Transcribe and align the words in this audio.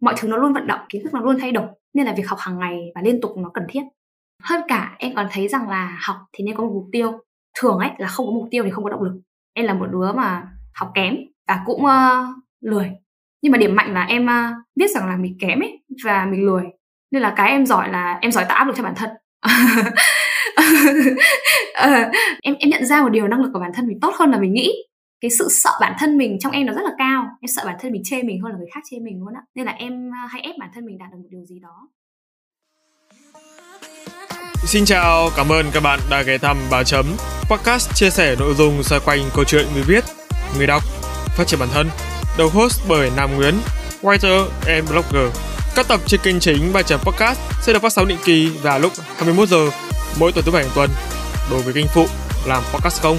mọi 0.00 0.14
thứ 0.18 0.28
nó 0.28 0.36
luôn 0.36 0.52
vận 0.52 0.66
động 0.66 0.80
kiến 0.88 1.02
thức 1.04 1.14
nó 1.14 1.20
luôn 1.20 1.36
thay 1.40 1.52
đổi 1.52 1.66
nên 1.94 2.06
là 2.06 2.14
việc 2.16 2.28
học 2.28 2.38
hàng 2.38 2.58
ngày 2.58 2.92
và 2.94 3.02
liên 3.02 3.20
tục 3.20 3.30
nó 3.36 3.50
cần 3.54 3.64
thiết. 3.68 3.82
Hơn 4.42 4.60
cả 4.68 4.96
em 4.98 5.14
còn 5.14 5.26
thấy 5.30 5.48
rằng 5.48 5.68
là 5.68 5.98
học 6.00 6.16
thì 6.32 6.44
nên 6.44 6.56
có 6.56 6.64
một 6.64 6.70
mục 6.74 6.86
tiêu. 6.92 7.12
Thường 7.58 7.78
ấy 7.78 7.90
là 7.98 8.08
không 8.08 8.26
có 8.26 8.32
mục 8.32 8.48
tiêu 8.50 8.64
thì 8.64 8.70
không 8.70 8.84
có 8.84 8.90
động 8.90 9.02
lực. 9.02 9.20
Em 9.54 9.66
là 9.66 9.74
một 9.74 9.86
đứa 9.92 10.12
mà 10.12 10.48
học 10.74 10.90
kém 10.94 11.16
và 11.48 11.60
cũng 11.66 11.84
uh, 11.84 11.90
lười. 12.60 12.90
Nhưng 13.42 13.52
mà 13.52 13.58
điểm 13.58 13.76
mạnh 13.76 13.94
là 13.94 14.04
em 14.04 14.26
uh, 14.26 14.56
biết 14.74 14.90
rằng 14.90 15.08
là 15.08 15.16
mình 15.16 15.36
kém 15.40 15.60
ấy 15.60 15.82
và 16.04 16.26
mình 16.26 16.46
lười. 16.46 16.64
Nên 17.10 17.22
là 17.22 17.32
cái 17.36 17.50
em 17.50 17.66
giỏi 17.66 17.88
là 17.88 18.18
em 18.20 18.32
giỏi 18.32 18.44
tạo 18.48 18.56
áp 18.56 18.64
lực 18.64 18.76
cho 18.76 18.82
bản 18.82 18.94
thân. 18.96 19.10
Uh, 19.46 19.86
em 22.42 22.54
em 22.58 22.70
nhận 22.70 22.86
ra 22.86 23.02
một 23.02 23.08
điều 23.08 23.28
năng 23.28 23.40
lực 23.40 23.50
của 23.52 23.60
bản 23.60 23.70
thân 23.74 23.86
mình 23.86 23.98
tốt 24.00 24.14
hơn 24.18 24.30
là 24.30 24.38
mình 24.38 24.52
nghĩ 24.52 24.72
cái 25.20 25.30
sự 25.38 25.48
sợ 25.50 25.70
bản 25.80 25.92
thân 25.98 26.18
mình 26.18 26.38
trong 26.40 26.52
em 26.52 26.66
nó 26.66 26.72
rất 26.72 26.82
là 26.84 26.90
cao. 26.98 27.24
Em 27.40 27.48
sợ 27.56 27.62
bản 27.66 27.76
thân 27.80 27.92
mình 27.92 28.02
chê 28.04 28.22
mình 28.22 28.40
hơn 28.42 28.52
là 28.52 28.58
người 28.58 28.68
khác 28.74 28.80
chê 28.90 28.98
mình 28.98 29.18
luôn 29.20 29.34
á. 29.34 29.40
Nên 29.54 29.66
là 29.66 29.72
em 29.72 29.92
à, 30.14 30.28
hay 30.30 30.42
ép 30.42 30.54
bản 30.58 30.70
thân 30.74 30.84
mình 30.86 30.98
đạt 30.98 31.10
được 31.12 31.18
một 31.18 31.28
điều 31.30 31.44
gì 31.44 31.58
đó. 31.62 31.88
Xin 34.66 34.84
chào, 34.84 35.30
cảm 35.36 35.48
ơn 35.48 35.66
các 35.72 35.82
bạn 35.82 36.00
đã 36.10 36.22
ghé 36.22 36.38
thăm 36.38 36.56
Bà 36.70 36.82
Chấm 36.84 37.06
Podcast 37.50 37.94
chia 37.94 38.10
sẻ 38.10 38.36
nội 38.38 38.54
dung 38.54 38.82
xoay 38.82 39.00
quanh 39.04 39.20
câu 39.34 39.44
chuyện 39.44 39.66
người 39.74 39.82
viết, 39.82 40.04
người 40.58 40.66
đọc, 40.66 40.82
phát 41.36 41.44
triển 41.46 41.60
bản 41.60 41.68
thân. 41.72 41.86
Đầu 42.38 42.48
host 42.48 42.88
bởi 42.88 43.10
Nam 43.16 43.30
Nguyễn, 43.36 43.54
writer 44.02 44.48
and 44.66 44.90
blogger. 44.90 45.36
Các 45.76 45.88
tập 45.88 46.00
trên 46.06 46.20
kênh 46.24 46.40
chính 46.40 46.70
Bà 46.72 46.82
Chấm 46.82 47.00
Podcast 47.00 47.38
sẽ 47.62 47.72
được 47.72 47.82
phát 47.82 47.92
sóng 47.92 48.08
định 48.08 48.18
kỳ 48.24 48.48
vào 48.62 48.78
lúc 48.78 48.92
21 49.16 49.48
giờ 49.48 49.70
mỗi 50.20 50.32
tuần 50.32 50.44
thứ 50.44 50.52
bảy 50.52 50.62
hàng 50.62 50.72
tuần. 50.74 50.90
Đối 51.50 51.62
với 51.62 51.74
kênh 51.74 51.86
phụ 51.94 52.06
làm 52.46 52.62
podcast 52.72 53.02
không? 53.02 53.18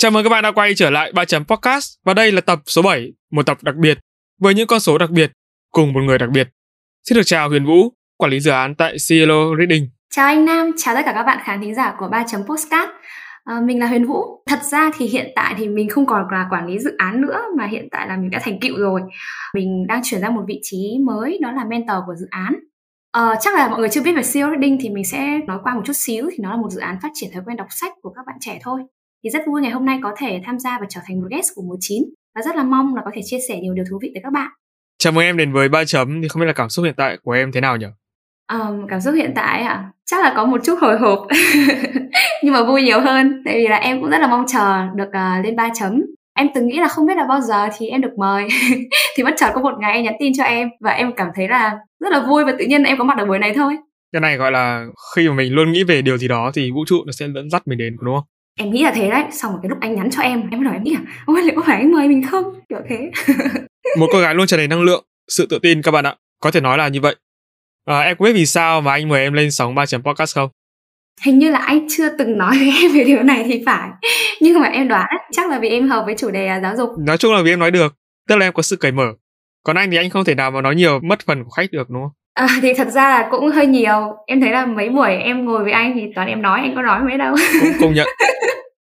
Chào 0.00 0.10
mừng 0.10 0.24
các 0.24 0.28
bạn 0.28 0.42
đã 0.42 0.52
quay 0.52 0.74
trở 0.74 0.90
lại 0.90 1.12
3 1.14 1.24
chấm 1.24 1.44
podcast 1.44 1.94
và 2.04 2.14
đây 2.14 2.32
là 2.32 2.40
tập 2.40 2.60
số 2.66 2.82
7, 2.82 3.12
một 3.32 3.46
tập 3.46 3.58
đặc 3.62 3.74
biệt 3.76 3.98
với 4.40 4.54
những 4.54 4.66
con 4.66 4.80
số 4.80 4.98
đặc 4.98 5.10
biệt 5.10 5.32
cùng 5.70 5.92
một 5.92 6.00
người 6.00 6.18
đặc 6.18 6.30
biệt. 6.30 6.48
Xin 7.08 7.16
được 7.16 7.22
chào 7.24 7.48
Huyền 7.48 7.66
Vũ, 7.66 7.92
quản 8.16 8.30
lý 8.30 8.40
dự 8.40 8.50
án 8.50 8.74
tại 8.74 8.96
Cielo 9.08 9.56
Reading. 9.58 9.88
Chào 10.10 10.26
anh 10.26 10.44
Nam, 10.44 10.70
chào 10.76 10.94
tất 10.94 11.02
cả 11.04 11.12
các 11.12 11.22
bạn 11.22 11.38
khán 11.44 11.60
thính 11.60 11.74
giả 11.74 11.94
của 11.98 12.08
ba 12.08 12.24
chấm 12.26 12.40
podcast. 12.42 12.90
À, 13.44 13.60
mình 13.64 13.80
là 13.80 13.86
Huyền 13.86 14.06
Vũ. 14.06 14.42
Thật 14.46 14.62
ra 14.62 14.90
thì 14.96 15.06
hiện 15.06 15.26
tại 15.36 15.54
thì 15.58 15.68
mình 15.68 15.88
không 15.88 16.06
còn 16.06 16.22
là 16.32 16.46
quản 16.50 16.66
lý 16.66 16.78
dự 16.78 16.90
án 16.98 17.20
nữa 17.20 17.40
mà 17.58 17.66
hiện 17.66 17.88
tại 17.90 18.08
là 18.08 18.16
mình 18.16 18.30
đã 18.30 18.38
thành 18.42 18.60
cựu 18.60 18.76
rồi. 18.76 19.00
Mình 19.54 19.86
đang 19.86 20.00
chuyển 20.04 20.20
ra 20.20 20.30
một 20.30 20.42
vị 20.48 20.60
trí 20.62 20.98
mới 21.06 21.38
đó 21.42 21.52
là 21.52 21.64
mentor 21.64 21.98
của 22.06 22.14
dự 22.14 22.26
án. 22.30 22.54
À, 23.12 23.34
chắc 23.40 23.54
là 23.54 23.68
mọi 23.68 23.80
người 23.80 23.88
chưa 23.88 24.02
biết 24.02 24.12
về 24.16 24.22
CEO 24.32 24.50
Reading 24.50 24.78
thì 24.80 24.88
mình 24.88 25.04
sẽ 25.04 25.40
nói 25.46 25.58
qua 25.62 25.74
một 25.74 25.82
chút 25.84 25.96
xíu 25.96 26.28
thì 26.30 26.36
nó 26.40 26.50
là 26.50 26.56
một 26.56 26.70
dự 26.70 26.80
án 26.80 26.96
phát 27.02 27.10
triển 27.14 27.30
thói 27.34 27.42
quen 27.46 27.56
đọc 27.56 27.68
sách 27.70 27.92
của 28.02 28.12
các 28.16 28.22
bạn 28.26 28.36
trẻ 28.40 28.58
thôi 28.62 28.80
thì 29.24 29.30
rất 29.30 29.42
vui 29.46 29.62
ngày 29.62 29.70
hôm 29.70 29.84
nay 29.84 29.98
có 30.02 30.14
thể 30.18 30.40
tham 30.46 30.58
gia 30.58 30.78
và 30.80 30.86
trở 30.88 31.00
thành 31.06 31.20
một 31.20 31.26
guest 31.30 31.48
của 31.54 31.62
mùa 31.62 31.76
9 31.80 32.02
và 32.34 32.42
rất 32.42 32.56
là 32.56 32.62
mong 32.62 32.94
là 32.94 33.02
có 33.04 33.10
thể 33.14 33.20
chia 33.24 33.38
sẻ 33.48 33.60
nhiều 33.60 33.74
điều 33.74 33.84
thú 33.90 33.98
vị 34.02 34.10
tới 34.14 34.20
các 34.22 34.32
bạn. 34.32 34.50
Chào 34.98 35.12
mừng 35.12 35.24
em 35.24 35.36
đến 35.36 35.52
với 35.52 35.68
ba 35.68 35.84
chấm. 35.84 36.22
Thì 36.22 36.28
không 36.28 36.40
biết 36.40 36.46
là 36.46 36.52
cảm 36.52 36.68
xúc 36.68 36.84
hiện 36.84 36.94
tại 36.96 37.16
của 37.22 37.32
em 37.32 37.52
thế 37.52 37.60
nào 37.60 37.76
nhỉ? 37.76 37.86
Um, 38.52 38.86
cảm 38.88 39.00
xúc 39.00 39.14
hiện 39.14 39.32
tại 39.34 39.62
à 39.62 39.84
chắc 40.06 40.24
là 40.24 40.32
có 40.36 40.44
một 40.44 40.60
chút 40.64 40.78
hồi 40.80 40.98
hộp. 40.98 41.26
Nhưng 42.42 42.54
mà 42.54 42.64
vui 42.64 42.82
nhiều 42.82 43.00
hơn. 43.00 43.42
Tại 43.44 43.54
vì 43.54 43.68
là 43.68 43.76
em 43.76 44.00
cũng 44.00 44.10
rất 44.10 44.18
là 44.18 44.26
mong 44.26 44.44
chờ 44.48 44.86
được 44.94 45.08
uh, 45.08 45.44
lên 45.44 45.56
ba 45.56 45.68
chấm. 45.74 46.02
Em 46.34 46.48
từng 46.54 46.66
nghĩ 46.66 46.78
là 46.78 46.88
không 46.88 47.06
biết 47.06 47.16
là 47.16 47.24
bao 47.28 47.40
giờ 47.40 47.68
thì 47.78 47.86
em 47.86 48.00
được 48.00 48.18
mời. 48.18 48.48
Thì 49.16 49.22
bất 49.22 49.34
chợt 49.36 49.50
có 49.54 49.60
một 49.60 49.72
ngày 49.80 49.92
em 49.92 50.04
nhắn 50.04 50.14
tin 50.20 50.32
cho 50.36 50.44
em 50.44 50.68
và 50.80 50.90
em 50.90 51.12
cảm 51.16 51.28
thấy 51.34 51.48
là 51.48 51.78
rất 52.00 52.12
là 52.12 52.20
vui 52.28 52.44
và 52.44 52.52
tự 52.58 52.64
nhiên 52.64 52.82
em 52.82 52.98
có 52.98 53.04
mặt 53.04 53.18
ở 53.18 53.26
buổi 53.26 53.38
này 53.38 53.54
thôi. 53.54 53.76
Cái 54.12 54.20
này 54.20 54.36
gọi 54.36 54.52
là 54.52 54.86
khi 55.16 55.28
mà 55.28 55.34
mình 55.34 55.52
luôn 55.52 55.72
nghĩ 55.72 55.84
về 55.84 56.02
điều 56.02 56.18
gì 56.18 56.28
đó 56.28 56.50
thì 56.54 56.70
vũ 56.70 56.84
trụ 56.86 56.96
nó 57.06 57.12
sẽ 57.12 57.26
dẫn 57.34 57.50
dắt 57.50 57.62
mình 57.66 57.78
đến 57.78 57.96
đúng 58.00 58.14
không 58.14 58.24
em 58.60 58.70
nghĩ 58.70 58.82
là 58.82 58.92
thế 58.94 59.10
đấy 59.10 59.24
xong 59.32 59.52
rồi 59.52 59.60
cái 59.62 59.68
lúc 59.68 59.78
anh 59.80 59.94
nhắn 59.94 60.10
cho 60.10 60.22
em 60.22 60.42
em 60.50 60.60
mới 60.60 60.64
nói 60.64 60.74
em 60.74 60.82
nghĩ 60.82 60.94
là 60.94 61.00
ôi 61.26 61.42
liệu 61.42 61.54
có 61.56 61.62
phải 61.66 61.76
anh 61.76 61.92
mời 61.92 62.08
mình 62.08 62.26
không? 62.26 62.44
Kiểu 62.68 62.78
thế. 62.88 63.10
Một 63.98 64.06
cô 64.12 64.20
gái 64.20 64.34
luôn 64.34 64.46
tràn 64.46 64.58
đầy 64.58 64.68
năng 64.68 64.82
lượng 64.82 65.04
sự 65.28 65.46
tự 65.50 65.58
tin 65.58 65.82
các 65.82 65.90
bạn 65.90 66.06
ạ. 66.06 66.16
Có 66.40 66.50
thể 66.50 66.60
nói 66.60 66.78
là 66.78 66.88
như 66.88 67.00
vậy. 67.00 67.16
À, 67.84 68.00
em 68.00 68.16
có 68.16 68.24
biết 68.24 68.32
vì 68.32 68.46
sao 68.46 68.80
mà 68.80 68.92
anh 68.92 69.08
mời 69.08 69.22
em 69.22 69.32
lên 69.32 69.50
sóng 69.50 69.74
ba 69.74 69.86
chấm 69.86 70.02
podcast 70.02 70.34
không? 70.34 70.50
Hình 71.24 71.38
như 71.38 71.50
là 71.50 71.58
anh 71.58 71.86
chưa 71.90 72.08
từng 72.18 72.38
nói 72.38 72.58
với 72.58 72.72
em 72.82 72.92
về 72.92 73.04
điều 73.04 73.22
này 73.22 73.44
thì 73.46 73.62
phải. 73.66 73.88
Nhưng 74.40 74.60
mà 74.60 74.68
em 74.68 74.88
đoán 74.88 75.08
chắc 75.32 75.50
là 75.50 75.58
vì 75.58 75.68
em 75.68 75.88
hợp 75.88 76.02
với 76.06 76.14
chủ 76.18 76.30
đề 76.30 76.60
giáo 76.62 76.76
dục. 76.76 76.90
Nói 76.98 77.18
chung 77.18 77.34
là 77.34 77.42
vì 77.42 77.52
em 77.52 77.58
nói 77.58 77.70
được 77.70 77.94
tức 78.28 78.36
là 78.36 78.46
em 78.46 78.52
có 78.52 78.62
sự 78.62 78.76
cởi 78.76 78.92
mở. 78.92 79.12
Còn 79.64 79.76
anh 79.76 79.90
thì 79.90 79.96
anh 79.96 80.10
không 80.10 80.24
thể 80.24 80.34
nào 80.34 80.50
mà 80.50 80.60
nói 80.60 80.74
nhiều 80.74 81.00
mất 81.02 81.20
phần 81.26 81.44
của 81.44 81.50
khách 81.50 81.72
được 81.72 81.90
đúng 81.90 82.02
không 82.02 82.12
À, 82.40 82.48
thì 82.62 82.74
thật 82.74 82.88
ra 82.88 83.08
là 83.08 83.28
cũng 83.30 83.48
hơi 83.48 83.66
nhiều. 83.66 84.16
Em 84.26 84.40
thấy 84.40 84.50
là 84.50 84.66
mấy 84.66 84.88
buổi 84.88 85.10
em 85.10 85.44
ngồi 85.44 85.64
với 85.64 85.72
anh 85.72 85.92
thì 85.94 86.02
toàn 86.14 86.28
em 86.28 86.42
nói 86.42 86.60
anh 86.60 86.72
có 86.76 86.82
nói 86.82 87.02
mấy 87.02 87.18
đâu. 87.18 87.34
Cũng 87.60 87.72
công 87.80 87.94
nhận. 87.94 88.08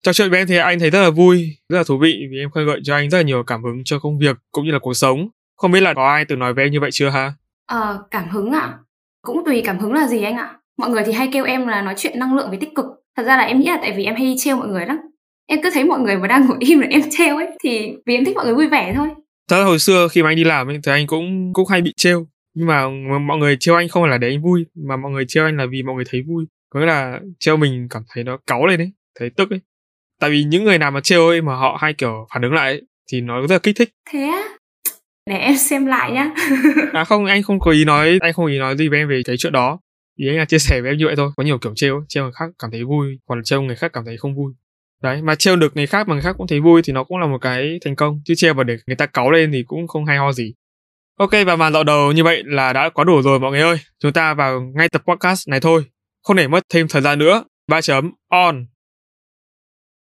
Trò 0.02 0.12
chuyện 0.12 0.30
với 0.30 0.38
em 0.38 0.46
thì 0.46 0.56
anh 0.56 0.78
thấy 0.78 0.90
rất 0.90 1.02
là 1.02 1.10
vui 1.10 1.56
rất 1.68 1.78
là 1.78 1.84
thú 1.86 1.98
vị 1.98 2.14
vì 2.30 2.38
em 2.38 2.50
khơi 2.50 2.64
gợi 2.64 2.80
cho 2.84 2.94
anh 2.94 3.10
rất 3.10 3.18
là 3.18 3.24
nhiều 3.24 3.42
cảm 3.46 3.62
hứng 3.64 3.82
cho 3.84 3.98
công 3.98 4.18
việc 4.18 4.36
cũng 4.52 4.64
như 4.64 4.72
là 4.72 4.78
cuộc 4.78 4.94
sống. 4.94 5.28
Không 5.56 5.72
biết 5.72 5.80
là 5.80 5.94
có 5.94 6.06
ai 6.06 6.24
từng 6.24 6.38
nói 6.38 6.54
với 6.54 6.64
em 6.64 6.72
như 6.72 6.80
vậy 6.80 6.90
chưa 6.92 7.08
ha? 7.08 7.32
Ờ 7.66 8.04
cảm 8.10 8.28
hứng 8.28 8.52
ạ. 8.52 8.60
À? 8.60 8.78
cũng 9.24 9.44
tùy 9.46 9.62
cảm 9.64 9.78
hứng 9.78 9.92
là 9.92 10.06
gì 10.06 10.22
anh 10.22 10.36
ạ. 10.36 10.56
Mọi 10.78 10.90
người 10.90 11.02
thì 11.06 11.12
hay 11.12 11.28
kêu 11.32 11.44
em 11.44 11.66
là 11.66 11.82
nói 11.82 11.94
chuyện 11.98 12.18
năng 12.18 12.34
lượng 12.34 12.48
với 12.48 12.58
tích 12.58 12.74
cực. 12.74 12.84
Thật 13.16 13.22
ra 13.22 13.36
là 13.36 13.42
em 13.42 13.60
nghĩ 13.60 13.66
là 13.66 13.78
tại 13.82 13.92
vì 13.96 14.04
em 14.04 14.14
hay 14.14 14.34
trêu 14.38 14.56
mọi 14.56 14.68
người 14.68 14.86
lắm. 14.86 14.98
Em 15.46 15.62
cứ 15.62 15.70
thấy 15.74 15.84
mọi 15.84 16.00
người 16.00 16.16
mà 16.16 16.28
đang 16.28 16.46
ngồi 16.46 16.56
im 16.60 16.80
là 16.80 16.86
em 16.90 17.02
trêu 17.10 17.36
ấy 17.36 17.50
thì 17.64 17.92
vì 18.06 18.14
em 18.14 18.24
thích 18.24 18.36
mọi 18.36 18.44
người 18.44 18.54
vui 18.54 18.68
vẻ 18.68 18.92
thôi. 18.96 19.08
Thật 19.48 19.58
ra 19.58 19.64
hồi 19.64 19.78
xưa 19.78 20.08
khi 20.08 20.22
mà 20.22 20.30
anh 20.30 20.36
đi 20.36 20.44
làm 20.44 20.68
ấy 20.68 20.80
thì 20.84 20.92
anh 20.92 21.06
cũng 21.06 21.52
cũng 21.52 21.68
hay 21.68 21.80
bị 21.80 21.92
trêu 21.96 22.26
nhưng 22.54 22.66
mà 22.66 22.88
mọi 23.18 23.38
người 23.38 23.56
trêu 23.60 23.74
anh 23.74 23.88
không 23.88 24.02
phải 24.02 24.10
là 24.10 24.18
để 24.18 24.28
anh 24.28 24.42
vui 24.42 24.66
mà 24.74 24.96
mọi 24.96 25.12
người 25.12 25.24
trêu 25.28 25.44
anh 25.44 25.56
là 25.56 25.66
vì 25.70 25.82
mọi 25.82 25.94
người 25.94 26.04
thấy 26.10 26.22
vui. 26.22 26.44
Có 26.70 26.80
nghĩa 26.80 26.86
là 26.86 27.20
trêu 27.38 27.56
mình 27.56 27.86
cảm 27.90 28.02
thấy 28.14 28.24
nó 28.24 28.38
cáu 28.46 28.66
lên 28.66 28.80
ấy 28.80 28.92
thấy 29.18 29.30
tức 29.30 29.50
ấy. 29.50 29.60
Tại 30.20 30.30
vì 30.30 30.44
những 30.44 30.64
người 30.64 30.78
nào 30.78 30.90
mà 30.90 31.00
trêu 31.00 31.26
ấy 31.28 31.42
mà 31.42 31.54
họ 31.54 31.78
hay 31.80 31.94
kiểu 31.94 32.26
phản 32.34 32.42
ứng 32.42 32.52
lại 32.52 32.72
ấy, 32.72 32.82
thì 33.12 33.20
nó 33.20 33.40
rất 33.40 33.50
là 33.50 33.58
kích 33.58 33.76
thích. 33.76 33.90
Thế 34.10 34.20
á? 34.20 34.42
Để 35.30 35.36
em 35.36 35.56
xem 35.56 35.86
lại 35.86 36.12
nhá. 36.12 36.30
À 36.92 37.04
không 37.04 37.24
anh 37.24 37.42
không 37.42 37.60
có 37.60 37.70
ý 37.70 37.84
nói 37.84 38.18
anh 38.20 38.32
không 38.32 38.46
ý 38.46 38.58
nói 38.58 38.76
gì 38.76 38.88
với 38.88 38.98
em 38.98 39.08
về 39.08 39.22
cái 39.24 39.36
chuyện 39.36 39.52
đó. 39.52 39.80
Ý 40.16 40.28
anh 40.28 40.36
là 40.36 40.44
chia 40.44 40.58
sẻ 40.58 40.80
với 40.80 40.90
em 40.90 40.98
như 40.98 41.06
vậy 41.06 41.16
thôi. 41.16 41.30
Có 41.36 41.42
nhiều 41.42 41.58
kiểu 41.58 41.72
trêu 41.76 42.04
trêu 42.08 42.24
người 42.24 42.32
khác 42.32 42.50
cảm 42.58 42.70
thấy 42.70 42.84
vui 42.84 43.18
còn 43.26 43.42
trêu 43.44 43.62
người 43.62 43.76
khác 43.76 43.92
cảm 43.92 44.04
thấy 44.04 44.16
không 44.16 44.34
vui. 44.34 44.52
Đấy 45.02 45.22
mà 45.22 45.34
trêu 45.34 45.56
được 45.56 45.76
người 45.76 45.86
khác 45.86 46.08
mà 46.08 46.14
người 46.14 46.22
khác 46.22 46.34
cũng 46.38 46.46
thấy 46.46 46.60
vui 46.60 46.82
thì 46.84 46.92
nó 46.92 47.04
cũng 47.04 47.18
là 47.18 47.26
một 47.26 47.38
cái 47.40 47.78
thành 47.84 47.96
công. 47.96 48.20
Chứ 48.24 48.34
trêu 48.36 48.54
mà 48.54 48.64
để 48.64 48.76
người 48.86 48.96
ta 48.96 49.06
cáu 49.06 49.30
lên 49.30 49.52
thì 49.52 49.62
cũng 49.66 49.88
không 49.88 50.04
hay 50.04 50.18
ho 50.18 50.32
gì 50.32 50.54
Ok 51.18 51.30
và 51.46 51.56
màn 51.56 51.72
dạo 51.72 51.84
đầu 51.84 52.12
như 52.12 52.24
vậy 52.24 52.42
là 52.46 52.72
đã 52.72 52.88
quá 52.88 53.04
đủ 53.04 53.22
rồi 53.22 53.40
mọi 53.40 53.50
người 53.50 53.60
ơi. 53.60 53.78
Chúng 53.98 54.12
ta 54.12 54.34
vào 54.34 54.60
ngay 54.76 54.88
tập 54.88 55.02
podcast 55.06 55.48
này 55.48 55.60
thôi. 55.60 55.84
Không 56.22 56.36
để 56.36 56.48
mất 56.48 56.64
thêm 56.72 56.88
thời 56.88 57.02
gian 57.02 57.18
nữa. 57.18 57.44
Ba 57.68 57.80
chấm 57.80 58.10
on. 58.28 58.66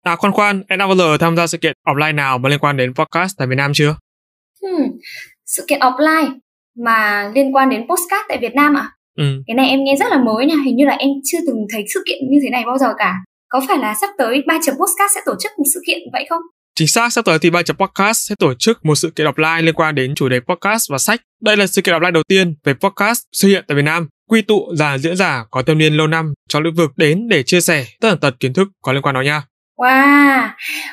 À 0.03 0.15
khoan 0.15 0.33
khoan, 0.33 0.63
em 0.67 0.79
đã 0.79 0.87
bao 0.87 0.95
giờ 0.95 1.17
tham 1.17 1.35
gia 1.35 1.47
sự 1.47 1.57
kiện 1.57 1.73
offline 1.87 2.15
nào 2.15 2.37
mà 2.37 2.49
liên 2.49 2.59
quan 2.59 2.77
đến 2.77 2.93
podcast 2.93 3.37
tại 3.37 3.47
Việt 3.47 3.55
Nam 3.55 3.71
chưa? 3.73 3.95
Hmm, 4.61 4.87
sự 5.45 5.65
kiện 5.67 5.79
offline 5.79 6.39
mà 6.85 7.31
liên 7.35 7.55
quan 7.55 7.69
đến 7.69 7.81
podcast 7.81 8.25
tại 8.29 8.37
Việt 8.41 8.55
Nam 8.55 8.77
à? 8.77 8.89
Ừ. 9.17 9.23
Cái 9.47 9.55
này 9.55 9.69
em 9.69 9.79
nghe 9.83 9.95
rất 9.99 10.05
là 10.09 10.17
mới 10.17 10.45
nha, 10.45 10.55
hình 10.65 10.75
như 10.75 10.85
là 10.85 10.93
em 10.93 11.09
chưa 11.23 11.37
từng 11.47 11.65
thấy 11.69 11.85
sự 11.93 12.03
kiện 12.07 12.17
như 12.29 12.39
thế 12.43 12.49
này 12.49 12.63
bao 12.65 12.77
giờ 12.77 12.93
cả. 12.97 13.15
Có 13.49 13.61
phải 13.67 13.77
là 13.77 13.95
sắp 14.01 14.09
tới 14.17 14.43
ba 14.47 14.59
chấm 14.65 14.75
podcast 14.75 15.15
sẽ 15.15 15.21
tổ 15.25 15.33
chức 15.39 15.51
một 15.57 15.65
sự 15.73 15.81
kiện 15.87 15.99
vậy 16.13 16.25
không? 16.29 16.41
Chính 16.75 16.87
xác, 16.87 17.13
sắp 17.13 17.25
tới 17.25 17.39
thì 17.41 17.49
Ba 17.49 17.61
Podcast 17.79 18.29
sẽ 18.29 18.35
tổ 18.39 18.53
chức 18.59 18.85
một 18.85 18.95
sự 18.95 19.11
kiện 19.15 19.27
offline 19.27 19.63
liên 19.63 19.75
quan 19.75 19.95
đến 19.95 20.15
chủ 20.15 20.29
đề 20.29 20.39
podcast 20.39 20.91
và 20.91 20.97
sách. 20.97 21.21
Đây 21.41 21.57
là 21.57 21.67
sự 21.67 21.81
kiện 21.81 21.95
offline 21.95 22.11
đầu 22.11 22.23
tiên 22.27 22.55
về 22.63 22.73
podcast 22.73 23.19
xuất 23.31 23.49
hiện 23.49 23.63
tại 23.67 23.75
Việt 23.75 23.81
Nam, 23.81 24.07
quy 24.29 24.41
tụ 24.41 24.75
già 24.75 24.97
diễn 24.97 25.15
giả 25.15 25.43
có 25.51 25.61
thâm 25.61 25.77
niên 25.77 25.93
lâu 25.93 26.07
năm 26.07 26.33
cho 26.49 26.59
lĩnh 26.59 26.73
vực 26.73 26.91
đến 26.97 27.27
để 27.27 27.43
chia 27.43 27.61
sẻ 27.61 27.85
tất 28.01 28.09
tần 28.09 28.19
tật 28.19 28.39
kiến 28.39 28.53
thức 28.53 28.67
có 28.81 28.93
liên 28.93 29.01
quan 29.01 29.15
đó 29.15 29.21
nha. 29.21 29.41
Wow, 29.77 30.49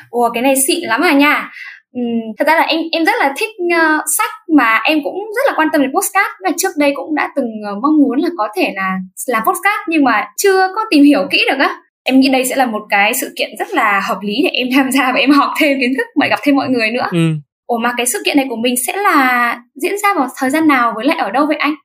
ủa 0.09 0.29
cái 0.33 0.43
này 0.43 0.53
xịn 0.67 0.79
lắm 0.81 1.01
à 1.01 1.11
nha. 1.11 1.51
Ừ, 1.93 2.01
thật 2.39 2.45
ra 2.47 2.55
là 2.55 2.61
em 2.61 2.81
em 2.91 3.05
rất 3.05 3.13
là 3.19 3.33
thích 3.37 3.49
uh, 3.75 4.01
sách 4.17 4.31
mà 4.57 4.79
em 4.83 4.99
cũng 5.03 5.15
rất 5.35 5.41
là 5.47 5.53
quan 5.57 5.67
tâm 5.71 5.81
đến 5.81 5.91
podcast 5.91 6.31
và 6.43 6.49
trước 6.57 6.69
đây 6.77 6.91
cũng 6.95 7.15
đã 7.15 7.29
từng 7.35 7.45
uh, 7.45 7.83
mong 7.83 7.97
muốn 7.97 8.19
là 8.19 8.29
có 8.37 8.47
thể 8.55 8.73
là 8.75 8.97
làm 9.27 9.43
podcast 9.45 9.87
nhưng 9.87 10.03
mà 10.03 10.25
chưa 10.37 10.67
có 10.75 10.81
tìm 10.91 11.03
hiểu 11.03 11.27
kỹ 11.31 11.45
được 11.49 11.57
á 11.59 11.75
em 12.03 12.19
nghĩ 12.19 12.29
đây 12.29 12.45
sẽ 12.45 12.55
là 12.55 12.65
một 12.65 12.81
cái 12.89 13.13
sự 13.13 13.33
kiện 13.37 13.49
rất 13.59 13.73
là 13.73 13.99
hợp 13.99 14.17
lý 14.21 14.33
để 14.43 14.49
em 14.49 14.67
tham 14.75 14.91
gia 14.91 15.11
và 15.11 15.19
em 15.19 15.31
học 15.31 15.51
thêm 15.59 15.79
kiến 15.79 15.93
thức 15.97 16.07
và 16.15 16.27
gặp 16.27 16.39
thêm 16.43 16.55
mọi 16.55 16.69
người 16.69 16.91
nữa 16.91 17.07
ừ. 17.11 17.29
ủa 17.67 17.77
mà 17.77 17.93
cái 17.97 18.05
sự 18.05 18.21
kiện 18.25 18.37
này 18.37 18.45
của 18.49 18.55
mình 18.55 18.75
sẽ 18.87 18.93
là 18.95 19.59
diễn 19.81 19.97
ra 20.03 20.13
vào 20.13 20.27
thời 20.37 20.49
gian 20.49 20.67
nào 20.67 20.93
với 20.95 21.05
lại 21.05 21.17
ở 21.17 21.31
đâu 21.31 21.45
vậy 21.45 21.57
anh 21.57 21.75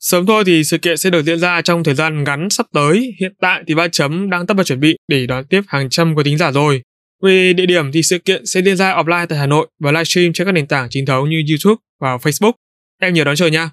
Sớm 0.00 0.26
thôi 0.26 0.44
thì 0.46 0.64
sự 0.64 0.78
kiện 0.78 0.96
sẽ 0.96 1.10
được 1.10 1.22
diễn 1.22 1.38
ra 1.38 1.62
trong 1.62 1.84
thời 1.84 1.94
gian 1.94 2.24
ngắn 2.24 2.50
sắp 2.50 2.66
tới. 2.72 3.14
Hiện 3.20 3.32
tại 3.40 3.62
thì 3.66 3.74
ba 3.74 3.88
chấm 3.88 4.30
đang 4.30 4.46
tất 4.46 4.54
bật 4.54 4.64
chuẩn 4.64 4.80
bị 4.80 4.96
để 5.08 5.26
đón 5.26 5.44
tiếp 5.44 5.60
hàng 5.68 5.90
trăm 5.90 6.14
quý 6.14 6.22
thính 6.24 6.38
giả 6.38 6.52
rồi. 6.52 6.82
Về 7.22 7.52
địa 7.52 7.66
điểm 7.66 7.92
thì 7.92 8.02
sự 8.02 8.18
kiện 8.18 8.46
sẽ 8.46 8.60
diễn 8.60 8.76
ra 8.76 8.94
offline 8.94 9.26
tại 9.26 9.38
Hà 9.38 9.46
Nội 9.46 9.66
và 9.80 9.92
livestream 9.92 10.32
trên 10.32 10.46
các 10.46 10.52
nền 10.52 10.66
tảng 10.66 10.86
chính 10.90 11.06
thống 11.06 11.30
như 11.30 11.42
YouTube 11.50 11.80
và 12.00 12.16
Facebook. 12.16 12.52
Em 13.00 13.14
nhớ 13.14 13.24
đón 13.24 13.36
chờ 13.36 13.46
nha. 13.46 13.70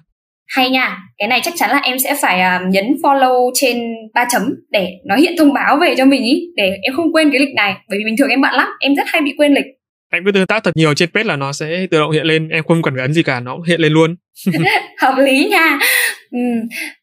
Hay 0.48 0.70
nha 0.70 0.98
cái 1.18 1.28
này 1.28 1.40
chắc 1.42 1.54
chắn 1.56 1.70
là 1.70 1.78
em 1.78 1.98
sẽ 1.98 2.16
phải 2.22 2.40
uh, 2.40 2.68
nhấn 2.68 2.84
follow 3.02 3.50
trên 3.54 3.80
ba 4.14 4.26
chấm 4.30 4.42
để 4.70 4.90
nó 5.06 5.16
hiện 5.16 5.34
thông 5.38 5.52
báo 5.52 5.78
về 5.80 5.94
cho 5.98 6.04
mình 6.04 6.24
ý 6.24 6.42
để 6.56 6.76
em 6.82 6.94
không 6.96 7.12
quên 7.12 7.30
cái 7.30 7.40
lịch 7.40 7.54
này. 7.54 7.74
Bởi 7.88 7.98
vì 7.98 8.04
bình 8.04 8.16
thường 8.18 8.28
em 8.28 8.40
bận 8.40 8.54
lắm 8.54 8.68
em 8.80 8.94
rất 8.94 9.04
hay 9.06 9.22
bị 9.22 9.34
quên 9.38 9.54
lịch. 9.54 9.64
Anh 10.10 10.24
cứ 10.24 10.32
tương 10.32 10.46
tác 10.46 10.64
thật 10.64 10.76
nhiều 10.76 10.94
trên 10.94 11.08
page 11.14 11.24
là 11.24 11.36
nó 11.36 11.52
sẽ 11.52 11.86
tự 11.90 11.98
động 11.98 12.10
hiện 12.10 12.26
lên 12.26 12.48
em 12.48 12.64
không 12.64 12.82
cần 12.82 12.94
phải 12.94 13.02
ấn 13.02 13.12
gì 13.12 13.22
cả 13.22 13.40
nó 13.40 13.56
cũng 13.56 13.64
hiện 13.64 13.80
lên 13.80 13.92
luôn. 13.92 14.16
Hợp 14.98 15.14
lý 15.18 15.48
nha. 15.50 15.78
Ừ. 16.32 16.38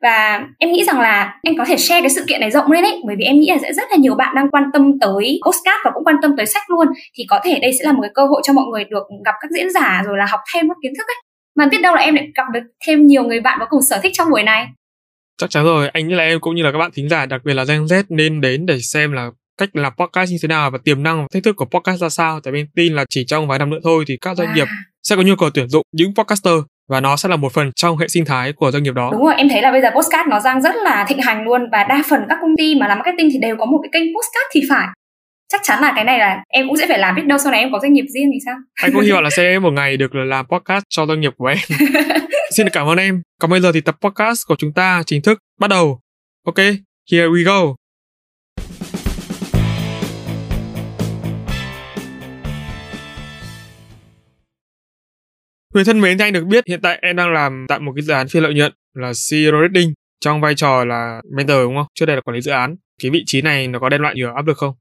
và 0.02 0.42
em 0.60 0.72
nghĩ 0.72 0.84
rằng 0.84 1.00
là 1.00 1.34
em 1.44 1.58
có 1.58 1.66
thể 1.66 1.78
share 1.78 2.02
cái 2.02 2.10
sự 2.10 2.24
kiện 2.28 2.40
này 2.42 2.52
rộng 2.52 2.72
lên 2.72 2.84
ấy 2.84 3.02
bởi 3.08 3.16
vì 3.20 3.26
em 3.26 3.40
nghĩ 3.40 3.50
là 3.50 3.58
sẽ 3.62 3.74
rất 3.74 3.84
là 3.92 3.98
nhiều 3.98 4.16
bạn 4.16 4.36
đang 4.36 4.52
quan 4.52 4.64
tâm 4.74 4.92
tới 5.02 5.40
postcard 5.46 5.78
và 5.86 5.92
cũng 5.94 6.04
quan 6.04 6.16
tâm 6.22 6.32
tới 6.38 6.46
sách 6.46 6.64
luôn. 6.70 6.88
Thì 7.18 7.24
có 7.30 7.40
thể 7.44 7.60
đây 7.60 7.74
sẽ 7.74 7.86
là 7.86 7.92
một 7.92 8.00
cái 8.02 8.12
cơ 8.14 8.26
hội 8.26 8.42
cho 8.46 8.54
mọi 8.54 8.66
người 8.72 8.84
được 8.84 9.04
gặp 9.26 9.36
các 9.42 9.52
diễn 9.56 9.72
giả 9.72 10.02
rồi 10.06 10.18
là 10.18 10.26
học 10.30 10.40
thêm 10.54 10.70
các 10.70 10.78
kiến 10.84 10.94
thức 10.98 11.08
ấy 11.08 11.25
mà 11.56 11.68
biết 11.68 11.82
đâu 11.82 11.96
là 11.96 12.02
em 12.02 12.16
lại 12.16 12.28
gặp 12.36 12.44
được 12.54 12.60
thêm 12.86 13.08
nhiều 13.08 13.24
người 13.24 13.40
bạn 13.40 13.58
có 13.60 13.66
cùng 13.70 13.82
sở 13.90 14.00
thích 14.04 14.12
trong 14.16 14.30
buổi 14.30 14.44
này 14.44 14.68
chắc 15.38 15.50
chắn 15.50 15.64
rồi 15.64 15.88
anh 15.88 16.08
nghĩ 16.08 16.16
là 16.16 16.24
em 16.24 16.40
cũng 16.40 16.56
như 16.56 16.64
là 16.64 16.72
các 16.72 16.78
bạn 16.78 16.92
thính 16.94 17.10
giả 17.10 17.26
đặc 17.26 17.42
biệt 17.44 17.54
là 17.54 17.64
Gen 17.64 17.84
Z 17.84 18.04
nên 18.10 18.42
đến 18.42 18.66
để 18.66 18.80
xem 18.80 19.12
là 19.12 19.30
cách 19.58 19.70
làm 19.74 19.94
podcast 19.98 20.32
như 20.32 20.38
thế 20.42 20.48
nào 20.48 20.72
và 20.72 20.78
tiềm 20.84 21.04
năng 21.04 21.22
và 21.22 21.28
thách 21.34 21.44
thức 21.44 21.56
của 21.56 21.66
podcast 21.66 22.02
ra 22.02 22.10
sao 22.10 22.40
tại 22.40 22.54
em 22.56 22.68
tin 22.76 22.94
là 22.94 23.06
chỉ 23.10 23.26
trong 23.26 23.48
vài 23.48 23.60
năm 23.60 23.70
nữa 23.70 23.80
thôi 23.84 24.04
thì 24.08 24.18
các 24.22 24.38
doanh 24.38 24.48
wow. 24.48 24.56
nghiệp 24.56 24.68
sẽ 25.04 25.16
có 25.16 25.22
nhu 25.22 25.36
cầu 25.36 25.50
tuyển 25.50 25.70
dụng 25.70 25.84
những 25.92 26.16
podcaster 26.16 26.54
và 26.90 27.02
nó 27.02 27.16
sẽ 27.16 27.30
là 27.30 27.36
một 27.36 27.54
phần 27.54 27.72
trong 27.76 27.98
hệ 27.98 28.08
sinh 28.08 28.26
thái 28.26 28.54
của 28.54 28.72
doanh 28.72 28.84
nghiệp 28.84 28.94
đó. 28.94 29.10
Đúng 29.12 29.26
rồi, 29.26 29.34
em 29.38 29.50
thấy 29.50 29.62
là 29.62 29.72
bây 29.72 29.82
giờ 29.82 29.90
podcast 29.90 30.28
nó 30.28 30.40
đang 30.46 30.62
rất 30.62 30.76
là 30.76 31.06
thịnh 31.08 31.22
hành 31.22 31.44
luôn 31.44 31.70
và 31.72 31.84
đa 31.84 32.04
phần 32.10 32.22
các 32.30 32.38
công 32.42 32.56
ty 32.58 32.76
mà 32.76 32.88
làm 32.88 32.98
marketing 32.98 33.30
thì 33.34 33.40
đều 33.40 33.56
có 33.60 33.66
một 33.66 33.80
cái 33.84 33.90
kênh 33.94 34.04
podcast 34.04 34.50
thì 34.54 34.62
phải. 34.70 34.88
Chắc 35.48 35.62
chắn 35.64 35.82
là 35.82 35.92
cái 35.96 36.04
này 36.04 36.20
là 36.20 36.44
em 36.48 36.68
cũng 36.68 36.78
sẽ 36.78 36.86
phải 36.88 37.00
làm 37.00 37.16
biết 37.16 37.26
đâu 37.26 37.38
sau 37.38 37.52
này 37.52 37.62
em 37.62 37.72
có 37.72 37.80
doanh 37.82 37.94
nghiệp 37.94 38.06
riêng 38.14 38.30
thì 38.34 38.40
sao? 38.46 38.56
Anh 38.74 38.92
cũng 38.94 39.02
hy 39.02 39.12
vọng 39.12 39.24
là 39.24 39.30
sẽ 39.30 39.60
một 39.60 39.72
ngày 39.72 39.98
được 39.98 40.16
làm 40.16 40.46
podcast 40.48 40.84
cho 40.90 41.06
doanh 41.06 41.22
nghiệp 41.22 41.34
của 41.38 41.46
em. 41.46 41.58
Xin 42.56 42.70
cảm 42.70 42.88
ơn 42.88 42.98
em. 42.98 43.22
Còn 43.42 43.52
bây 43.52 43.62
giờ 43.62 43.72
thì 43.72 43.82
tập 43.82 43.96
podcast 44.02 44.48
của 44.48 44.56
chúng 44.56 44.74
ta 44.74 45.04
chính 45.06 45.22
thức 45.22 45.40
bắt 45.60 45.70
đầu. 45.70 46.00
Ok, 46.46 46.58
here 47.12 47.28
we 47.28 47.46
go. 47.46 47.76
Người 55.74 55.86
thân 55.86 56.02
mến, 56.02 56.18
anh 56.18 56.34
được 56.34 56.46
biết 56.46 56.68
hiện 56.68 56.80
tại 56.82 57.00
em 57.02 57.16
đang 57.16 57.34
làm 57.34 57.66
tại 57.70 57.80
một 57.80 57.92
cái 57.96 58.02
dự 58.04 58.14
án 58.14 58.28
phi 58.28 58.40
lợi 58.40 58.54
nhuận 58.54 58.74
là 58.94 59.12
CEO 59.30 59.62
Reading 59.62 59.94
trong 60.20 60.42
vai 60.42 60.56
trò 60.56 60.86
là 60.86 61.22
mentor 61.38 61.58
đúng 61.58 61.76
không? 61.76 61.88
Trước 61.94 62.06
đây 62.06 62.16
là 62.16 62.22
quản 62.22 62.36
lý 62.36 62.42
dự 62.42 62.52
án. 62.52 62.76
Cái 63.02 63.12
vị 63.12 63.24
trí 63.26 63.42
này 63.42 63.68
nó 63.68 63.80
có 63.80 63.90
đem 63.90 64.02
lại 64.02 64.16
nhiều 64.16 64.34
áp 64.34 64.48
lực 64.48 64.58
không? 64.58 64.76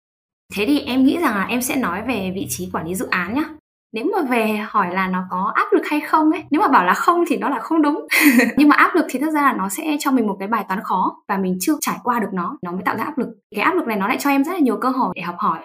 Thế 0.56 0.64
thì 0.66 0.80
em 0.80 1.04
nghĩ 1.04 1.18
rằng 1.18 1.34
là 1.34 1.44
em 1.44 1.62
sẽ 1.62 1.76
nói 1.76 2.02
về 2.08 2.32
vị 2.34 2.46
trí 2.48 2.70
quản 2.72 2.86
lý 2.86 2.94
dự 2.94 3.06
án 3.10 3.34
nhá. 3.34 3.44
Nếu 3.92 4.04
mà 4.12 4.22
về 4.30 4.60
hỏi 4.66 4.94
là 4.94 5.08
nó 5.08 5.24
có 5.30 5.52
áp 5.54 5.72
lực 5.72 5.82
hay 5.90 6.00
không 6.00 6.30
ấy, 6.30 6.42
nếu 6.50 6.60
mà 6.60 6.68
bảo 6.68 6.84
là 6.84 6.94
không 6.94 7.24
thì 7.28 7.36
nó 7.36 7.48
là 7.48 7.58
không 7.58 7.82
đúng. 7.82 8.06
Nhưng 8.56 8.68
mà 8.68 8.76
áp 8.76 8.94
lực 8.94 9.06
thì 9.08 9.18
thật 9.18 9.30
ra 9.34 9.42
là 9.42 9.52
nó 9.52 9.68
sẽ 9.68 9.96
cho 10.00 10.10
mình 10.10 10.26
một 10.26 10.36
cái 10.38 10.48
bài 10.48 10.64
toán 10.68 10.80
khó 10.82 11.16
và 11.28 11.38
mình 11.38 11.56
chưa 11.60 11.74
trải 11.80 11.96
qua 12.04 12.20
được 12.20 12.30
nó, 12.32 12.58
nó 12.62 12.72
mới 12.72 12.82
tạo 12.84 12.96
ra 12.96 13.04
áp 13.04 13.18
lực. 13.18 13.28
Cái 13.54 13.64
áp 13.64 13.74
lực 13.74 13.86
này 13.86 13.96
nó 13.96 14.08
lại 14.08 14.16
cho 14.20 14.30
em 14.30 14.44
rất 14.44 14.52
là 14.52 14.58
nhiều 14.58 14.76
cơ 14.80 14.88
hội 14.88 15.12
để 15.16 15.22
học 15.22 15.36
hỏi 15.38 15.58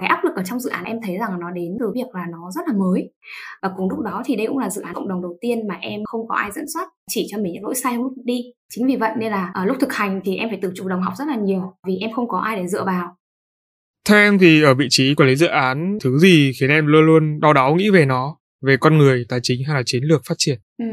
cái 0.00 0.08
áp 0.08 0.24
lực 0.24 0.36
ở 0.36 0.42
trong 0.44 0.60
dự 0.60 0.70
án 0.70 0.84
em 0.84 1.00
thấy 1.06 1.16
rằng 1.18 1.40
nó 1.40 1.50
đến 1.50 1.76
từ 1.80 1.92
việc 1.94 2.14
là 2.14 2.26
nó 2.30 2.50
rất 2.50 2.68
là 2.68 2.74
mới 2.78 3.10
và 3.62 3.70
cùng 3.76 3.90
lúc 3.90 4.00
đó 4.00 4.22
thì 4.24 4.36
đây 4.36 4.46
cũng 4.46 4.58
là 4.58 4.70
dự 4.70 4.82
án 4.82 4.94
cộng 4.94 5.08
đồng 5.08 5.22
đầu 5.22 5.36
tiên 5.40 5.68
mà 5.68 5.78
em 5.80 6.00
không 6.04 6.28
có 6.28 6.34
ai 6.34 6.50
dẫn 6.52 6.64
dắt 6.68 6.88
chỉ 7.10 7.26
cho 7.30 7.38
mình 7.38 7.52
những 7.52 7.64
lỗi 7.64 7.74
sai 7.74 7.96
lúc 7.96 8.12
đi 8.24 8.40
chính 8.74 8.86
vì 8.86 8.96
vậy 8.96 9.10
nên 9.18 9.32
là 9.32 9.50
ở 9.54 9.64
lúc 9.64 9.76
thực 9.80 9.92
hành 9.92 10.20
thì 10.24 10.36
em 10.36 10.48
phải 10.48 10.58
tự 10.62 10.72
chủ 10.74 10.88
động 10.88 11.02
học 11.02 11.14
rất 11.16 11.28
là 11.28 11.36
nhiều 11.36 11.72
vì 11.86 11.96
em 11.96 12.12
không 12.12 12.28
có 12.28 12.38
ai 12.38 12.56
để 12.56 12.66
dựa 12.66 12.84
vào 12.84 13.16
theo 14.08 14.18
em 14.18 14.38
thì 14.38 14.62
ở 14.62 14.74
vị 14.74 14.86
trí 14.90 15.14
quản 15.14 15.28
lý 15.28 15.36
dự 15.36 15.46
án 15.46 15.98
thứ 16.04 16.18
gì 16.18 16.52
khiến 16.60 16.70
em 16.70 16.86
luôn 16.86 17.06
luôn 17.06 17.40
đau 17.40 17.52
đáu 17.52 17.74
nghĩ 17.74 17.90
về 17.90 18.06
nó? 18.06 18.36
Về 18.66 18.76
con 18.80 18.98
người 18.98 19.24
tài 19.28 19.40
chính 19.42 19.64
hay 19.66 19.76
là 19.76 19.82
chiến 19.86 20.02
lược 20.04 20.20
phát 20.28 20.34
triển? 20.38 20.58
Ừ, 20.78 20.84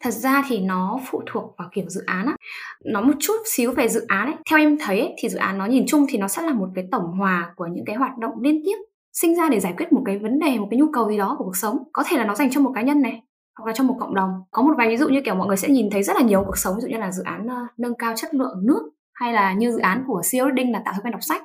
thật 0.00 0.10
ra 0.10 0.42
thì 0.48 0.58
nó 0.58 1.00
phụ 1.10 1.22
thuộc 1.26 1.54
vào 1.58 1.68
kiểu 1.74 1.84
dự 1.88 2.00
án 2.06 2.26
á. 2.26 2.36
Nó 2.84 3.00
một 3.00 3.12
chút 3.20 3.36
xíu 3.46 3.72
về 3.72 3.88
dự 3.88 4.04
án 4.08 4.26
ấy. 4.26 4.34
Theo 4.50 4.58
em 4.58 4.76
thấy 4.80 5.00
ấy, 5.00 5.14
thì 5.22 5.28
dự 5.28 5.38
án 5.38 5.58
nó 5.58 5.66
nhìn 5.66 5.84
chung 5.86 6.06
thì 6.08 6.18
nó 6.18 6.28
sẽ 6.28 6.42
là 6.42 6.52
một 6.52 6.68
cái 6.74 6.84
tổng 6.92 7.04
hòa 7.18 7.52
của 7.56 7.66
những 7.72 7.84
cái 7.84 7.96
hoạt 7.96 8.18
động 8.18 8.32
liên 8.42 8.62
tiếp 8.64 8.76
sinh 9.12 9.36
ra 9.36 9.48
để 9.50 9.60
giải 9.60 9.74
quyết 9.76 9.92
một 9.92 10.02
cái 10.06 10.18
vấn 10.18 10.38
đề 10.38 10.58
một 10.58 10.68
cái 10.70 10.78
nhu 10.78 10.92
cầu 10.92 11.08
gì 11.08 11.18
đó 11.18 11.34
của 11.38 11.44
cuộc 11.44 11.56
sống. 11.56 11.76
Có 11.92 12.04
thể 12.08 12.16
là 12.16 12.24
nó 12.24 12.34
dành 12.34 12.50
cho 12.50 12.60
một 12.60 12.72
cá 12.74 12.82
nhân 12.82 13.02
này 13.02 13.22
hoặc 13.58 13.66
là 13.66 13.72
cho 13.76 13.84
một 13.84 13.96
cộng 14.00 14.14
đồng. 14.14 14.30
Có 14.50 14.62
một 14.62 14.74
vài 14.78 14.88
ví 14.88 14.96
dụ 14.96 15.08
như 15.08 15.20
kiểu 15.24 15.34
mọi 15.34 15.46
người 15.46 15.56
sẽ 15.56 15.68
nhìn 15.68 15.90
thấy 15.90 16.02
rất 16.02 16.16
là 16.16 16.22
nhiều 16.22 16.42
cuộc 16.46 16.58
sống 16.58 16.74
ví 16.76 16.80
dụ 16.82 16.88
như 16.88 16.98
là 16.98 17.12
dự 17.12 17.22
án 17.22 17.46
uh, 17.46 17.78
nâng 17.78 17.94
cao 17.98 18.12
chất 18.16 18.34
lượng 18.34 18.66
nước 18.66 18.90
hay 19.14 19.32
là 19.32 19.52
như 19.52 19.72
dự 19.72 19.78
án 19.78 20.04
của 20.06 20.22
CEO 20.32 20.50
Đinh 20.50 20.72
là 20.72 20.82
tạo 20.84 20.94
thói 20.94 21.00
quen 21.04 21.12
đọc 21.12 21.22
sách 21.22 21.42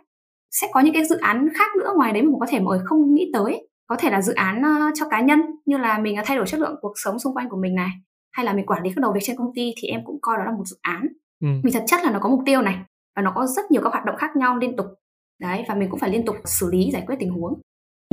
sẽ 0.62 0.68
có 0.74 0.80
những 0.80 0.94
cái 0.94 1.06
dự 1.06 1.18
án 1.18 1.50
khác 1.56 1.76
nữa 1.80 1.94
ngoài 1.96 2.14
đấy 2.14 2.22
mà 2.22 2.32
có 2.40 2.46
thể 2.50 2.60
mọi 2.60 2.78
người 2.78 2.86
không 2.86 3.14
nghĩ 3.14 3.32
tới. 3.34 3.68
Có 3.88 3.96
thể 4.00 4.10
là 4.10 4.22
dự 4.22 4.34
án 4.34 4.62
uh, 4.62 4.94
cho 4.96 5.10
cá 5.10 5.22
nhân 5.22 5.42
như 5.66 5.78
là 5.78 6.00
mình 6.00 6.16
thay 6.26 6.38
đổi 6.38 6.46
chất 6.48 6.60
lượng 6.60 6.76
cuộc 6.82 6.94
sống 7.04 7.20
xung 7.20 7.34
quanh 7.36 7.50
của 7.50 7.58
mình 7.58 7.76
này 7.76 7.90
hay 8.32 8.46
là 8.46 8.54
mình 8.54 8.66
quản 8.66 8.84
lý 8.84 8.90
các 8.96 9.02
đầu 9.02 9.14
việc 9.14 9.20
trên 9.24 9.38
công 9.38 9.52
ty 9.56 9.74
thì 9.78 9.88
em 9.88 10.02
cũng 10.06 10.18
coi 10.22 10.38
đó 10.38 10.44
là 10.44 10.52
một 10.52 10.64
dự 10.66 10.78
án. 10.82 11.08
Ừ. 11.42 11.48
vì 11.64 11.72
thật 11.72 11.84
chất 11.88 12.04
là 12.04 12.12
nó 12.12 12.20
có 12.20 12.30
mục 12.30 12.40
tiêu 12.46 12.62
này 12.62 12.78
và 13.16 13.22
nó 13.22 13.32
có 13.36 13.46
rất 13.46 13.72
nhiều 13.72 13.82
các 13.84 13.94
hoạt 13.94 14.06
động 14.06 14.16
khác 14.16 14.36
nhau 14.36 14.58
liên 14.58 14.76
tục. 14.76 14.86
Đấy 15.42 15.64
và 15.68 15.76
mình 15.76 15.90
cũng 15.90 16.00
phải 16.00 16.10
liên 16.10 16.26
tục 16.26 16.36
xử 16.46 16.72
lý 16.72 16.92
giải 16.92 17.04
quyết 17.08 17.16
tình 17.20 17.32
huống. 17.32 17.62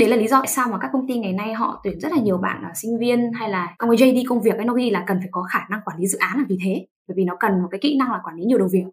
Đấy 0.01 0.09
là 0.09 0.17
lý 0.17 0.29
do 0.29 0.39
tại 0.39 0.49
sao 0.49 0.69
mà 0.69 0.79
các 0.79 0.91
công 0.93 1.09
ty 1.09 1.19
ngày 1.19 1.33
nay 1.33 1.55
họ 1.55 1.81
tuyển 1.85 2.01
rất 2.01 2.13
là 2.13 2.19
nhiều 2.19 2.39
bạn 2.39 2.63
là 2.63 2.73
sinh 2.75 2.99
viên 2.99 3.33
hay 3.33 3.51
là 3.51 3.75
trong 3.79 3.91
cái 3.91 3.97
JD 3.97 4.25
công 4.29 4.43
việc 4.43 4.57
ấy 4.57 4.65
nó 4.65 4.75
ghi 4.75 4.91
là 4.91 5.05
cần 5.07 5.19
phải 5.21 5.29
có 5.31 5.43
khả 5.43 5.61
năng 5.71 5.81
quản 5.85 5.99
lý 5.99 6.07
dự 6.07 6.19
án 6.19 6.39
là 6.39 6.45
vì 6.49 6.59
thế. 6.65 6.87
Bởi 7.09 7.15
vì 7.17 7.25
nó 7.25 7.37
cần 7.41 7.63
một 7.63 7.69
cái 7.71 7.81
kỹ 7.83 7.97
năng 7.99 8.13
là 8.13 8.21
quản 8.25 8.37
lý 8.37 8.45
nhiều 8.45 8.59
đầu 8.59 8.69
việc 8.73 8.85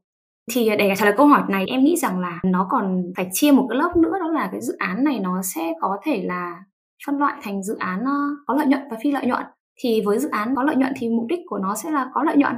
thì 0.52 0.70
để 0.80 0.94
trả 0.98 1.06
lời 1.06 1.14
câu 1.18 1.28
hỏi 1.28 1.42
này 1.50 1.66
em 1.68 1.84
nghĩ 1.84 1.96
rằng 1.98 2.20
là 2.20 2.40
nó 2.44 2.68
còn 2.70 3.04
phải 3.18 3.30
chia 3.32 3.52
một 3.52 3.68
cái 3.70 3.78
lớp 3.80 3.98
nữa 3.98 4.14
đó 4.20 4.28
là 4.28 4.50
cái 4.52 4.62
dự 4.62 4.76
án 4.80 5.04
này 5.04 5.20
nó 5.20 5.42
sẽ 5.42 5.74
có 5.82 5.98
thể 6.04 6.24
là 6.24 6.64
phân 7.06 7.18
loại 7.18 7.34
thành 7.44 7.64
dự 7.64 7.76
án 7.80 8.04
ờ, 8.06 8.14
có 8.48 8.54
lợi 8.54 8.66
nhuận 8.68 8.82
và 8.92 8.98
phi 9.04 9.12
lợi 9.12 9.26
nhuận. 9.26 9.44
Thì 9.84 10.02
với 10.06 10.20
dự 10.20 10.30
án 10.30 10.56
có 10.56 10.64
lợi 10.64 10.76
nhuận 10.76 10.94
thì 10.98 11.10
mục 11.10 11.26
đích 11.30 11.40
của 11.46 11.58
nó 11.58 11.76
sẽ 11.76 11.92
là 11.92 12.10
có 12.14 12.24
lợi 12.24 12.38
nhuận 12.38 12.56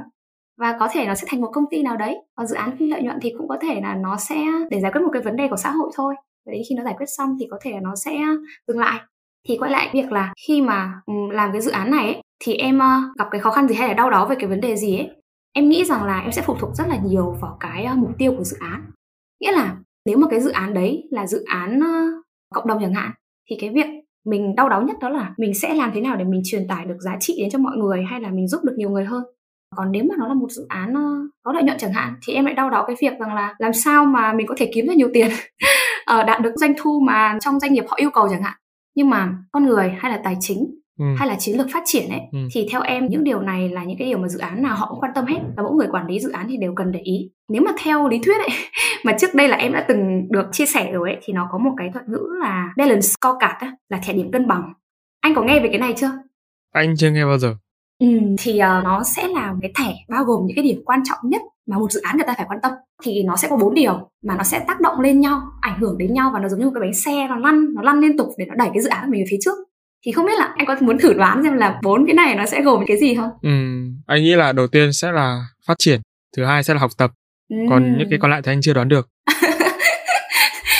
và 0.58 0.76
có 0.80 0.88
thể 0.92 1.06
nó 1.06 1.14
sẽ 1.14 1.26
thành 1.30 1.40
một 1.40 1.50
công 1.52 1.64
ty 1.70 1.82
nào 1.82 1.96
đấy. 1.96 2.16
Còn 2.34 2.46
dự 2.46 2.56
án 2.56 2.76
phi 2.76 2.86
lợi 2.86 3.02
nhuận 3.02 3.18
thì 3.22 3.32
cũng 3.38 3.48
có 3.48 3.56
thể 3.60 3.80
là 3.80 3.94
nó 3.94 4.16
sẽ 4.16 4.44
để 4.70 4.80
giải 4.80 4.92
quyết 4.92 5.00
một 5.02 5.10
cái 5.12 5.22
vấn 5.22 5.36
đề 5.36 5.48
của 5.48 5.56
xã 5.56 5.70
hội 5.70 5.90
thôi. 5.94 6.14
Và 6.46 6.52
đến 6.52 6.62
khi 6.68 6.74
nó 6.74 6.84
giải 6.84 6.94
quyết 6.98 7.06
xong 7.08 7.36
thì 7.40 7.46
có 7.50 7.58
thể 7.62 7.70
là 7.70 7.80
nó 7.82 7.94
sẽ 7.96 8.18
dừng 8.68 8.78
lại. 8.78 9.00
Thì 9.48 9.56
quay 9.58 9.70
lại 9.70 9.90
việc 9.92 10.12
là 10.12 10.32
khi 10.46 10.62
mà 10.62 10.92
ừ, 11.06 11.14
làm 11.32 11.52
cái 11.52 11.60
dự 11.60 11.70
án 11.70 11.90
này 11.90 12.04
ấy, 12.04 12.22
thì 12.40 12.54
em 12.54 12.78
ờ, 12.78 12.96
gặp 13.18 13.28
cái 13.30 13.40
khó 13.40 13.50
khăn 13.50 13.68
gì 13.68 13.74
hay 13.74 13.88
là 13.88 13.94
đau 13.94 14.10
đó 14.10 14.26
về 14.26 14.36
cái 14.38 14.48
vấn 14.48 14.60
đề 14.60 14.76
gì 14.76 14.98
ấy? 14.98 15.19
Em 15.52 15.68
nghĩ 15.68 15.84
rằng 15.84 16.04
là 16.04 16.20
em 16.20 16.32
sẽ 16.32 16.42
phụ 16.42 16.54
thuộc 16.58 16.74
rất 16.74 16.88
là 16.88 16.98
nhiều 17.04 17.36
vào 17.40 17.56
cái 17.60 17.84
ờ, 17.84 17.94
mục 17.94 18.10
tiêu 18.18 18.34
của 18.36 18.44
dự 18.44 18.56
án. 18.60 18.90
Nghĩa 19.40 19.52
là 19.52 19.76
nếu 20.06 20.18
mà 20.18 20.26
cái 20.30 20.40
dự 20.40 20.50
án 20.50 20.74
đấy 20.74 21.08
là 21.10 21.26
dự 21.26 21.44
án 21.44 21.80
ờ, 21.80 22.22
cộng 22.54 22.66
đồng 22.66 22.78
chẳng 22.80 22.94
hạn, 22.94 23.10
thì 23.50 23.56
cái 23.60 23.70
việc 23.70 23.86
mình 24.26 24.54
đau 24.56 24.68
đáu 24.68 24.82
nhất 24.82 24.96
đó 25.00 25.08
là 25.08 25.34
mình 25.38 25.54
sẽ 25.54 25.74
làm 25.74 25.90
thế 25.94 26.00
nào 26.00 26.16
để 26.16 26.24
mình 26.24 26.42
truyền 26.44 26.68
tải 26.68 26.84
được 26.84 26.96
giá 27.00 27.16
trị 27.20 27.34
đến 27.40 27.50
cho 27.50 27.58
mọi 27.58 27.76
người 27.76 28.02
hay 28.10 28.20
là 28.20 28.30
mình 28.30 28.48
giúp 28.48 28.60
được 28.64 28.74
nhiều 28.76 28.90
người 28.90 29.04
hơn. 29.04 29.24
Còn 29.76 29.92
nếu 29.92 30.04
mà 30.08 30.14
nó 30.18 30.28
là 30.28 30.34
một 30.34 30.50
dự 30.50 30.66
án 30.68 30.94
ờ, 30.94 31.28
có 31.42 31.52
lợi 31.52 31.62
nhuận 31.62 31.78
chẳng 31.78 31.92
hạn, 31.92 32.14
thì 32.26 32.32
em 32.34 32.44
lại 32.44 32.54
đau 32.54 32.70
đáu 32.70 32.84
cái 32.86 32.96
việc 33.00 33.12
rằng 33.20 33.34
là 33.34 33.54
làm 33.58 33.72
sao 33.72 34.04
mà 34.04 34.32
mình 34.32 34.46
có 34.46 34.54
thể 34.58 34.70
kiếm 34.74 34.86
được 34.86 34.94
nhiều 34.96 35.10
tiền 35.14 35.30
đạt 36.06 36.42
được 36.42 36.52
doanh 36.56 36.74
thu 36.78 37.00
mà 37.06 37.38
trong 37.40 37.60
doanh 37.60 37.72
nghiệp 37.72 37.84
họ 37.88 37.96
yêu 37.96 38.10
cầu 38.10 38.28
chẳng 38.30 38.42
hạn. 38.42 38.56
Nhưng 38.94 39.10
mà 39.10 39.32
con 39.52 39.66
người 39.66 39.88
hay 39.98 40.12
là 40.12 40.20
tài 40.24 40.36
chính 40.40 40.79
ừ. 41.00 41.06
hay 41.16 41.28
là 41.28 41.36
chiến 41.38 41.56
lược 41.56 41.66
phát 41.72 41.82
triển 41.86 42.08
ấy 42.10 42.20
ừ. 42.32 42.38
thì 42.52 42.68
theo 42.70 42.82
em 42.82 43.06
những 43.06 43.24
điều 43.24 43.40
này 43.40 43.68
là 43.68 43.84
những 43.84 43.98
cái 43.98 44.08
điều 44.08 44.18
mà 44.18 44.28
dự 44.28 44.38
án 44.38 44.62
nào 44.62 44.76
họ 44.76 44.86
cũng 44.90 45.00
quan 45.00 45.12
tâm 45.14 45.26
hết 45.26 45.38
và 45.56 45.62
mỗi 45.62 45.72
người 45.72 45.86
quản 45.90 46.06
lý 46.06 46.20
dự 46.20 46.30
án 46.30 46.46
thì 46.48 46.56
đều 46.56 46.74
cần 46.76 46.92
để 46.92 47.00
ý. 47.00 47.30
Nếu 47.48 47.62
mà 47.62 47.70
theo 47.84 48.08
lý 48.08 48.18
thuyết 48.18 48.38
ấy 48.38 48.48
mà 49.04 49.12
trước 49.20 49.34
đây 49.34 49.48
là 49.48 49.56
em 49.56 49.72
đã 49.72 49.84
từng 49.88 50.28
được 50.30 50.46
chia 50.52 50.66
sẻ 50.66 50.90
rồi 50.92 51.10
ấy 51.10 51.20
thì 51.22 51.32
nó 51.32 51.48
có 51.52 51.58
một 51.58 51.72
cái 51.76 51.90
thuật 51.92 52.08
ngữ 52.08 52.28
là 52.40 52.72
balance 52.76 53.00
scorecard 53.00 53.60
ấy, 53.60 53.70
là 53.88 54.00
thẻ 54.04 54.12
điểm 54.12 54.30
cân 54.32 54.46
bằng. 54.46 54.72
Anh 55.20 55.34
có 55.34 55.42
nghe 55.42 55.60
về 55.60 55.68
cái 55.68 55.78
này 55.78 55.94
chưa? 55.96 56.10
Anh 56.72 56.94
chưa 56.96 57.10
nghe 57.10 57.24
bao 57.24 57.38
giờ. 57.38 57.54
Ừ, 57.98 58.06
thì 58.38 58.52
uh, 58.52 58.84
nó 58.84 59.02
sẽ 59.04 59.28
là 59.28 59.54
cái 59.62 59.72
thẻ 59.78 59.94
bao 60.08 60.24
gồm 60.24 60.46
những 60.46 60.56
cái 60.56 60.64
điểm 60.64 60.82
quan 60.84 61.02
trọng 61.04 61.18
nhất 61.22 61.42
mà 61.66 61.78
một 61.78 61.92
dự 61.92 62.00
án 62.00 62.16
người 62.16 62.26
ta 62.26 62.34
phải 62.36 62.46
quan 62.48 62.58
tâm. 62.62 62.72
Thì 63.02 63.22
nó 63.22 63.36
sẽ 63.36 63.48
có 63.48 63.56
bốn 63.56 63.74
điều 63.74 64.10
mà 64.24 64.36
nó 64.36 64.42
sẽ 64.42 64.64
tác 64.66 64.80
động 64.80 65.00
lên 65.00 65.20
nhau 65.20 65.40
ảnh 65.60 65.80
hưởng 65.80 65.98
đến 65.98 66.14
nhau 66.14 66.30
và 66.34 66.40
nó 66.40 66.48
giống 66.48 66.60
như 66.60 66.66
một 66.66 66.72
cái 66.74 66.80
bánh 66.80 66.94
xe 66.94 67.26
nó 67.28 67.36
lăn 67.36 67.74
nó 67.74 67.82
lăn 67.82 68.00
liên 68.00 68.18
tục 68.18 68.28
để 68.38 68.44
nó 68.48 68.54
đẩy 68.54 68.68
cái 68.74 68.82
dự 68.82 68.88
án 68.88 69.06
của 69.06 69.10
mình 69.12 69.20
về 69.20 69.26
phía 69.30 69.38
trước 69.40 69.58
thì 70.06 70.12
không 70.12 70.26
biết 70.26 70.38
là 70.38 70.52
anh 70.56 70.66
có 70.66 70.76
muốn 70.80 70.98
thử 70.98 71.12
đoán 71.12 71.42
xem 71.42 71.56
là 71.56 71.78
bốn 71.82 72.06
cái 72.06 72.14
này 72.14 72.34
nó 72.34 72.46
sẽ 72.46 72.62
gồm 72.62 72.84
cái 72.86 72.98
gì 72.98 73.14
không? 73.14 73.30
Ừ, 73.42 73.50
anh 74.06 74.22
nghĩ 74.22 74.34
là 74.34 74.52
đầu 74.52 74.66
tiên 74.66 74.92
sẽ 74.92 75.12
là 75.12 75.44
phát 75.66 75.74
triển, 75.78 76.00
thứ 76.36 76.44
hai 76.44 76.62
sẽ 76.62 76.74
là 76.74 76.80
học 76.80 76.90
tập, 76.98 77.10
ừ. 77.48 77.56
còn 77.70 77.98
những 77.98 78.10
cái 78.10 78.18
còn 78.18 78.30
lại 78.30 78.40
thì 78.44 78.52
anh 78.52 78.60
chưa 78.62 78.74
đoán 78.74 78.88
được. 78.88 79.08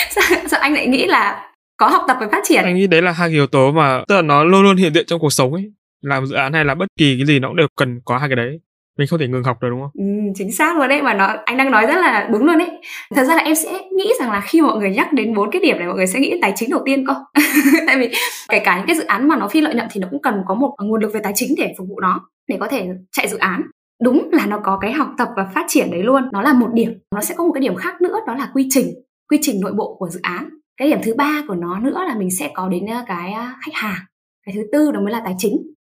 sao, 0.09 0.23
sao 0.47 0.59
anh 0.59 0.73
lại 0.73 0.87
nghĩ 0.87 1.05
là 1.05 1.51
có 1.77 1.87
học 1.87 2.03
tập 2.07 2.17
và 2.19 2.27
phát 2.31 2.41
triển? 2.43 2.63
Anh 2.63 2.75
nghĩ 2.75 2.87
đấy 2.87 3.01
là 3.01 3.11
hai 3.11 3.29
yếu 3.29 3.47
tố 3.47 3.71
mà 3.71 4.03
tức 4.07 4.15
là 4.15 4.21
nó 4.21 4.43
luôn 4.43 4.63
luôn 4.63 4.77
hiện 4.77 4.93
diện 4.93 5.05
trong 5.07 5.19
cuộc 5.19 5.33
sống 5.33 5.53
ấy. 5.53 5.71
Làm 6.01 6.25
dự 6.25 6.35
án 6.35 6.53
hay 6.53 6.65
là 6.65 6.75
bất 6.75 6.85
kỳ 6.99 7.15
cái 7.17 7.25
gì 7.25 7.39
nó 7.39 7.47
cũng 7.47 7.57
đều 7.57 7.67
cần 7.75 7.99
có 8.05 8.17
hai 8.17 8.29
cái 8.29 8.35
đấy 8.35 8.59
mình 8.97 9.07
không 9.07 9.19
thể 9.19 9.27
ngừng 9.27 9.43
học 9.43 9.57
được 9.61 9.67
đúng 9.69 9.81
không? 9.81 9.91
Ừ, 9.93 10.31
chính 10.35 10.51
xác 10.51 10.77
luôn 10.77 10.87
đấy 10.87 11.01
mà 11.01 11.13
nó 11.13 11.35
anh 11.45 11.57
đang 11.57 11.71
nói 11.71 11.85
rất 11.85 11.97
là 11.97 12.27
đúng 12.31 12.45
luôn 12.45 12.57
đấy. 12.57 12.69
Thật 13.15 13.23
ra 13.23 13.35
là 13.35 13.43
em 13.43 13.55
sẽ 13.55 13.71
nghĩ 13.97 14.13
rằng 14.19 14.31
là 14.31 14.41
khi 14.41 14.61
mọi 14.61 14.77
người 14.77 14.89
nhắc 14.89 15.13
đến 15.13 15.33
bốn 15.33 15.51
cái 15.51 15.61
điểm 15.61 15.77
này 15.77 15.87
mọi 15.87 15.95
người 15.95 16.07
sẽ 16.07 16.19
nghĩ 16.19 16.39
tài 16.41 16.53
chính 16.55 16.69
đầu 16.69 16.81
tiên 16.85 17.05
cơ. 17.07 17.13
Tại 17.87 17.97
vì 17.97 18.09
kể 18.49 18.59
cả 18.59 18.77
những 18.77 18.87
cái 18.87 18.95
dự 18.95 19.03
án 19.03 19.27
mà 19.27 19.35
nó 19.35 19.47
phi 19.47 19.61
lợi 19.61 19.75
nhuận 19.75 19.87
thì 19.91 20.01
nó 20.01 20.07
cũng 20.11 20.21
cần 20.21 20.41
có 20.47 20.55
một 20.55 20.75
nguồn 20.79 21.01
lực 21.01 21.13
về 21.13 21.19
tài 21.23 21.33
chính 21.35 21.55
để 21.57 21.73
phục 21.77 21.87
vụ 21.89 21.99
nó 21.99 22.19
để 22.47 22.57
có 22.59 22.67
thể 22.67 22.87
chạy 23.11 23.27
dự 23.27 23.37
án. 23.37 23.61
Đúng 24.03 24.29
là 24.31 24.45
nó 24.45 24.59
có 24.63 24.77
cái 24.81 24.91
học 24.91 25.07
tập 25.17 25.27
và 25.35 25.51
phát 25.55 25.65
triển 25.67 25.91
đấy 25.91 26.03
luôn. 26.03 26.23
Nó 26.31 26.41
là 26.41 26.53
một 26.53 26.69
điểm. 26.73 26.93
Nó 27.15 27.21
sẽ 27.21 27.35
có 27.37 27.43
một 27.43 27.51
cái 27.53 27.61
điểm 27.61 27.75
khác 27.75 28.01
nữa 28.01 28.15
đó 28.27 28.35
là 28.35 28.49
quy 28.53 28.67
trình, 28.69 28.87
quy 29.29 29.37
trình 29.41 29.61
nội 29.61 29.71
bộ 29.73 29.95
của 29.99 30.09
dự 30.09 30.19
án. 30.23 30.49
Cái 30.77 30.89
điểm 30.89 30.99
thứ 31.03 31.13
ba 31.13 31.43
của 31.47 31.55
nó 31.55 31.79
nữa 31.79 32.03
là 32.07 32.15
mình 32.15 32.31
sẽ 32.39 32.51
có 32.53 32.69
đến 32.69 32.85
ờ, 32.85 33.03
cái 33.07 33.33
ờ, 33.33 33.45
khách 33.65 33.73
hàng. 33.73 33.99
Cái 34.45 34.55
thứ 34.55 34.61
tư 34.71 34.91
đó 34.91 34.99
mới 34.99 35.11
là 35.11 35.21
tài 35.25 35.35
chính 35.37 35.53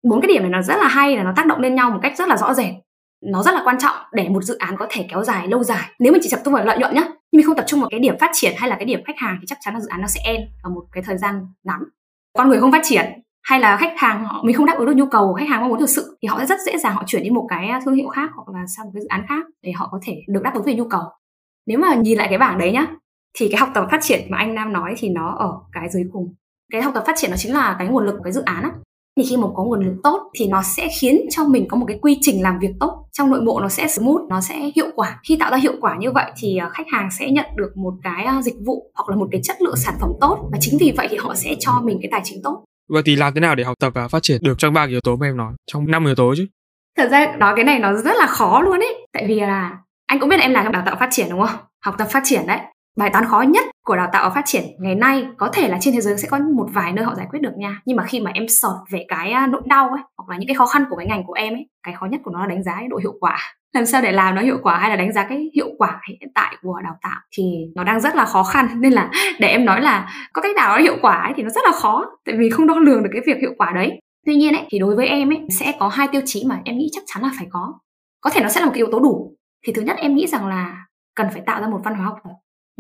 bốn 0.04 0.22
cái 0.22 0.28
điểm 0.28 0.42
này 0.42 0.52
nó 0.52 0.62
rất 0.62 0.76
là 0.76 0.88
hay 0.88 1.18
là 1.18 1.24
nó 1.24 1.34
tác 1.36 1.46
động 1.46 1.60
lên 1.60 1.76
nhau 1.76 1.92
một 1.92 2.00
cách 2.02 2.14
rất 2.18 2.28
là 2.28 2.38
rõ 2.38 2.54
rệt. 2.54 2.74
Nó 3.26 3.44
rất 3.44 3.54
là 3.54 3.62
quan 3.64 3.78
trọng 3.80 3.96
để 4.12 4.30
một 4.30 4.44
dự 4.44 4.58
án 4.58 4.78
có 4.78 4.88
thể 4.90 5.06
kéo 5.10 5.24
dài 5.24 5.48
lâu 5.48 5.64
dài. 5.64 5.90
Nếu 6.00 6.14
mình 6.14 6.22
chỉ 6.24 6.30
tập 6.32 6.42
trung 6.46 6.54
vào 6.54 6.66
lợi 6.66 6.78
nhuận 6.78 6.96
nhá, 6.96 7.04
nhưng 7.04 7.40
mình 7.40 7.46
không 7.46 7.56
tập 7.56 7.66
trung 7.68 7.80
vào 7.80 7.90
cái 7.90 8.00
điểm 8.00 8.16
phát 8.20 8.30
triển 8.34 8.54
hay 8.58 8.70
là 8.70 8.76
cái 8.76 8.86
điểm 8.86 9.00
khách 9.06 9.18
hàng 9.18 9.38
thì 9.42 9.48
chắc 9.48 9.58
chắn 9.62 9.74
là 9.74 9.80
dự 9.80 9.88
án 9.88 10.02
nó 10.02 10.08
sẽ 10.08 10.22
end 10.24 10.44
ở 10.64 10.70
một 10.70 10.84
cái 10.92 11.04
thời 11.04 11.18
gian 11.18 11.46
ngắn. 11.64 11.80
Con 12.38 12.50
người 12.50 12.60
không 12.60 12.72
phát 12.72 12.82
triển 12.84 13.06
hay 13.44 13.60
là 13.60 13.78
khách 13.78 13.94
hàng 13.98 14.26
họ, 14.26 14.42
mình 14.46 14.56
không 14.56 14.66
đáp 14.66 14.78
ứng 14.78 14.88
được 14.88 14.96
nhu 14.96 15.06
cầu 15.06 15.28
của 15.28 15.34
khách 15.34 15.50
hàng 15.50 15.62
mong 15.62 15.70
muốn 15.70 15.80
thực 15.80 15.90
sự 15.90 16.18
thì 16.22 16.28
họ 16.28 16.40
sẽ 16.40 16.46
rất 16.46 16.60
dễ 16.66 16.78
dàng 16.78 16.96
họ 16.96 17.04
chuyển 17.08 17.24
đi 17.24 17.30
một 17.30 17.46
cái 17.50 17.68
à, 17.68 17.82
thương 17.86 17.96
hiệu 17.96 18.08
khác 18.08 18.30
hoặc 18.36 18.50
là 18.54 18.66
sang 18.78 18.86
một 18.86 18.92
cái 18.94 19.02
dự 19.02 19.08
án 19.08 19.26
khác 19.30 19.46
để 19.62 19.72
họ 19.72 19.90
có 19.92 20.00
thể 20.04 20.22
được 20.28 20.44
đáp 20.44 20.54
ứng 20.54 20.64
về 20.64 20.74
nhu 20.74 20.88
cầu. 20.88 21.04
Nếu 21.68 21.80
mà 21.80 21.96
nhìn 21.96 22.18
lại 22.18 22.28
cái 22.30 22.38
bảng 22.38 22.58
đấy 22.58 22.72
nhá, 22.72 22.88
thì 23.38 23.48
cái 23.52 23.58
học 23.60 23.70
tập 23.74 23.88
phát 23.92 24.00
triển 24.02 24.22
mà 24.30 24.38
anh 24.38 24.56
Nam 24.56 24.74
nói 24.74 24.94
thì 24.98 25.10
nó 25.10 25.36
ở 25.40 25.52
cái 25.72 25.90
dưới 25.90 26.04
cùng. 26.14 26.36
Cái 26.72 26.82
học 26.82 26.94
tập 26.94 27.04
phát 27.08 27.14
triển 27.18 27.32
nó 27.32 27.38
chính 27.38 27.54
là 27.54 27.76
cái 27.80 27.88
nguồn 27.88 28.06
lực 28.06 28.16
của 28.18 28.24
cái 28.24 28.34
dự 28.34 28.42
án 28.42 28.64
á 28.64 28.72
thì 29.18 29.24
khi 29.30 29.38
mà 29.38 29.48
có 29.56 29.64
nguồn 29.64 29.86
lực 29.86 29.96
tốt 30.04 30.32
thì 30.36 30.48
nó 30.48 30.62
sẽ 30.64 30.90
khiến 31.00 31.22
cho 31.32 31.46
mình 31.46 31.68
có 31.68 31.78
một 31.78 31.86
cái 31.88 32.00
quy 32.02 32.18
trình 32.22 32.42
làm 32.44 32.60
việc 32.60 32.72
tốt 32.80 33.06
trong 33.12 33.30
nội 33.30 33.42
bộ 33.46 33.60
nó 33.60 33.70
sẽ 33.70 33.88
smooth 33.88 34.30
nó 34.30 34.42
sẽ 34.42 34.72
hiệu 34.76 34.88
quả 34.96 35.20
khi 35.28 35.38
tạo 35.40 35.52
ra 35.52 35.58
hiệu 35.58 35.74
quả 35.82 35.98
như 36.00 36.12
vậy 36.12 36.32
thì 36.38 36.58
à, 36.58 36.70
khách 36.70 36.88
hàng 36.92 37.10
sẽ 37.20 37.32
nhận 37.32 37.46
được 37.56 37.78
một 37.78 37.94
cái 38.04 38.26
à, 38.26 38.42
dịch 38.42 38.56
vụ 38.66 38.92
hoặc 38.96 39.10
là 39.10 39.16
một 39.16 39.28
cái 39.32 39.42
chất 39.44 39.62
lượng 39.62 39.76
sản 39.76 39.94
phẩm 40.02 40.10
tốt 40.22 40.50
và 40.52 40.58
chính 40.62 40.78
vì 40.80 40.94
vậy 40.98 41.08
thì 41.12 41.18
họ 41.18 41.36
sẽ 41.36 41.56
cho 41.60 41.82
mình 41.84 42.00
cái 42.02 42.10
tài 42.12 42.22
chính 42.24 42.42
tốt 42.44 42.64
Vậy 42.90 43.04
thì 43.06 43.16
làm 43.16 43.34
thế 43.34 43.40
nào 43.40 43.56
để 43.56 43.64
học 43.64 43.78
tập 43.80 43.92
và 43.96 44.08
phát 44.08 44.24
triển 44.24 44.44
được 44.44 44.58
trong 44.58 44.74
ba 44.74 44.86
yếu 44.88 45.02
tố 45.02 45.16
mà 45.16 45.28
em 45.28 45.38
nói, 45.38 45.54
trong 45.68 45.92
năm 45.92 46.06
yếu 46.06 46.16
tố 46.16 46.34
chứ? 46.38 46.48
Thật 46.98 47.08
ra 47.12 47.36
nói 47.38 47.54
cái 47.56 47.66
này 47.66 47.80
nó 47.80 47.94
rất 47.94 48.16
là 48.20 48.26
khó 48.26 48.62
luôn 48.62 48.80
ấy. 48.80 49.08
Tại 49.14 49.26
vì 49.28 49.40
là 49.40 49.78
anh 50.08 50.20
cũng 50.20 50.30
biết 50.30 50.38
là 50.38 50.44
em 50.44 50.52
làm 50.52 50.64
trong 50.64 50.74
đào 50.74 50.84
tạo 50.86 50.96
phát 51.00 51.10
triển 51.12 51.28
đúng 51.30 51.42
không? 51.48 51.60
Học 51.86 51.96
tập 51.98 52.08
phát 52.12 52.22
triển 52.26 52.48
đấy 52.48 52.60
bài 52.98 53.10
toán 53.14 53.26
khó 53.26 53.42
nhất 53.42 53.66
của 53.86 53.96
đào 53.96 54.10
tạo 54.14 54.32
phát 54.36 54.42
triển 54.46 54.64
ngày 54.80 54.96
nay 54.96 55.28
có 55.38 55.50
thể 55.54 55.68
là 55.68 55.78
trên 55.82 55.94
thế 55.94 56.02
giới 56.02 56.18
sẽ 56.18 56.28
có 56.32 56.40
một 56.56 56.68
vài 56.74 56.94
nơi 56.94 57.06
họ 57.06 57.16
giải 57.16 57.28
quyết 57.30 57.40
được 57.42 57.54
nha. 57.58 57.82
Nhưng 57.86 57.98
mà 57.98 58.04
khi 58.04 58.20
mà 58.20 58.32
em 58.34 58.48
sọt 58.48 58.76
về 58.92 59.06
cái 59.08 59.32
à, 59.32 59.48
nỗi 59.48 59.62
đau 59.66 59.90
ấy, 59.90 60.02
hoặc 60.18 60.30
là 60.30 60.38
những 60.38 60.48
cái 60.48 60.56
khó 60.56 60.66
khăn 60.66 60.86
của 60.90 60.96
cái 60.96 61.08
ngành 61.08 61.24
của 61.28 61.34
em 61.34 61.54
ấy, 61.54 61.70
cái 61.84 61.94
khó 62.00 62.06
nhất 62.06 62.22
của 62.24 62.32
nó 62.32 62.40
là 62.40 62.48
đánh 62.48 62.64
giá 62.64 62.76
cái 62.76 62.88
độ 62.88 62.98
hiệu 62.98 63.14
quả. 63.20 63.38
Làm 63.74 63.86
sao 63.86 64.02
để 64.02 64.12
làm 64.12 64.36
nó 64.36 64.42
hiệu 64.42 64.58
quả 64.64 64.78
hay 64.78 64.90
là 64.90 64.96
đánh 64.96 65.14
giá 65.14 65.26
cái 65.30 65.50
hiệu 65.56 65.70
quả 65.78 66.02
hiện 66.10 66.32
tại 66.36 66.56
của 66.62 66.82
đào 66.84 66.98
tạo 67.02 67.20
thì 67.38 67.44
nó 67.76 67.84
đang 67.84 68.00
rất 68.00 68.16
là 68.16 68.26
khó 68.26 68.44
khăn. 68.44 68.68
Nên 68.82 68.94
là 68.94 69.12
để 69.40 69.48
em 69.48 69.66
nói 69.66 69.82
là 69.82 70.10
có 70.34 70.42
cách 70.42 70.56
nào 70.56 70.78
nó 70.78 70.84
hiệu 70.84 70.98
quả 71.02 71.16
ấy 71.16 71.34
thì 71.36 71.44
nó 71.44 71.50
rất 71.50 71.64
là 71.66 71.72
khó, 71.72 72.06
tại 72.26 72.36
vì 72.40 72.50
không 72.50 72.68
đo 72.68 72.76
lường 72.80 73.04
được 73.04 73.10
cái 73.14 73.22
việc 73.26 73.38
hiệu 73.42 73.52
quả 73.58 73.72
đấy. 73.76 74.00
Tuy 74.26 74.36
nhiên 74.36 74.54
ấy, 74.54 74.66
thì 74.70 74.80
đối 74.80 74.96
với 74.96 75.08
em 75.08 75.30
ấy, 75.30 75.42
sẽ 75.50 75.74
có 75.80 75.88
hai 75.88 76.08
tiêu 76.12 76.22
chí 76.26 76.44
mà 76.48 76.60
em 76.66 76.78
nghĩ 76.78 76.90
chắc 76.92 77.04
chắn 77.08 77.24
là 77.24 77.32
phải 77.38 77.48
có. 77.52 77.74
Có 78.22 78.30
thể 78.30 78.42
nó 78.42 78.50
sẽ 78.50 78.60
là 78.60 78.66
một 78.66 78.72
cái 78.72 78.80
yếu 78.80 78.92
tố 78.92 79.00
đủ. 79.00 79.36
Thì 79.66 79.74
thứ 79.74 79.82
nhất 79.82 79.98
em 79.98 80.16
nghĩ 80.16 80.28
rằng 80.28 80.48
là 80.48 80.86
cần 81.16 81.28
phải 81.34 81.42
tạo 81.46 81.62
ra 81.62 81.68
một 81.68 81.80
văn 81.84 81.96
hóa 81.96 82.06
học 82.06 82.18
tập 82.24 82.32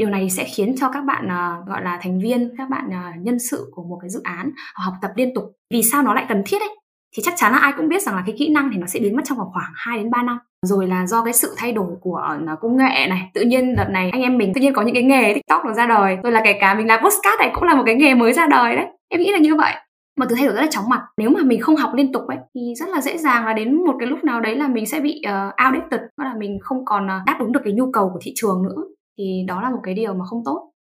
điều 0.01 0.09
này 0.09 0.29
sẽ 0.29 0.43
khiến 0.43 0.75
cho 0.77 0.89
các 0.89 1.01
bạn 1.01 1.25
uh, 1.25 1.67
gọi 1.67 1.81
là 1.83 1.99
thành 2.01 2.19
viên 2.19 2.49
các 2.57 2.69
bạn 2.69 2.87
uh, 2.87 3.25
nhân 3.25 3.39
sự 3.39 3.71
của 3.71 3.83
một 3.83 3.97
cái 4.01 4.09
dự 4.09 4.21
án 4.23 4.51
học 4.75 4.93
tập 5.01 5.11
liên 5.15 5.33
tục. 5.35 5.43
Vì 5.73 5.81
sao 5.91 6.03
nó 6.03 6.13
lại 6.13 6.25
cần 6.29 6.43
thiết 6.45 6.61
ấy? 6.61 6.69
Thì 7.15 7.23
chắc 7.23 7.33
chắn 7.37 7.51
là 7.51 7.57
ai 7.57 7.73
cũng 7.77 7.89
biết 7.89 8.01
rằng 8.01 8.15
là 8.15 8.23
cái 8.25 8.35
kỹ 8.39 8.49
năng 8.49 8.69
thì 8.71 8.77
nó 8.77 8.87
sẽ 8.87 8.99
biến 8.99 9.15
mất 9.15 9.21
trong 9.25 9.37
khoảng, 9.37 9.49
khoảng 9.53 9.71
2 9.75 9.97
đến 9.97 10.11
3 10.11 10.23
năm. 10.23 10.37
Rồi 10.65 10.87
là 10.87 11.07
do 11.07 11.23
cái 11.23 11.33
sự 11.33 11.53
thay 11.57 11.71
đổi 11.71 11.87
của 12.01 12.15
ờ, 12.15 12.55
công 12.61 12.77
nghệ 12.77 13.07
này 13.09 13.31
tự 13.33 13.41
nhiên 13.41 13.75
đợt 13.75 13.87
này 13.89 14.09
anh 14.09 14.21
em 14.21 14.37
mình 14.37 14.53
tự 14.53 14.61
nhiên 14.61 14.73
có 14.73 14.81
những 14.81 14.93
cái 14.93 15.03
nghề 15.03 15.33
tiktok 15.33 15.65
nó 15.65 15.73
ra 15.73 15.87
đời 15.87 16.17
rồi 16.23 16.31
là 16.31 16.41
kể 16.43 16.53
cả 16.59 16.73
mình 16.73 16.87
làm 16.87 17.03
postcard 17.03 17.39
này 17.39 17.51
cũng 17.53 17.63
là 17.63 17.75
một 17.75 17.83
cái 17.85 17.95
nghề 17.95 18.13
mới 18.13 18.33
ra 18.33 18.47
đời 18.47 18.75
đấy. 18.75 18.85
Em 19.09 19.21
nghĩ 19.21 19.31
là 19.31 19.37
như 19.37 19.55
vậy. 19.55 19.73
Mà 20.19 20.25
thứ 20.29 20.35
thay 20.35 20.45
đổi 20.45 20.55
rất 20.55 20.61
là 20.61 20.71
chóng 20.71 20.89
mặt. 20.89 21.01
Nếu 21.17 21.29
mà 21.29 21.39
mình 21.43 21.61
không 21.61 21.75
học 21.75 21.91
liên 21.93 22.11
tục 22.11 22.27
ấy 22.27 22.37
thì 22.55 22.61
rất 22.75 22.89
là 22.89 23.01
dễ 23.01 23.17
dàng 23.17 23.45
là 23.45 23.53
đến 23.53 23.85
một 23.85 23.95
cái 23.99 24.07
lúc 24.07 24.23
nào 24.23 24.41
đấy 24.41 24.55
là 24.55 24.67
mình 24.67 24.85
sẽ 24.85 24.99
bị 24.99 25.21
uh, 25.27 25.65
outdated 25.65 26.01
tức 26.17 26.23
là 26.23 26.33
mình 26.37 26.59
không 26.61 26.85
còn 26.85 27.05
uh, 27.05 27.25
đáp 27.25 27.37
ứng 27.39 27.51
được 27.51 27.61
cái 27.63 27.73
nhu 27.73 27.91
cầu 27.91 28.09
của 28.13 28.19
thị 28.21 28.31
trường 28.35 28.63
nữa 28.63 28.83
thì 29.17 29.43
đó 29.47 29.61
là 29.61 29.69
một 29.69 29.79
cái 29.83 29.93
điều 29.93 30.13
mà 30.13 30.25
không 30.25 30.43
tốt. 30.45 30.71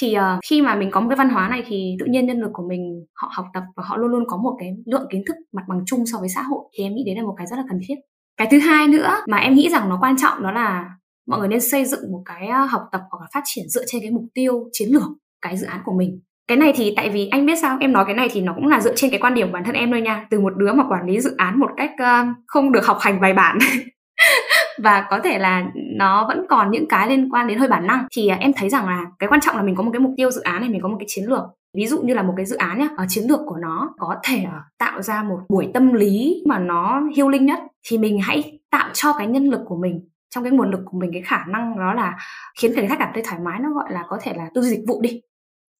Thì 0.00 0.16
uh, 0.16 0.40
khi 0.50 0.62
mà 0.62 0.74
mình 0.74 0.90
có 0.90 1.00
một 1.00 1.08
cái 1.08 1.16
văn 1.16 1.28
hóa 1.28 1.48
này 1.48 1.62
thì 1.66 1.96
tự 2.00 2.06
nhiên 2.06 2.26
nhân 2.26 2.40
lực 2.40 2.50
của 2.52 2.68
mình 2.68 3.06
họ 3.14 3.30
học 3.34 3.46
tập 3.54 3.62
và 3.76 3.82
họ 3.86 3.96
luôn 3.96 4.10
luôn 4.10 4.24
có 4.28 4.36
một 4.36 4.56
cái 4.58 4.76
lượng 4.86 5.06
kiến 5.10 5.22
thức 5.26 5.36
mặt 5.52 5.62
bằng 5.68 5.80
chung 5.86 6.06
so 6.06 6.18
với 6.18 6.28
xã 6.28 6.42
hội 6.42 6.64
thì 6.78 6.84
em 6.84 6.94
nghĩ 6.94 7.02
đấy 7.06 7.16
là 7.16 7.22
một 7.22 7.34
cái 7.36 7.46
rất 7.46 7.56
là 7.56 7.64
cần 7.68 7.78
thiết. 7.88 7.94
Cái 8.36 8.48
thứ 8.50 8.58
hai 8.58 8.88
nữa 8.88 9.10
mà 9.28 9.38
em 9.38 9.54
nghĩ 9.54 9.68
rằng 9.68 9.88
nó 9.88 9.98
quan 10.00 10.16
trọng 10.16 10.42
đó 10.42 10.52
là 10.52 10.90
mọi 11.28 11.38
người 11.38 11.48
nên 11.48 11.60
xây 11.60 11.84
dựng 11.84 12.12
một 12.12 12.22
cái 12.24 12.46
ờ, 12.48 12.64
học 12.64 12.82
tập 12.92 13.00
hoặc 13.10 13.18
là 13.20 13.26
phát 13.34 13.42
triển 13.44 13.68
dựa 13.68 13.82
trên 13.86 14.02
cái 14.02 14.10
mục 14.10 14.24
tiêu 14.34 14.68
chiến 14.72 14.88
lược 14.92 15.02
cái 15.42 15.56
dự 15.56 15.66
án 15.66 15.80
của 15.84 15.92
mình. 15.92 16.20
Cái 16.48 16.56
này 16.56 16.72
thì 16.76 16.92
tại 16.96 17.10
vì 17.10 17.28
anh 17.28 17.46
biết 17.46 17.58
sao 17.62 17.76
em 17.80 17.92
nói 17.92 18.04
cái 18.04 18.14
này 18.14 18.28
thì 18.32 18.40
nó 18.40 18.52
cũng 18.54 18.66
là 18.66 18.80
dựa 18.80 18.92
trên 18.96 19.10
cái 19.10 19.20
quan 19.20 19.34
điểm 19.34 19.46
của 19.46 19.52
bản 19.52 19.64
thân 19.64 19.74
em 19.74 19.90
thôi 19.90 20.00
nha. 20.00 20.26
Từ 20.30 20.40
một 20.40 20.56
đứa 20.56 20.72
mà 20.72 20.84
quản 20.88 21.06
lý 21.06 21.20
dự 21.20 21.34
án 21.36 21.60
một 21.60 21.70
cách 21.76 21.90
uh, 22.02 22.36
không 22.46 22.72
được 22.72 22.86
học 22.86 22.98
hành 23.00 23.20
bài 23.20 23.34
bản 23.34 23.58
và 24.78 25.06
có 25.10 25.20
thể 25.24 25.38
là 25.38 25.64
nó 25.96 26.26
vẫn 26.28 26.46
còn 26.48 26.70
những 26.70 26.88
cái 26.88 27.08
liên 27.08 27.30
quan 27.30 27.48
đến 27.48 27.58
hơi 27.58 27.68
bản 27.68 27.86
năng. 27.86 28.06
Thì 28.16 28.28
à, 28.28 28.36
em 28.40 28.52
thấy 28.56 28.68
rằng 28.68 28.86
là 28.86 29.04
cái 29.18 29.28
quan 29.28 29.40
trọng 29.40 29.56
là 29.56 29.62
mình 29.62 29.76
có 29.76 29.82
một 29.82 29.90
cái 29.92 30.00
mục 30.00 30.12
tiêu 30.16 30.30
dự 30.30 30.40
án 30.40 30.60
này, 30.60 30.70
mình 30.70 30.80
có 30.82 30.88
một 30.88 30.96
cái 30.98 31.06
chiến 31.08 31.24
lược. 31.24 31.42
Ví 31.76 31.86
dụ 31.86 32.02
như 32.02 32.14
là 32.14 32.22
một 32.22 32.34
cái 32.36 32.46
dự 32.46 32.56
án 32.56 32.78
nhá, 32.78 32.88
ở 32.96 33.04
chiến 33.08 33.24
lược 33.28 33.40
của 33.46 33.56
nó 33.56 33.94
có 33.98 34.16
thể 34.22 34.36
à, 34.36 34.60
tạo 34.78 35.02
ra 35.02 35.22
một 35.22 35.38
buổi 35.48 35.70
tâm 35.74 35.92
lý 35.92 36.42
mà 36.46 36.58
nó 36.58 37.02
healing 37.16 37.46
nhất, 37.46 37.58
thì 37.88 37.98
mình 37.98 38.20
hãy 38.20 38.58
tạo 38.70 38.88
cho 38.92 39.12
cái 39.12 39.26
nhân 39.26 39.44
lực 39.44 39.60
của 39.66 39.76
mình, 39.76 40.08
trong 40.34 40.44
cái 40.44 40.52
nguồn 40.52 40.70
lực 40.70 40.80
của 40.84 40.98
mình, 40.98 41.10
cái 41.12 41.22
khả 41.22 41.44
năng 41.48 41.78
đó 41.78 41.94
là 41.94 42.14
khiến 42.60 42.72
người 42.72 42.86
khách 42.86 42.98
cảm 42.98 43.10
thấy 43.14 43.22
thoải 43.26 43.40
mái, 43.40 43.60
nó 43.60 43.72
gọi 43.72 43.92
là 43.92 44.04
có 44.08 44.18
thể 44.22 44.32
là 44.36 44.46
tư 44.54 44.62
duy 44.62 44.70
dịch 44.70 44.84
vụ 44.88 45.00
đi. 45.02 45.20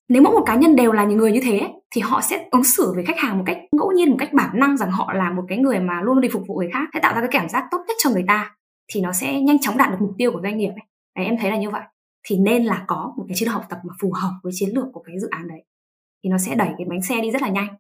Nếu 0.09 0.23
mỗi 0.23 0.33
một 0.33 0.43
cá 0.47 0.55
nhân 0.55 0.77
đều 0.77 0.93
là 0.93 1.05
những 1.05 1.19
người 1.19 1.33
như 1.33 1.41
thế, 1.45 1.69
thì 1.91 2.01
họ 2.01 2.21
sẽ 2.21 2.49
ứng 2.51 2.65
xử 2.65 2.93
với 2.95 3.05
khách 3.05 3.19
hàng 3.19 3.39
một 3.39 3.45
cách 3.47 3.59
ngẫu 3.73 3.93
nhiên, 3.93 4.11
một 4.11 4.17
cách 4.19 4.33
bản 4.33 4.51
năng 4.55 4.77
rằng 4.77 4.91
họ 4.91 5.13
là 5.13 5.31
một 5.31 5.43
cái 5.49 5.59
người 5.59 5.81
mà 5.81 6.01
luôn 6.01 6.15
luôn 6.15 6.21
đi 6.21 6.29
phục 6.33 6.43
vụ 6.49 6.55
người 6.55 6.71
khác, 6.73 6.89
sẽ 6.95 7.01
tạo 7.01 7.15
ra 7.15 7.21
cái 7.21 7.31
cảm 7.33 7.49
giác 7.49 7.65
tốt 7.71 7.79
nhất 7.89 7.97
cho 7.99 8.11
người 8.11 8.25
ta 8.29 8.51
thì 8.89 9.01
nó 9.01 9.13
sẽ 9.13 9.41
nhanh 9.41 9.59
chóng 9.59 9.79
đạt 9.79 9.91
được 9.91 9.97
mục 10.01 10.15
tiêu 10.19 10.33
của 10.33 10.41
doanh 10.43 10.59
nghiệp 10.59 10.69
ấy. 10.69 10.87
Đấy, 11.17 11.25
em 11.25 11.37
thấy 11.41 11.51
là 11.51 11.57
như 11.57 11.71
vậy. 11.71 11.83
Thì 12.29 12.39
nên 12.39 12.65
là 12.65 12.85
có 12.87 13.15
một 13.17 13.25
cái 13.29 13.37
chiến 13.37 13.49
lược 13.49 13.55
học 13.55 13.67
tập 13.71 13.79
mà 13.85 13.95
phù 14.01 14.13
hợp 14.13 14.33
với 14.43 14.53
chiến 14.55 14.71
lược 14.75 14.85
của 14.93 15.03
cái 15.07 15.21
dự 15.21 15.29
án 15.31 15.49
đấy. 15.49 15.65
Thì 16.25 16.31
nó 16.31 16.39
sẽ 16.39 16.55
đẩy 16.55 16.69
cái 16.79 16.87
bánh 16.91 17.03
xe 17.03 17.21
đi 17.23 17.31
rất 17.31 17.43
là 17.43 17.49
nhanh. 17.49 17.77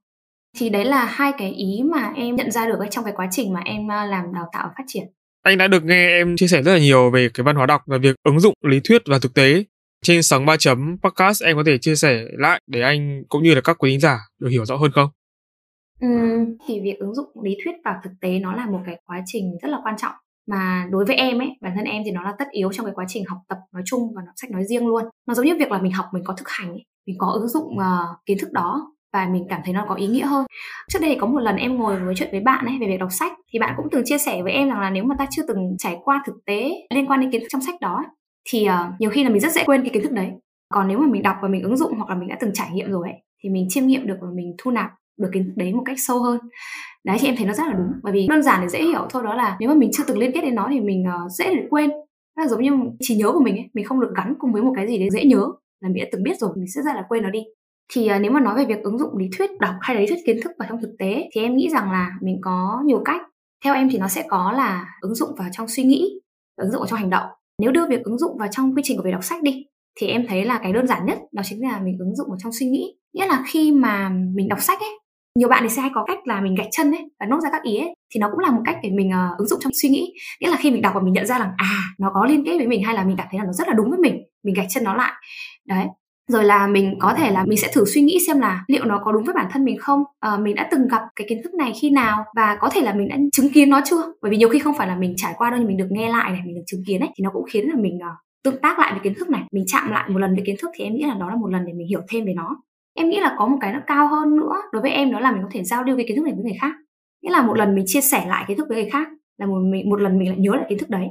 Thì 0.59 0.69
đấy 0.69 0.85
là 0.85 1.05
hai 1.05 1.33
cái 1.39 1.51
ý 1.51 1.83
mà 1.85 2.13
em 2.17 2.37
nhận 2.37 2.51
ra 2.51 2.67
được 2.67 2.79
trong 2.91 3.05
cái 3.05 3.15
quá 3.17 3.29
trình 3.31 3.53
mà 3.53 3.61
em 3.65 3.89
làm 3.89 4.35
đào 4.35 4.49
tạo 4.53 4.67
và 4.67 4.75
phát 4.79 4.85
triển. 4.87 5.05
Anh 5.43 5.59
đã 5.59 5.69
được 5.69 5.85
nghe 5.85 6.09
em 6.09 6.37
chia 6.37 6.47
sẻ 6.47 6.63
rất 6.63 6.73
là 6.73 6.79
nhiều 6.79 7.11
về 7.11 7.29
cái 7.35 7.45
văn 7.45 7.57
hóa 7.57 7.67
đọc 7.67 7.83
và 7.87 7.99
việc 7.99 8.17
ứng 8.23 8.41
dụng 8.41 8.55
lý 8.65 8.81
thuyết 8.85 9.03
và 9.07 9.19
thực 9.19 9.35
tế. 9.35 9.65
Trên 10.03 10.23
sóng 10.23 10.47
3 10.47 10.57
chấm 10.57 10.97
podcast 11.03 11.43
em 11.43 11.57
có 11.57 11.63
thể 11.67 11.79
chia 11.79 11.95
sẻ 11.95 12.25
lại 12.39 12.61
để 12.67 12.81
anh 12.81 13.23
cũng 13.29 13.43
như 13.43 13.55
là 13.55 13.61
các 13.61 13.77
quý 13.79 13.91
thính 13.91 14.01
giả 14.01 14.19
được 14.39 14.49
hiểu 14.49 14.65
rõ 14.65 14.77
hơn 14.77 14.91
không? 14.93 15.11
Ừ, 16.01 16.09
thì 16.67 16.81
việc 16.81 16.99
ứng 16.99 17.15
dụng 17.15 17.29
lý 17.43 17.57
thuyết 17.65 17.73
vào 17.85 18.01
thực 18.05 18.11
tế 18.21 18.39
nó 18.39 18.55
là 18.55 18.67
một 18.67 18.81
cái 18.87 19.01
quá 19.07 19.23
trình 19.27 19.53
rất 19.63 19.69
là 19.69 19.79
quan 19.85 19.95
trọng 19.99 20.13
mà 20.49 20.87
đối 20.91 21.05
với 21.05 21.17
em 21.17 21.39
ấy 21.39 21.49
bản 21.61 21.73
thân 21.77 21.85
em 21.85 22.03
thì 22.05 22.11
nó 22.11 22.23
là 22.23 22.33
tất 22.39 22.49
yếu 22.51 22.73
trong 22.73 22.87
cái 22.87 22.95
quá 22.95 23.05
trình 23.09 23.25
học 23.29 23.39
tập 23.49 23.59
nói 23.73 23.83
chung 23.87 24.01
và 24.17 24.23
đọc 24.27 24.35
sách 24.37 24.51
nói 24.51 24.65
riêng 24.65 24.87
luôn. 24.87 25.05
Nó 25.29 25.35
giống 25.35 25.47
như 25.47 25.57
việc 25.59 25.71
là 25.71 25.79
mình 25.79 25.93
học 25.93 26.07
mình 26.13 26.25
có 26.27 26.35
thực 26.35 26.49
hành 26.49 26.69
ấy. 26.69 26.85
mình 27.07 27.17
có 27.19 27.31
ứng 27.31 27.49
dụng 27.49 27.65
uh, 27.79 28.27
kiến 28.27 28.39
thức 28.41 28.53
đó 28.53 28.93
và 29.13 29.29
mình 29.33 29.47
cảm 29.49 29.61
thấy 29.65 29.75
nó 29.75 29.85
có 29.89 29.95
ý 29.95 30.07
nghĩa 30.07 30.27
hơn. 30.27 30.47
Trước 30.89 30.99
đây 31.03 31.17
có 31.21 31.27
một 31.27 31.39
lần 31.39 31.57
em 31.57 31.77
ngồi 31.77 32.01
nói 32.01 32.15
chuyện 32.17 32.29
với 32.33 32.41
bạn 32.41 32.67
ấy 32.67 32.79
về 32.81 32.87
việc 32.87 32.97
đọc 33.01 33.13
sách 33.13 33.33
thì 33.53 33.59
bạn 33.59 33.75
cũng 33.77 33.87
từng 33.91 34.03
chia 34.05 34.19
sẻ 34.19 34.43
với 34.43 34.53
em 34.53 34.69
rằng 34.69 34.81
là 34.81 34.91
nếu 34.91 35.05
mà 35.05 35.15
ta 35.19 35.27
chưa 35.31 35.43
từng 35.49 35.77
trải 35.79 35.97
qua 36.05 36.23
thực 36.27 36.35
tế 36.47 36.73
liên 36.95 37.07
quan 37.07 37.21
đến 37.21 37.31
kiến 37.31 37.41
thức 37.41 37.47
trong 37.51 37.63
sách 37.63 37.81
đó 37.81 38.05
thì 38.51 38.69
uh, 38.69 39.01
nhiều 39.01 39.11
khi 39.11 39.25
là 39.25 39.31
mình 39.31 39.41
rất 39.41 39.53
dễ 39.53 39.65
quên 39.67 39.81
cái 39.81 39.91
kiến 39.91 40.03
thức 40.03 40.13
đấy. 40.13 40.31
Còn 40.73 40.89
nếu 40.89 40.99
mà 40.99 41.07
mình 41.07 41.23
đọc 41.23 41.37
và 41.43 41.49
mình 41.49 41.63
ứng 41.63 41.77
dụng 41.77 41.93
hoặc 41.97 42.09
là 42.09 42.15
mình 42.15 42.29
đã 42.29 42.37
từng 42.41 42.51
trải 42.55 42.71
nghiệm 42.73 42.91
rồi 42.91 43.09
ấy, 43.09 43.21
thì 43.43 43.51
mình 43.51 43.67
chiêm 43.69 43.87
nghiệm 43.87 44.07
được 44.07 44.17
và 44.21 44.29
mình 44.35 44.55
thu 44.59 44.71
nạp 44.71 44.91
được 45.21 45.29
kiến 45.33 45.45
thức 45.45 45.53
đấy 45.57 45.73
một 45.73 45.83
cách 45.87 45.97
sâu 45.99 46.23
hơn 46.23 46.39
đấy 47.05 47.17
thì 47.21 47.29
em 47.29 47.37
thấy 47.37 47.47
nó 47.47 47.53
rất 47.53 47.67
là 47.67 47.73
đúng. 47.73 47.93
Bởi 48.03 48.13
vì 48.13 48.27
đơn 48.29 48.43
giản 48.43 48.61
để 48.63 48.69
dễ 48.69 48.83
hiểu 48.83 49.07
thôi 49.11 49.23
đó 49.25 49.35
là 49.35 49.57
nếu 49.61 49.69
mà 49.69 49.75
mình 49.75 49.91
chưa 49.93 50.05
từng 50.07 50.19
liên 50.19 50.33
kết 50.35 50.41
đến 50.41 50.55
nó 50.55 50.69
thì 50.71 50.81
mình 50.81 51.05
uh, 51.25 51.31
dễ 51.31 51.55
để 51.55 51.67
quên. 51.71 51.91
Nó 52.37 52.47
giống 52.47 52.63
như 52.63 52.71
trí 53.01 53.17
nhớ 53.17 53.33
của 53.33 53.41
mình 53.41 53.57
ấy 53.57 53.71
mình 53.75 53.85
không 53.85 54.01
được 54.01 54.11
gắn 54.17 54.35
cùng 54.39 54.53
với 54.53 54.63
một 54.63 54.73
cái 54.77 54.89
gì 54.89 54.99
đấy 54.99 55.11
dễ 55.11 55.25
nhớ 55.25 55.47
là 55.81 55.89
mình 55.89 56.05
đã 56.05 56.09
từng 56.13 56.23
biết 56.23 56.39
rồi 56.39 56.51
mình 56.57 56.67
sẽ 56.75 56.83
rất 56.83 56.97
là 56.97 57.05
quên 57.09 57.23
nó 57.23 57.31
đi. 57.31 57.41
Thì 57.93 58.11
uh, 58.17 58.21
nếu 58.21 58.33
mà 58.33 58.41
nói 58.41 58.55
về 58.57 58.65
việc 58.65 58.83
ứng 58.83 58.99
dụng 58.99 59.19
lý 59.19 59.27
thuyết 59.39 59.51
đọc 59.61 59.75
hay 59.81 59.95
là 59.95 60.01
lý 60.01 60.07
thuyết 60.07 60.19
kiến 60.27 60.37
thức 60.43 60.53
vào 60.59 60.69
trong 60.69 60.81
thực 60.83 60.95
tế 60.99 61.29
thì 61.35 61.41
em 61.41 61.57
nghĩ 61.57 61.69
rằng 61.69 61.93
là 61.93 62.11
mình 62.23 62.39
có 62.43 62.83
nhiều 62.85 63.03
cách. 63.05 63.21
Theo 63.65 63.75
em 63.75 63.89
thì 63.91 63.99
nó 63.99 64.09
sẽ 64.09 64.25
có 64.29 64.53
là 64.53 64.87
ứng 65.01 65.15
dụng 65.15 65.31
vào 65.39 65.49
trong 65.53 65.69
suy 65.69 65.85
nghĩ 65.85 66.21
ứng 66.57 66.71
dụng 66.71 66.81
vào 66.81 66.89
trong 66.89 66.99
hành 66.99 67.11
động. 67.11 67.27
Nếu 67.59 67.73
đưa 67.73 67.87
việc 67.89 68.05
ứng 68.05 68.19
dụng 68.19 68.39
vào 68.39 68.49
trong 68.51 68.75
quy 68.75 68.83
trình 68.85 68.97
của 68.97 69.05
việc 69.05 69.13
đọc 69.13 69.25
sách 69.25 69.43
đi 69.43 69.65
thì 70.01 70.07
em 70.07 70.27
thấy 70.29 70.45
là 70.45 70.59
cái 70.63 70.73
đơn 70.73 70.87
giản 70.87 71.07
nhất 71.07 71.19
đó 71.33 71.43
chính 71.45 71.63
là 71.63 71.81
mình 71.85 71.99
ứng 71.99 72.17
dụng 72.17 72.29
vào 72.29 72.39
trong 72.43 72.53
suy 72.53 72.67
nghĩ. 72.67 72.97
Nghĩa 73.13 73.27
là 73.27 73.43
khi 73.47 73.73
mà 73.73 74.09
mình 74.35 74.49
đọc 74.49 74.61
sách 74.61 74.81
ấy 74.81 74.99
nhiều 75.39 75.49
bạn 75.49 75.63
thì 75.63 75.69
sẽ 75.69 75.83
hay 75.83 75.91
có 75.95 76.05
cách 76.05 76.19
là 76.25 76.41
mình 76.41 76.55
gạch 76.55 76.69
chân 76.71 76.93
ấy 76.93 77.11
và 77.21 77.27
nốt 77.27 77.41
ra 77.41 77.49
các 77.53 77.63
ý 77.63 77.79
ấy 77.79 77.95
thì 78.15 78.21
nó 78.21 78.29
cũng 78.31 78.39
là 78.39 78.51
một 78.51 78.63
cách 78.65 78.77
để 78.83 78.91
mình 78.91 79.09
uh, 79.09 79.39
ứng 79.39 79.49
dụng 79.49 79.61
trong 79.63 79.73
suy 79.83 79.89
nghĩ. 79.89 80.13
Nghĩa 80.41 80.51
là 80.51 80.57
khi 80.57 80.71
mình 80.71 80.83
đọc 80.83 80.93
và 80.95 81.01
mình 81.01 81.13
nhận 81.13 81.27
ra 81.27 81.39
rằng 81.39 81.51
à 81.57 81.79
nó 81.99 82.11
có 82.15 82.27
liên 82.27 82.45
kết 82.45 82.57
với 82.59 82.67
mình 82.67 82.83
hay 82.83 82.95
là 82.95 83.05
mình 83.05 83.17
cảm 83.17 83.27
thấy 83.31 83.39
là 83.39 83.45
nó 83.45 83.53
rất 83.53 83.69
là 83.69 83.75
đúng 83.75 83.91
với 83.91 83.99
mình 83.99 84.23
mình 84.45 84.55
gạch 84.55 84.67
chân 84.71 84.85
nó 84.85 84.95
lại. 84.95 85.13
Đấy. 85.67 85.87
Rồi 86.29 86.45
là 86.45 86.67
mình 86.67 86.99
có 86.99 87.15
thể 87.15 87.31
là 87.31 87.45
mình 87.45 87.59
sẽ 87.59 87.69
thử 87.73 87.85
suy 87.85 88.01
nghĩ 88.01 88.19
xem 88.27 88.41
là 88.41 88.65
liệu 88.69 88.85
nó 88.85 89.01
có 89.05 89.13
đúng 89.13 89.25
với 89.25 89.35
bản 89.35 89.47
thân 89.53 89.65
mình 89.65 89.79
không? 89.79 90.03
À, 90.21 90.37
mình 90.37 90.55
đã 90.55 90.69
từng 90.71 90.89
gặp 90.89 91.03
cái 91.17 91.27
kiến 91.29 91.41
thức 91.45 91.55
này 91.55 91.73
khi 91.81 91.91
nào? 91.91 92.25
Và 92.37 92.57
có 92.61 92.69
thể 92.69 92.81
là 92.81 92.95
mình 92.95 93.09
đã 93.09 93.17
chứng 93.33 93.51
kiến 93.51 93.71
nó 93.71 93.81
chưa? 93.85 94.13
Bởi 94.23 94.31
vì 94.31 94.37
nhiều 94.37 94.49
khi 94.49 94.59
không 94.59 94.75
phải 94.79 94.87
là 94.87 94.97
mình 94.97 95.15
trải 95.17 95.35
qua 95.37 95.51
đâu 95.51 95.59
nhưng 95.59 95.69
mình 95.69 95.77
được 95.77 95.89
nghe 95.91 96.09
lại 96.09 96.31
này 96.31 96.41
mình 96.45 96.55
được 96.55 96.63
chứng 96.67 96.83
kiến 96.87 97.01
ấy 97.01 97.09
thì 97.17 97.23
nó 97.23 97.31
cũng 97.33 97.45
khiến 97.51 97.69
là 97.69 97.75
mình 97.77 97.97
uh, 97.97 98.19
tương 98.45 98.61
tác 98.63 98.79
lại 98.79 98.93
với 98.93 99.01
kiến 99.05 99.15
thức 99.19 99.31
này 99.31 99.43
mình 99.53 99.65
chạm 99.67 99.91
lại 99.91 100.09
một 100.09 100.19
lần 100.19 100.35
với 100.35 100.43
kiến 100.47 100.57
thức 100.63 100.71
thì 100.75 100.85
em 100.85 100.95
nghĩ 100.95 101.03
là 101.03 101.15
đó 101.15 101.31
là 101.31 101.37
một 101.37 101.49
lần 101.53 101.65
để 101.67 101.73
mình 101.73 101.89
hiểu 101.89 102.01
thêm 102.09 102.25
về 102.25 102.33
nó 102.37 102.57
em 102.95 103.09
nghĩ 103.09 103.21
là 103.21 103.35
có 103.39 103.47
một 103.47 103.59
cái 103.61 103.73
nó 103.73 103.81
cao 103.87 104.09
hơn 104.09 104.37
nữa. 104.37 104.55
Đối 104.73 104.83
với 104.83 104.91
em 104.91 105.13
đó 105.13 105.21
là 105.21 105.33
mình 105.33 105.43
có 105.43 105.49
thể 105.53 105.65
giao 105.65 105.83
lưu 105.83 105.97
cái 105.97 106.05
kiến 106.09 106.17
thức 106.17 106.25
này 106.25 106.35
với 106.35 106.45
người 106.45 106.59
khác. 106.61 106.73
Nghĩa 107.23 107.31
là 107.31 107.43
một 107.43 107.55
lần 107.55 107.75
mình 107.75 107.85
chia 107.89 108.01
sẻ 108.01 108.25
lại 108.29 108.45
kiến 108.49 108.57
thức 108.57 108.67
với 108.69 108.83
người 108.83 108.91
khác 108.91 109.09
là 109.39 109.47
một 109.47 109.61
mình, 109.71 109.91
một 109.91 110.01
lần 110.01 110.19
mình 110.19 110.29
lại 110.29 110.39
nhớ 110.39 110.51
lại 110.55 110.67
kiến 110.69 110.79
thức 110.79 110.91
đấy. 110.91 111.07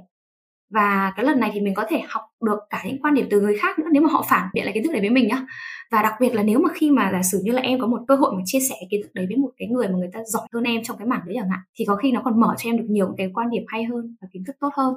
Và 0.73 1.13
cái 1.15 1.25
lần 1.25 1.39
này 1.39 1.51
thì 1.53 1.61
mình 1.61 1.73
có 1.73 1.85
thể 1.89 2.01
học 2.07 2.23
được 2.45 2.59
cả 2.69 2.83
những 2.85 3.01
quan 3.01 3.13
điểm 3.13 3.27
từ 3.29 3.41
người 3.41 3.57
khác 3.57 3.79
nữa 3.79 3.87
nếu 3.91 4.01
mà 4.01 4.09
họ 4.11 4.25
phản 4.29 4.47
biện 4.53 4.65
lại 4.65 4.73
kiến 4.73 4.83
thức 4.83 4.91
đấy 4.91 5.01
với 5.01 5.09
mình 5.09 5.27
nhá. 5.27 5.45
Và 5.91 6.01
đặc 6.01 6.13
biệt 6.19 6.35
là 6.35 6.43
nếu 6.43 6.59
mà 6.59 6.69
khi 6.73 6.91
mà 6.91 7.09
giả 7.11 7.21
sử 7.31 7.41
như 7.43 7.51
là 7.51 7.61
em 7.61 7.79
có 7.79 7.87
một 7.87 7.99
cơ 8.07 8.15
hội 8.15 8.33
mà 8.35 8.41
chia 8.45 8.59
sẻ 8.59 8.75
kiến 8.91 9.01
thức 9.03 9.09
đấy 9.13 9.25
với 9.29 9.37
một 9.37 9.49
cái 9.57 9.67
người 9.67 9.87
mà 9.87 9.93
người 9.97 10.09
ta 10.13 10.19
giỏi 10.25 10.47
hơn 10.53 10.63
em 10.63 10.83
trong 10.83 10.97
cái 10.97 11.07
mảng 11.07 11.21
đấy 11.25 11.35
chẳng 11.39 11.49
hạn, 11.49 11.59
thì 11.79 11.85
có 11.87 11.95
khi 11.95 12.11
nó 12.11 12.21
còn 12.23 12.39
mở 12.39 12.55
cho 12.57 12.69
em 12.69 12.77
được 12.77 12.85
nhiều 12.89 13.13
cái 13.17 13.31
quan 13.33 13.49
điểm 13.49 13.63
hay 13.67 13.83
hơn 13.83 14.15
và 14.21 14.27
kiến 14.33 14.43
thức 14.47 14.55
tốt 14.59 14.69
hơn. 14.77 14.93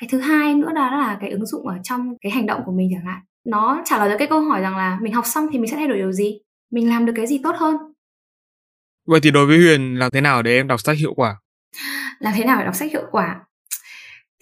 Cái 0.00 0.08
thứ 0.12 0.20
hai 0.20 0.54
nữa 0.54 0.72
đó 0.74 0.90
là 0.90 1.18
cái 1.20 1.30
ứng 1.30 1.46
dụng 1.46 1.66
ở 1.66 1.74
trong 1.82 2.14
cái 2.20 2.32
hành 2.32 2.46
động 2.46 2.60
của 2.66 2.72
mình 2.72 2.90
chẳng 2.92 3.06
hạn 3.06 3.20
nó 3.46 3.82
trả 3.84 3.98
lời 3.98 4.08
được 4.08 4.16
cái 4.18 4.28
câu 4.28 4.40
hỏi 4.40 4.60
rằng 4.60 4.76
là 4.76 4.98
mình 5.02 5.12
học 5.12 5.26
xong 5.26 5.46
thì 5.52 5.58
mình 5.58 5.70
sẽ 5.70 5.76
thay 5.76 5.88
đổi 5.88 5.98
điều 5.98 6.12
gì? 6.12 6.38
Mình 6.72 6.90
làm 6.90 7.06
được 7.06 7.12
cái 7.16 7.26
gì 7.26 7.40
tốt 7.42 7.56
hơn? 7.56 7.76
Vậy 9.06 9.20
thì 9.22 9.30
đối 9.30 9.46
với 9.46 9.58
huyền 9.58 9.98
làm 9.98 10.10
thế 10.10 10.20
nào 10.20 10.42
để 10.42 10.56
em 10.56 10.68
đọc 10.68 10.80
sách 10.80 10.96
hiệu 10.98 11.14
quả? 11.14 11.36
Làm 12.18 12.32
thế 12.36 12.44
nào 12.44 12.58
để 12.58 12.64
đọc 12.64 12.74
sách 12.74 12.92
hiệu 12.92 13.04
quả? 13.10 13.40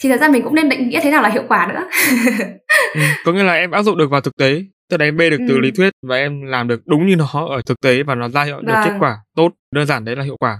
Thì 0.02 0.08
thật 0.08 0.20
ra 0.20 0.28
mình 0.28 0.42
cũng 0.42 0.54
nên 0.54 0.68
định 0.68 0.88
nghĩa 0.88 1.00
thế 1.02 1.10
nào 1.10 1.22
là 1.22 1.28
hiệu 1.28 1.44
quả 1.48 1.66
nữa. 1.66 1.88
Ừ, 2.94 3.00
có 3.24 3.32
nghĩa 3.32 3.42
là 3.42 3.52
em 3.52 3.70
áp 3.70 3.82
dụng 3.82 3.98
được 3.98 4.10
vào 4.10 4.20
thực 4.20 4.36
tế 4.36 4.62
tức 4.90 4.96
là 5.00 5.06
em 5.06 5.16
bê 5.16 5.30
được 5.30 5.38
từ 5.48 5.54
ừ. 5.54 5.60
lý 5.60 5.70
thuyết 5.70 5.92
và 6.02 6.16
em 6.16 6.42
làm 6.42 6.68
được 6.68 6.86
đúng 6.86 7.06
như 7.06 7.16
nó 7.16 7.46
ở 7.48 7.62
thực 7.66 7.80
tế 7.80 8.02
và 8.02 8.14
nó 8.14 8.28
ra 8.28 8.44
hiệu 8.44 8.60
được 8.60 8.74
kết 8.84 8.90
vâng. 8.90 9.00
quả 9.00 9.18
tốt 9.36 9.52
đơn 9.70 9.86
giản 9.86 10.04
đấy 10.04 10.16
là 10.16 10.24
hiệu 10.24 10.36
quả. 10.36 10.58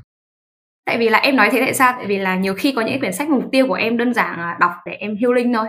Tại 0.86 0.98
vì 0.98 1.08
là 1.08 1.18
em 1.18 1.36
nói 1.36 1.48
thế 1.52 1.60
tại 1.60 1.74
sao? 1.74 1.94
Tại 1.96 2.06
vì 2.06 2.18
là 2.18 2.36
nhiều 2.36 2.54
khi 2.54 2.72
có 2.76 2.82
những 2.82 3.00
quyển 3.00 3.12
sách 3.12 3.28
mục 3.28 3.44
tiêu 3.52 3.66
của 3.68 3.74
em 3.74 3.96
đơn 3.96 4.14
giản 4.14 4.38
là 4.38 4.56
đọc 4.60 4.72
để 4.86 4.92
em 4.92 5.16
healing 5.16 5.52
thôi 5.52 5.66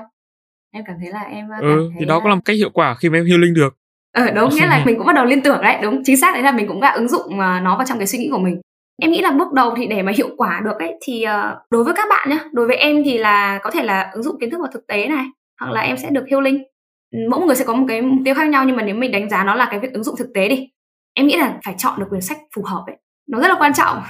em 0.71 0.83
cảm 0.87 0.95
thấy 1.01 1.11
là 1.11 1.21
em 1.21 1.45
ừ, 1.49 1.57
thấy 1.61 1.97
thì 1.99 2.05
đó 2.05 2.15
là... 2.15 2.19
cũng 2.19 2.29
làm 2.29 2.41
cách 2.41 2.55
hiệu 2.55 2.69
quả 2.73 2.95
khi 2.95 3.09
mà 3.09 3.17
em 3.17 3.25
healing 3.25 3.53
được. 3.53 3.77
Ờ 4.13 4.31
đúng 4.31 4.49
nghĩa 4.49 4.65
là 4.65 4.83
mình 4.85 4.97
cũng 4.97 5.07
bắt 5.07 5.15
đầu 5.15 5.25
liên 5.25 5.41
tưởng 5.41 5.61
đấy 5.61 5.77
đúng 5.81 6.01
chính 6.05 6.17
xác 6.17 6.33
đấy 6.33 6.43
là 6.43 6.51
mình 6.51 6.67
cũng 6.67 6.81
đã 6.81 6.89
ứng 6.89 7.07
dụng 7.07 7.39
ờ, 7.39 7.59
nó 7.59 7.77
vào 7.77 7.85
trong 7.85 7.97
cái 7.97 8.07
suy 8.07 8.19
nghĩ 8.19 8.29
của 8.31 8.39
mình. 8.39 8.61
Em 9.01 9.11
nghĩ 9.11 9.21
là 9.21 9.31
bước 9.31 9.53
đầu 9.53 9.73
thì 9.77 9.87
để 9.87 10.01
mà 10.01 10.11
hiệu 10.17 10.29
quả 10.37 10.61
được 10.65 10.79
ấy 10.79 10.93
thì 11.01 11.25
uh, 11.25 11.57
đối 11.69 11.83
với 11.83 11.93
các 11.93 12.07
bạn 12.09 12.29
nhá 12.29 12.39
đối 12.51 12.67
với 12.67 12.75
em 12.75 13.03
thì 13.05 13.17
là 13.17 13.59
có 13.63 13.71
thể 13.71 13.83
là 13.83 14.09
ứng 14.13 14.23
dụng 14.23 14.39
kiến 14.39 14.49
thức 14.49 14.59
vào 14.61 14.71
thực 14.73 14.87
tế 14.87 15.07
này 15.07 15.25
hoặc 15.59 15.71
là 15.71 15.81
em 15.81 15.97
sẽ 15.97 16.09
được 16.09 16.25
healing. 16.31 16.63
Mỗi 17.29 17.45
người 17.45 17.55
sẽ 17.55 17.65
có 17.65 17.73
một 17.73 17.85
cái 17.87 18.01
mục 18.01 18.19
tiêu 18.25 18.35
khác 18.35 18.47
nhau 18.47 18.63
nhưng 18.65 18.75
mà 18.75 18.83
nếu 18.83 18.95
mình 18.95 19.11
đánh 19.11 19.29
giá 19.29 19.43
nó 19.43 19.55
là 19.55 19.67
cái 19.71 19.79
việc 19.79 19.93
ứng 19.93 20.03
dụng 20.03 20.15
thực 20.17 20.27
tế 20.33 20.49
đi 20.49 20.67
em 21.17 21.27
nghĩ 21.27 21.37
là 21.37 21.59
phải 21.65 21.75
chọn 21.77 21.99
được 21.99 22.05
quyển 22.09 22.21
sách 22.21 22.37
phù 22.55 22.63
hợp 22.63 22.83
ấy 22.87 22.95
nó 23.27 23.39
rất 23.39 23.47
là 23.47 23.55
quan 23.59 23.73
trọng. 23.73 24.03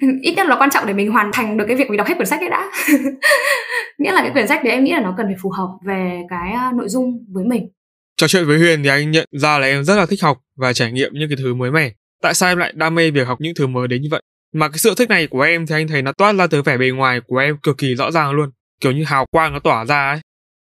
Ít 0.22 0.34
nhất 0.36 0.46
là 0.46 0.56
quan 0.56 0.70
trọng 0.70 0.86
để 0.86 0.92
mình 0.92 1.10
hoàn 1.10 1.32
thành 1.32 1.56
được 1.56 1.64
cái 1.68 1.76
việc 1.76 1.88
mình 1.88 1.96
đọc 1.96 2.06
hết 2.06 2.14
quyển 2.16 2.26
sách 2.26 2.40
ấy 2.40 2.48
đã. 2.48 2.70
Nghĩa 3.98 4.12
là 4.12 4.22
cái 4.22 4.30
quyển 4.30 4.48
sách 4.48 4.64
đấy 4.64 4.72
em 4.72 4.84
nghĩ 4.84 4.92
là 4.92 5.00
nó 5.00 5.14
cần 5.16 5.26
phải 5.26 5.36
phù 5.42 5.50
hợp 5.50 5.68
về 5.86 6.22
cái 6.30 6.52
ờ, 6.52 6.72
nội 6.74 6.88
dung 6.88 7.24
với 7.32 7.44
mình. 7.44 7.68
Trò 8.16 8.28
chuyện 8.28 8.46
với 8.46 8.58
huyền 8.58 8.82
thì 8.82 8.88
anh 8.88 9.10
nhận 9.10 9.28
ra 9.32 9.58
là 9.58 9.66
em 9.66 9.84
rất 9.84 9.94
là 9.94 10.06
thích 10.06 10.22
học 10.22 10.38
và 10.56 10.72
trải 10.72 10.92
nghiệm 10.92 11.10
những 11.14 11.28
cái 11.28 11.36
thứ 11.36 11.54
mới 11.54 11.70
mẻ. 11.70 11.90
Tại 12.22 12.34
sao 12.34 12.50
em 12.50 12.58
lại 12.58 12.72
đam 12.74 12.94
mê 12.94 13.10
việc 13.10 13.26
học 13.26 13.40
những 13.40 13.54
thứ 13.54 13.66
mới 13.66 13.88
đến 13.88 14.02
như 14.02 14.08
vậy? 14.10 14.22
Mà 14.54 14.68
cái 14.68 14.78
sự 14.78 14.94
thích 14.96 15.08
này 15.08 15.26
của 15.26 15.40
em 15.40 15.66
thì 15.66 15.74
anh 15.74 15.88
thấy 15.88 16.02
nó 16.02 16.12
toát 16.12 16.32
ra 16.32 16.46
từ 16.46 16.62
vẻ 16.62 16.76
bề 16.76 16.90
ngoài 16.90 17.20
của 17.26 17.38
em 17.38 17.56
cực 17.62 17.78
kỳ 17.78 17.94
rõ 17.94 18.10
ràng 18.10 18.30
luôn 18.30 18.50
kiểu 18.80 18.92
như 18.92 19.04
hào 19.04 19.26
quang 19.30 19.52
nó 19.52 19.58
tỏa 19.58 19.84
ra 19.84 20.10
ấy. 20.10 20.20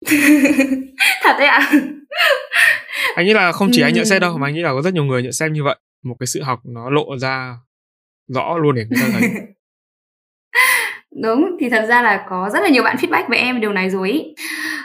Thật 1.23 1.37
đấy 1.39 1.47
ạ. 1.47 1.73
Anh 3.15 3.27
nghĩ 3.27 3.33
là 3.33 3.53
không 3.53 3.69
chỉ 3.73 3.83
anh 3.83 3.95
nhận 3.95 4.07
xét 4.07 4.23
đâu 4.23 4.39
mà 4.39 4.47
anh 4.47 4.55
nghĩ 4.55 4.63
là 4.63 4.71
có 4.71 4.83
rất 4.83 4.95
nhiều 4.95 5.05
người 5.05 5.23
nhận 5.23 5.33
xét 5.33 5.51
như 5.51 5.65
vậy. 5.65 5.77
Một 6.05 6.17
cái 6.21 6.27
sự 6.27 6.43
học 6.43 6.61
nó 6.65 6.91
lộ 6.91 7.19
ra 7.19 7.55
rõ 8.29 8.59
luôn 8.59 8.75
để 8.75 8.85
người 8.91 8.99
ta 9.03 9.19
thấy. 9.19 9.31
Đúng, 11.23 11.57
thì 11.61 11.69
thật 11.69 11.87
ra 11.89 12.03
là 12.03 12.27
có 12.29 12.51
rất 12.53 12.61
là 12.63 12.69
nhiều 12.69 12.83
bạn 12.83 12.97
feedback 12.97 13.29
với 13.29 13.39
em 13.39 13.61
điều 13.61 13.73
này 13.73 13.91
rồi 13.91 14.11
ý. 14.11 14.35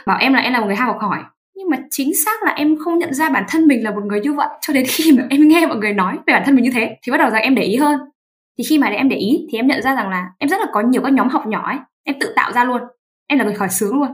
bảo 0.06 0.18
em 0.18 0.32
là 0.34 0.40
em 0.40 0.52
là 0.52 0.60
một 0.60 0.66
người 0.66 0.76
ham 0.76 0.88
học 0.88 0.98
hỏi, 1.00 1.18
nhưng 1.54 1.70
mà 1.70 1.76
chính 1.90 2.12
xác 2.24 2.42
là 2.42 2.52
em 2.52 2.76
không 2.84 2.98
nhận 2.98 3.14
ra 3.14 3.30
bản 3.30 3.44
thân 3.48 3.66
mình 3.66 3.84
là 3.84 3.90
một 3.90 4.02
người 4.04 4.20
như 4.20 4.32
vậy. 4.32 4.48
Cho 4.60 4.72
đến 4.72 4.84
khi 4.88 5.12
mà 5.18 5.26
em 5.30 5.48
nghe 5.48 5.66
mọi 5.66 5.76
người 5.76 5.92
nói 5.92 6.18
về 6.26 6.32
bản 6.32 6.42
thân 6.46 6.54
mình 6.54 6.64
như 6.64 6.70
thế, 6.74 6.96
thì 7.02 7.12
bắt 7.12 7.18
đầu 7.18 7.30
rằng 7.30 7.42
em 7.42 7.54
để 7.54 7.62
ý 7.62 7.76
hơn. 7.76 7.98
Thì 8.58 8.64
khi 8.68 8.78
mà 8.78 8.86
em 8.86 9.08
để 9.08 9.16
ý, 9.16 9.46
thì 9.52 9.58
em 9.58 9.66
nhận 9.66 9.82
ra 9.82 9.94
rằng 9.94 10.10
là 10.10 10.26
em 10.38 10.48
rất 10.48 10.60
là 10.60 10.66
có 10.72 10.80
nhiều 10.80 11.02
các 11.02 11.12
nhóm 11.12 11.28
học 11.28 11.46
nhỏ 11.46 11.66
ấy, 11.66 11.78
em 12.04 12.16
tự 12.20 12.32
tạo 12.36 12.52
ra 12.52 12.64
luôn. 12.64 12.82
Em 13.26 13.38
là 13.38 13.44
người 13.44 13.54
khỏi 13.54 13.68
sướng 13.68 13.98
luôn. 13.98 14.08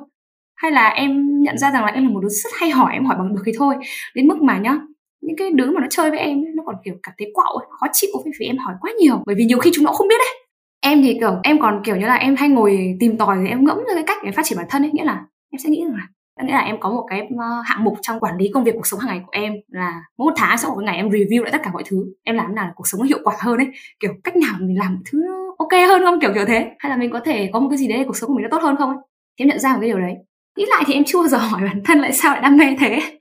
Hay 0.56 0.70
là 0.70 0.88
em 0.88 1.42
nhận 1.42 1.58
ra 1.58 1.70
rằng 1.70 1.84
là 1.84 1.92
em 1.92 2.04
là 2.06 2.10
một 2.10 2.20
đứa 2.20 2.28
rất 2.28 2.50
hay 2.60 2.70
hỏi, 2.70 2.92
em 2.92 3.04
hỏi 3.04 3.16
bằng 3.18 3.34
được 3.34 3.42
thì 3.46 3.52
thôi. 3.58 3.74
Đến 4.14 4.28
mức 4.28 4.42
mà 4.42 4.58
nhá 4.58 4.78
những 5.20 5.36
cái 5.36 5.50
đứa 5.50 5.70
mà 5.70 5.80
nó 5.80 5.86
chơi 5.90 6.10
với 6.10 6.18
em 6.18 6.44
nó 6.56 6.62
còn 6.66 6.74
kiểu 6.84 6.94
cảm 7.02 7.14
thấy 7.18 7.30
quạo 7.34 7.52
ấy, 7.52 7.66
khó 7.70 7.86
chịu 7.92 8.10
vì 8.40 8.46
em 8.46 8.58
hỏi 8.58 8.74
quá 8.80 8.92
nhiều. 9.00 9.22
Bởi 9.26 9.34
vì 9.36 9.44
nhiều 9.44 9.58
khi 9.58 9.70
chúng 9.74 9.84
nó 9.84 9.92
không 9.92 10.08
biết 10.08 10.18
đấy 10.18 10.40
em 10.80 11.02
thì 11.02 11.16
kiểu 11.20 11.36
em 11.42 11.60
còn 11.60 11.82
kiểu 11.84 11.96
như 11.96 12.06
là 12.06 12.14
em 12.14 12.36
hay 12.36 12.48
ngồi 12.48 12.96
tìm 13.00 13.18
tòi 13.18 13.36
rồi 13.36 13.48
em 13.48 13.64
ngẫm 13.64 13.76
ra 13.76 13.94
cái 13.94 14.04
cách 14.06 14.18
để 14.24 14.30
phát 14.30 14.42
triển 14.44 14.58
bản 14.58 14.66
thân 14.70 14.82
ấy 14.82 14.90
nghĩa 14.92 15.04
là 15.04 15.24
em 15.52 15.58
sẽ 15.58 15.70
nghĩ 15.70 15.84
rằng 15.84 15.94
là 15.94 16.06
nghĩa 16.44 16.52
là 16.52 16.60
em 16.60 16.80
có 16.80 16.90
một 16.90 17.06
cái 17.10 17.20
ờ, 17.38 17.62
hạng 17.64 17.84
mục 17.84 17.94
trong 18.02 18.20
quản 18.20 18.36
lý 18.36 18.50
công 18.54 18.64
việc 18.64 18.74
cuộc 18.74 18.86
sống 18.86 19.00
hàng 19.00 19.08
ngày 19.08 19.20
của 19.26 19.30
em 19.32 19.52
là 19.68 20.02
mỗi 20.18 20.26
một 20.26 20.34
tháng 20.36 20.58
sẽ 20.58 20.68
có 20.68 20.74
một 20.74 20.82
ngày 20.84 20.96
em 20.96 21.08
review 21.08 21.42
lại 21.42 21.52
tất 21.52 21.60
cả 21.64 21.70
mọi 21.72 21.82
thứ. 21.86 22.04
Em 22.24 22.36
làm 22.36 22.54
nào 22.54 22.66
là 22.66 22.72
cuộc 22.76 22.88
sống 22.88 23.00
nó 23.00 23.06
hiệu 23.06 23.18
quả 23.24 23.34
hơn 23.40 23.56
ấy. 23.56 23.66
Kiểu 24.00 24.12
cách 24.24 24.36
nào 24.36 24.54
mình 24.60 24.78
làm 24.78 24.94
một 24.94 25.00
thứ 25.10 25.22
ok 25.58 25.72
hơn 25.88 26.02
không? 26.04 26.20
Kiểu 26.20 26.30
kiểu 26.34 26.44
thế. 26.44 26.70
Hay 26.78 26.90
là 26.90 26.96
mình 26.96 27.10
có 27.10 27.20
thể 27.24 27.50
có 27.52 27.60
một 27.60 27.68
cái 27.70 27.78
gì 27.78 27.88
đấy 27.88 27.98
để 27.98 28.04
cuộc 28.04 28.16
sống 28.16 28.28
của 28.28 28.34
mình 28.34 28.42
nó 28.42 28.48
tốt 28.50 28.62
hơn 28.62 28.76
không 28.76 28.88
ấy? 28.88 28.98
Thì 29.38 29.42
em 29.42 29.48
nhận 29.48 29.58
ra 29.58 29.72
một 29.72 29.78
cái 29.80 29.88
điều 29.88 29.98
đấy. 29.98 30.14
Nghĩ 30.56 30.64
lại 30.68 30.84
thì 30.86 30.94
em 30.94 31.04
chưa 31.06 31.18
bao 31.18 31.28
giờ 31.28 31.38
hỏi 31.38 31.60
bản 31.64 31.82
thân 31.84 31.98
lại 31.98 32.12
sao 32.12 32.32
lại 32.32 32.42
đam 32.42 32.56
mê 32.56 32.76
thế. 32.80 33.00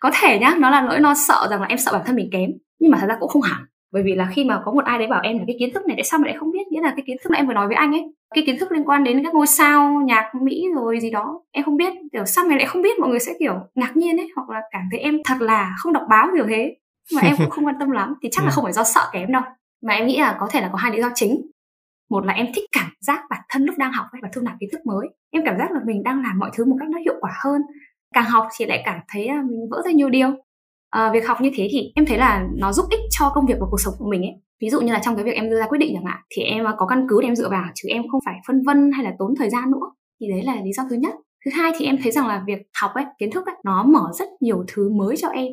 có 0.00 0.10
thể 0.20 0.38
nhá 0.38 0.54
nó 0.58 0.70
là 0.70 0.80
nỗi 0.80 1.00
lo 1.00 1.14
sợ 1.14 1.46
rằng 1.50 1.60
là 1.60 1.66
em 1.66 1.78
sợ 1.78 1.92
bản 1.92 2.02
thân 2.06 2.16
mình 2.16 2.28
kém 2.32 2.50
nhưng 2.80 2.90
mà 2.90 2.98
thật 3.00 3.06
ra 3.08 3.16
cũng 3.20 3.28
không 3.28 3.42
hẳn. 3.42 3.64
Bởi 3.92 4.02
vì 4.02 4.14
là 4.14 4.28
khi 4.34 4.44
mà 4.44 4.62
có 4.64 4.72
một 4.72 4.84
ai 4.84 4.98
đấy 4.98 5.08
bảo 5.08 5.20
em 5.22 5.38
là 5.38 5.44
cái 5.46 5.56
kiến 5.58 5.70
thức 5.74 5.86
này 5.86 5.96
tại 5.96 6.04
sao 6.04 6.18
mà 6.18 6.26
lại 6.26 6.36
không 6.38 6.50
biết? 6.50 6.68
Nghĩa 6.70 6.80
là 6.80 6.92
cái 6.96 7.04
kiến 7.06 7.16
thức 7.22 7.30
mà 7.30 7.36
em 7.36 7.46
vừa 7.46 7.54
nói 7.54 7.66
với 7.66 7.76
anh 7.76 7.92
ấy 7.92 8.14
cái 8.34 8.44
kiến 8.46 8.58
thức 8.58 8.72
liên 8.72 8.84
quan 8.84 9.04
đến 9.04 9.24
các 9.24 9.34
ngôi 9.34 9.46
sao 9.46 10.00
nhạc 10.06 10.32
mỹ 10.42 10.64
rồi 10.74 11.00
gì 11.00 11.10
đó 11.10 11.42
em 11.52 11.64
không 11.64 11.76
biết. 11.76 11.92
Kiểu 12.12 12.24
sao 12.26 12.44
mày 12.44 12.58
lại 12.58 12.66
không 12.66 12.82
biết? 12.82 12.98
Mọi 12.98 13.10
người 13.10 13.20
sẽ 13.20 13.32
kiểu 13.38 13.54
ngạc 13.74 13.96
nhiên 13.96 14.16
ấy 14.16 14.28
hoặc 14.36 14.50
là 14.50 14.60
cảm 14.70 14.82
thấy 14.90 15.00
em 15.00 15.18
thật 15.24 15.40
là 15.40 15.74
không 15.78 15.92
đọc 15.92 16.02
báo 16.10 16.28
kiểu 16.36 16.46
thế. 16.48 16.76
Mà 17.14 17.22
em 17.22 17.34
cũng 17.38 17.50
không 17.50 17.66
quan 17.66 17.76
tâm 17.80 17.90
lắm 17.90 18.14
thì 18.22 18.28
chắc 18.32 18.44
là 18.44 18.50
ừ. 18.50 18.52
không 18.54 18.64
phải 18.64 18.72
do 18.72 18.84
sợ 18.84 19.00
kém 19.12 19.32
đâu. 19.32 19.42
Mà 19.82 19.94
em 19.94 20.06
nghĩ 20.06 20.18
là 20.18 20.36
có 20.40 20.48
thể 20.50 20.60
là 20.60 20.68
có 20.72 20.78
hai 20.78 20.92
lý 20.92 21.00
do 21.00 21.10
chính. 21.14 21.40
Một 22.10 22.24
là 22.24 22.32
em 22.32 22.46
thích 22.54 22.64
cảm 22.72 22.90
giác 23.00 23.24
bản 23.30 23.40
thân 23.48 23.64
lúc 23.64 23.74
đang 23.78 23.92
học 23.92 24.06
và 24.22 24.28
thu 24.34 24.40
nạp 24.40 24.54
kiến 24.60 24.68
thức 24.72 24.86
mới. 24.86 25.08
Em 25.30 25.42
cảm 25.46 25.58
giác 25.58 25.70
là 25.72 25.80
mình 25.84 26.02
đang 26.02 26.22
làm 26.22 26.38
mọi 26.38 26.50
thứ 26.54 26.64
một 26.64 26.76
cách 26.80 26.88
nó 26.88 26.98
hiệu 26.98 27.14
quả 27.20 27.30
hơn 27.44 27.62
càng 28.14 28.24
học 28.24 28.46
thì 28.56 28.66
lại 28.66 28.82
cảm 28.84 29.00
thấy 29.08 29.26
là 29.26 29.42
mình 29.50 29.68
vỡ 29.70 29.82
ra 29.84 29.90
nhiều 29.90 30.08
điều. 30.08 30.28
À, 30.90 31.10
việc 31.12 31.26
học 31.26 31.40
như 31.40 31.50
thế 31.54 31.68
thì 31.70 31.92
em 31.94 32.06
thấy 32.06 32.18
là 32.18 32.46
nó 32.56 32.72
giúp 32.72 32.86
ích 32.90 33.00
cho 33.10 33.32
công 33.34 33.46
việc 33.46 33.54
và 33.60 33.66
cuộc 33.70 33.80
sống 33.80 33.94
của 33.98 34.08
mình 34.10 34.22
ấy. 34.22 34.34
Ví 34.60 34.70
dụ 34.70 34.80
như 34.80 34.92
là 34.92 35.00
trong 35.04 35.16
cái 35.16 35.24
việc 35.24 35.34
em 35.34 35.50
đưa 35.50 35.58
ra 35.58 35.66
quyết 35.66 35.78
định 35.78 35.90
chẳng 35.94 36.04
hạn 36.04 36.18
thì 36.30 36.42
em 36.42 36.64
à, 36.64 36.74
có 36.78 36.86
căn 36.86 37.06
cứ 37.08 37.20
để 37.22 37.28
em 37.28 37.36
dựa 37.36 37.48
vào 37.48 37.64
chứ 37.74 37.88
em 37.88 38.02
không 38.10 38.20
phải 38.24 38.34
phân 38.46 38.62
vân 38.66 38.90
hay 38.92 39.04
là 39.04 39.12
tốn 39.18 39.34
thời 39.38 39.50
gian 39.50 39.70
nữa. 39.70 39.86
Thì 40.20 40.26
đấy 40.30 40.42
là 40.42 40.54
lý 40.64 40.72
do 40.72 40.82
thứ 40.90 40.96
nhất. 40.96 41.14
Thứ 41.44 41.50
hai 41.54 41.72
thì 41.78 41.86
em 41.86 41.98
thấy 42.02 42.12
rằng 42.12 42.28
là 42.28 42.42
việc 42.46 42.58
học 42.80 42.90
ấy 42.94 43.04
kiến 43.18 43.30
thức 43.30 43.46
ấy 43.46 43.54
nó 43.64 43.84
mở 43.84 44.10
rất 44.18 44.28
nhiều 44.40 44.64
thứ 44.68 44.90
mới 44.90 45.16
cho 45.16 45.28
em. 45.28 45.46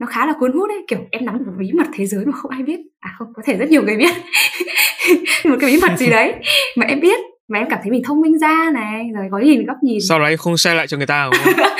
Nó 0.00 0.06
khá 0.06 0.26
là 0.26 0.34
cuốn 0.40 0.52
hút 0.52 0.70
ấy. 0.70 0.84
Kiểu 0.88 0.98
em 1.10 1.24
nắm 1.24 1.38
được 1.38 1.52
bí 1.58 1.72
mật 1.72 1.86
thế 1.92 2.06
giới 2.06 2.26
mà 2.26 2.32
không 2.32 2.50
ai 2.50 2.62
biết. 2.62 2.80
À 3.00 3.14
không 3.18 3.28
có 3.34 3.42
thể 3.46 3.56
rất 3.56 3.70
nhiều 3.70 3.82
người 3.82 3.96
biết. 3.96 4.14
Một 5.44 5.56
cái 5.60 5.70
bí 5.70 5.78
mật 5.82 5.98
gì 5.98 6.06
đấy 6.10 6.34
mà 6.76 6.86
em 6.86 7.00
biết 7.00 7.20
mà 7.48 7.58
em 7.58 7.66
cảm 7.70 7.78
thấy 7.82 7.90
mình 7.90 8.02
thông 8.04 8.20
minh 8.20 8.38
ra 8.38 8.70
này 8.74 9.04
rồi 9.14 9.28
có 9.30 9.38
nhìn 9.38 9.66
góc 9.66 9.76
nhìn. 9.82 9.98
Sau 10.08 10.18
đó 10.18 10.24
em 10.26 10.38
không 10.38 10.56
share 10.56 10.76
lại 10.76 10.86
cho 10.86 10.96
người 10.96 11.06
ta 11.06 11.30
đúng 11.32 11.54
không? 11.56 11.68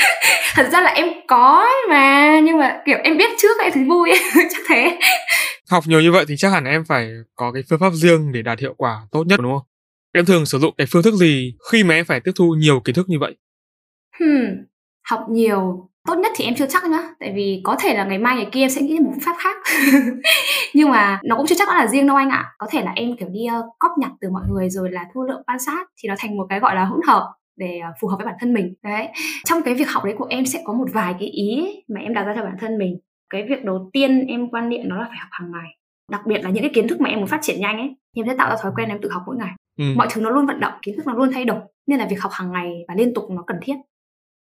Thật 0.54 0.68
ra 0.72 0.80
là 0.80 0.90
em 0.90 1.08
có 1.26 1.66
mà 1.90 2.38
nhưng 2.40 2.58
mà 2.58 2.80
kiểu 2.86 2.98
em 3.04 3.16
biết 3.16 3.30
trước 3.38 3.60
em 3.62 3.72
thấy 3.74 3.84
vui 3.84 4.10
chắc 4.34 4.62
thế. 4.68 4.98
Học 5.70 5.84
nhiều 5.86 6.00
như 6.00 6.12
vậy 6.12 6.24
thì 6.28 6.36
chắc 6.36 6.48
hẳn 6.48 6.64
em 6.64 6.84
phải 6.84 7.10
có 7.34 7.52
cái 7.52 7.62
phương 7.70 7.78
pháp 7.78 7.92
riêng 7.92 8.32
để 8.32 8.42
đạt 8.42 8.60
hiệu 8.60 8.74
quả 8.76 9.00
tốt 9.10 9.24
nhất 9.26 9.40
đúng 9.42 9.52
không? 9.52 9.66
Em 10.12 10.24
thường 10.24 10.46
sử 10.46 10.58
dụng 10.58 10.74
cái 10.78 10.86
phương 10.90 11.02
thức 11.02 11.14
gì 11.14 11.54
khi 11.72 11.84
mà 11.84 11.94
em 11.94 12.04
phải 12.04 12.20
tiếp 12.20 12.32
thu 12.36 12.54
nhiều 12.58 12.80
kiến 12.80 12.94
thức 12.94 13.08
như 13.08 13.18
vậy? 13.18 13.36
Hmm, 14.20 14.64
học 15.02 15.20
nhiều 15.30 15.87
tốt 16.06 16.14
nhất 16.14 16.32
thì 16.36 16.44
em 16.44 16.54
chưa 16.54 16.66
chắc 16.66 16.84
nhá 16.84 17.02
tại 17.20 17.32
vì 17.34 17.60
có 17.64 17.76
thể 17.80 17.94
là 17.94 18.04
ngày 18.04 18.18
mai 18.18 18.36
ngày 18.36 18.48
kia 18.52 18.60
em 18.60 18.70
sẽ 18.70 18.80
nghĩ 18.82 18.98
một 18.98 19.10
phương 19.12 19.22
pháp 19.24 19.36
khác. 19.38 19.56
Nhưng 20.74 20.90
mà 20.90 21.20
nó 21.24 21.36
cũng 21.36 21.46
chưa 21.46 21.54
chắc 21.58 21.68
là 21.68 21.86
riêng 21.86 22.06
đâu 22.06 22.16
anh 22.16 22.30
ạ. 22.30 22.52
Có 22.58 22.66
thể 22.70 22.82
là 22.82 22.92
em 22.96 23.16
kiểu 23.16 23.28
đi 23.28 23.40
uh, 23.58 23.64
cóp 23.78 23.90
nhặt 23.98 24.10
từ 24.20 24.30
mọi 24.30 24.42
người 24.50 24.70
rồi 24.70 24.90
là 24.90 25.04
thu 25.14 25.22
lượng 25.22 25.42
quan 25.46 25.58
sát 25.58 25.88
thì 26.02 26.08
nó 26.08 26.14
thành 26.18 26.36
một 26.36 26.46
cái 26.48 26.60
gọi 26.60 26.74
là 26.74 26.84
hỗn 26.84 27.00
hợp 27.06 27.32
để 27.56 27.80
uh, 27.90 27.94
phù 28.00 28.08
hợp 28.08 28.16
với 28.16 28.26
bản 28.26 28.36
thân 28.40 28.54
mình. 28.54 28.74
Đấy. 28.82 29.08
Trong 29.44 29.62
cái 29.62 29.74
việc 29.74 29.88
học 29.88 30.04
đấy 30.04 30.14
của 30.18 30.26
em 30.30 30.46
sẽ 30.46 30.62
có 30.64 30.72
một 30.72 30.86
vài 30.92 31.14
cái 31.20 31.28
ý 31.28 31.66
mà 31.94 32.00
em 32.00 32.14
đặt 32.14 32.24
ra 32.24 32.32
cho 32.36 32.42
bản 32.42 32.56
thân 32.60 32.78
mình. 32.78 32.98
Cái 33.30 33.46
việc 33.48 33.64
đầu 33.64 33.90
tiên 33.92 34.26
em 34.26 34.50
quan 34.50 34.68
niệm 34.68 34.80
nó 34.84 34.96
là 34.96 35.06
phải 35.08 35.18
học 35.18 35.28
hàng 35.30 35.50
ngày 35.52 35.78
đặc 36.12 36.20
biệt 36.26 36.44
là 36.44 36.50
những 36.50 36.62
cái 36.62 36.70
kiến 36.74 36.88
thức 36.88 37.00
mà 37.00 37.10
em 37.10 37.18
muốn 37.18 37.28
phát 37.28 37.38
triển 37.42 37.60
nhanh 37.60 37.76
ấy. 37.76 37.96
Em 38.16 38.26
sẽ 38.26 38.34
tạo 38.38 38.50
ra 38.50 38.56
thói 38.62 38.72
quen 38.76 38.88
em 38.88 38.98
tự 39.02 39.10
học 39.10 39.22
mỗi 39.26 39.36
ngày. 39.36 39.54
Ừ. 39.78 39.84
mọi 39.96 40.06
thứ 40.10 40.20
nó 40.20 40.30
luôn 40.30 40.46
vận 40.46 40.60
động 40.60 40.72
kiến 40.82 40.96
thức 40.96 41.06
nó 41.06 41.14
luôn 41.14 41.30
thay 41.34 41.44
đổi 41.44 41.58
nên 41.86 41.98
là 41.98 42.06
việc 42.10 42.20
học 42.20 42.32
hàng 42.32 42.52
ngày 42.52 42.84
và 42.88 42.94
liên 42.94 43.14
tục 43.14 43.24
nó 43.30 43.44
cần 43.46 43.56
thiết 43.62 43.74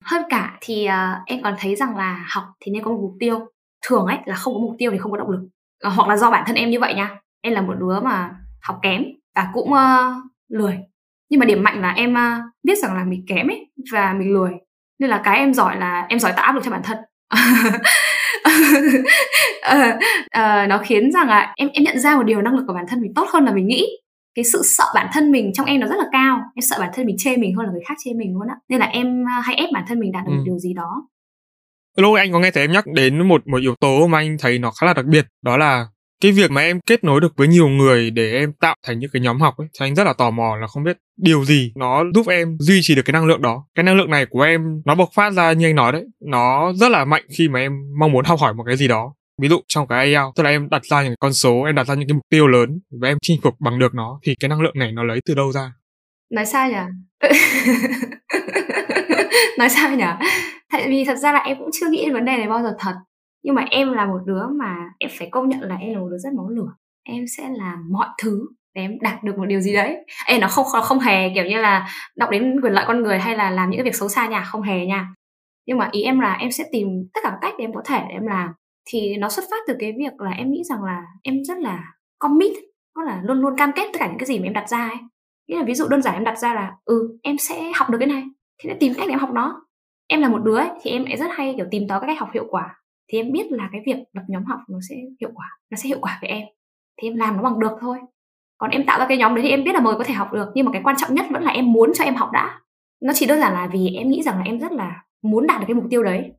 hơn 0.04 0.22
cả 0.30 0.58
thì 0.60 0.88
uh, 0.88 1.26
em 1.26 1.42
còn 1.42 1.54
thấy 1.58 1.76
rằng 1.76 1.96
là 1.96 2.26
học 2.28 2.44
thì 2.60 2.72
nên 2.72 2.84
có 2.84 2.90
một 2.90 2.98
mục 3.02 3.12
tiêu. 3.20 3.40
Thường 3.86 4.06
ấy 4.06 4.18
là 4.24 4.34
không 4.34 4.54
có 4.54 4.60
mục 4.60 4.74
tiêu 4.78 4.90
thì 4.90 4.98
không 4.98 5.12
có 5.12 5.18
động 5.18 5.30
lực. 5.30 5.48
Uh, 5.86 5.92
hoặc 5.96 6.08
là 6.08 6.16
do 6.16 6.30
bản 6.30 6.44
thân 6.46 6.56
em 6.56 6.70
như 6.70 6.80
vậy 6.80 6.94
nha. 6.94 7.16
Em 7.40 7.52
là 7.52 7.60
một 7.60 7.74
đứa 7.80 8.00
mà 8.00 8.30
học 8.62 8.78
kém 8.82 9.04
và 9.34 9.48
cũng 9.52 9.72
uh, 9.72 9.78
lười. 10.48 10.78
Nhưng 11.30 11.40
mà 11.40 11.46
điểm 11.46 11.62
mạnh 11.62 11.82
là 11.82 11.90
em 11.90 12.12
uh, 12.14 12.42
biết 12.62 12.78
rằng 12.78 12.94
là 12.94 13.04
mình 13.04 13.24
kém 13.28 13.48
ấy 13.50 13.70
và 13.92 14.12
mình 14.12 14.34
lười. 14.34 14.50
Nên 14.98 15.10
là 15.10 15.20
cái 15.24 15.38
em 15.38 15.54
giỏi 15.54 15.76
là 15.76 16.06
em 16.08 16.18
giỏi 16.18 16.32
tạo 16.36 16.44
áp 16.44 16.52
lực 16.52 16.64
cho 16.64 16.70
bản 16.70 16.82
thân. 16.84 16.98
Uh, 17.34 17.74
uh, 20.38 20.68
nó 20.68 20.78
khiến 20.84 21.12
rằng 21.12 21.28
là 21.28 21.52
em 21.56 21.68
em 21.72 21.84
nhận 21.84 21.98
ra 21.98 22.16
một 22.16 22.22
điều 22.22 22.42
năng 22.42 22.54
lực 22.54 22.64
của 22.66 22.74
bản 22.74 22.84
thân 22.88 23.00
mình 23.00 23.12
tốt 23.14 23.28
hơn 23.32 23.44
là 23.44 23.52
mình 23.52 23.66
nghĩ 23.66 23.86
cái 24.34 24.44
sự 24.52 24.62
sợ 24.64 24.84
bản 24.94 25.06
thân 25.12 25.30
mình 25.30 25.52
trong 25.54 25.66
em 25.66 25.80
nó 25.80 25.86
rất 25.86 25.96
là 25.98 26.04
cao. 26.12 26.38
Em 26.54 26.62
sợ 26.62 26.76
bản 26.80 26.90
thân 26.94 27.06
mình 27.06 27.16
chê 27.18 27.36
mình 27.36 27.54
hơn 27.54 27.66
là 27.66 27.72
người 27.72 27.82
khác 27.88 27.94
chê 28.04 28.12
mình 28.12 28.32
luôn 28.34 28.48
á. 28.48 28.54
Nên 28.68 28.80
là 28.80 28.86
em 28.86 29.24
à, 29.28 29.40
hay 29.44 29.56
ép 29.56 29.68
bản 29.72 29.84
thân 29.88 30.00
mình 30.00 30.12
đạt 30.12 30.24
được 30.26 30.32
ừ. 30.36 30.42
điều 30.44 30.58
gì 30.58 30.74
đó. 30.74 31.08
Lúc 31.96 32.16
anh 32.16 32.32
có 32.32 32.38
nghe 32.38 32.50
thấy 32.50 32.62
em 32.62 32.72
nhắc 32.72 32.86
đến 32.86 33.28
một 33.28 33.46
một 33.46 33.58
yếu 33.60 33.74
tố 33.80 34.06
mà 34.06 34.18
anh 34.18 34.36
thấy 34.38 34.58
nó 34.58 34.70
khá 34.70 34.86
là 34.86 34.94
đặc 34.94 35.04
biệt 35.04 35.26
đó 35.42 35.56
là 35.56 35.86
cái 36.20 36.32
việc 36.32 36.50
mà 36.50 36.60
em 36.60 36.80
kết 36.86 37.04
nối 37.04 37.20
được 37.20 37.32
với 37.36 37.48
nhiều 37.48 37.68
người 37.68 38.10
để 38.10 38.32
em 38.32 38.52
tạo 38.52 38.74
thành 38.86 38.98
những 38.98 39.10
cái 39.12 39.22
nhóm 39.22 39.40
học 39.40 39.54
ấy 39.56 39.68
thì 39.80 39.86
anh 39.86 39.94
rất 39.94 40.04
là 40.04 40.12
tò 40.12 40.30
mò 40.30 40.56
là 40.56 40.66
không 40.66 40.84
biết 40.84 40.98
điều 41.16 41.44
gì 41.44 41.72
nó 41.76 42.04
giúp 42.14 42.28
em 42.28 42.56
duy 42.60 42.80
trì 42.82 42.94
được 42.94 43.02
cái 43.04 43.12
năng 43.12 43.26
lượng 43.26 43.42
đó. 43.42 43.66
Cái 43.74 43.84
năng 43.84 43.96
lượng 43.96 44.10
này 44.10 44.26
của 44.30 44.42
em 44.42 44.82
nó 44.84 44.94
bộc 44.94 45.08
phát 45.14 45.32
ra 45.32 45.52
như 45.52 45.66
anh 45.66 45.74
nói 45.74 45.92
đấy 45.92 46.04
nó 46.20 46.72
rất 46.72 46.88
là 46.88 47.04
mạnh 47.04 47.22
khi 47.38 47.48
mà 47.48 47.60
em 47.60 47.72
mong 47.98 48.12
muốn 48.12 48.24
học 48.24 48.40
hỏi 48.40 48.54
một 48.54 48.64
cái 48.66 48.76
gì 48.76 48.88
đó 48.88 49.14
ví 49.42 49.48
dụ 49.48 49.60
trong 49.68 49.86
cái 49.86 50.06
IELTS 50.06 50.36
tức 50.36 50.42
là 50.42 50.50
em 50.50 50.68
đặt 50.70 50.84
ra 50.84 51.02
những 51.02 51.14
con 51.20 51.32
số, 51.32 51.62
em 51.62 51.74
đặt 51.74 51.86
ra 51.86 51.94
những 51.94 52.08
cái 52.08 52.14
mục 52.14 52.24
tiêu 52.30 52.46
lớn 52.46 52.80
và 53.00 53.08
em 53.08 53.18
chinh 53.22 53.40
phục 53.42 53.54
bằng 53.60 53.78
được 53.78 53.94
nó, 53.94 54.18
thì 54.22 54.34
cái 54.40 54.48
năng 54.48 54.60
lượng 54.60 54.78
này 54.78 54.92
nó 54.92 55.04
lấy 55.04 55.20
từ 55.26 55.34
đâu 55.34 55.52
ra? 55.52 55.72
Nói 56.30 56.46
sao 56.46 56.68
nhỉ? 56.68 56.76
Nói 59.58 59.68
sao 59.68 59.96
nhỉ? 59.96 60.04
Tại 60.72 60.88
vì 60.88 61.04
thật 61.04 61.14
ra 61.14 61.32
là 61.32 61.38
em 61.38 61.58
cũng 61.58 61.70
chưa 61.72 61.90
nghĩ 61.90 62.04
đến 62.04 62.14
vấn 62.14 62.24
đề 62.24 62.36
này 62.36 62.48
bao 62.48 62.62
giờ 62.62 62.76
thật. 62.78 62.94
Nhưng 63.42 63.54
mà 63.54 63.64
em 63.70 63.92
là 63.92 64.06
một 64.06 64.18
đứa 64.26 64.42
mà 64.58 64.76
em 64.98 65.10
phải 65.18 65.28
công 65.30 65.48
nhận 65.48 65.60
là 65.60 65.76
em 65.76 65.94
là 65.94 66.00
một 66.00 66.08
đứa 66.10 66.18
rất 66.18 66.32
máu 66.36 66.48
lửa. 66.48 66.74
Em 67.08 67.24
sẽ 67.36 67.48
làm 67.56 67.88
mọi 67.92 68.08
thứ 68.22 68.48
để 68.74 68.82
em 68.82 68.98
đạt 69.00 69.24
được 69.24 69.38
một 69.38 69.46
điều 69.46 69.60
gì 69.60 69.74
đấy. 69.74 69.96
Em 70.26 70.40
nó 70.40 70.48
không 70.48 70.66
không 70.82 70.98
hề 70.98 71.30
kiểu 71.34 71.44
như 71.44 71.58
là 71.58 71.88
đọc 72.16 72.30
đến 72.30 72.60
quyền 72.62 72.72
lợi 72.72 72.84
con 72.88 73.02
người 73.02 73.18
hay 73.18 73.36
là 73.36 73.50
làm 73.50 73.70
những 73.70 73.78
cái 73.78 73.84
việc 73.84 73.94
xấu 73.94 74.08
xa 74.08 74.26
nhà 74.26 74.44
không 74.44 74.62
hề 74.62 74.86
nha. 74.86 75.08
Nhưng 75.66 75.78
mà 75.78 75.88
ý 75.92 76.02
em 76.02 76.20
là 76.20 76.34
em 76.34 76.50
sẽ 76.50 76.64
tìm 76.72 76.88
tất 77.14 77.20
cả 77.22 77.30
các 77.30 77.38
cách 77.42 77.54
để 77.58 77.64
em 77.64 77.72
có 77.74 77.82
thể 77.84 77.98
để 78.08 78.14
em 78.14 78.26
làm 78.26 78.48
thì 78.86 79.16
nó 79.16 79.28
xuất 79.28 79.44
phát 79.50 79.56
từ 79.66 79.76
cái 79.78 79.92
việc 79.98 80.20
là 80.20 80.30
em 80.30 80.50
nghĩ 80.50 80.64
rằng 80.64 80.82
là 80.82 81.02
em 81.22 81.44
rất 81.44 81.58
là 81.58 81.84
commit 82.18 82.52
tức 82.96 83.02
là 83.06 83.22
luôn 83.24 83.40
luôn 83.40 83.56
cam 83.56 83.72
kết 83.72 83.90
tất 83.92 83.98
cả 83.98 84.08
những 84.08 84.18
cái 84.18 84.26
gì 84.26 84.38
mà 84.38 84.44
em 84.44 84.52
đặt 84.52 84.68
ra 84.68 84.88
ấy. 84.88 84.96
Nghĩa 85.48 85.56
là 85.56 85.64
ví 85.64 85.74
dụ 85.74 85.88
đơn 85.88 86.02
giản 86.02 86.14
em 86.14 86.24
đặt 86.24 86.38
ra 86.38 86.54
là 86.54 86.72
ừ 86.84 87.18
em 87.22 87.38
sẽ 87.38 87.72
học 87.74 87.90
được 87.90 87.98
cái 87.98 88.08
này 88.08 88.22
thì 88.58 88.68
sẽ 88.70 88.76
tìm 88.80 88.92
cách 88.96 89.04
để 89.06 89.12
em 89.12 89.18
học 89.18 89.30
nó. 89.32 89.66
Em 90.08 90.20
là 90.20 90.28
một 90.28 90.38
đứa 90.38 90.56
ấy, 90.56 90.68
thì 90.82 90.90
em 90.90 91.04
lại 91.04 91.16
rất 91.16 91.30
hay 91.30 91.54
kiểu 91.56 91.66
tìm 91.70 91.88
tòi 91.88 92.00
các 92.00 92.06
cách 92.06 92.20
học 92.20 92.30
hiệu 92.34 92.46
quả. 92.50 92.80
Thì 93.12 93.18
em 93.18 93.32
biết 93.32 93.46
là 93.50 93.68
cái 93.72 93.80
việc 93.86 93.96
lập 94.12 94.22
nhóm 94.28 94.44
học 94.44 94.60
nó 94.68 94.78
sẽ 94.88 94.96
hiệu 95.20 95.30
quả 95.34 95.46
nó 95.70 95.76
sẽ 95.76 95.88
hiệu 95.88 95.98
quả 96.00 96.18
với 96.20 96.30
em. 96.30 96.42
Thì 97.02 97.08
em 97.08 97.16
làm 97.16 97.36
nó 97.36 97.42
bằng 97.42 97.58
được 97.58 97.72
thôi. 97.80 97.98
Còn 98.58 98.70
em 98.70 98.86
tạo 98.86 98.98
ra 98.98 99.06
cái 99.08 99.18
nhóm 99.18 99.34
đấy 99.34 99.42
thì 99.42 99.50
em 99.50 99.64
biết 99.64 99.74
là 99.74 99.80
mọi 99.80 99.92
người 99.92 99.98
có 99.98 100.04
thể 100.04 100.14
học 100.14 100.32
được 100.32 100.48
nhưng 100.54 100.66
mà 100.66 100.72
cái 100.72 100.82
quan 100.84 100.96
trọng 100.96 101.14
nhất 101.14 101.26
vẫn 101.30 101.42
là 101.42 101.52
em 101.52 101.72
muốn 101.72 101.92
cho 101.94 102.04
em 102.04 102.14
học 102.14 102.30
đã. 102.32 102.60
Nó 103.02 103.12
chỉ 103.12 103.26
đơn 103.26 103.40
giản 103.40 103.52
là 103.52 103.68
vì 103.72 103.94
em 103.96 104.08
nghĩ 104.08 104.22
rằng 104.22 104.36
là 104.36 104.42
em 104.42 104.60
rất 104.60 104.72
là 104.72 105.02
muốn 105.22 105.46
đạt 105.46 105.60
được 105.60 105.64
cái 105.68 105.74
mục 105.74 105.84
tiêu 105.90 106.02
đấy. 106.02 106.32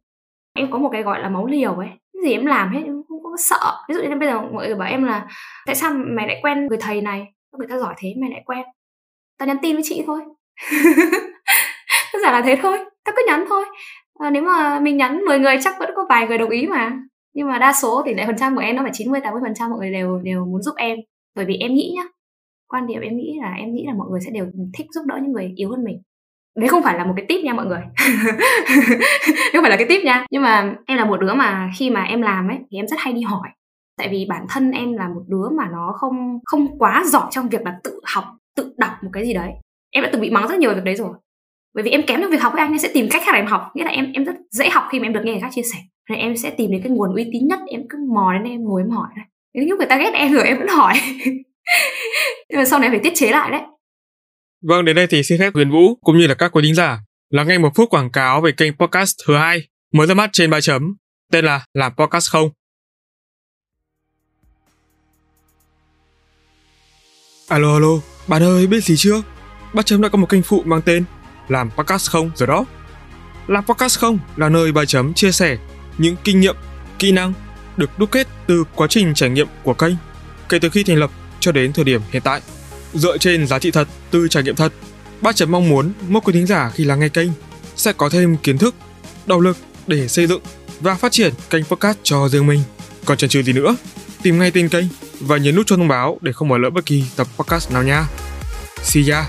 Em 0.57 0.71
có 0.71 0.77
một 0.77 0.89
cái 0.91 1.03
gọi 1.03 1.19
là 1.19 1.29
máu 1.29 1.47
liều 1.47 1.73
ấy 1.73 1.89
gì 2.25 2.31
em 2.31 2.45
làm 2.45 2.73
hết 2.73 2.81
em 2.85 2.93
không 3.07 3.23
có 3.23 3.29
sợ. 3.37 3.77
Ví 3.89 3.95
dụ 3.95 4.01
như 4.01 4.15
bây 4.19 4.29
giờ 4.29 4.41
mọi 4.41 4.67
người 4.67 4.75
bảo 4.75 4.89
em 4.89 5.03
là 5.03 5.27
tại 5.65 5.75
sao 5.75 5.93
mày 5.93 6.27
lại 6.27 6.39
quen 6.43 6.67
người 6.67 6.77
thầy 6.81 7.01
này? 7.01 7.25
Người 7.57 7.67
ta 7.67 7.77
giỏi 7.77 7.93
thế 7.97 8.13
mày 8.21 8.29
lại 8.29 8.43
quen. 8.45 8.65
Tao 9.37 9.47
nhắn 9.47 9.57
tin 9.61 9.75
với 9.75 9.83
chị 9.85 10.03
thôi. 10.07 10.19
Đơn 12.13 12.21
giản 12.21 12.33
là 12.33 12.41
thế 12.41 12.59
thôi 12.61 12.77
tao 13.03 13.13
cứ 13.15 13.23
nhắn 13.27 13.45
thôi. 13.49 13.65
À, 14.19 14.29
nếu 14.29 14.43
mà 14.43 14.79
mình 14.79 14.97
nhắn 14.97 15.21
10 15.25 15.39
người 15.39 15.55
chắc 15.61 15.75
vẫn 15.79 15.89
có 15.95 16.05
vài 16.09 16.27
người 16.27 16.37
đồng 16.37 16.49
ý 16.49 16.67
mà. 16.67 16.99
Nhưng 17.33 17.47
mà 17.47 17.57
đa 17.57 17.73
số 17.73 18.01
tỷ 18.05 18.13
lệ 18.13 18.23
phần 18.25 18.37
trăm 18.37 18.55
của 18.55 18.61
em 18.61 18.75
nó 18.75 18.83
phải 18.83 18.91
90 18.93 19.19
80 19.23 19.41
phần 19.45 19.53
trăm 19.55 19.69
mọi 19.69 19.79
người 19.79 19.91
đều 19.91 20.19
đều 20.23 20.45
muốn 20.45 20.61
giúp 20.61 20.75
em. 20.77 20.97
Bởi 21.35 21.45
vì 21.45 21.57
em 21.57 21.73
nghĩ 21.73 21.93
nhá 21.95 22.03
quan 22.67 22.87
điểm 22.87 23.01
em 23.01 23.17
nghĩ 23.17 23.37
là 23.41 23.53
em 23.53 23.73
nghĩ 23.73 23.83
là 23.87 23.93
mọi 23.93 24.07
người 24.11 24.19
sẽ 24.25 24.31
đều 24.31 24.45
thích 24.77 24.87
giúp 24.91 25.01
đỡ 25.05 25.19
những 25.21 25.31
người 25.31 25.53
yếu 25.55 25.69
hơn 25.69 25.83
mình 25.83 26.01
đấy 26.59 26.69
không 26.69 26.83
phải 26.83 26.97
là 26.97 27.05
một 27.05 27.13
cái 27.15 27.25
tip 27.29 27.43
nha 27.43 27.53
mọi 27.53 27.65
người. 27.65 27.81
Không 29.53 29.61
phải 29.61 29.69
là 29.69 29.77
cái 29.77 29.85
tip 29.89 30.03
nha. 30.03 30.25
Nhưng 30.31 30.41
mà 30.41 30.75
em 30.85 30.97
là 30.97 31.05
một 31.05 31.19
đứa 31.19 31.33
mà 31.33 31.69
khi 31.77 31.89
mà 31.89 32.03
em 32.03 32.21
làm 32.21 32.47
ấy, 32.47 32.57
thì 32.71 32.77
em 32.77 32.87
rất 32.87 32.99
hay 32.99 33.13
đi 33.13 33.21
hỏi. 33.21 33.49
Tại 33.97 34.09
vì 34.11 34.25
bản 34.29 34.45
thân 34.49 34.71
em 34.71 34.93
là 34.93 35.07
một 35.07 35.21
đứa 35.27 35.49
mà 35.57 35.69
nó 35.71 35.93
không 35.95 36.39
không 36.45 36.79
quá 36.79 37.03
giỏi 37.05 37.27
trong 37.31 37.49
việc 37.49 37.61
là 37.61 37.75
tự 37.83 37.99
học, 38.03 38.23
tự 38.55 38.73
đọc 38.77 38.91
một 39.01 39.09
cái 39.13 39.25
gì 39.25 39.33
đấy. 39.33 39.51
Em 39.91 40.03
đã 40.03 40.09
từng 40.13 40.21
bị 40.21 40.29
mắng 40.29 40.47
rất 40.47 40.59
nhiều 40.59 40.69
về 40.69 40.75
việc 40.75 40.83
đấy 40.85 40.95
rồi. 40.95 41.13
Bởi 41.75 41.83
vì 41.83 41.91
em 41.91 42.03
kém 42.07 42.21
trong 42.21 42.31
việc 42.31 42.41
học 42.41 42.53
với 42.53 42.61
anh 42.61 42.71
em 42.71 42.79
sẽ 42.79 42.89
tìm 42.93 43.07
cách 43.11 43.21
khác 43.25 43.31
để 43.33 43.39
em 43.39 43.47
học. 43.47 43.71
Nghĩa 43.73 43.83
là 43.83 43.91
em 43.91 44.11
em 44.13 44.23
rất 44.23 44.35
dễ 44.51 44.69
học 44.69 44.83
khi 44.91 44.99
mà 44.99 45.05
em 45.05 45.13
được 45.13 45.21
nghe 45.23 45.31
người 45.31 45.41
khác 45.41 45.49
chia 45.51 45.63
sẻ. 45.73 45.79
Nên 46.09 46.19
em 46.19 46.37
sẽ 46.37 46.49
tìm 46.49 46.71
đến 46.71 46.81
cái 46.83 46.91
nguồn 46.91 47.15
uy 47.15 47.29
tín 47.33 47.47
nhất, 47.47 47.59
em 47.67 47.81
cứ 47.89 47.97
mò 48.13 48.33
đến 48.33 48.51
em 48.51 48.63
ngồi 48.63 48.81
em 48.81 48.89
hỏi 48.89 49.07
đấy 49.15 49.25
đến 49.55 49.69
lúc 49.69 49.79
người 49.79 49.87
ta 49.87 49.97
ghét 49.97 50.11
em 50.13 50.33
rồi 50.33 50.47
em 50.47 50.57
vẫn 50.57 50.67
hỏi. 50.67 50.93
Nhưng 52.49 52.57
mà 52.57 52.65
sau 52.65 52.79
này 52.79 52.89
phải 52.89 52.99
tiết 52.99 53.15
chế 53.15 53.31
lại 53.31 53.51
đấy. 53.51 53.61
Vâng, 54.61 54.85
đến 54.85 54.95
đây 54.95 55.07
thì 55.07 55.23
xin 55.23 55.39
phép 55.39 55.53
Huyền 55.53 55.71
Vũ 55.71 55.95
cũng 55.95 56.17
như 56.17 56.27
là 56.27 56.33
các 56.33 56.51
quý 56.51 56.63
thính 56.63 56.75
giả 56.75 56.99
lắng 57.29 57.47
nghe 57.47 57.57
một 57.57 57.71
phút 57.75 57.89
quảng 57.89 58.11
cáo 58.11 58.41
về 58.41 58.51
kênh 58.51 58.73
podcast 58.73 59.15
thứ 59.27 59.35
hai 59.35 59.67
mới 59.93 60.07
ra 60.07 60.13
mắt 60.13 60.29
trên 60.33 60.49
ba 60.49 60.61
chấm 60.61 60.95
tên 61.31 61.45
là 61.45 61.65
làm 61.73 61.93
podcast 61.95 62.31
không. 62.31 62.49
Alo 67.47 67.73
alo, 67.73 67.99
bạn 68.27 68.43
ơi 68.43 68.67
biết 68.67 68.83
gì 68.83 68.95
chưa? 68.97 69.21
Ba 69.73 69.81
chấm 69.81 70.01
đã 70.01 70.09
có 70.09 70.17
một 70.17 70.29
kênh 70.29 70.41
phụ 70.41 70.63
mang 70.65 70.81
tên 70.81 71.03
làm 71.47 71.71
podcast 71.71 72.09
không 72.09 72.31
rồi 72.35 72.47
đó. 72.47 72.65
Làm 73.47 73.65
podcast 73.65 73.99
không 73.99 74.19
là 74.35 74.49
nơi 74.49 74.71
ba 74.71 74.85
chấm 74.85 75.13
chia 75.13 75.31
sẻ 75.31 75.57
những 75.97 76.15
kinh 76.23 76.39
nghiệm, 76.39 76.55
kỹ 76.99 77.11
năng 77.11 77.33
được 77.77 77.99
đúc 77.99 78.11
kết 78.11 78.27
từ 78.47 78.63
quá 78.75 78.87
trình 78.87 79.13
trải 79.13 79.29
nghiệm 79.29 79.47
của 79.63 79.73
kênh 79.73 79.95
kể 80.49 80.59
từ 80.59 80.69
khi 80.69 80.83
thành 80.83 80.97
lập 80.97 81.11
cho 81.39 81.51
đến 81.51 81.73
thời 81.73 81.85
điểm 81.85 82.01
hiện 82.11 82.21
tại. 82.25 82.41
Dựa 82.95 83.17
trên 83.17 83.47
giá 83.47 83.59
trị 83.59 83.71
thật 83.71 83.87
từ 84.11 84.27
trải 84.27 84.43
nghiệm 84.43 84.55
thật, 84.55 84.73
ba 85.21 85.31
chấm 85.31 85.51
mong 85.51 85.69
muốn 85.69 85.93
mỗi 86.07 86.21
quý 86.21 86.33
thính 86.33 86.45
giả 86.45 86.71
khi 86.73 86.83
lắng 86.83 86.99
nghe 86.99 87.09
kênh 87.09 87.29
sẽ 87.75 87.93
có 87.93 88.09
thêm 88.09 88.37
kiến 88.37 88.57
thức, 88.57 88.75
động 89.25 89.41
lực 89.41 89.57
để 89.87 90.07
xây 90.07 90.27
dựng 90.27 90.41
và 90.79 90.95
phát 90.95 91.11
triển 91.11 91.33
kênh 91.49 91.63
podcast 91.65 91.97
cho 92.03 92.29
riêng 92.29 92.47
mình. 92.47 92.59
Còn 93.05 93.17
chần 93.17 93.29
chừ 93.29 93.43
gì 93.43 93.53
nữa, 93.53 93.75
tìm 94.23 94.39
ngay 94.39 94.51
tên 94.51 94.69
kênh 94.69 94.85
và 95.19 95.37
nhấn 95.37 95.55
nút 95.55 95.67
cho 95.67 95.77
thông 95.77 95.87
báo 95.87 96.17
để 96.21 96.31
không 96.31 96.49
bỏ 96.49 96.57
lỡ 96.57 96.69
bất 96.69 96.85
kỳ 96.85 97.03
tập 97.15 97.27
podcast 97.37 97.71
nào 97.71 97.83
nha. 97.83 98.07
See 98.83 99.03
ya! 99.11 99.25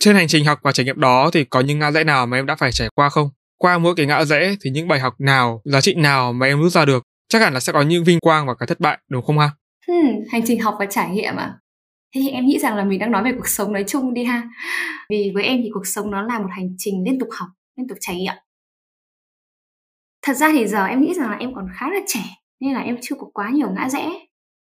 Trên 0.00 0.16
hành 0.16 0.28
trình 0.28 0.44
học 0.44 0.60
và 0.62 0.72
trải 0.72 0.86
nghiệm 0.86 1.00
đó 1.00 1.30
thì 1.32 1.44
có 1.44 1.60
những 1.60 1.78
ngã 1.78 1.90
rẽ 1.90 2.04
nào 2.04 2.26
mà 2.26 2.38
em 2.38 2.46
đã 2.46 2.56
phải 2.56 2.72
trải 2.72 2.88
qua 2.94 3.08
không? 3.08 3.30
Qua 3.58 3.78
mỗi 3.78 3.94
cái 3.96 4.06
ngã 4.06 4.24
rẽ 4.24 4.54
thì 4.60 4.70
những 4.70 4.88
bài 4.88 5.00
học 5.00 5.14
nào, 5.18 5.62
giá 5.64 5.80
trị 5.80 5.94
nào 5.94 6.32
mà 6.32 6.46
em 6.46 6.62
rút 6.62 6.72
ra 6.72 6.84
được? 6.84 7.02
Chắc 7.28 7.42
hẳn 7.42 7.54
là 7.54 7.60
sẽ 7.60 7.72
có 7.72 7.82
những 7.82 8.04
vinh 8.04 8.20
quang 8.20 8.46
và 8.46 8.54
cả 8.54 8.66
thất 8.66 8.80
bại, 8.80 8.98
đúng 9.08 9.26
không 9.26 9.38
ha? 9.38 9.50
Hmm, 9.88 10.24
hành 10.30 10.42
trình 10.44 10.60
học 10.60 10.76
và 10.78 10.86
trải 10.86 11.10
nghiệm 11.10 11.36
à? 11.36 11.58
Thế 12.14 12.20
thì 12.24 12.30
em 12.30 12.46
nghĩ 12.46 12.58
rằng 12.58 12.76
là 12.76 12.84
mình 12.84 12.98
đang 12.98 13.10
nói 13.10 13.24
về 13.24 13.32
cuộc 13.32 13.48
sống 13.48 13.72
nói 13.72 13.84
chung 13.86 14.14
đi 14.14 14.24
ha. 14.24 14.48
Vì 15.10 15.32
với 15.34 15.44
em 15.44 15.60
thì 15.62 15.70
cuộc 15.74 15.86
sống 15.86 16.10
nó 16.10 16.22
là 16.22 16.38
một 16.38 16.48
hành 16.50 16.68
trình 16.78 17.04
liên 17.04 17.18
tục 17.18 17.28
học, 17.32 17.48
liên 17.76 17.88
tục 17.88 17.98
trải 18.00 18.16
nghiệm. 18.16 18.34
Thật 20.22 20.34
ra 20.34 20.48
thì 20.52 20.66
giờ 20.66 20.84
em 20.84 21.02
nghĩ 21.02 21.14
rằng 21.14 21.30
là 21.30 21.36
em 21.36 21.54
còn 21.54 21.68
khá 21.74 21.90
là 21.90 22.00
trẻ 22.06 22.24
nên 22.60 22.74
là 22.74 22.80
em 22.80 22.96
chưa 23.02 23.16
có 23.18 23.26
quá 23.34 23.50
nhiều 23.50 23.68
ngã 23.70 23.88
rẽ. 23.88 24.10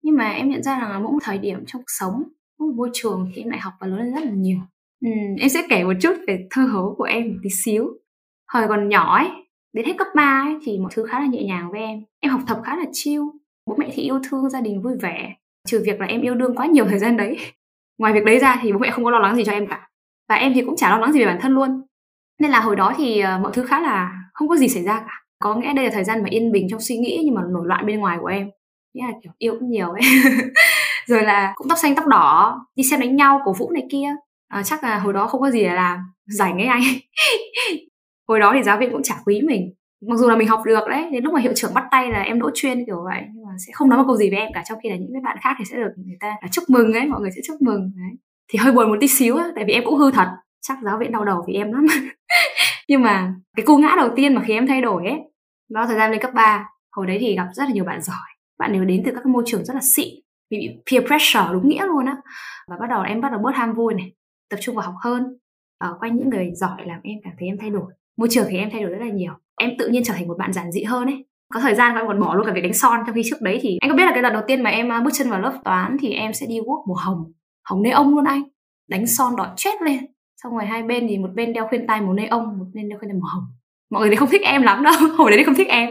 Nhưng 0.04 0.16
mà 0.16 0.30
em 0.30 0.50
nhận 0.50 0.64
ra 0.64 0.80
rằng 0.80 0.92
là 0.92 1.00
mỗi 1.00 1.12
một 1.12 1.20
thời 1.22 1.38
điểm 1.38 1.64
trong 1.68 1.82
cuộc 1.82 2.00
sống, 2.00 2.24
mỗi 2.60 2.68
một 2.68 2.74
môi 2.78 2.90
trường 2.94 3.32
thì 3.36 3.42
em 3.42 3.50
lại 3.50 3.60
học 3.60 3.74
và 3.80 3.88
lớn 3.88 4.00
lên 4.00 4.14
rất 4.14 4.24
là 4.24 4.32
nhiều. 4.32 4.58
Ừ, 5.06 5.12
em 5.40 5.50
sẽ 5.50 5.62
kể 5.70 5.84
một 5.84 5.94
chút 6.02 6.14
về 6.28 6.48
thơ 6.52 6.62
hấu 6.66 6.96
của 6.98 7.04
em 7.04 7.28
một 7.28 7.40
tí 7.44 7.50
xíu. 7.50 7.88
Hồi 8.54 8.68
còn 8.68 8.90
nhỏ 8.90 9.18
ấy, 9.18 9.30
đến 9.74 9.86
hết 9.86 9.94
cấp 9.98 10.08
3 10.16 10.44
ấy, 10.46 10.56
thì 10.64 10.80
mọi 10.80 10.92
thứ 10.96 11.06
khá 11.10 11.20
là 11.20 11.26
nhẹ 11.26 11.44
nhàng 11.44 11.72
với 11.72 11.80
em. 11.80 12.04
Em 12.20 12.32
học 12.32 12.42
tập 12.48 12.62
khá 12.66 12.76
là 12.76 12.86
chill, 12.92 13.22
bố 13.66 13.76
mẹ 13.78 13.90
thì 13.94 14.04
yêu 14.04 14.20
thương, 14.30 14.50
gia 14.50 14.62
đình 14.62 14.82
vui 14.82 14.94
vẻ. 15.02 15.34
Trừ 15.68 15.84
việc 15.86 16.00
là 16.00 16.06
em 16.06 16.22
yêu 16.22 16.36
đương 16.36 16.56
quá 16.56 16.66
nhiều 16.66 16.86
thời 16.86 17.00
gian 17.00 17.18
đấy. 17.18 17.38
Ngoài 17.98 18.14
việc 18.14 18.26
đấy 18.26 18.40
ra 18.40 18.60
thì 18.62 18.72
bố 18.72 18.80
mẹ 18.80 18.92
không 18.92 19.04
có 19.04 19.12
lo 19.12 19.20
lắng 19.20 19.36
gì 19.36 19.44
cho 19.44 19.52
em 19.52 19.68
cả. 19.68 19.90
Và 20.30 20.36
em 20.36 20.54
thì 20.54 20.62
cũng 20.62 20.76
chả 20.76 20.90
lo 20.90 20.98
lắng 20.98 21.14
gì 21.14 21.20
về 21.20 21.26
bản 21.26 21.42
thân 21.42 21.52
luôn. 21.52 21.82
Nên 22.40 22.52
là 22.52 22.60
hồi 22.60 22.76
đó 22.76 22.94
thì 22.98 23.20
ờ, 23.20 23.40
mọi 23.40 23.52
thứ 23.54 23.66
khá 23.66 23.80
là 23.80 24.12
không 24.34 24.48
có 24.48 24.56
gì 24.56 24.68
xảy 24.68 24.84
ra 24.84 25.00
cả. 25.00 25.22
Có 25.40 25.56
nghĩa 25.56 25.74
đây 25.74 25.86
là 25.86 25.92
thời 25.94 26.04
gian 26.04 26.24
mà 26.24 26.30
yên 26.30 26.52
bình 26.52 26.68
trong 26.70 26.80
suy 26.80 26.98
nghĩ 26.98 27.22
nhưng 27.26 27.36
mà 27.36 27.42
nổi 27.50 27.68
loạn 27.68 27.86
bên 27.86 28.00
ngoài 28.00 28.18
của 28.22 28.28
em. 28.28 28.50
Nghĩa 28.94 29.04
là 29.04 29.12
kiểu 29.24 29.32
yêu 29.38 29.56
cũng 29.60 29.70
nhiều 29.70 29.92
ấy. 29.92 30.02
rồi 31.06 31.24
là 31.24 31.54
cũng 31.56 31.70
tóc 31.70 31.78
xanh 31.78 31.96
tóc 31.96 32.08
đỏ, 32.08 32.60
đi 32.76 32.84
xem 32.84 33.00
đánh 33.00 33.16
nhau, 33.16 33.42
cổ 33.46 33.54
vũ 33.54 33.72
này 33.72 33.84
kia 33.92 34.16
à, 34.48 34.64
chắc 34.64 34.84
là 34.84 35.00
hồi 35.00 35.14
đó 35.14 35.28
không 35.28 35.42
có 35.42 35.52
gì 35.52 35.64
để 35.64 35.74
làm 35.74 36.00
rảnh 36.26 36.58
ấy 36.58 36.68
anh 36.68 36.82
hồi 38.28 38.40
đó 38.40 38.52
thì 38.56 38.64
giáo 38.64 38.78
viên 38.78 38.92
cũng 38.92 39.04
chả 39.04 39.16
quý 39.26 39.42
mình 39.42 39.74
mặc 40.10 40.18
dù 40.18 40.30
là 40.30 40.36
mình 40.36 40.48
học 40.48 40.62
được 40.66 40.88
đấy 40.90 41.10
đến 41.12 41.24
lúc 41.24 41.34
mà 41.34 41.40
hiệu 41.40 41.54
trưởng 41.56 41.74
bắt 41.74 41.84
tay 41.92 42.10
là 42.12 42.22
em 42.22 42.40
đỗ 42.40 42.50
chuyên 42.54 42.86
kiểu 42.86 43.04
vậy 43.04 43.22
nhưng 43.34 43.45
mà 43.45 43.45
sẽ 43.68 43.72
không 43.74 43.90
nói 43.90 43.98
một 44.00 44.04
câu 44.08 44.18
gì 44.18 44.30
với 44.30 44.40
em 44.40 44.50
cả 44.54 44.64
trong 44.70 44.80
khi 44.84 44.90
là 44.90 44.96
những 44.96 45.14
cái 45.14 45.22
bạn 45.22 45.38
khác 45.42 45.56
thì 45.60 45.66
sẽ 45.66 45.78
được 45.78 45.92
người 46.06 46.18
ta 46.20 46.36
là 46.42 46.48
chúc 46.52 46.64
mừng 46.70 46.94
ấy 46.94 47.06
mọi 47.06 47.22
người 47.22 47.32
sẽ 47.36 47.42
chúc 47.48 47.62
mừng 47.62 47.92
đấy. 47.96 48.18
Thì 48.48 48.60
hơi 48.60 48.72
buồn 48.72 48.90
một 48.90 48.98
tí 49.02 49.08
xíu 49.08 49.36
ấy, 49.36 49.52
tại 49.56 49.66
vì 49.68 49.74
em 49.74 49.84
cũng 49.86 49.96
hư 49.96 50.12
thật 50.12 50.28
chắc 50.62 50.78
giáo 50.84 50.98
viên 51.00 51.12
đau 51.12 51.26
đầu 51.26 51.44
vì 51.48 51.54
em 51.54 51.72
lắm. 51.72 51.86
Nhưng 52.88 53.02
mà 53.02 53.34
cái 53.58 53.66
cú 53.66 53.78
ngã 53.78 53.94
đầu 53.98 54.10
tiên 54.16 54.36
mà 54.36 54.44
khi 54.48 54.54
em 54.54 54.68
thay 54.68 54.82
đổi 54.82 55.08
ấy 55.08 55.20
đó 55.70 55.86
thời 55.88 55.98
gian 55.98 56.12
lên 56.12 56.22
cấp 56.22 56.32
3 56.34 56.70
hồi 56.92 57.08
đấy 57.08 57.18
thì 57.20 57.36
gặp 57.36 57.48
rất 57.54 57.64
là 57.64 57.74
nhiều 57.74 57.84
bạn 57.84 58.02
giỏi. 58.02 58.28
Bạn 58.60 58.74
đều 58.74 58.86
đến 58.86 59.04
từ 59.06 59.12
các 59.16 59.26
môi 59.26 59.44
trường 59.46 59.66
rất 59.66 59.74
là 59.74 59.82
xịn 59.82 60.10
bị 60.50 60.70
peer 60.92 61.08
pressure 61.08 61.50
đúng 61.52 61.70
nghĩa 61.70 61.86
luôn 61.86 62.06
á. 62.06 62.18
Và 62.68 62.78
bắt 62.80 62.88
đầu 62.90 63.02
em 63.02 63.22
bắt 63.22 63.32
đầu 63.32 63.42
bớt 63.44 63.56
ham 63.56 63.74
vui 63.74 63.94
này 63.94 64.14
tập 64.50 64.58
trung 64.62 64.76
vào 64.76 64.86
học 64.86 64.96
hơn 65.04 65.38
ở 65.78 65.98
quanh 66.00 66.18
những 66.18 66.30
người 66.30 66.52
giỏi 66.54 66.86
làm 66.86 67.00
em 67.04 67.18
cảm 67.24 67.34
thấy 67.40 67.48
em 67.48 67.58
thay 67.58 67.70
đổi. 67.70 67.94
Môi 68.18 68.28
trường 68.32 68.46
thì 68.50 68.58
em 68.58 68.70
thay 68.72 68.82
đổi 68.82 68.92
rất 68.92 69.06
là 69.06 69.12
nhiều. 69.12 69.34
Em 69.62 69.72
tự 69.80 69.88
nhiên 69.88 70.04
trở 70.04 70.14
thành 70.14 70.28
một 70.28 70.38
bạn 70.38 70.54
giản 70.54 70.72
dị 70.72 70.84
hơn 70.84 71.06
ấy 71.06 71.26
có 71.54 71.60
thời 71.60 71.76
gian 71.76 71.96
em 71.96 72.08
còn 72.08 72.20
bỏ 72.20 72.36
luôn 72.36 72.46
cả 72.46 72.52
việc 72.56 72.62
đánh 72.62 72.74
son 72.74 73.00
trong 73.06 73.16
khi 73.16 73.22
trước 73.26 73.42
đấy 73.42 73.60
thì 73.62 73.78
anh 73.82 73.92
có 73.92 73.98
biết 73.98 74.06
là 74.06 74.12
cái 74.14 74.24
lần 74.24 74.34
đầu 74.34 74.42
tiên 74.48 74.64
mà 74.64 74.70
em 74.70 74.92
à, 74.92 75.02
bước 75.02 75.12
chân 75.14 75.30
vào 75.30 75.40
lớp 75.40 75.60
toán 75.64 75.98
thì 76.00 76.14
em 76.14 76.34
sẽ 76.34 76.46
đi 76.46 76.60
quốc 76.66 76.80
màu 76.88 76.96
hồng 77.06 77.32
hồng 77.70 77.84
nê 77.84 77.90
ông 77.90 78.16
luôn 78.16 78.26
anh. 78.26 78.44
Đánh 78.90 79.08
son 79.08 79.36
đỏ 79.36 79.54
chết 79.56 79.82
lên. 79.82 80.00
Xong 80.44 80.54
rồi 80.54 80.66
hai 80.66 80.84
bên 80.84 81.08
thì 81.10 81.18
một 81.18 81.30
bên 81.36 81.54
đeo 81.54 81.68
khuyên 81.68 81.88
tai 81.88 82.02
màu 82.02 82.14
nê 82.14 82.26
ông 82.26 82.58
một 82.58 82.66
bên 82.74 82.90
đeo 82.90 83.00
khuyên 83.00 83.10
tai 83.10 83.20
màu 83.20 83.30
hồng. 83.34 83.44
Mọi 83.92 84.02
người 84.02 84.10
thì 84.10 84.16
không 84.16 84.30
thích 84.30 84.42
em 84.42 84.62
lắm 84.62 84.84
đâu, 84.84 84.94
hồi 85.18 85.32
đấy 85.32 85.38
thì 85.38 85.44
không 85.44 85.56
thích 85.56 85.68
em. 85.68 85.90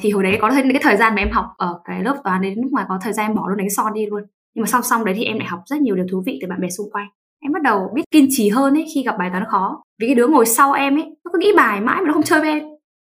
Thì 0.00 0.10
hồi 0.10 0.22
đấy 0.22 0.38
có 0.40 0.50
thấy 0.50 0.62
cái 0.62 0.82
thời 0.82 0.96
gian 0.96 1.14
mà 1.14 1.22
em 1.22 1.30
học 1.30 1.46
ở 1.56 1.80
cái 1.84 2.02
lớp 2.02 2.16
toán 2.24 2.42
đến 2.42 2.54
lúc 2.62 2.72
mà 2.72 2.86
có 2.88 2.98
thời 3.02 3.12
gian 3.12 3.26
em 3.26 3.36
bỏ 3.36 3.48
luôn 3.48 3.58
đánh 3.58 3.70
son 3.70 3.92
đi 3.94 4.06
luôn. 4.06 4.22
Nhưng 4.54 4.62
mà 4.62 4.66
song 4.66 4.82
song 4.82 5.04
đấy 5.04 5.14
thì 5.18 5.24
em 5.24 5.38
lại 5.38 5.48
học 5.48 5.60
rất 5.66 5.80
nhiều 5.80 5.96
điều 5.96 6.06
thú 6.10 6.22
vị 6.26 6.38
từ 6.42 6.48
bạn 6.48 6.60
bè 6.60 6.68
xung 6.68 6.90
quanh. 6.92 7.06
Em 7.42 7.52
bắt 7.52 7.62
đầu 7.62 7.90
biết 7.94 8.02
kiên 8.10 8.26
trì 8.30 8.48
hơn 8.48 8.74
ấy 8.74 8.86
khi 8.94 9.02
gặp 9.02 9.14
bài 9.18 9.30
toán 9.32 9.44
khó. 9.48 9.82
Vì 10.00 10.06
cái 10.06 10.14
đứa 10.14 10.26
ngồi 10.26 10.46
sau 10.46 10.72
em 10.72 10.96
ấy, 10.96 11.04
nó 11.24 11.30
cứ 11.32 11.38
nghĩ 11.38 11.52
bài 11.56 11.80
mãi 11.80 12.00
mà 12.00 12.06
nó 12.06 12.12
không 12.12 12.22
chơi 12.22 12.40
với 12.40 12.50
em. 12.50 12.62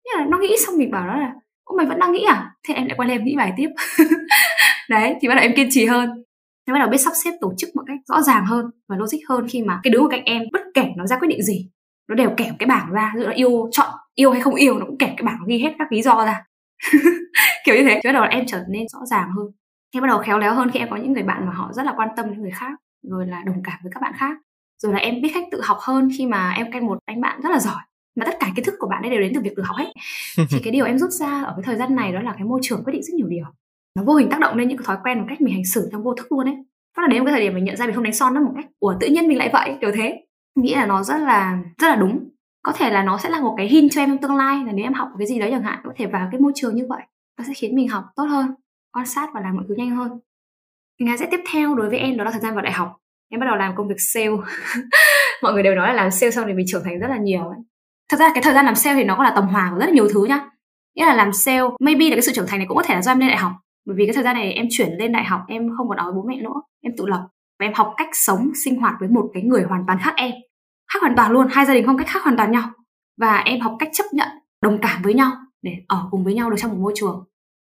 Nghĩa 0.05 0.17
là 0.17 0.25
nó 0.29 0.37
nghĩ 0.37 0.55
xong 0.65 0.77
mình 0.77 0.91
bảo 0.91 1.07
nó 1.07 1.15
là 1.15 1.33
Ô, 1.65 1.75
mày 1.77 1.85
vẫn 1.85 1.99
đang 1.99 2.11
nghĩ 2.11 2.23
à? 2.27 2.51
Thế 2.67 2.73
em 2.73 2.87
lại 2.87 2.95
quay 2.97 3.09
lên 3.09 3.23
nghĩ 3.23 3.35
bài 3.37 3.53
tiếp. 3.57 3.69
Đấy 4.89 5.15
thì 5.21 5.27
bắt 5.27 5.35
đầu 5.35 5.41
em 5.41 5.55
kiên 5.55 5.67
trì 5.71 5.85
hơn. 5.85 6.09
Em 6.67 6.73
bắt 6.73 6.79
đầu 6.79 6.89
biết 6.89 6.97
sắp 6.97 7.13
xếp 7.23 7.31
tổ 7.41 7.53
chức 7.57 7.69
một 7.75 7.83
cách 7.87 7.97
rõ 8.05 8.21
ràng 8.21 8.45
hơn 8.45 8.65
và 8.89 8.95
logic 8.97 9.19
hơn 9.29 9.47
khi 9.49 9.61
mà 9.61 9.79
cái 9.83 9.91
đứa 9.91 9.99
của 9.99 10.09
cạnh 10.09 10.23
em 10.25 10.43
bất 10.51 10.61
kể 10.73 10.85
nó 10.97 11.05
ra 11.05 11.19
quyết 11.19 11.27
định 11.27 11.43
gì 11.43 11.69
nó 12.07 12.15
đều 12.15 12.29
kẻ 12.37 12.51
cái 12.59 12.67
bảng 12.67 12.91
ra. 12.91 13.13
Giữa 13.17 13.31
yêu 13.35 13.69
chọn 13.71 13.89
yêu 14.15 14.31
hay 14.31 14.41
không 14.41 14.55
yêu 14.55 14.79
nó 14.79 14.85
cũng 14.85 14.97
kẻ 14.97 15.13
cái 15.17 15.25
bảng 15.25 15.39
ghi 15.47 15.59
hết 15.59 15.73
các 15.79 15.91
lý 15.91 16.01
do 16.01 16.25
ra. 16.25 16.43
Kiểu 17.65 17.75
như 17.75 17.83
thế. 17.83 17.99
Chứ 18.03 18.09
bắt 18.09 18.13
đầu 18.13 18.23
em 18.23 18.45
trở 18.47 18.63
nên 18.69 18.87
rõ 18.89 18.99
ràng 19.05 19.29
hơn. 19.37 19.47
Em 19.91 20.01
bắt 20.01 20.07
đầu 20.07 20.19
khéo 20.19 20.39
léo 20.39 20.53
hơn 20.53 20.71
khi 20.71 20.79
em 20.79 20.89
có 20.91 20.95
những 20.97 21.13
người 21.13 21.23
bạn 21.23 21.45
mà 21.45 21.53
họ 21.53 21.73
rất 21.73 21.85
là 21.85 21.93
quan 21.97 22.09
tâm 22.15 22.29
đến 22.29 22.41
người 22.41 22.51
khác 22.51 22.71
rồi 23.03 23.27
là 23.27 23.43
đồng 23.45 23.63
cảm 23.63 23.79
với 23.83 23.91
các 23.95 24.01
bạn 24.01 24.13
khác. 24.17 24.37
Rồi 24.83 24.93
là 24.93 24.99
em 24.99 25.21
biết 25.21 25.31
cách 25.33 25.43
tự 25.51 25.61
học 25.63 25.77
hơn 25.81 26.09
khi 26.17 26.25
mà 26.25 26.51
em 26.51 26.71
canh 26.71 26.85
một 26.85 26.97
anh 27.05 27.21
bạn 27.21 27.41
rất 27.41 27.49
là 27.49 27.59
giỏi 27.59 27.81
mà 28.15 28.25
tất 28.25 28.37
cả 28.39 28.47
kiến 28.55 28.65
thức 28.65 28.73
của 28.79 28.87
bạn 28.87 29.01
ấy 29.01 29.09
đều 29.11 29.19
đến 29.19 29.31
từ 29.35 29.41
việc 29.41 29.53
tự 29.55 29.63
học 29.63 29.75
hết. 29.77 29.91
Thì 30.49 30.59
cái 30.63 30.71
điều 30.71 30.85
em 30.85 30.97
rút 30.97 31.11
ra 31.11 31.43
ở 31.43 31.53
cái 31.55 31.63
thời 31.63 31.75
gian 31.75 31.95
này 31.95 32.11
đó 32.11 32.21
là 32.21 32.33
cái 32.33 32.43
môi 32.43 32.59
trường 32.63 32.83
quyết 32.83 32.93
định 32.93 33.03
rất 33.03 33.13
nhiều 33.13 33.27
điều. 33.27 33.45
Nó 33.95 34.03
vô 34.03 34.15
hình 34.15 34.29
tác 34.29 34.39
động 34.39 34.57
lên 34.57 34.67
những 34.67 34.77
cái 34.77 34.85
thói 34.85 34.97
quen 35.03 35.19
một 35.19 35.25
cách 35.29 35.41
mình 35.41 35.53
hành 35.53 35.65
xử 35.65 35.89
trong 35.91 36.03
vô 36.03 36.13
thức 36.15 36.31
luôn 36.31 36.45
ấy. 36.45 36.55
Phát 36.97 37.01
là 37.01 37.07
đến 37.07 37.25
cái 37.25 37.31
thời 37.31 37.41
điểm 37.41 37.53
mình 37.53 37.63
nhận 37.63 37.77
ra 37.77 37.85
mình 37.85 37.95
không 37.95 38.03
đánh 38.03 38.13
son 38.13 38.33
nó 38.33 38.41
một 38.41 38.51
cách 38.55 38.65
ủa 38.79 38.95
tự 38.99 39.07
nhiên 39.07 39.27
mình 39.27 39.37
lại 39.37 39.49
vậy, 39.53 39.77
kiểu 39.81 39.91
thế. 39.95 40.21
Nghĩ 40.55 40.75
là 40.75 40.85
nó 40.85 41.03
rất 41.03 41.17
là 41.17 41.59
rất 41.77 41.87
là 41.87 41.95
đúng. 41.95 42.29
Có 42.63 42.71
thể 42.71 42.89
là 42.89 43.03
nó 43.03 43.17
sẽ 43.17 43.29
là 43.29 43.41
một 43.41 43.53
cái 43.57 43.67
hint 43.67 43.91
cho 43.91 44.01
em 44.01 44.09
trong 44.09 44.17
tương 44.17 44.35
lai, 44.35 44.63
là 44.65 44.71
nếu 44.71 44.85
em 44.85 44.93
học 44.93 45.09
cái 45.17 45.27
gì 45.27 45.39
đấy 45.39 45.51
chẳng 45.51 45.63
hạn, 45.63 45.79
có 45.83 45.93
thể 45.95 46.05
vào 46.05 46.27
cái 46.31 46.41
môi 46.41 46.51
trường 46.55 46.75
như 46.75 46.85
vậy, 46.89 47.01
nó 47.37 47.43
sẽ 47.47 47.53
khiến 47.53 47.75
mình 47.75 47.87
học 47.87 48.03
tốt 48.15 48.23
hơn, 48.23 48.47
quan 48.93 49.05
sát 49.05 49.29
và 49.33 49.41
làm 49.41 49.55
mọi 49.55 49.65
thứ 49.67 49.75
nhanh 49.77 49.89
hơn. 49.89 50.19
Ngã 50.99 51.17
sẽ 51.17 51.27
tiếp 51.31 51.39
theo 51.51 51.75
đối 51.75 51.89
với 51.89 51.99
em 51.99 52.17
đó 52.17 52.23
là 52.23 52.31
thời 52.31 52.41
gian 52.41 52.53
vào 52.53 52.63
đại 52.63 52.73
học. 52.73 52.95
Em 53.29 53.39
bắt 53.39 53.45
đầu 53.45 53.55
làm 53.55 53.75
công 53.75 53.87
việc 53.87 53.95
sale. 53.97 54.29
Mọi 55.41 55.53
người 55.53 55.63
đều 55.63 55.75
nói 55.75 55.87
là 55.87 55.93
làm 55.93 56.11
sale 56.11 56.31
xong 56.31 56.45
thì 56.47 56.53
mình 56.53 56.65
trưởng 56.69 56.83
thành 56.83 56.99
rất 56.99 57.07
là 57.07 57.17
nhiều 57.17 57.43
ấy 57.47 57.57
thật 58.09 58.17
ra 58.19 58.31
cái 58.33 58.43
thời 58.43 58.53
gian 58.53 58.65
làm 58.65 58.75
sale 58.75 58.95
thì 58.95 59.03
nó 59.03 59.15
có 59.15 59.23
là 59.23 59.31
tầm 59.35 59.47
hòa 59.47 59.69
của 59.71 59.79
rất 59.79 59.85
là 59.85 59.91
nhiều 59.91 60.07
thứ 60.13 60.25
nhá. 60.25 60.49
Nghĩa 60.95 61.05
là 61.05 61.15
làm 61.15 61.33
sale 61.33 61.63
maybe 61.79 62.09
là 62.09 62.15
cái 62.15 62.21
sự 62.21 62.31
trưởng 62.35 62.47
thành 62.47 62.59
này 62.59 62.67
cũng 62.67 62.77
có 62.77 62.83
thể 62.83 62.95
là 62.95 63.01
do 63.01 63.11
em 63.11 63.19
lên 63.19 63.29
đại 63.29 63.37
học. 63.37 63.51
Bởi 63.85 63.95
vì 63.97 64.05
cái 64.05 64.13
thời 64.13 64.23
gian 64.23 64.35
này 64.35 64.53
em 64.53 64.67
chuyển 64.69 64.89
lên 64.99 65.11
đại 65.11 65.23
học 65.25 65.41
em 65.47 65.69
không 65.77 65.89
còn 65.89 65.97
ở 65.97 66.03
với 66.03 66.13
bố 66.15 66.23
mẹ 66.27 66.41
nữa 66.41 66.61
em 66.81 66.93
tự 66.97 67.05
lập. 67.07 67.27
Và 67.59 67.65
em 67.65 67.73
học 67.73 67.93
cách 67.97 68.09
sống 68.13 68.51
sinh 68.65 68.79
hoạt 68.79 68.95
với 68.99 69.09
một 69.09 69.29
cái 69.33 69.43
người 69.43 69.63
hoàn 69.63 69.83
toàn 69.87 69.99
khác 70.01 70.13
em. 70.17 70.31
Khác 70.93 70.99
hoàn 71.01 71.15
toàn 71.15 71.31
luôn 71.31 71.47
hai 71.51 71.65
gia 71.65 71.73
đình 71.73 71.83
phong 71.87 71.97
cách 71.97 72.07
khác 72.07 72.23
hoàn 72.23 72.37
toàn 72.37 72.51
nhau. 72.51 72.69
Và 73.17 73.37
em 73.37 73.59
học 73.61 73.75
cách 73.79 73.89
chấp 73.93 74.03
nhận 74.11 74.27
đồng 74.61 74.79
cảm 74.81 75.01
với 75.01 75.13
nhau 75.13 75.31
để 75.61 75.71
ở 75.87 76.07
cùng 76.11 76.23
với 76.23 76.33
nhau 76.33 76.49
được 76.49 76.55
trong 76.59 76.71
một 76.71 76.77
môi 76.79 76.93
trường. 76.95 77.23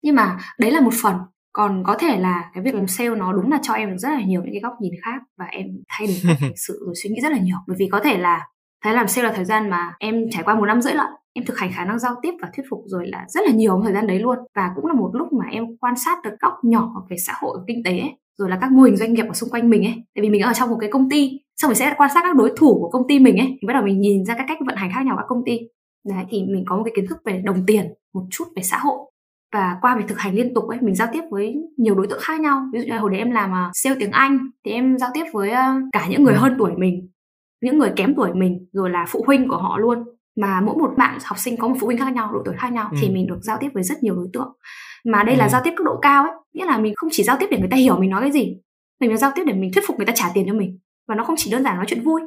Nhưng 0.03 0.15
mà 0.15 0.37
đấy 0.59 0.71
là 0.71 0.81
một 0.81 0.93
phần. 1.01 1.15
Còn 1.53 1.83
có 1.83 1.97
thể 1.99 2.19
là 2.19 2.51
cái 2.53 2.63
việc 2.63 2.75
làm 2.75 2.87
sale 2.87 3.09
nó 3.09 3.33
đúng 3.33 3.51
là 3.51 3.59
cho 3.63 3.73
em 3.73 3.89
được 3.89 3.97
rất 3.97 4.09
là 4.09 4.21
nhiều 4.21 4.41
những 4.41 4.53
cái 4.53 4.61
góc 4.63 4.73
nhìn 4.81 4.93
khác 5.05 5.21
và 5.37 5.45
em 5.45 5.65
thay 5.89 6.07
đổi 6.07 6.35
sự 6.67 6.79
rồi 6.85 6.95
suy 7.03 7.09
nghĩ 7.09 7.21
rất 7.21 7.31
là 7.31 7.37
nhiều. 7.37 7.57
Bởi 7.67 7.77
vì 7.79 7.89
có 7.91 7.99
thể 8.03 8.17
là 8.17 8.47
thấy 8.83 8.93
làm 8.93 9.07
sale 9.07 9.27
là 9.27 9.33
thời 9.35 9.45
gian 9.45 9.69
mà 9.69 9.93
em 9.99 10.25
trải 10.31 10.43
qua 10.43 10.55
một 10.55 10.65
năm 10.65 10.81
rưỡi 10.81 10.93
lận. 10.93 11.07
Em 11.33 11.45
thực 11.45 11.57
hành 11.57 11.71
khả 11.73 11.85
năng 11.85 11.99
giao 11.99 12.15
tiếp 12.21 12.31
và 12.41 12.49
thuyết 12.55 12.65
phục 12.69 12.79
rồi 12.85 13.07
là 13.07 13.25
rất 13.27 13.41
là 13.45 13.51
nhiều 13.51 13.81
thời 13.83 13.93
gian 13.93 14.07
đấy 14.07 14.19
luôn. 14.19 14.37
Và 14.55 14.71
cũng 14.75 14.85
là 14.85 14.93
một 14.93 15.09
lúc 15.13 15.33
mà 15.33 15.45
em 15.51 15.63
quan 15.79 15.95
sát 15.97 16.17
được 16.23 16.39
góc 16.41 16.53
nhỏ 16.63 16.91
về 17.09 17.17
xã 17.17 17.33
hội 17.41 17.57
và 17.57 17.63
kinh 17.67 17.83
tế 17.85 17.91
ấy, 17.99 18.11
rồi 18.37 18.49
là 18.49 18.57
các 18.61 18.71
mô 18.71 18.83
hình 18.83 18.97
doanh 18.97 19.13
nghiệp 19.13 19.25
ở 19.27 19.33
xung 19.33 19.49
quanh 19.49 19.69
mình 19.69 19.85
ấy. 19.85 19.93
Tại 20.15 20.21
vì 20.21 20.29
mình 20.29 20.41
ở 20.41 20.53
trong 20.53 20.69
một 20.69 20.77
cái 20.81 20.89
công 20.91 21.09
ty 21.09 21.39
xong 21.57 21.69
mình 21.69 21.75
sẽ 21.75 21.93
quan 21.97 22.09
sát 22.13 22.21
các 22.23 22.35
đối 22.35 22.53
thủ 22.57 22.79
của 22.81 22.89
công 22.89 23.07
ty 23.07 23.19
mình 23.19 23.37
ấy. 23.37 23.57
Thì 23.61 23.67
bắt 23.67 23.73
đầu 23.73 23.83
mình 23.83 23.99
nhìn 23.99 24.25
ra 24.25 24.35
các 24.37 24.45
cách 24.47 24.57
vận 24.65 24.75
hành 24.75 24.91
khác 24.93 25.05
nhau 25.05 25.15
của 25.15 25.21
các 25.21 25.25
công 25.29 25.45
ty. 25.45 25.59
Đấy 26.07 26.25
thì 26.29 26.43
mình 26.43 26.63
có 26.67 26.77
một 26.77 26.83
cái 26.85 26.93
kiến 26.95 27.07
thức 27.07 27.17
về 27.25 27.41
đồng 27.45 27.65
tiền 27.67 27.85
một 28.13 28.23
chút 28.31 28.45
về 28.55 28.63
xã 28.63 28.77
hội. 28.77 28.97
Và 29.53 29.77
qua 29.81 29.95
việc 29.97 30.03
thực 30.07 30.19
hành 30.19 30.35
liên 30.35 30.53
tục 30.53 30.67
ấy 30.67 30.77
mình 30.81 30.95
giao 30.95 31.07
tiếp 31.13 31.21
với 31.31 31.55
nhiều 31.77 31.95
đối 31.95 32.07
tượng 32.07 32.19
khác 32.21 32.41
nhau. 32.41 32.61
Ví 32.73 32.79
dụ 32.79 32.85
như 32.85 32.99
hồi 32.99 33.09
đấy 33.09 33.19
em 33.19 33.31
làm 33.31 33.51
uh, 33.51 33.71
sale 33.73 33.95
tiếng 33.99 34.11
anh 34.11 34.39
thì 34.65 34.71
em 34.71 34.97
giao 34.97 35.09
tiếp 35.13 35.23
với 35.33 35.49
uh, 35.49 35.55
cả 35.91 36.07
những 36.09 36.23
người 36.23 36.33
ừ. 36.33 36.39
hơn 36.39 36.55
tuổi 36.59 36.71
mình 36.77 37.09
những 37.61 37.77
người 37.79 37.91
kém 37.95 38.15
tuổi 38.15 38.33
mình 38.33 38.67
rồi 38.73 38.89
là 38.89 39.05
phụ 39.09 39.23
huynh 39.27 39.47
của 39.47 39.57
họ 39.57 39.77
luôn 39.77 40.03
mà 40.35 40.61
mỗi 40.61 40.75
một 40.75 40.91
bạn 40.97 41.17
học 41.23 41.37
sinh 41.37 41.57
có 41.57 41.67
một 41.67 41.75
phụ 41.79 41.87
huynh 41.87 41.97
khác 41.97 42.13
nhau 42.13 42.29
độ 42.33 42.41
tuổi 42.45 42.55
khác 42.57 42.73
nhau 42.73 42.89
ừ. 42.91 42.97
thì 43.01 43.09
mình 43.09 43.27
được 43.27 43.39
giao 43.41 43.57
tiếp 43.59 43.69
với 43.73 43.83
rất 43.83 44.03
nhiều 44.03 44.15
đối 44.15 44.27
tượng 44.33 44.53
mà 45.05 45.23
đây 45.23 45.35
ừ. 45.35 45.39
là 45.39 45.49
giao 45.49 45.61
tiếp 45.63 45.73
cấp 45.77 45.85
độ 45.85 45.99
cao 46.01 46.23
ấy 46.23 46.31
nghĩa 46.53 46.65
là 46.65 46.77
mình 46.77 46.93
không 46.95 47.09
chỉ 47.11 47.23
giao 47.23 47.37
tiếp 47.39 47.47
để 47.51 47.57
người 47.59 47.69
ta 47.71 47.77
hiểu 47.77 47.97
mình 47.99 48.09
nói 48.09 48.21
cái 48.21 48.31
gì 48.31 48.57
mình 48.99 49.11
là 49.11 49.17
giao 49.17 49.31
tiếp 49.35 49.43
để 49.47 49.53
mình 49.53 49.71
thuyết 49.73 49.83
phục 49.87 49.97
người 49.97 50.05
ta 50.05 50.13
trả 50.15 50.31
tiền 50.33 50.45
cho 50.47 50.53
mình 50.53 50.79
và 51.07 51.15
nó 51.15 51.23
không 51.23 51.35
chỉ 51.37 51.51
đơn 51.51 51.63
giản 51.63 51.75
nói 51.75 51.85
chuyện 51.87 52.03
vui 52.03 52.21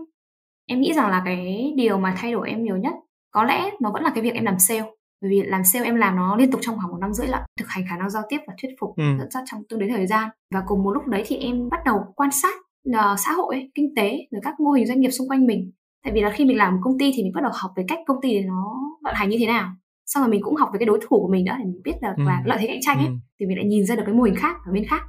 em 0.66 0.80
nghĩ 0.80 0.92
rằng 0.92 1.10
là 1.10 1.22
cái 1.24 1.72
điều 1.76 1.98
mà 1.98 2.14
thay 2.18 2.32
đổi 2.32 2.50
em 2.50 2.64
nhiều 2.64 2.76
nhất 2.76 2.94
có 3.30 3.44
lẽ 3.44 3.70
nó 3.80 3.90
vẫn 3.92 4.02
là 4.02 4.10
cái 4.14 4.24
việc 4.24 4.34
em 4.34 4.44
làm 4.44 4.58
sale 4.58 4.84
bởi 5.22 5.30
vì 5.30 5.42
làm 5.42 5.64
sale 5.64 5.84
em 5.84 5.96
làm 5.96 6.16
nó 6.16 6.36
liên 6.36 6.50
tục 6.50 6.60
trong 6.64 6.76
khoảng 6.76 6.90
một 6.90 6.98
năm 7.00 7.12
rưỡi 7.12 7.26
lận 7.26 7.40
thực 7.58 7.68
hành 7.68 7.84
khả 7.90 7.96
năng 7.96 8.10
giao 8.10 8.22
tiếp 8.28 8.38
và 8.46 8.54
thuyết 8.62 8.70
phục 8.80 8.96
ừ. 8.96 9.04
dẫn 9.18 9.30
dắt 9.30 9.42
trong 9.46 9.62
tương 9.68 9.80
đối 9.80 9.88
thời 9.88 10.06
gian 10.06 10.28
và 10.54 10.62
cùng 10.66 10.82
một 10.82 10.90
lúc 10.90 11.06
đấy 11.06 11.22
thì 11.26 11.36
em 11.36 11.68
bắt 11.70 11.80
đầu 11.84 11.98
quan 12.16 12.30
sát 12.32 12.54
uh, 12.88 13.18
xã 13.26 13.32
hội 13.32 13.70
kinh 13.74 13.94
tế 13.96 14.18
rồi 14.30 14.40
các 14.44 14.60
mô 14.60 14.70
hình 14.70 14.86
doanh 14.86 15.00
nghiệp 15.00 15.10
xung 15.10 15.28
quanh 15.28 15.46
mình. 15.46 15.72
Tại 16.04 16.12
vì 16.12 16.20
là 16.20 16.30
khi 16.30 16.44
mình 16.44 16.56
làm 16.56 16.72
một 16.72 16.80
công 16.82 16.98
ty 16.98 17.12
thì 17.14 17.22
mình 17.22 17.32
bắt 17.34 17.40
đầu 17.42 17.52
học 17.54 17.70
về 17.76 17.84
cách 17.88 17.98
công 18.06 18.16
ty 18.22 18.40
nó 18.40 18.74
vận 19.02 19.14
hành 19.14 19.28
như 19.28 19.36
thế 19.40 19.46
nào. 19.46 19.70
Xong 20.06 20.22
rồi 20.22 20.30
mình 20.30 20.40
cũng 20.42 20.56
học 20.56 20.68
về 20.72 20.78
cái 20.78 20.86
đối 20.86 20.98
thủ 21.02 21.20
của 21.20 21.28
mình 21.32 21.44
nữa 21.44 21.54
để 21.58 21.64
mình 21.64 21.80
biết 21.84 21.92
được 22.02 22.12
ừ. 22.16 22.24
là 22.26 22.42
lợi 22.44 22.58
thế 22.60 22.66
cạnh 22.66 22.78
tranh 22.80 22.98
ấy 22.98 23.06
ừ. 23.06 23.12
thì 23.40 23.46
mình 23.46 23.56
lại 23.56 23.66
nhìn 23.66 23.86
ra 23.86 23.96
được 23.96 24.02
cái 24.06 24.14
mô 24.14 24.22
hình 24.22 24.34
khác 24.36 24.56
ở 24.66 24.72
bên 24.72 24.84
khác. 24.84 25.02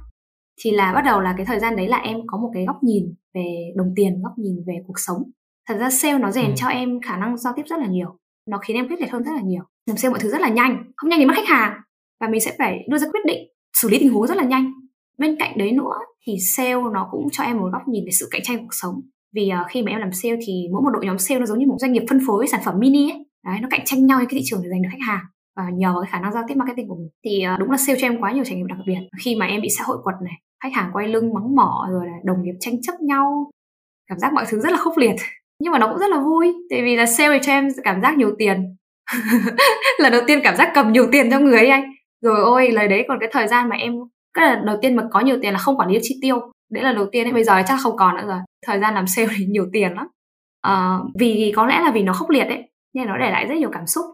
Thì 0.60 0.70
là 0.70 0.92
bắt 0.92 1.02
đầu 1.04 1.20
là 1.20 1.34
cái 1.36 1.46
thời 1.46 1.60
gian 1.60 1.76
đấy 1.76 1.88
là 1.88 1.96
em 1.96 2.16
có 2.26 2.38
một 2.38 2.50
cái 2.54 2.64
góc 2.64 2.82
nhìn 2.82 3.14
về 3.34 3.72
đồng 3.76 3.92
tiền 3.96 4.22
góc 4.22 4.32
nhìn 4.38 4.56
về 4.66 4.74
cuộc 4.86 4.98
sống. 4.98 5.22
Thật 5.68 5.76
ra 5.78 5.90
sale 5.90 6.18
nó 6.18 6.30
rèn 6.30 6.46
ừ. 6.46 6.52
cho 6.56 6.68
em 6.68 7.00
khả 7.00 7.16
năng 7.16 7.36
giao 7.36 7.52
tiếp 7.56 7.62
rất 7.66 7.80
là 7.80 7.86
nhiều. 7.86 8.18
Nó 8.50 8.58
khiến 8.58 8.76
em 8.76 8.88
quyết 8.88 9.00
liệt 9.00 9.10
hơn 9.10 9.22
rất 9.22 9.32
là 9.34 9.40
nhiều. 9.40 9.62
Làm 9.86 9.96
sale 9.96 10.10
mọi 10.10 10.20
thứ 10.20 10.30
rất 10.30 10.40
là 10.40 10.48
nhanh. 10.48 10.92
Không 10.96 11.10
nhanh 11.10 11.18
đến 11.18 11.28
mất 11.28 11.34
khách 11.36 11.48
hàng. 11.48 11.80
Và 12.20 12.28
mình 12.28 12.40
sẽ 12.40 12.54
phải 12.58 12.86
đưa 12.90 12.98
ra 12.98 13.06
quyết 13.12 13.24
định 13.26 13.48
xử 13.76 13.88
lý 13.88 13.98
tình 13.98 14.12
huống 14.12 14.26
rất 14.26 14.36
là 14.36 14.44
nhanh 14.44 14.72
bên 15.18 15.36
cạnh 15.38 15.58
đấy 15.58 15.72
nữa 15.72 15.98
thì 16.26 16.36
sale 16.56 16.74
nó 16.92 17.08
cũng 17.10 17.28
cho 17.32 17.44
em 17.44 17.56
một 17.56 17.68
góc 17.72 17.82
nhìn 17.88 18.04
về 18.04 18.10
sự 18.10 18.28
cạnh 18.30 18.42
tranh 18.44 18.58
cuộc 18.58 18.74
sống. 18.82 19.00
Vì 19.34 19.50
uh, 19.60 19.70
khi 19.70 19.82
mà 19.82 19.90
em 19.90 20.00
làm 20.00 20.12
sale 20.12 20.36
thì 20.46 20.66
mỗi 20.72 20.82
một 20.82 20.90
đội 20.90 21.06
nhóm 21.06 21.18
sale 21.18 21.40
nó 21.40 21.46
giống 21.46 21.58
như 21.58 21.66
một 21.66 21.76
doanh 21.78 21.92
nghiệp 21.92 22.02
phân 22.08 22.20
phối 22.26 22.48
sản 22.48 22.60
phẩm 22.64 22.74
mini 22.78 23.10
ấy. 23.10 23.26
Đấy 23.46 23.58
nó 23.62 23.68
cạnh 23.70 23.84
tranh 23.84 24.06
nhau 24.06 24.18
trên 24.20 24.28
cái 24.28 24.38
thị 24.38 24.44
trường 24.44 24.60
để 24.62 24.68
giành 24.70 24.82
được 24.82 24.88
khách 24.92 25.06
hàng. 25.06 25.24
Và 25.56 25.62
nhờ 25.74 25.92
vào 25.92 26.02
cái 26.02 26.10
khả 26.10 26.20
năng 26.20 26.32
giao 26.32 26.42
tiếp 26.48 26.54
marketing 26.54 26.88
của 26.88 26.94
mình 26.94 27.08
thì 27.24 27.44
uh, 27.54 27.60
đúng 27.60 27.70
là 27.70 27.76
sale 27.76 27.98
cho 28.00 28.06
em 28.06 28.20
quá 28.20 28.32
nhiều 28.32 28.44
trải 28.44 28.56
nghiệm 28.56 28.66
đặc 28.66 28.78
biệt. 28.86 28.98
Khi 29.24 29.36
mà 29.36 29.46
em 29.46 29.60
bị 29.60 29.68
xã 29.78 29.84
hội 29.86 29.98
quật 30.04 30.16
này 30.24 30.34
khách 30.62 30.72
hàng 30.74 30.90
quay 30.92 31.08
lưng 31.08 31.34
mắng 31.34 31.56
mỏ 31.56 31.88
rồi 31.90 32.06
là 32.06 32.12
đồng 32.24 32.42
nghiệp 32.42 32.54
tranh 32.60 32.82
chấp 32.82 32.92
nhau 33.00 33.50
cảm 34.08 34.18
giác 34.18 34.32
mọi 34.32 34.44
thứ 34.48 34.60
rất 34.60 34.72
là 34.72 34.78
khốc 34.78 34.98
liệt. 34.98 35.14
Nhưng 35.60 35.72
mà 35.72 35.78
nó 35.78 35.88
cũng 35.88 35.98
rất 35.98 36.10
là 36.10 36.20
vui 36.20 36.54
tại 36.70 36.82
vì 36.82 36.96
là 36.96 37.06
sale 37.06 37.38
cho 37.42 37.52
em 37.52 37.68
cảm 37.84 38.02
giác 38.02 38.18
nhiều 38.18 38.34
tiền. 38.38 38.76
Lần 39.98 40.12
đầu 40.12 40.22
tiên 40.26 40.40
cảm 40.44 40.56
giác 40.56 40.70
cầm 40.74 40.92
nhiều 40.92 41.08
tiền 41.12 41.30
trong 41.30 41.44
người 41.44 41.58
ấy 41.58 41.68
anh. 41.68 41.84
Rồi 42.22 42.40
ôi 42.40 42.70
lời 42.72 42.88
đấy 42.88 43.04
còn 43.08 43.18
cái 43.20 43.28
thời 43.32 43.48
gian 43.48 43.68
mà 43.68 43.76
em 43.76 43.92
cái 44.34 44.44
là 44.46 44.62
đầu 44.64 44.76
tiên 44.82 44.96
mà 44.96 45.08
có 45.10 45.20
nhiều 45.20 45.36
tiền 45.42 45.52
là 45.52 45.58
không 45.58 45.76
quản 45.76 45.88
lý 45.88 45.98
chi 46.02 46.18
tiêu. 46.22 46.52
Đấy 46.70 46.84
là 46.84 46.92
đầu 46.92 47.06
tiên 47.12 47.26
ấy 47.26 47.32
bây 47.32 47.44
giờ 47.44 47.62
chắc 47.66 47.78
không 47.82 47.96
còn 47.96 48.16
nữa 48.16 48.24
rồi. 48.26 48.38
Thời 48.66 48.80
gian 48.80 48.94
làm 48.94 49.06
sale 49.06 49.28
thì 49.36 49.46
nhiều 49.46 49.66
tiền 49.72 49.94
lắm. 49.94 50.06
À, 50.60 50.98
vì 51.18 51.52
có 51.56 51.66
lẽ 51.66 51.80
là 51.80 51.90
vì 51.90 52.02
nó 52.02 52.12
khốc 52.12 52.30
liệt 52.30 52.44
ấy 52.44 52.70
nên 52.94 53.06
nó 53.06 53.18
để 53.18 53.30
lại 53.30 53.46
rất 53.46 53.54
nhiều 53.54 53.70
cảm 53.72 53.86
xúc. 53.86 54.04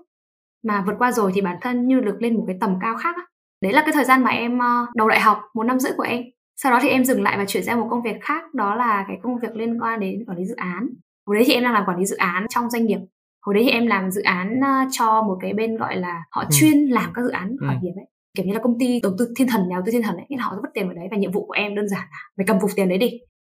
Mà 0.64 0.84
vượt 0.86 0.94
qua 0.98 1.12
rồi 1.12 1.32
thì 1.34 1.40
bản 1.40 1.56
thân 1.60 1.86
như 1.86 2.00
được 2.00 2.16
lên 2.20 2.36
một 2.36 2.44
cái 2.46 2.56
tầm 2.60 2.74
cao 2.80 2.96
khác 2.96 3.16
á. 3.16 3.22
đấy 3.62 3.72
là 3.72 3.82
cái 3.82 3.92
thời 3.92 4.04
gian 4.04 4.22
mà 4.22 4.30
em 4.30 4.58
uh, 4.58 4.94
đầu 4.94 5.08
đại 5.08 5.20
học 5.20 5.40
một 5.54 5.62
năm 5.62 5.80
rưỡi 5.80 5.92
của 5.96 6.02
em. 6.02 6.22
Sau 6.56 6.72
đó 6.72 6.78
thì 6.82 6.88
em 6.88 7.04
dừng 7.04 7.22
lại 7.22 7.38
và 7.38 7.44
chuyển 7.44 7.64
sang 7.64 7.80
một 7.80 7.86
công 7.90 8.02
việc 8.02 8.16
khác. 8.22 8.54
Đó 8.54 8.74
là 8.74 9.04
cái 9.08 9.18
công 9.22 9.38
việc 9.38 9.56
liên 9.56 9.82
quan 9.82 10.00
đến 10.00 10.24
quản 10.26 10.38
lý 10.38 10.44
dự 10.44 10.54
án. 10.56 10.88
Hồi 11.26 11.36
đấy 11.36 11.44
thì 11.46 11.54
em 11.54 11.62
đang 11.62 11.72
làm 11.72 11.84
quản 11.86 11.98
lý 11.98 12.06
dự 12.06 12.16
án 12.16 12.46
trong 12.48 12.70
doanh 12.70 12.86
nghiệp. 12.86 12.98
Hồi 13.46 13.54
đấy 13.54 13.64
thì 13.64 13.70
em 13.70 13.86
làm 13.86 14.10
dự 14.10 14.22
án 14.22 14.58
uh, 14.58 14.88
cho 14.90 15.22
một 15.22 15.38
cái 15.40 15.52
bên 15.52 15.76
gọi 15.76 15.96
là 15.96 16.22
họ 16.30 16.42
ừ. 16.42 16.48
chuyên 16.52 16.78
làm 16.78 17.12
các 17.14 17.22
dự 17.22 17.30
án 17.30 17.56
khởi 17.60 17.74
ừ. 17.74 17.78
nghiệp 17.82 17.92
ấy 17.96 18.09
kiểu 18.36 18.46
như 18.46 18.52
là 18.52 18.60
công 18.62 18.78
ty 18.78 19.00
đầu 19.02 19.12
tư 19.18 19.34
thiên 19.36 19.48
thần 19.48 19.68
nhà 19.68 19.76
đầu 19.76 19.82
tư 19.86 19.92
thiên 19.92 20.02
thần 20.02 20.16
ấy 20.16 20.26
nên 20.28 20.38
họ 20.38 20.56
vứt 20.62 20.68
tiền 20.74 20.86
vào 20.86 20.94
đấy 20.94 21.08
và 21.10 21.16
nhiệm 21.16 21.32
vụ 21.32 21.46
của 21.46 21.52
em 21.52 21.74
đơn 21.74 21.88
giản 21.88 22.00
là 22.00 22.18
mày 22.36 22.44
cầm 22.46 22.60
phục 22.60 22.70
tiền 22.76 22.88
đấy 22.88 22.98
đi 22.98 23.10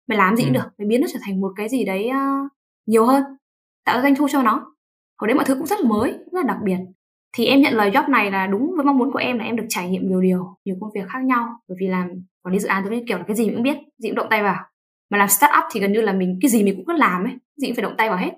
mày 0.08 0.18
làm 0.18 0.36
gì 0.36 0.44
cũng 0.44 0.54
ừ. 0.54 0.58
được 0.58 0.68
mày 0.78 0.86
biến 0.88 1.00
nó 1.00 1.06
trở 1.12 1.18
thành 1.22 1.40
một 1.40 1.52
cái 1.56 1.68
gì 1.68 1.84
đấy 1.84 2.10
uh, 2.10 2.52
nhiều 2.86 3.06
hơn 3.06 3.22
tạo 3.84 3.96
ra 3.96 4.02
doanh 4.02 4.14
thu 4.14 4.28
cho 4.28 4.42
nó. 4.42 4.66
Hồi 5.20 5.28
đấy 5.28 5.34
mọi 5.34 5.44
thứ 5.44 5.54
cũng 5.54 5.66
rất 5.66 5.80
là 5.80 5.88
mới 5.88 6.10
rất 6.10 6.40
là 6.40 6.42
đặc 6.42 6.56
biệt. 6.64 6.78
Thì 7.36 7.46
em 7.46 7.60
nhận 7.60 7.74
lời 7.74 7.90
job 7.90 8.10
này 8.10 8.30
là 8.30 8.46
đúng 8.46 8.72
với 8.76 8.84
mong 8.84 8.98
muốn 8.98 9.12
của 9.12 9.18
em 9.18 9.38
là 9.38 9.44
em 9.44 9.56
được 9.56 9.66
trải 9.68 9.90
nghiệm 9.90 10.08
nhiều 10.08 10.20
điều 10.20 10.56
nhiều 10.64 10.76
công 10.80 10.90
việc 10.94 11.08
khác 11.08 11.24
nhau. 11.24 11.48
Bởi 11.68 11.76
vì 11.80 11.86
làm 11.86 12.08
quản 12.42 12.52
lý 12.52 12.58
dự 12.58 12.68
án 12.68 12.84
giống 12.84 12.94
như 12.94 13.04
kiểu 13.08 13.18
là 13.18 13.24
cái 13.26 13.36
gì 13.36 13.46
mình 13.46 13.54
cũng 13.54 13.62
biết 13.62 13.78
gì 13.98 14.08
cũng 14.08 14.16
động 14.16 14.26
tay 14.30 14.42
vào. 14.42 14.64
Mà 15.10 15.18
làm 15.18 15.28
start 15.28 15.52
up 15.58 15.64
thì 15.72 15.80
gần 15.80 15.92
như 15.92 16.00
là 16.00 16.12
mình 16.12 16.38
cái 16.42 16.50
gì 16.50 16.62
mình 16.62 16.76
cũng 16.76 16.84
cứ 16.86 16.92
làm 16.92 17.24
ấy 17.24 17.32
gì 17.56 17.68
cũng 17.68 17.76
phải 17.76 17.82
động 17.82 17.94
tay 17.98 18.08
vào 18.08 18.18
hết. 18.18 18.32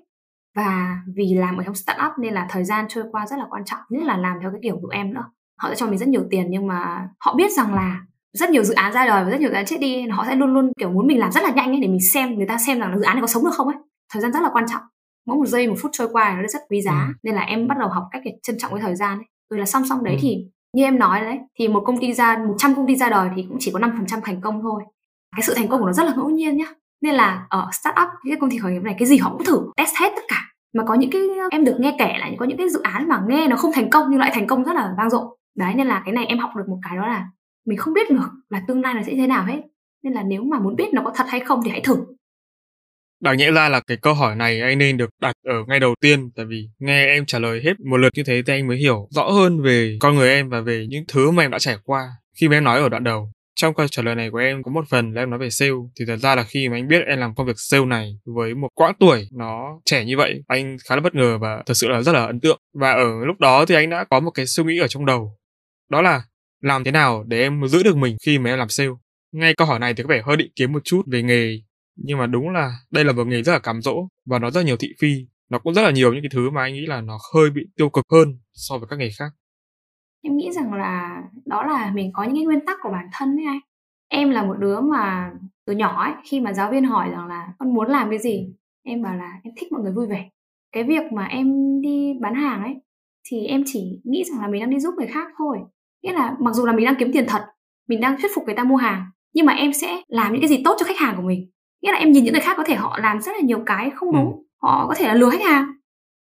Và 0.55 0.97
vì 1.15 1.33
làm 1.33 1.57
ở 1.57 1.63
trong 1.63 1.75
start 1.75 1.97
up 2.07 2.11
nên 2.19 2.33
là 2.33 2.47
thời 2.49 2.63
gian 2.63 2.85
trôi 2.89 3.03
qua 3.11 3.27
rất 3.27 3.39
là 3.39 3.45
quan 3.49 3.65
trọng 3.65 3.79
nhất 3.89 4.03
là 4.03 4.17
làm 4.17 4.37
theo 4.41 4.51
cái 4.51 4.59
kiểu 4.63 4.79
của 4.81 4.89
em 4.89 5.13
nữa 5.13 5.23
họ 5.57 5.69
sẽ 5.69 5.75
cho 5.75 5.87
mình 5.87 5.97
rất 5.97 6.07
nhiều 6.07 6.23
tiền 6.29 6.45
nhưng 6.49 6.67
mà 6.67 7.07
họ 7.19 7.35
biết 7.35 7.51
rằng 7.51 7.73
là 7.73 8.01
rất 8.33 8.49
nhiều 8.49 8.63
dự 8.63 8.73
án 8.73 8.93
ra 8.93 9.05
đời 9.05 9.23
và 9.23 9.29
rất 9.29 9.39
nhiều 9.39 9.49
dự 9.49 9.55
án 9.55 9.65
chết 9.65 9.77
đi 9.79 10.07
họ 10.07 10.25
sẽ 10.27 10.35
luôn 10.35 10.53
luôn 10.53 10.71
kiểu 10.79 10.89
muốn 10.89 11.07
mình 11.07 11.19
làm 11.19 11.31
rất 11.31 11.43
là 11.43 11.51
nhanh 11.55 11.69
ấy 11.69 11.79
để 11.79 11.87
mình 11.87 11.99
xem 12.13 12.35
người 12.35 12.47
ta 12.47 12.57
xem 12.57 12.79
rằng 12.79 12.91
là 12.91 12.97
dự 12.97 13.03
án 13.03 13.15
này 13.15 13.21
có 13.21 13.27
sống 13.27 13.43
được 13.43 13.53
không 13.53 13.67
ấy. 13.67 13.77
Thời 14.13 14.21
gian 14.21 14.31
rất 14.31 14.43
là 14.43 14.49
quan 14.53 14.65
trọng. 14.67 14.81
Mỗi 15.27 15.37
một 15.37 15.45
giây 15.45 15.67
một 15.67 15.75
phút 15.81 15.91
trôi 15.93 16.07
qua 16.11 16.39
nó 16.41 16.47
rất 16.47 16.61
quý 16.69 16.81
giá. 16.81 17.05
Ừ. 17.07 17.13
nên 17.23 17.35
là 17.35 17.41
em 17.41 17.67
bắt 17.67 17.77
đầu 17.79 17.89
học 17.89 18.03
cách 18.11 18.21
để 18.25 18.31
trân 18.43 18.57
trọng 18.57 18.71
cái 18.71 18.81
thời 18.81 18.95
gian 18.95 19.17
ấy. 19.17 19.25
Rồi 19.49 19.59
là 19.59 19.65
song 19.65 19.83
song 19.89 20.03
đấy 20.03 20.13
ừ. 20.13 20.19
thì 20.21 20.37
như 20.73 20.83
em 20.83 20.99
nói 20.99 21.21
đấy 21.21 21.37
thì 21.59 21.67
một 21.67 21.83
công 21.85 21.99
ty 21.99 22.13
ra 22.13 22.37
100 22.47 22.75
công 22.75 22.87
ty 22.87 22.95
ra 22.95 23.09
đời 23.09 23.29
thì 23.35 23.45
cũng 23.49 23.57
chỉ 23.59 23.71
có 23.71 23.79
5% 23.79 24.21
thành 24.23 24.41
công 24.41 24.61
thôi. 24.61 24.83
Cái 25.35 25.43
sự 25.43 25.53
thành 25.53 25.67
công 25.67 25.79
của 25.79 25.85
nó 25.85 25.93
rất 25.93 26.03
là 26.03 26.13
ngẫu 26.15 26.29
nhiên 26.29 26.57
nhá. 26.57 26.65
Nên 27.01 27.15
là 27.15 27.45
ở 27.49 27.69
startup 27.71 28.07
cái 28.29 28.37
công 28.41 28.49
ty 28.49 28.57
khởi 28.57 28.71
nghiệp 28.71 28.83
này 28.83 28.95
cái 28.99 29.07
gì 29.07 29.17
họ 29.17 29.31
cũng 29.33 29.43
thử 29.43 29.59
test 29.77 29.95
hết 29.95 30.09
tất 30.15 30.23
cả. 30.27 30.41
Mà 30.73 30.83
có 30.87 30.93
những 30.93 31.09
cái 31.09 31.21
em 31.51 31.65
được 31.65 31.75
nghe 31.79 31.95
kể 31.99 32.13
là 32.19 32.29
có 32.39 32.45
những 32.45 32.57
cái 32.57 32.69
dự 32.69 32.81
án 32.81 33.09
mà 33.09 33.21
nghe 33.27 33.47
nó 33.47 33.55
không 33.55 33.71
thành 33.73 33.89
công 33.89 34.07
nhưng 34.09 34.19
lại 34.19 34.31
thành 34.33 34.47
công 34.47 34.63
rất 34.63 34.73
là 34.75 34.93
vang 34.97 35.09
dội 35.09 35.25
đấy, 35.55 35.73
nên 35.75 35.87
là 35.87 36.01
cái 36.05 36.13
này 36.13 36.25
em 36.25 36.37
học 36.37 36.51
được 36.57 36.65
một 36.67 36.79
cái 36.89 36.97
đó 36.97 37.07
là 37.07 37.25
mình 37.65 37.77
không 37.77 37.93
biết 37.93 38.11
được 38.11 38.29
là 38.49 38.61
tương 38.67 38.81
lai 38.81 38.93
nó 38.93 39.01
sẽ 39.03 39.13
thế 39.15 39.27
nào 39.27 39.45
hết. 39.45 39.61
Nên 40.03 40.13
là 40.13 40.23
nếu 40.23 40.43
mà 40.43 40.59
muốn 40.59 40.75
biết 40.75 40.93
nó 40.93 41.01
có 41.05 41.11
thật 41.15 41.25
hay 41.27 41.39
không 41.39 41.61
thì 41.65 41.71
hãy 41.71 41.81
thử. 41.81 41.95
Đáng 43.21 43.37
nhẽ 43.37 43.51
ra 43.51 43.69
là 43.69 43.81
cái 43.87 43.97
câu 43.97 44.13
hỏi 44.13 44.35
này 44.35 44.61
anh 44.61 44.77
nên 44.77 44.97
được 44.97 45.09
đặt 45.21 45.35
ở 45.43 45.65
ngay 45.67 45.79
đầu 45.79 45.95
tiên, 46.01 46.29
tại 46.35 46.45
vì 46.45 46.69
nghe 46.79 47.05
em 47.05 47.25
trả 47.25 47.39
lời 47.39 47.61
hết 47.63 47.79
một 47.79 47.97
lượt 47.97 48.09
như 48.15 48.23
thế 48.23 48.41
thì 48.47 48.53
anh 48.53 48.67
mới 48.67 48.77
hiểu 48.77 49.07
rõ 49.11 49.29
hơn 49.29 49.61
về 49.61 49.97
con 50.01 50.15
người 50.15 50.29
em 50.29 50.49
và 50.49 50.61
về 50.61 50.85
những 50.89 51.03
thứ 51.07 51.31
mà 51.31 51.43
em 51.43 51.51
đã 51.51 51.59
trải 51.59 51.77
qua 51.83 52.07
khi 52.39 52.47
mà 52.47 52.57
em 52.57 52.63
nói 52.63 52.79
ở 52.79 52.89
đoạn 52.89 53.03
đầu. 53.03 53.31
Trong 53.55 53.73
câu 53.73 53.87
trả 53.87 54.03
lời 54.03 54.15
này 54.15 54.29
của 54.31 54.37
em 54.37 54.63
có 54.63 54.71
một 54.71 54.85
phần 54.89 55.13
là 55.13 55.21
em 55.21 55.29
nói 55.29 55.39
về 55.39 55.49
sale. 55.49 55.71
Thì 55.99 56.05
thật 56.07 56.17
ra 56.17 56.35
là 56.35 56.43
khi 56.43 56.69
mà 56.69 56.77
anh 56.77 56.87
biết 56.87 57.01
em 57.07 57.19
làm 57.19 57.35
công 57.35 57.47
việc 57.47 57.55
sale 57.57 57.85
này 57.85 58.11
với 58.25 58.55
một 58.55 58.67
quãng 58.73 58.93
tuổi 58.99 59.27
nó 59.31 59.79
trẻ 59.85 60.05
như 60.05 60.17
vậy, 60.17 60.43
anh 60.47 60.77
khá 60.89 60.95
là 60.95 61.01
bất 61.01 61.15
ngờ 61.15 61.37
và 61.37 61.63
thật 61.65 61.73
sự 61.73 61.87
là 61.87 62.01
rất 62.01 62.11
là 62.11 62.25
ấn 62.25 62.39
tượng. 62.39 62.59
Và 62.73 62.91
ở 62.91 63.25
lúc 63.25 63.39
đó 63.39 63.65
thì 63.65 63.75
anh 63.75 63.89
đã 63.89 64.05
có 64.09 64.19
một 64.19 64.31
cái 64.31 64.45
suy 64.45 64.63
nghĩ 64.63 64.79
ở 64.79 64.87
trong 64.87 65.05
đầu 65.05 65.37
đó 65.89 66.01
là, 66.01 66.23
làm 66.61 66.83
thế 66.83 66.91
nào 66.91 67.23
để 67.27 67.41
em 67.41 67.67
giữ 67.67 67.83
được 67.83 67.97
mình 67.97 68.17
khi 68.25 68.39
mà 68.39 68.49
em 68.49 68.59
làm 68.59 68.69
sale? 68.69 68.89
Ngay 69.31 69.53
câu 69.57 69.67
hỏi 69.67 69.79
này 69.79 69.93
thì 69.93 70.03
có 70.03 70.07
vẻ 70.09 70.21
hơi 70.25 70.37
định 70.37 70.51
kiếm 70.55 70.73
một 70.73 70.83
chút 70.83 71.01
về 71.11 71.23
nghề, 71.23 71.61
nhưng 71.95 72.17
mà 72.17 72.27
đúng 72.27 72.49
là 72.49 72.71
đây 72.91 73.05
là 73.05 73.13
một 73.13 73.27
nghề 73.27 73.43
rất 73.43 73.53
là 73.53 73.59
cám 73.59 73.81
dỗ 73.81 74.07
và 74.25 74.39
nó 74.39 74.51
rất 74.51 74.65
nhiều 74.65 74.77
thị 74.77 74.93
phi, 74.99 75.27
nó 75.49 75.59
cũng 75.59 75.73
rất 75.73 75.81
là 75.81 75.91
nhiều 75.91 76.13
những 76.13 76.21
cái 76.23 76.29
thứ 76.33 76.49
mà 76.49 76.61
anh 76.61 76.73
nghĩ 76.73 76.85
là 76.85 77.01
nó 77.01 77.17
hơi 77.35 77.49
bị 77.49 77.61
tiêu 77.75 77.89
cực 77.89 78.05
hơn 78.11 78.39
so 78.53 78.77
với 78.77 78.87
các 78.89 78.99
nghề 78.99 79.09
khác. 79.19 79.31
Em 80.21 80.37
nghĩ 80.37 80.51
rằng 80.51 80.73
là 80.73 81.23
đó 81.45 81.63
là 81.63 81.91
mình 81.95 82.11
có 82.13 82.23
những 82.23 82.35
cái 82.35 82.45
nguyên 82.45 82.65
tắc 82.65 82.77
của 82.81 82.89
bản 82.91 83.05
thân 83.13 83.37
đấy 83.37 83.45
anh. 83.45 83.59
Em 84.07 84.29
là 84.29 84.43
một 84.43 84.55
đứa 84.59 84.81
mà 84.81 85.31
từ 85.65 85.73
nhỏ 85.73 86.03
ấy, 86.03 86.13
khi 86.29 86.39
mà 86.39 86.53
giáo 86.53 86.71
viên 86.71 86.83
hỏi 86.83 87.09
rằng 87.11 87.27
là 87.27 87.47
con 87.59 87.73
muốn 87.73 87.89
làm 87.89 88.09
cái 88.09 88.19
gì? 88.19 88.53
Em 88.83 89.01
bảo 89.01 89.15
là 89.15 89.39
em 89.43 89.53
thích 89.57 89.71
mọi 89.71 89.81
người 89.81 89.93
vui 89.93 90.07
vẻ. 90.07 90.29
Cái 90.71 90.83
việc 90.83 91.11
mà 91.13 91.25
em 91.25 91.81
đi 91.81 92.13
bán 92.21 92.35
hàng 92.35 92.63
ấy, 92.63 92.75
thì 93.29 93.45
em 93.45 93.63
chỉ 93.65 94.01
nghĩ 94.03 94.23
rằng 94.23 94.41
là 94.41 94.47
mình 94.47 94.61
đang 94.61 94.69
đi 94.69 94.79
giúp 94.79 94.93
người 94.97 95.07
khác 95.07 95.27
thôi 95.37 95.57
nghĩa 96.05 96.13
là 96.13 96.35
mặc 96.39 96.53
dù 96.53 96.65
là 96.65 96.73
mình 96.73 96.85
đang 96.85 96.95
kiếm 96.95 97.11
tiền 97.13 97.25
thật 97.27 97.45
mình 97.87 98.01
đang 98.01 98.21
thuyết 98.21 98.31
phục 98.35 98.43
người 98.45 98.55
ta 98.55 98.63
mua 98.63 98.75
hàng 98.75 99.05
nhưng 99.33 99.45
mà 99.45 99.53
em 99.53 99.73
sẽ 99.73 100.01
làm 100.07 100.33
những 100.33 100.41
cái 100.41 100.49
gì 100.49 100.61
tốt 100.65 100.75
cho 100.79 100.85
khách 100.85 100.97
hàng 100.97 101.15
của 101.15 101.21
mình 101.21 101.49
nghĩa 101.81 101.91
là 101.91 101.97
em 101.97 102.11
nhìn 102.11 102.23
những 102.23 102.33
người 102.33 102.41
khác 102.41 102.53
có 102.57 102.63
thể 102.63 102.75
họ 102.75 102.99
làm 103.01 103.21
rất 103.21 103.31
là 103.35 103.41
nhiều 103.41 103.63
cái 103.65 103.89
không 103.95 104.11
đúng 104.13 104.25
ừ. 104.25 104.43
họ 104.61 104.87
có 104.87 104.93
thể 104.97 105.07
là 105.07 105.13
lừa 105.13 105.29
khách 105.29 105.43
hàng 105.43 105.67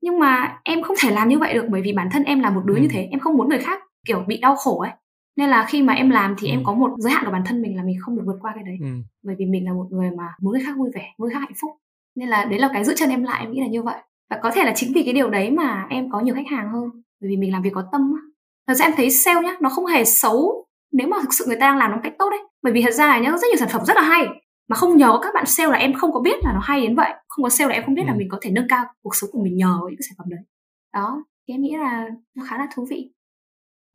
nhưng 0.01 0.19
mà 0.19 0.59
em 0.63 0.81
không 0.81 0.95
thể 0.99 1.11
làm 1.11 1.29
như 1.29 1.39
vậy 1.39 1.53
được 1.53 1.65
bởi 1.69 1.81
vì 1.81 1.93
bản 1.93 2.09
thân 2.11 2.23
em 2.23 2.39
là 2.39 2.49
một 2.49 2.61
đứa 2.65 2.75
ừ. 2.75 2.81
như 2.81 2.87
thế 2.91 3.07
em 3.11 3.19
không 3.19 3.37
muốn 3.37 3.49
người 3.49 3.59
khác 3.59 3.79
kiểu 4.07 4.23
bị 4.27 4.37
đau 4.37 4.55
khổ 4.55 4.79
ấy 4.79 4.91
nên 5.37 5.49
là 5.49 5.65
khi 5.69 5.81
mà 5.81 5.93
em 5.93 6.09
làm 6.09 6.35
thì 6.37 6.47
ừ. 6.47 6.51
em 6.51 6.63
có 6.63 6.73
một 6.73 6.91
giới 6.97 7.13
hạn 7.13 7.25
của 7.25 7.31
bản 7.31 7.43
thân 7.45 7.61
mình 7.61 7.77
là 7.77 7.83
mình 7.83 7.95
không 8.01 8.15
được 8.15 8.23
vượt 8.25 8.37
qua 8.41 8.51
cái 8.55 8.63
đấy 8.63 8.77
ừ. 8.81 8.87
bởi 9.23 9.35
vì 9.39 9.45
mình 9.45 9.65
là 9.65 9.73
một 9.73 9.87
người 9.91 10.11
mà 10.17 10.27
muốn 10.41 10.53
người 10.53 10.63
khác 10.65 10.73
vui 10.77 10.89
vẻ 10.95 11.13
muốn 11.17 11.25
người 11.25 11.33
khác 11.33 11.39
hạnh 11.39 11.57
phúc 11.61 11.71
nên 12.15 12.29
là 12.29 12.45
đấy 12.45 12.59
là 12.59 12.69
cái 12.73 12.83
giữ 12.83 12.93
chân 12.95 13.09
em 13.09 13.23
lại 13.23 13.41
em 13.41 13.51
nghĩ 13.51 13.61
là 13.61 13.67
như 13.67 13.83
vậy 13.83 13.97
và 14.29 14.39
có 14.43 14.51
thể 14.51 14.63
là 14.63 14.73
chính 14.75 14.93
vì 14.93 15.03
cái 15.03 15.13
điều 15.13 15.29
đấy 15.29 15.51
mà 15.51 15.87
em 15.89 16.09
có 16.09 16.19
nhiều 16.19 16.35
khách 16.35 16.47
hàng 16.51 16.69
hơn 16.69 16.89
bởi 17.21 17.29
vì 17.29 17.37
mình 17.37 17.51
làm 17.51 17.61
việc 17.61 17.71
có 17.73 17.83
tâm 17.91 18.01
á 18.15 18.32
thật 18.67 18.73
ra 18.73 18.85
em 18.85 18.93
thấy 18.97 19.09
sale 19.09 19.41
nhá 19.41 19.55
nó 19.61 19.69
không 19.69 19.85
hề 19.85 20.05
xấu 20.05 20.67
nếu 20.91 21.07
mà 21.07 21.17
thực 21.21 21.33
sự 21.33 21.45
người 21.47 21.57
ta 21.59 21.67
đang 21.67 21.77
làm 21.77 21.91
nó 21.91 21.97
cách 22.03 22.13
tốt 22.19 22.29
đấy 22.29 22.39
bởi 22.61 22.73
vì 22.73 22.81
thật 22.81 22.93
ra 22.93 23.07
là 23.07 23.19
nhá 23.19 23.31
rất 23.31 23.47
nhiều 23.47 23.57
sản 23.59 23.69
phẩm 23.71 23.85
rất 23.85 23.95
là 23.95 24.01
hay 24.01 24.27
mà 24.69 24.75
không 24.75 24.97
nhờ 24.97 25.19
các 25.21 25.33
bạn 25.33 25.45
sale 25.45 25.71
là 25.71 25.77
em 25.77 25.93
không 25.93 26.11
có 26.11 26.19
biết 26.19 26.43
là 26.43 26.53
nó 26.53 26.59
hay 26.63 26.81
đến 26.81 26.95
vậy 26.95 27.13
không 27.27 27.43
có 27.43 27.49
sale 27.49 27.69
là 27.69 27.73
em 27.73 27.83
không 27.85 27.95
biết 27.95 28.03
ừ. 28.05 28.07
là 28.07 28.15
mình 28.15 28.27
có 28.31 28.37
thể 28.41 28.51
nâng 28.51 28.67
cao 28.69 28.85
cuộc 29.01 29.15
sống 29.15 29.29
của 29.33 29.43
mình 29.43 29.57
nhờ 29.57 29.77
những 29.87 29.97
cái 29.97 30.07
sản 30.09 30.15
phẩm 30.17 30.27
đấy 30.29 30.39
đó 30.93 31.23
thì 31.47 31.53
em 31.53 31.61
nghĩ 31.61 31.75
là 31.79 32.07
nó 32.35 32.43
khá 32.49 32.57
là 32.57 32.67
thú 32.75 32.87
vị 32.89 33.09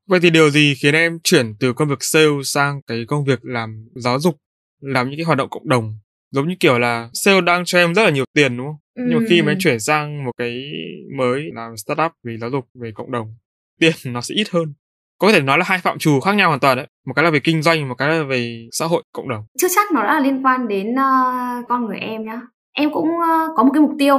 Vậy 0.08 0.20
thì 0.22 0.30
điều 0.30 0.50
gì 0.50 0.74
khiến 0.74 0.94
em 0.94 1.18
chuyển 1.24 1.54
từ 1.60 1.72
công 1.72 1.88
việc 1.88 1.98
sale 2.00 2.42
sang 2.44 2.82
cái 2.86 3.04
công 3.08 3.24
việc 3.24 3.38
làm 3.42 3.88
giáo 3.94 4.20
dục, 4.20 4.36
làm 4.80 5.10
những 5.10 5.18
cái 5.18 5.24
hoạt 5.24 5.38
động 5.38 5.50
cộng 5.50 5.68
đồng? 5.68 5.98
Giống 6.30 6.48
như 6.48 6.54
kiểu 6.60 6.78
là 6.78 7.10
sale 7.12 7.40
đang 7.40 7.62
cho 7.64 7.78
em 7.78 7.94
rất 7.94 8.04
là 8.04 8.10
nhiều 8.10 8.24
tiền 8.34 8.56
đúng 8.56 8.66
không? 8.66 8.76
Ừ. 8.94 9.02
Nhưng 9.08 9.18
mà 9.18 9.24
khi 9.28 9.42
mà 9.42 9.52
em 9.52 9.58
chuyển 9.60 9.80
sang 9.80 10.24
một 10.24 10.32
cái 10.38 10.70
mới 11.16 11.50
làm 11.54 11.76
startup 11.76 12.12
về 12.24 12.36
giáo 12.40 12.50
dục, 12.50 12.64
về 12.74 12.92
cộng 12.94 13.12
đồng, 13.12 13.34
tiền 13.80 13.92
nó 14.04 14.20
sẽ 14.20 14.34
ít 14.34 14.48
hơn. 14.50 14.74
Có 15.18 15.32
thể 15.32 15.40
nói 15.40 15.58
là 15.58 15.64
hai 15.68 15.78
phạm 15.78 15.98
trù 15.98 16.20
khác 16.20 16.32
nhau 16.32 16.48
hoàn 16.48 16.60
toàn 16.60 16.76
đấy. 16.76 16.86
Một 17.06 17.12
cái 17.14 17.24
là 17.24 17.30
về 17.30 17.40
kinh 17.40 17.62
doanh, 17.62 17.88
một 17.88 17.94
cái 17.94 18.08
là 18.08 18.22
về 18.22 18.68
xã 18.72 18.86
hội, 18.86 19.02
cộng 19.12 19.28
đồng. 19.28 19.44
Chưa 19.58 19.68
chắc 19.74 19.92
nó 19.92 20.02
đã 20.02 20.14
là 20.14 20.20
liên 20.20 20.46
quan 20.46 20.68
đến 20.68 20.92
uh, 20.92 21.68
con 21.68 21.86
người 21.86 21.98
em 21.98 22.24
nhá. 22.24 22.40
Em 22.72 22.92
cũng 22.92 23.08
uh, 23.08 23.56
có 23.56 23.64
một 23.64 23.70
cái 23.74 23.80
mục 23.80 23.92
tiêu 23.98 24.18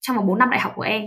trong 0.00 0.16
vòng 0.16 0.26
4 0.26 0.38
năm 0.38 0.50
đại 0.50 0.60
học 0.60 0.72
của 0.76 0.82
em. 0.82 1.02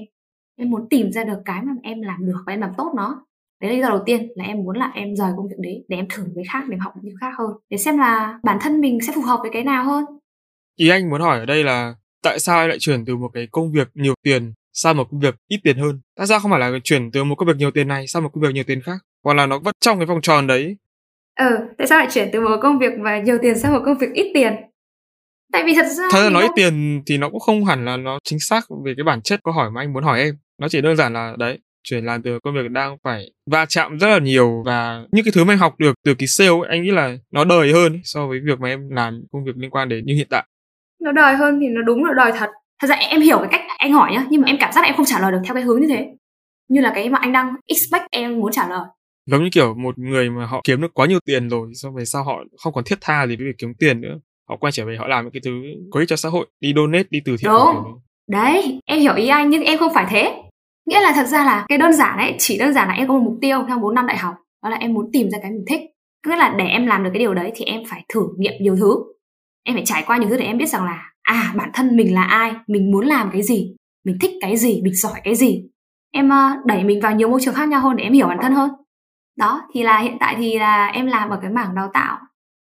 Em 0.59 0.69
muốn 0.69 0.89
tìm 0.89 1.11
ra 1.11 1.23
được 1.23 1.37
cái 1.45 1.61
mà 1.63 1.71
em 1.83 2.01
làm 2.01 2.25
được 2.25 2.43
và 2.45 2.53
em 2.53 2.61
làm 2.61 2.71
tốt 2.77 2.93
nó 2.95 3.25
đấy 3.61 3.69
là 3.69 3.75
lý 3.75 3.81
do 3.81 3.89
đầu 3.89 3.99
tiên 4.05 4.27
là 4.35 4.45
em 4.45 4.57
muốn 4.57 4.77
là 4.77 4.91
em 4.95 5.15
rời 5.15 5.31
công 5.37 5.47
việc 5.47 5.55
đấy 5.59 5.85
để 5.87 5.97
em 5.97 6.05
thử 6.09 6.23
cái 6.35 6.43
khác 6.53 6.63
để 6.69 6.73
em 6.73 6.79
học 6.79 6.93
những 7.01 7.15
khác 7.21 7.31
hơn 7.37 7.51
để 7.69 7.77
xem 7.77 7.97
là 7.97 8.39
bản 8.43 8.57
thân 8.61 8.81
mình 8.81 8.99
sẽ 9.07 9.13
phù 9.15 9.21
hợp 9.21 9.39
với 9.41 9.49
cái 9.53 9.63
nào 9.63 9.85
hơn 9.85 10.05
ý 10.75 10.89
anh 10.89 11.09
muốn 11.09 11.21
hỏi 11.21 11.39
ở 11.39 11.45
đây 11.45 11.63
là 11.63 11.95
tại 12.23 12.39
sao 12.39 12.59
em 12.59 12.69
lại 12.69 12.77
chuyển 12.79 13.05
từ 13.05 13.17
một 13.17 13.29
cái 13.33 13.47
công 13.51 13.71
việc 13.71 13.87
nhiều 13.93 14.13
tiền 14.23 14.53
sang 14.73 14.97
một 14.97 15.07
công 15.11 15.19
việc 15.19 15.35
ít 15.47 15.59
tiền 15.63 15.77
hơn? 15.77 16.01
Tại 16.17 16.27
sao 16.27 16.39
không 16.39 16.51
phải 16.51 16.59
là 16.59 16.71
chuyển 16.83 17.11
từ 17.11 17.23
một 17.23 17.35
công 17.35 17.47
việc 17.47 17.57
nhiều 17.57 17.71
tiền 17.71 17.87
này 17.87 18.07
sang 18.07 18.23
một 18.23 18.29
công 18.33 18.43
việc 18.43 18.53
nhiều 18.53 18.63
tiền 18.63 18.81
khác? 18.81 18.97
Hoặc 19.23 19.33
là 19.33 19.45
nó 19.45 19.59
vẫn 19.59 19.73
trong 19.79 19.99
cái 19.99 20.05
vòng 20.05 20.21
tròn 20.21 20.47
đấy? 20.47 20.77
Ừ 21.39 21.57
tại 21.77 21.87
sao 21.87 21.99
lại 21.99 22.07
chuyển 22.11 22.29
từ 22.33 22.41
một 22.41 22.57
công 22.61 22.79
việc 22.79 22.93
mà 22.99 23.19
nhiều 23.19 23.37
tiền 23.41 23.59
sang 23.59 23.73
một 23.73 23.81
công 23.85 23.97
việc 23.97 24.07
ít 24.13 24.31
tiền? 24.33 24.53
Tại 25.53 25.63
vì 25.65 25.73
thật 25.75 25.85
ra 25.85 26.03
thật 26.11 26.23
ra 26.23 26.29
nói 26.29 26.43
ít 26.43 26.51
tiền 26.55 27.03
thì 27.05 27.17
nó 27.17 27.29
cũng 27.29 27.39
không 27.39 27.65
hẳn 27.65 27.85
là 27.85 27.97
nó 27.97 28.19
chính 28.23 28.39
xác 28.39 28.65
về 28.85 28.93
cái 28.97 29.03
bản 29.03 29.21
chất 29.21 29.43
câu 29.43 29.53
hỏi 29.53 29.71
mà 29.71 29.81
anh 29.81 29.93
muốn 29.93 30.03
hỏi 30.03 30.19
em. 30.19 30.37
Nó 30.57 30.69
chỉ 30.69 30.81
đơn 30.81 30.95
giản 30.95 31.13
là 31.13 31.35
đấy 31.39 31.59
chuyển 31.83 32.05
làm 32.05 32.21
từ 32.21 32.39
công 32.43 32.53
việc 32.53 32.71
đang 32.71 32.97
phải 33.03 33.31
va 33.45 33.65
chạm 33.65 33.97
rất 33.97 34.07
là 34.07 34.19
nhiều 34.19 34.63
và 34.65 35.03
những 35.11 35.25
cái 35.25 35.31
thứ 35.35 35.43
mà 35.43 35.53
em 35.53 35.59
học 35.59 35.75
được 35.79 35.95
từ 36.05 36.13
cái 36.13 36.27
sale 36.27 36.49
ấy, 36.49 36.69
anh 36.69 36.83
nghĩ 36.83 36.91
là 36.91 37.17
nó 37.31 37.45
đời 37.45 37.73
hơn 37.73 38.01
so 38.03 38.27
với 38.27 38.39
việc 38.45 38.59
mà 38.59 38.69
em 38.69 38.89
làm 38.89 39.23
công 39.31 39.43
việc 39.43 39.57
liên 39.57 39.69
quan 39.69 39.89
đến 39.89 40.05
như 40.05 40.15
hiện 40.15 40.27
tại. 40.29 40.45
Nó 41.01 41.11
đời 41.11 41.35
hơn 41.35 41.59
thì 41.61 41.67
nó 41.67 41.81
đúng 41.81 42.05
là 42.05 42.13
đời 42.17 42.31
thật 42.39 42.49
thật 42.81 42.87
ra 42.87 42.95
em 42.95 43.21
hiểu 43.21 43.39
cái 43.39 43.47
cách 43.51 43.61
anh 43.77 43.91
hỏi 43.91 44.11
nhá 44.11 44.25
nhưng 44.29 44.41
mà 44.41 44.47
em 44.47 44.57
cảm 44.59 44.71
giác 44.71 44.81
là 44.81 44.87
em 44.87 44.95
không 44.95 45.05
trả 45.05 45.19
lời 45.19 45.31
được 45.31 45.41
theo 45.45 45.53
cái 45.53 45.63
hướng 45.63 45.81
như 45.81 45.87
thế. 45.87 46.07
Như 46.69 46.81
là 46.81 46.91
cái 46.95 47.09
mà 47.09 47.19
anh 47.21 47.31
đang 47.31 47.55
expect 47.67 48.03
em 48.11 48.39
muốn 48.39 48.51
trả 48.51 48.67
lời. 48.67 48.85
Giống 49.25 49.43
như 49.43 49.49
kiểu 49.51 49.73
một 49.73 49.97
người 49.97 50.29
mà 50.29 50.45
họ 50.45 50.61
kiếm 50.63 50.81
được 50.81 50.93
quá 50.93 51.05
nhiều 51.05 51.19
tiền 51.25 51.49
rồi 51.49 51.71
xong 51.73 51.95
về 51.95 52.05
sau 52.05 52.23
họ 52.23 52.43
không 52.57 52.73
còn 52.73 52.83
thiết 52.83 52.97
tha 53.01 53.27
gì 53.27 53.35
với 53.35 53.45
việc 53.45 53.55
kiếm 53.57 53.73
tiền 53.79 54.01
nữa. 54.01 54.19
Họ 54.49 54.57
quay 54.57 54.71
trở 54.71 54.85
về 54.85 54.95
họ 54.97 55.07
làm 55.07 55.23
những 55.23 55.33
cái 55.33 55.41
thứ 55.45 55.51
có 55.91 55.99
ích 55.99 56.09
cho 56.09 56.15
xã 56.15 56.29
hội 56.29 56.47
đi 56.59 56.73
donate 56.75 57.07
đi 57.09 57.19
từ 57.25 57.37
thiện. 57.37 57.51
Đúng. 57.51 57.99
Đấy 58.29 58.79
em 58.85 58.99
hiểu 58.99 59.15
ý 59.15 59.27
anh 59.27 59.49
nhưng 59.49 59.63
em 59.63 59.77
không 59.77 59.93
phải 59.93 60.05
thế. 60.09 60.43
Nghĩa 60.89 60.99
là 60.99 61.11
thật 61.15 61.27
ra 61.27 61.45
là 61.45 61.65
cái 61.67 61.77
đơn 61.77 61.93
giản 61.93 62.17
ấy 62.17 62.35
chỉ 62.39 62.57
đơn 62.57 62.73
giản 62.73 62.87
là 62.87 62.93
em 62.93 63.07
có 63.07 63.13
một 63.13 63.23
mục 63.23 63.37
tiêu 63.41 63.63
trong 63.69 63.81
4 63.81 63.95
năm 63.95 64.07
đại 64.07 64.17
học 64.17 64.35
đó 64.63 64.69
là 64.69 64.77
em 64.77 64.93
muốn 64.93 65.09
tìm 65.13 65.29
ra 65.29 65.37
cái 65.41 65.51
mình 65.51 65.65
thích. 65.67 65.81
Nghĩa 66.27 66.35
là 66.35 66.55
để 66.57 66.65
em 66.65 66.87
làm 66.87 67.03
được 67.03 67.09
cái 67.13 67.19
điều 67.19 67.33
đấy 67.33 67.51
thì 67.55 67.65
em 67.65 67.81
phải 67.89 68.05
thử 68.13 68.21
nghiệm 68.37 68.53
nhiều 68.61 68.75
thứ. 68.75 68.95
Em 69.63 69.75
phải 69.75 69.85
trải 69.85 70.03
qua 70.07 70.17
nhiều 70.17 70.29
thứ 70.29 70.37
để 70.37 70.45
em 70.45 70.57
biết 70.57 70.69
rằng 70.69 70.85
là 70.85 71.10
à 71.21 71.53
bản 71.57 71.69
thân 71.73 71.97
mình 71.97 72.13
là 72.13 72.23
ai? 72.23 72.53
Mình 72.67 72.91
muốn 72.91 73.05
làm 73.05 73.29
cái 73.31 73.43
gì? 73.43 73.75
Mình 74.05 74.17
thích 74.21 74.31
cái 74.41 74.57
gì? 74.57 74.81
Mình 74.83 74.93
giỏi 74.95 75.21
cái 75.23 75.35
gì? 75.35 75.63
Em 76.13 76.29
ờ, 76.29 76.49
đẩy 76.65 76.83
mình 76.83 77.01
vào 77.01 77.15
nhiều 77.15 77.29
môi 77.29 77.41
trường 77.41 77.53
khác 77.53 77.69
nhau 77.69 77.81
hơn 77.81 77.95
để 77.95 78.03
em 78.03 78.13
hiểu 78.13 78.27
bản 78.27 78.37
thân 78.41 78.53
hơn. 78.53 78.69
Đó, 79.37 79.61
thì 79.73 79.83
là 79.83 79.99
hiện 79.99 80.17
tại 80.19 80.35
thì 80.37 80.59
là 80.59 80.87
em 80.87 81.05
làm 81.05 81.29
ở 81.29 81.39
cái 81.41 81.51
mảng 81.51 81.75
đào 81.75 81.89
tạo. 81.93 82.19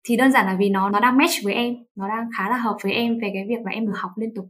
Thì 0.09 0.16
đơn 0.16 0.33
giản 0.33 0.46
là 0.46 0.57
vì 0.59 0.68
nó 0.68 0.90
nó 0.90 1.01
đang 1.01 1.18
match 1.18 1.44
với 1.44 1.55
em, 1.55 1.75
nó 1.96 2.09
đang 2.09 2.29
khá 2.38 2.51
là 2.51 2.57
hợp 2.57 2.77
với 2.83 2.92
em 2.92 3.18
về 3.23 3.31
cái 3.35 3.44
việc 3.49 3.64
là 3.64 3.70
em 3.70 3.87
được 3.87 3.96
học 3.96 4.11
liên 4.16 4.31
tục. 4.37 4.44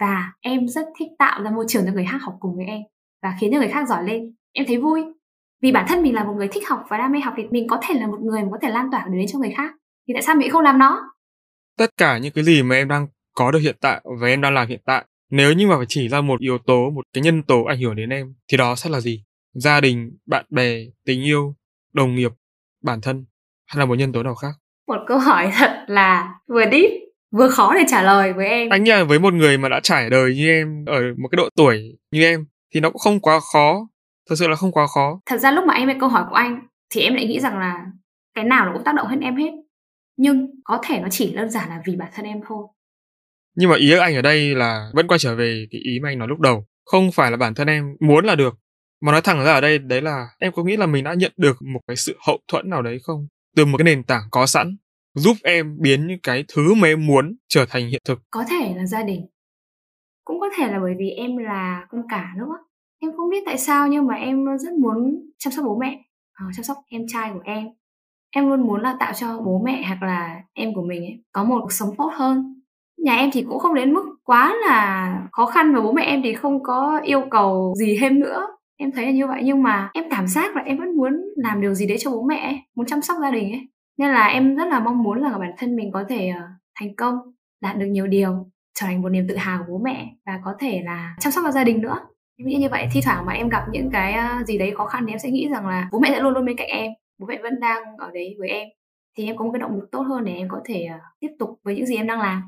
Và 0.00 0.32
em 0.40 0.68
rất 0.68 0.86
thích 0.98 1.08
tạo 1.18 1.42
ra 1.42 1.50
môi 1.50 1.64
trường 1.68 1.86
cho 1.86 1.92
người 1.92 2.06
khác 2.10 2.18
học 2.20 2.34
cùng 2.40 2.56
với 2.56 2.66
em 2.66 2.80
và 3.22 3.34
khiến 3.40 3.52
cho 3.52 3.58
người 3.58 3.68
khác 3.68 3.88
giỏi 3.88 4.04
lên. 4.04 4.34
Em 4.52 4.66
thấy 4.68 4.78
vui. 4.78 5.04
Vì 5.62 5.72
bản 5.72 5.86
thân 5.88 6.02
mình 6.02 6.14
là 6.14 6.24
một 6.24 6.32
người 6.36 6.48
thích 6.48 6.68
học 6.68 6.84
và 6.88 6.98
đam 6.98 7.12
mê 7.12 7.20
học 7.20 7.34
thì 7.36 7.42
mình 7.50 7.68
có 7.68 7.78
thể 7.82 7.94
là 7.94 8.06
một 8.06 8.18
người 8.20 8.42
mà 8.42 8.48
có 8.50 8.58
thể 8.62 8.70
lan 8.70 8.90
tỏa 8.90 9.06
đến 9.12 9.26
cho 9.28 9.38
người 9.38 9.52
khác. 9.56 9.72
Thì 10.08 10.14
tại 10.14 10.22
sao 10.22 10.34
mình 10.34 10.50
không 10.50 10.62
làm 10.62 10.78
nó? 10.78 11.10
Tất 11.78 11.90
cả 11.96 12.18
những 12.18 12.32
cái 12.34 12.44
gì 12.44 12.62
mà 12.62 12.76
em 12.76 12.88
đang 12.88 13.06
có 13.34 13.50
được 13.50 13.58
hiện 13.58 13.76
tại 13.80 14.00
và 14.20 14.28
em 14.28 14.40
đang 14.40 14.54
làm 14.54 14.68
hiện 14.68 14.80
tại. 14.84 15.04
Nếu 15.30 15.52
như 15.52 15.66
mà 15.66 15.76
phải 15.76 15.86
chỉ 15.88 16.08
ra 16.08 16.20
một 16.20 16.40
yếu 16.40 16.58
tố 16.58 16.90
một 16.90 17.04
cái 17.12 17.22
nhân 17.22 17.42
tố 17.42 17.64
ảnh 17.64 17.80
hưởng 17.80 17.96
đến 17.96 18.10
em 18.10 18.34
thì 18.48 18.56
đó 18.56 18.76
sẽ 18.76 18.90
là 18.90 19.00
gì? 19.00 19.24
Gia 19.54 19.80
đình 19.80 20.16
bạn 20.26 20.44
bè 20.50 20.76
tình 21.04 21.24
yêu 21.24 21.54
đồng 21.92 22.14
nghiệp 22.14 22.32
bản 22.82 23.00
thân 23.00 23.24
hay 23.66 23.78
là 23.78 23.84
một 23.84 23.94
nhân 23.94 24.12
tố 24.12 24.22
nào 24.22 24.34
khác? 24.34 24.52
Một 24.86 24.98
câu 25.06 25.18
hỏi 25.18 25.50
thật 25.58 25.84
là 25.86 26.34
vừa 26.48 26.64
deep 26.72 26.90
vừa 27.30 27.48
khó 27.48 27.74
để 27.74 27.84
trả 27.88 28.02
lời 28.02 28.32
với 28.32 28.46
em. 28.46 28.68
Anh 28.70 28.84
nghĩ 28.84 29.02
với 29.08 29.18
một 29.18 29.34
người 29.34 29.58
mà 29.58 29.68
đã 29.68 29.80
trải 29.82 30.10
đời 30.10 30.34
như 30.36 30.48
em 30.48 30.84
ở 30.86 31.00
một 31.18 31.28
cái 31.30 31.36
độ 31.36 31.48
tuổi 31.56 31.98
như 32.10 32.22
em 32.22 32.46
thì 32.74 32.80
nó 32.80 32.90
cũng 32.90 32.98
không 32.98 33.20
quá 33.20 33.40
khó. 33.52 33.88
Thật 34.28 34.36
sự 34.38 34.48
là 34.48 34.56
không 34.56 34.72
quá 34.72 34.86
khó. 34.86 35.20
Thật 35.26 35.38
ra 35.38 35.50
lúc 35.50 35.64
mà 35.64 35.74
em 35.74 35.88
nghe 35.88 35.96
câu 36.00 36.08
hỏi 36.08 36.24
của 36.30 36.34
anh 36.34 36.60
thì 36.90 37.00
em 37.00 37.14
lại 37.14 37.26
nghĩ 37.26 37.40
rằng 37.40 37.58
là 37.58 37.86
cái 38.34 38.44
nào 38.44 38.66
nó 38.66 38.72
cũng 38.74 38.84
tác 38.84 38.94
động 38.94 39.06
hơn 39.06 39.20
em 39.20 39.36
hết. 39.36 39.50
Nhưng 40.16 40.50
có 40.64 40.78
thể 40.82 40.98
nó 41.00 41.08
chỉ 41.10 41.34
đơn 41.34 41.50
giản 41.50 41.68
là 41.68 41.82
vì 41.86 41.96
bản 41.96 42.08
thân 42.14 42.26
em 42.26 42.40
thôi 42.48 42.66
nhưng 43.56 43.70
mà 43.70 43.76
ý 43.76 43.92
anh 43.92 44.14
ở 44.14 44.22
đây 44.22 44.54
là 44.54 44.90
vẫn 44.94 45.06
quay 45.06 45.18
trở 45.18 45.36
về 45.36 45.66
cái 45.70 45.80
ý 45.80 46.00
mà 46.00 46.08
anh 46.08 46.18
nói 46.18 46.28
lúc 46.28 46.40
đầu. 46.40 46.66
Không 46.84 47.12
phải 47.12 47.30
là 47.30 47.36
bản 47.36 47.54
thân 47.54 47.66
em 47.66 47.84
muốn 48.00 48.24
là 48.24 48.34
được. 48.34 48.58
Mà 49.02 49.12
nói 49.12 49.20
thẳng 49.20 49.44
ra 49.44 49.52
ở 49.52 49.60
đây 49.60 49.78
đấy 49.78 50.00
là 50.00 50.26
em 50.38 50.52
có 50.52 50.64
nghĩ 50.64 50.76
là 50.76 50.86
mình 50.86 51.04
đã 51.04 51.14
nhận 51.14 51.32
được 51.36 51.56
một 51.62 51.80
cái 51.86 51.96
sự 51.96 52.18
hậu 52.26 52.38
thuẫn 52.48 52.70
nào 52.70 52.82
đấy 52.82 52.98
không? 53.02 53.26
Từ 53.56 53.64
một 53.64 53.78
cái 53.78 53.84
nền 53.84 54.02
tảng 54.04 54.22
có 54.30 54.46
sẵn 54.46 54.76
giúp 55.14 55.36
em 55.42 55.76
biến 55.80 56.06
những 56.06 56.20
cái 56.22 56.44
thứ 56.54 56.74
mà 56.74 56.88
em 56.88 57.06
muốn 57.06 57.36
trở 57.48 57.66
thành 57.68 57.88
hiện 57.88 58.02
thực. 58.04 58.22
Có 58.30 58.44
thể 58.50 58.74
là 58.76 58.86
gia 58.86 59.02
đình. 59.02 59.26
Cũng 60.24 60.40
có 60.40 60.50
thể 60.56 60.72
là 60.72 60.78
bởi 60.80 60.94
vì 60.98 61.10
em 61.10 61.36
là 61.36 61.86
con 61.90 62.02
cả 62.08 62.32
nữa. 62.38 62.56
Em 63.02 63.10
không 63.16 63.30
biết 63.30 63.42
tại 63.46 63.58
sao 63.58 63.88
nhưng 63.88 64.06
mà 64.06 64.14
em 64.14 64.44
rất 64.58 64.72
muốn 64.72 65.30
chăm 65.38 65.52
sóc 65.52 65.64
bố 65.64 65.78
mẹ. 65.78 66.02
Ờ, 66.32 66.46
chăm 66.56 66.64
sóc 66.64 66.76
em 66.88 67.02
trai 67.08 67.30
của 67.34 67.40
em. 67.44 67.66
Em 68.30 68.48
luôn 68.48 68.60
muốn 68.60 68.80
là 68.80 68.96
tạo 69.00 69.12
cho 69.16 69.40
bố 69.40 69.62
mẹ 69.64 69.82
hoặc 69.86 70.02
là 70.02 70.42
em 70.52 70.74
của 70.74 70.82
mình 70.82 71.02
ấy, 71.02 71.24
có 71.32 71.44
một 71.44 71.58
cuộc 71.62 71.72
sống 71.72 71.94
tốt 71.98 72.10
hơn 72.14 72.59
nhà 73.04 73.16
em 73.16 73.30
thì 73.32 73.42
cũng 73.42 73.58
không 73.58 73.74
đến 73.74 73.94
mức 73.94 74.04
quá 74.24 74.56
là 74.66 75.16
khó 75.32 75.46
khăn 75.46 75.74
và 75.74 75.80
bố 75.80 75.92
mẹ 75.92 76.02
em 76.02 76.20
thì 76.24 76.34
không 76.34 76.62
có 76.62 77.00
yêu 77.04 77.22
cầu 77.30 77.74
gì 77.76 77.98
thêm 78.00 78.20
nữa. 78.20 78.46
Em 78.76 78.92
thấy 78.92 79.06
là 79.06 79.12
như 79.12 79.26
vậy 79.26 79.42
nhưng 79.44 79.62
mà 79.62 79.90
em 79.94 80.04
cảm 80.10 80.26
giác 80.26 80.56
là 80.56 80.62
em 80.62 80.78
vẫn 80.78 80.96
muốn 80.96 81.12
làm 81.36 81.60
điều 81.60 81.74
gì 81.74 81.86
đấy 81.86 81.98
cho 82.00 82.10
bố 82.10 82.22
mẹ 82.22 82.40
ấy, 82.46 82.60
muốn 82.76 82.86
chăm 82.86 83.02
sóc 83.02 83.16
gia 83.22 83.30
đình 83.30 83.52
ấy. 83.52 83.68
Nên 83.98 84.10
là 84.10 84.26
em 84.26 84.56
rất 84.56 84.68
là 84.68 84.80
mong 84.80 85.02
muốn 85.02 85.22
là 85.22 85.38
bản 85.38 85.50
thân 85.58 85.76
mình 85.76 85.92
có 85.92 86.04
thể 86.08 86.28
ờ, 86.28 86.42
thành 86.80 86.94
công 86.96 87.16
đạt 87.62 87.78
được 87.78 87.86
nhiều 87.86 88.06
điều 88.06 88.46
trở 88.74 88.86
thành 88.86 89.02
một 89.02 89.08
niềm 89.08 89.26
tự 89.28 89.36
hào 89.36 89.58
của 89.58 89.72
bố 89.72 89.78
mẹ 89.84 90.08
và 90.26 90.40
có 90.44 90.54
thể 90.58 90.82
là 90.84 91.16
chăm 91.20 91.32
sóc 91.32 91.42
vào 91.42 91.52
gia 91.52 91.64
đình 91.64 91.80
nữa. 91.80 91.98
Em 92.38 92.48
nghĩ 92.48 92.56
như 92.56 92.68
vậy 92.70 92.88
thi 92.92 93.00
thoảng 93.04 93.26
mà 93.26 93.32
em 93.32 93.48
gặp 93.48 93.62
những 93.72 93.90
cái 93.92 94.12
ờ, 94.12 94.28
gì 94.46 94.58
đấy 94.58 94.72
khó 94.76 94.86
khăn 94.86 95.04
thì 95.06 95.12
em 95.12 95.18
sẽ 95.18 95.30
nghĩ 95.30 95.48
rằng 95.48 95.66
là 95.66 95.88
bố 95.92 95.98
mẹ 95.98 96.08
sẽ 96.10 96.20
luôn 96.20 96.32
luôn 96.32 96.46
bên 96.46 96.56
cạnh 96.56 96.68
em 96.68 96.92
bố 97.20 97.26
mẹ 97.26 97.38
vẫn 97.42 97.60
đang 97.60 97.82
ở 97.98 98.10
đấy 98.14 98.36
với 98.38 98.48
em. 98.48 98.68
Thì 99.16 99.26
em 99.26 99.36
có 99.36 99.44
một 99.44 99.50
cái 99.52 99.60
động 99.60 99.74
lực 99.74 99.88
tốt 99.92 100.00
hơn 100.00 100.24
để 100.24 100.32
em 100.32 100.48
có 100.50 100.60
thể 100.64 100.84
ờ, 100.84 100.98
tiếp 101.20 101.30
tục 101.38 101.60
với 101.64 101.76
những 101.76 101.86
gì 101.86 101.96
em 101.96 102.06
đang 102.06 102.20
làm 102.20 102.42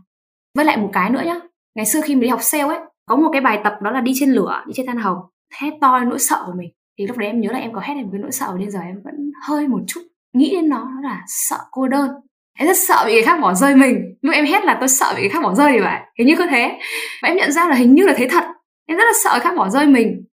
với 0.54 0.64
lại 0.64 0.76
một 0.76 0.90
cái 0.92 1.10
nữa 1.10 1.22
nhá, 1.26 1.40
ngày 1.74 1.86
xưa 1.86 2.00
khi 2.04 2.14
mình 2.14 2.22
đi 2.22 2.28
học 2.28 2.40
sale 2.42 2.64
ấy, 2.64 2.78
có 3.06 3.16
một 3.16 3.28
cái 3.32 3.40
bài 3.40 3.60
tập 3.64 3.74
đó 3.82 3.90
là 3.90 4.00
đi 4.00 4.12
trên 4.14 4.30
lửa, 4.30 4.62
đi 4.66 4.72
trên 4.76 4.86
than 4.86 4.96
hồng 4.96 5.18
hét 5.60 5.70
to 5.80 6.00
nỗi 6.00 6.18
sợ 6.18 6.42
của 6.46 6.52
mình. 6.58 6.70
Thì 6.98 7.06
lúc 7.06 7.16
đấy 7.16 7.28
em 7.28 7.40
nhớ 7.40 7.52
là 7.52 7.58
em 7.58 7.72
có 7.72 7.80
hét 7.80 7.94
lên 7.94 8.04
một 8.04 8.10
cái 8.12 8.20
nỗi 8.20 8.32
sợ 8.32 8.54
nhưng 8.58 8.70
giờ 8.70 8.80
em 8.80 9.00
vẫn 9.04 9.14
hơi 9.48 9.68
một 9.68 9.80
chút 9.86 10.00
nghĩ 10.32 10.50
đến 10.52 10.68
nó 10.68 10.88
là 11.02 11.24
sợ 11.26 11.56
cô 11.70 11.88
đơn. 11.88 12.10
Em 12.58 12.68
rất 12.68 12.76
sợ 12.76 13.02
bị 13.06 13.12
người 13.12 13.22
khác 13.22 13.40
bỏ 13.40 13.54
rơi 13.54 13.74
mình 13.74 13.96
lúc 14.22 14.34
em 14.34 14.44
hét 14.44 14.64
là 14.64 14.76
tôi 14.80 14.88
sợ 14.88 15.12
bị 15.16 15.22
người 15.22 15.30
khác 15.30 15.42
bỏ 15.42 15.54
rơi 15.54 15.72
thì 15.72 15.80
vậy 15.80 16.00
hình 16.18 16.26
như 16.26 16.36
có 16.36 16.46
thế. 16.50 16.78
Và 17.22 17.28
em 17.28 17.36
nhận 17.36 17.52
ra 17.52 17.68
là 17.68 17.74
hình 17.74 17.94
như 17.94 18.06
là 18.06 18.14
thế 18.16 18.28
thật, 18.30 18.44
em 18.86 18.98
rất 18.98 19.04
là 19.04 19.12
sợ 19.24 19.30
người 19.32 19.40
khác 19.40 19.54
bỏ 19.56 19.68
rơi 19.68 19.86
mình. 19.86 20.24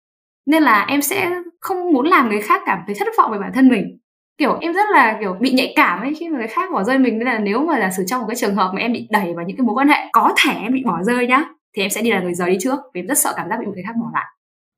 Nên 0.46 0.62
là 0.62 0.86
em 0.88 1.02
sẽ 1.02 1.30
không 1.60 1.92
muốn 1.92 2.06
làm 2.06 2.28
người 2.28 2.40
khác 2.40 2.62
cảm 2.66 2.78
thấy 2.86 2.94
thất 2.98 3.08
vọng 3.18 3.32
về 3.32 3.38
bản 3.38 3.52
thân 3.54 3.68
mình 3.68 3.98
kiểu, 4.38 4.58
em 4.60 4.72
rất 4.72 4.86
là, 4.92 5.16
kiểu, 5.20 5.36
bị 5.40 5.50
nhạy 5.50 5.72
cảm 5.76 6.00
ấy, 6.00 6.14
khi 6.20 6.28
mà 6.28 6.38
người 6.38 6.48
khác 6.48 6.70
bỏ 6.72 6.84
rơi 6.84 6.98
mình. 6.98 7.18
Nên 7.18 7.26
là 7.26 7.38
nếu 7.38 7.60
mà 7.66 7.80
giả 7.80 7.90
sử 7.96 8.04
trong 8.06 8.20
một 8.20 8.26
cái 8.28 8.36
trường 8.36 8.54
hợp 8.54 8.70
mà 8.74 8.80
em 8.80 8.92
bị 8.92 9.06
đẩy 9.10 9.34
vào 9.34 9.44
những 9.46 9.56
cái 9.56 9.64
mối 9.66 9.74
quan 9.74 9.88
hệ 9.88 9.96
có 10.12 10.34
thể 10.44 10.52
em 10.52 10.72
bị 10.72 10.82
bỏ 10.84 11.02
rơi 11.02 11.26
nhá, 11.26 11.44
thì 11.76 11.82
em 11.82 11.90
sẽ 11.90 12.02
đi 12.02 12.10
là 12.10 12.20
người 12.20 12.34
rời 12.34 12.50
đi 12.50 12.56
trước, 12.60 12.78
vì 12.94 13.00
em 13.00 13.06
rất 13.06 13.18
sợ 13.18 13.32
cảm 13.36 13.48
giác 13.48 13.56
bị 13.60 13.66
người 13.66 13.82
khác 13.86 13.92
bỏ 14.00 14.10
lại. 14.14 14.24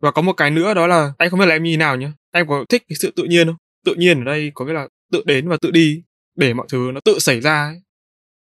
Và 0.03 0.11
có 0.11 0.23
một 0.23 0.33
cái 0.33 0.51
nữa 0.51 0.75
đó 0.75 0.87
là, 0.87 1.13
anh 1.19 1.31
không 1.31 1.41
biết 1.41 1.47
là 1.47 1.55
em 1.55 1.63
như 1.63 1.77
nào 1.77 1.97
nhá. 1.97 2.13
Em 2.33 2.47
có 2.47 2.65
thích 2.69 2.83
cái 2.89 2.97
sự 3.01 3.13
tự 3.17 3.25
nhiên 3.25 3.47
không? 3.47 3.57
Tự 3.87 3.95
nhiên 3.95 4.21
ở 4.21 4.25
đây 4.25 4.53
có 4.55 4.65
nghĩa 4.65 4.73
là 4.73 4.89
tự 5.13 5.23
đến 5.27 5.49
và 5.49 5.57
tự 5.63 5.71
đi, 5.71 6.03
để 6.37 6.55
mọi 6.55 6.67
thứ 6.73 6.91
nó 6.95 7.01
tự 7.05 7.19
xảy 7.19 7.41
ra 7.41 7.65
ấy. 7.65 7.83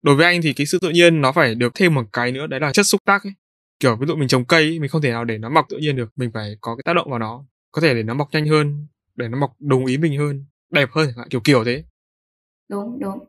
đối 0.01 0.15
với 0.15 0.26
anh 0.26 0.41
thì 0.41 0.53
cái 0.53 0.65
sự 0.65 0.80
tự 0.82 0.89
nhiên 0.89 1.22
nó 1.22 1.32
phải 1.32 1.55
được 1.55 1.76
thêm 1.76 1.93
một 1.95 2.03
cái 2.13 2.32
nữa, 2.32 2.47
đấy 2.47 2.59
là 2.59 2.72
chất 2.72 2.86
xúc 2.86 3.01
tác 3.05 3.24
ấy. 3.24 3.34
Kiểu, 3.80 3.95
ví 3.95 4.07
dụ 4.07 4.15
mình 4.15 4.28
trồng 4.28 4.45
cây 4.45 4.80
mình 4.80 4.89
không 4.89 5.01
thể 5.01 5.11
nào 5.11 5.26
để 5.26 5.38
nó 5.38 5.49
mọc 5.49 5.65
tự 5.70 5.78
nhiên 5.78 5.95
được. 5.95 6.09
Mình 6.15 6.32
phải 6.34 6.55
có 6.61 6.76
cái 6.76 6.84
tác 6.86 6.93
động 6.93 7.09
vào 7.09 7.20
nó. 7.20 7.45
Có 7.72 7.82
thể 7.82 7.93
để 7.93 8.03
nó 8.03 8.13
mọc 8.13 8.28
nhanh 8.32 8.47
hơn, 8.47 8.88
để 9.15 9.28
nó 9.28 9.38
mọc 9.38 9.51
đồng 9.59 9.86
ý 9.86 9.97
mình 9.97 10.17
hơn 10.17 10.45
đẹp 10.72 10.89
hơn 10.91 11.09
kiểu 11.30 11.41
kiểu 11.43 11.63
thế. 11.63 11.84
Đúng 12.70 12.99
đúng. 12.99 13.20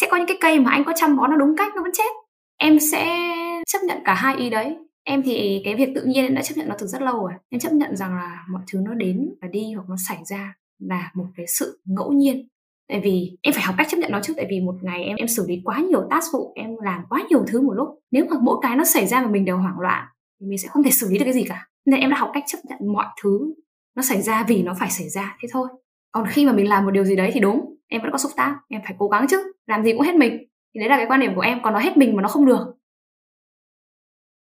Sẽ 0.00 0.06
có 0.10 0.16
những 0.16 0.26
cái 0.26 0.36
cây 0.40 0.60
mà 0.60 0.70
anh 0.70 0.84
có 0.84 0.92
chăm 0.96 1.16
bón 1.16 1.30
nó 1.30 1.36
đúng 1.36 1.56
cách, 1.56 1.72
nó 1.76 1.82
vẫn 1.82 1.92
chết. 1.94 2.10
Em 2.58 2.80
sẽ 2.80 3.18
chấp 3.66 3.78
nhận 3.82 3.98
cả 4.04 4.14
hai 4.14 4.36
ý 4.36 4.50
đấy. 4.50 4.76
Em 5.04 5.22
thì 5.22 5.62
cái 5.64 5.74
việc 5.74 5.88
tự 5.94 6.04
nhiên 6.04 6.24
em 6.24 6.34
đã 6.34 6.42
chấp 6.42 6.54
nhận 6.56 6.68
nó 6.68 6.74
từ 6.78 6.86
rất 6.86 7.02
lâu 7.02 7.22
rồi. 7.22 7.32
Em 7.48 7.60
chấp 7.60 7.72
nhận 7.72 7.96
rằng 7.96 8.14
là 8.14 8.44
mọi 8.48 8.62
thứ 8.72 8.78
nó 8.84 8.94
đến 8.94 9.34
và 9.40 9.48
đi 9.48 9.72
hoặc 9.72 9.84
nó 9.88 9.96
xảy 10.08 10.18
ra 10.26 10.54
là 10.78 11.10
một 11.14 11.26
cái 11.36 11.46
sự 11.46 11.80
ngẫu 11.84 12.12
nhiên. 12.12 12.48
Tại 12.88 13.00
vì 13.04 13.36
em 13.42 13.54
phải 13.54 13.62
học 13.62 13.74
cách 13.78 13.86
chấp 13.90 13.96
nhận 13.96 14.12
nó 14.12 14.20
trước, 14.22 14.32
tại 14.36 14.46
vì 14.50 14.60
một 14.60 14.74
ngày 14.82 15.04
em 15.04 15.16
em 15.16 15.28
xử 15.28 15.46
lý 15.48 15.60
quá 15.64 15.78
nhiều 15.78 16.06
task 16.10 16.32
vụ, 16.32 16.52
em 16.56 16.76
làm 16.84 17.02
quá 17.08 17.22
nhiều 17.30 17.44
thứ 17.46 17.60
một 17.60 17.72
lúc. 17.72 17.88
Nếu 18.10 18.24
mà 18.30 18.36
mỗi 18.42 18.58
cái 18.62 18.76
nó 18.76 18.84
xảy 18.84 19.06
ra 19.06 19.20
mà 19.20 19.28
mình 19.28 19.44
đều 19.44 19.56
hoảng 19.56 19.80
loạn, 19.80 20.06
thì 20.40 20.46
mình 20.46 20.58
sẽ 20.58 20.68
không 20.68 20.82
thể 20.82 20.90
xử 20.90 21.10
lý 21.10 21.18
được 21.18 21.24
cái 21.24 21.34
gì 21.34 21.44
cả. 21.48 21.68
Nên 21.86 22.00
em 22.00 22.10
đã 22.10 22.16
học 22.16 22.30
cách 22.34 22.44
chấp 22.46 22.58
nhận 22.64 22.92
mọi 22.92 23.06
thứ 23.22 23.54
nó 23.96 24.02
xảy 24.02 24.22
ra 24.22 24.44
vì 24.48 24.62
nó 24.62 24.74
phải 24.80 24.90
xảy 24.90 25.08
ra, 25.08 25.36
thế 25.42 25.48
thôi 25.52 25.68
còn 26.12 26.26
khi 26.28 26.46
mà 26.46 26.52
mình 26.52 26.68
làm 26.68 26.84
một 26.84 26.90
điều 26.90 27.04
gì 27.04 27.16
đấy 27.16 27.30
thì 27.34 27.40
đúng, 27.40 27.76
em 27.88 28.02
vẫn 28.02 28.12
có 28.12 28.18
xúc 28.18 28.32
tác, 28.36 28.56
em 28.68 28.80
phải 28.84 28.94
cố 28.98 29.08
gắng 29.08 29.26
chứ, 29.30 29.52
làm 29.66 29.84
gì 29.84 29.92
cũng 29.92 30.00
hết 30.00 30.14
mình. 30.14 30.38
Thì 30.74 30.80
đấy 30.80 30.88
là 30.88 30.96
cái 30.96 31.06
quan 31.08 31.20
điểm 31.20 31.34
của 31.34 31.40
em, 31.40 31.58
còn 31.62 31.72
nó 31.74 31.80
hết 31.80 31.96
mình 31.96 32.16
mà 32.16 32.22
nó 32.22 32.28
không 32.28 32.46
được. 32.46 32.66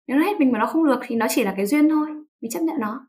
Nếu 0.08 0.16
nó 0.18 0.24
hết 0.24 0.32
mình 0.38 0.52
mà 0.52 0.58
nó 0.58 0.66
không 0.66 0.86
được 0.86 1.00
thì 1.06 1.16
nó 1.16 1.26
chỉ 1.30 1.44
là 1.44 1.54
cái 1.56 1.66
duyên 1.66 1.88
thôi, 1.88 2.08
mình 2.40 2.50
chấp 2.50 2.60
nhận 2.60 2.80
nó. 2.80 3.06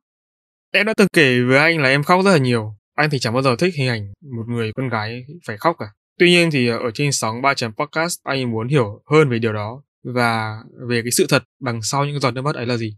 Em 0.74 0.86
đã 0.86 0.93
từng 0.97 1.08
kể 1.14 1.41
với 1.41 1.58
anh 1.58 1.82
là 1.82 1.89
em 1.89 2.04
khóc 2.04 2.26
rất 2.26 2.32
là 2.32 2.38
nhiều. 2.38 2.76
Anh 2.95 3.10
thì 3.10 3.20
chẳng 3.20 3.34
bao 3.34 3.43
giờ 3.43 3.56
thích 3.60 3.74
hình 3.78 3.89
ảnh 3.89 4.14
một 4.22 4.43
người 4.47 4.72
con 4.76 4.89
gái 4.89 5.26
phải 5.47 5.58
khóc 5.58 5.76
cả. 5.80 5.86
Tuy 6.20 6.30
nhiên 6.30 6.51
thì 6.51 6.68
ở 6.68 6.91
trên 6.93 7.12
sóng 7.12 7.41
ba 7.41 7.54
chấm 7.54 7.72
podcast, 7.74 8.20
anh 8.24 8.51
muốn 8.51 8.68
hiểu 8.68 9.01
hơn 9.12 9.30
về 9.30 9.39
điều 9.39 9.54
đó 9.54 9.84
và 10.04 10.58
về 10.89 11.01
cái 11.01 11.12
sự 11.12 11.26
thật 11.30 11.43
đằng 11.60 11.82
sau 11.82 12.06
những 12.06 12.20
giọt 12.20 12.32
nước 12.32 12.41
mắt 12.41 12.56
ấy 12.56 12.66
là 12.66 12.78
gì. 12.78 12.95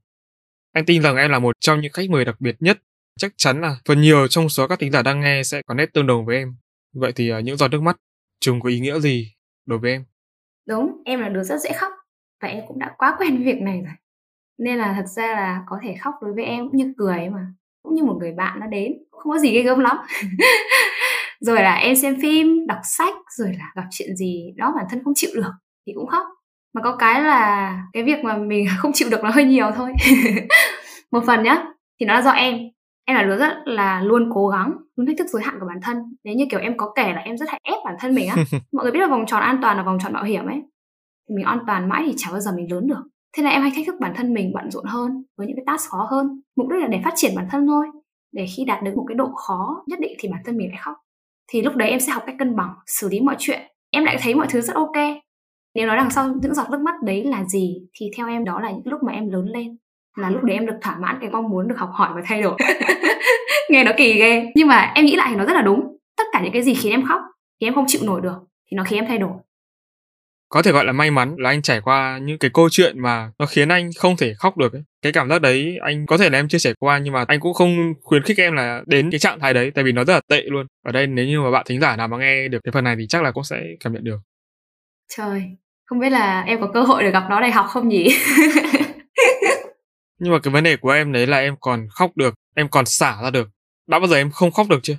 Anh 0.74 0.86
tin 0.86 1.02
rằng 1.02 1.16
em 1.16 1.32
là 1.32 1.40
một 1.40 1.56
trong 1.60 1.82
những 1.82 1.92
khách 1.92 2.10
mời 2.10 2.26
đặc 2.26 2.36
biệt 2.40 2.56
nhất 2.60 2.80
chắc 3.20 3.32
chắn 3.38 3.62
là 3.62 3.76
phần 3.88 4.02
nhiều 4.02 4.28
trong 4.28 4.50
số 4.50 4.68
các 4.68 4.80
tính 4.80 4.92
giả 4.92 5.02
đang 5.02 5.22
nghe 5.22 5.44
sẽ 5.44 5.62
có 5.66 5.74
nét 5.74 5.94
tương 5.94 6.08
đồng 6.08 6.26
với 6.26 6.38
em. 6.38 6.56
Vậy 6.94 7.12
thì 7.16 7.30
à, 7.30 7.40
những 7.40 7.58
giọt 7.58 7.68
nước 7.68 7.82
mắt 7.82 7.98
chúng 8.40 8.62
có 8.62 8.70
ý 8.70 8.80
nghĩa 8.80 9.00
gì 9.00 9.34
đối 9.66 9.80
với 9.80 9.92
em? 9.92 10.06
Đúng, 10.68 11.02
em 11.06 11.20
là 11.20 11.30
đứa 11.30 11.44
rất 11.44 11.58
dễ 11.62 11.72
khóc 11.72 11.92
và 12.42 12.48
em 12.48 12.64
cũng 12.68 12.80
đã 12.80 12.96
quá 12.98 13.16
quen 13.20 13.36
với 13.36 13.46
việc 13.46 13.62
này 13.62 13.82
rồi. 13.82 13.94
Nên 14.58 14.78
là 14.78 14.94
thật 14.98 15.06
ra 15.16 15.28
là 15.28 15.64
có 15.68 15.80
thể 15.84 15.96
khóc 16.02 16.14
đối 16.22 16.34
với 16.34 16.44
em 16.44 16.68
cũng 16.68 16.78
như 16.78 16.94
cười 16.98 17.30
mà, 17.30 17.46
cũng 17.84 17.96
như 17.96 18.04
một 18.04 18.18
người 18.20 18.32
bạn 18.32 18.60
nó 18.60 18.68
đến 18.68 18.94
không 19.12 19.32
có 19.32 19.40
gì 19.40 19.52
ghê 19.52 19.62
gớm 19.62 19.80
lắm. 19.80 19.98
Rồi 21.40 21.62
là 21.62 21.76
em 21.76 21.96
xem 21.96 22.22
phim, 22.22 22.68
đọc 22.68 22.78
sách, 22.84 23.14
rồi 23.38 23.54
là 23.60 23.72
gặp 23.76 23.84
chuyện 23.92 24.16
gì 24.16 24.54
đó 24.58 24.74
bản 24.76 24.86
thân 24.90 25.04
không 25.04 25.14
chịu 25.16 25.30
được 25.36 25.52
thì 25.88 25.94
cũng 25.96 26.08
khóc. 26.08 26.26
Mà 26.74 26.82
có 26.84 26.96
cái 26.96 27.22
là 27.22 27.78
cái 27.94 28.04
việc 28.04 28.24
mà 28.24 28.38
mình 28.38 28.68
không 28.78 28.92
chịu 28.94 29.10
được 29.12 29.24
nó 29.24 29.30
hơi 29.30 29.44
nhiều 29.44 29.72
thôi. 29.76 29.94
Một 31.12 31.24
phần 31.28 31.44
nhá, 31.44 31.66
thì 32.00 32.06
nó 32.06 32.14
là 32.14 32.22
do 32.22 32.32
em 32.32 32.56
em 33.06 33.18
là 33.18 33.24
đứa 33.24 33.38
rất 33.38 33.54
là 33.66 34.02
luôn 34.02 34.30
cố 34.34 34.48
gắng 34.48 34.74
luôn 34.96 35.08
thách 35.08 35.18
thức 35.18 35.28
giới 35.28 35.44
hạn 35.44 35.58
của 35.60 35.66
bản 35.68 35.80
thân. 35.82 35.98
Nếu 36.24 36.36
như 36.36 36.46
kiểu 36.52 36.60
em 36.60 36.78
có 36.78 36.94
kể 36.96 37.14
là 37.14 37.22
em 37.22 37.38
rất 37.38 37.50
hay 37.50 37.60
ép 37.64 37.78
bản 37.86 37.96
thân 38.00 38.16
mình 38.16 38.30
á 38.30 38.36
mọi 38.72 38.84
người 38.84 38.92
biết 38.92 39.00
là 39.00 39.08
vòng 39.08 39.26
tròn 39.28 39.42
an 39.42 39.60
toàn 39.62 39.78
là 39.78 39.84
vòng 39.84 39.98
tròn 40.04 40.14
mạo 40.14 40.24
hiểm 40.24 40.46
ấy. 40.46 40.62
Thì 41.30 41.36
mình 41.36 41.46
an 41.46 41.60
toàn 41.68 41.90
mãi 41.90 42.04
thì 42.06 42.14
chả 42.18 42.32
bao 42.32 42.40
giờ 42.40 42.52
mình 42.56 42.72
lớn 42.72 42.88
được. 42.88 43.04
Thế 43.38 43.44
là 43.44 43.50
em 43.50 43.62
hay 43.62 43.72
thách 43.76 43.86
thức 43.88 43.96
bản 44.00 44.14
thân 44.16 44.34
mình 44.34 44.52
bận 44.54 44.72
rộn 44.72 44.86
hơn 44.86 45.24
với 45.38 45.48
những 45.48 45.56
cái 45.56 45.64
task 45.68 45.90
khó 45.90 46.08
hơn. 46.12 46.42
Mục 46.56 46.68
đích 46.70 46.82
là 46.82 46.88
để 46.88 47.02
phát 47.04 47.14
triển 47.16 47.32
bản 47.36 47.48
thân 47.52 47.68
thôi. 47.68 47.86
Để 48.32 48.46
khi 48.56 48.66
đạt 48.66 48.84
được 48.84 48.92
một 48.96 49.06
cái 49.08 49.16
độ 49.16 49.32
khó 49.36 49.84
nhất 49.88 50.00
định 50.00 50.14
thì 50.20 50.30
bản 50.30 50.42
thân 50.46 50.58
mình 50.58 50.70
lại 50.70 50.80
khóc. 50.82 50.96
Thì 51.48 51.62
lúc 51.62 51.76
đấy 51.76 51.90
em 51.90 52.00
sẽ 52.00 52.12
học 52.12 52.24
cách 52.26 52.36
cân 52.40 52.56
bằng 52.56 52.74
xử 52.86 53.10
lý 53.10 53.20
mọi 53.20 53.36
chuyện. 53.40 53.60
Em 53.92 54.04
lại 54.04 54.18
thấy 54.22 54.36
mọi 54.36 54.48
thứ 54.50 54.62
rất 54.62 54.76
ok. 54.76 54.98
Nếu 55.76 55.88
nói 55.88 55.98
đằng 55.98 56.10
sau 56.10 56.34
những 56.42 56.54
giọt 56.54 56.70
nước 56.72 56.82
mắt 56.82 56.96
đấy 57.04 57.24
là 57.24 57.44
gì 57.44 57.88
thì 57.94 58.12
theo 58.18 58.28
em 58.28 58.46
đó 58.46 58.60
là 58.60 58.72
những 58.72 58.88
lúc 58.88 59.04
mà 59.04 59.12
em 59.12 59.30
lớn 59.30 59.46
lên 59.46 59.78
là 60.16 60.30
lúc 60.30 60.44
đấy 60.44 60.56
em 60.56 60.66
được 60.66 60.76
thỏa 60.82 60.98
mãn 61.00 61.18
cái 61.22 61.30
mong 61.30 61.50
muốn 61.50 61.68
được 61.68 61.78
học 61.78 61.90
hỏi 61.94 62.10
và 62.16 62.22
thay 62.26 62.42
đổi. 62.42 62.58
Nghe 63.70 63.84
nó 63.84 63.92
kỳ 63.98 64.14
ghê. 64.14 64.52
Nhưng 64.56 64.68
mà 64.68 64.92
em 64.96 65.06
nghĩ 65.06 65.16
lại 65.16 65.28
thì 65.30 65.36
nó 65.36 65.46
rất 65.46 65.54
là 65.54 65.62
đúng. 65.62 65.98
Tất 66.18 66.24
cả 66.32 66.42
những 66.44 66.54
cái 66.54 66.64
gì 66.64 66.74
khiến 66.74 66.92
em 66.92 67.06
khóc 67.08 67.22
thì 67.62 67.68
em 67.68 67.76
không 67.76 67.86
chịu 67.88 68.02
nổi 68.04 68.22
được 68.22 68.38
thì 68.72 68.76
nó 68.76 68.84
khiến 68.84 69.00
em 69.00 69.08
thay 69.08 69.18
đổi. 69.18 69.32
Có 70.50 70.62
thể 70.62 70.72
gọi 70.72 70.86
là 70.86 70.92
may 70.92 71.12
mắn 71.12 71.36
là 71.38 71.50
anh 71.50 71.62
trải 71.62 71.82
qua 71.82 72.20
những 72.22 72.38
cái 72.38 72.52
câu 72.54 72.70
chuyện 72.72 73.00
mà 73.00 73.32
nó 73.40 73.46
khiến 73.46 73.70
anh 73.70 73.90
không 73.98 74.18
thể 74.18 74.34
khóc 74.40 74.58
được 74.58 74.74
ấy. 74.74 74.84
cái 75.02 75.12
cảm 75.12 75.30
giác 75.30 75.42
đấy 75.42 75.78
anh 75.82 76.06
có 76.06 76.18
thể 76.18 76.30
là 76.30 76.40
em 76.40 76.48
chia 76.48 76.58
sẻ 76.58 76.74
qua 76.80 76.98
nhưng 76.98 77.14
mà 77.14 77.26
anh 77.28 77.40
cũng 77.40 77.54
không 77.54 77.94
khuyến 78.02 78.24
khích 78.24 78.38
em 78.38 78.54
là 78.54 78.82
đến 78.86 79.12
cái 79.12 79.20
trạng 79.20 79.40
thái 79.40 79.54
đấy 79.54 79.72
tại 79.76 79.84
vì 79.84 79.92
nó 79.92 80.04
rất 80.04 80.14
là 80.14 80.22
tệ 80.30 80.42
luôn. 80.42 80.68
Ở 80.86 80.92
đây 80.92 81.08
nếu 81.08 81.26
như 81.26 81.42
mà 81.42 81.52
bạn 81.52 81.66
thính 81.68 81.82
giả 81.82 81.96
nào 81.96 82.08
mà 82.08 82.18
nghe 82.18 82.48
được 82.48 82.60
cái 82.64 82.72
phần 82.72 82.84
này 82.84 82.96
thì 83.00 83.08
chắc 83.08 83.24
là 83.24 83.32
cũng 83.32 83.44
sẽ 83.44 83.62
cảm 83.80 83.94
nhận 83.94 84.04
được. 84.04 84.18
Trời 85.18 85.44
không 85.86 86.00
biết 86.00 86.10
là 86.10 86.42
em 86.42 86.62
có 86.62 86.68
cơ 86.74 86.82
hội 86.82 87.04
để 87.04 87.12
gặp 87.12 87.24
nó 87.30 87.42
đại 87.42 87.52
học 87.52 87.66
không 87.70 87.90
nhỉ 87.90 88.08
nhưng 90.26 90.34
mà 90.34 90.40
cái 90.40 90.54
vấn 90.54 90.64
đề 90.64 90.78
của 90.78 90.90
em 90.90 91.12
đấy 91.12 91.28
là 91.28 91.38
em 91.38 91.56
còn 91.60 91.88
khóc 91.90 92.12
được 92.16 92.34
em 92.56 92.68
còn 92.70 92.86
xả 92.86 93.18
ra 93.24 93.30
được. 93.30 93.50
Đã 93.88 94.00
bao 94.00 94.08
giờ 94.08 94.16
em 94.16 94.32
không 94.32 94.52
khóc 94.52 94.68
được 94.70 94.80
chưa? 94.84 94.94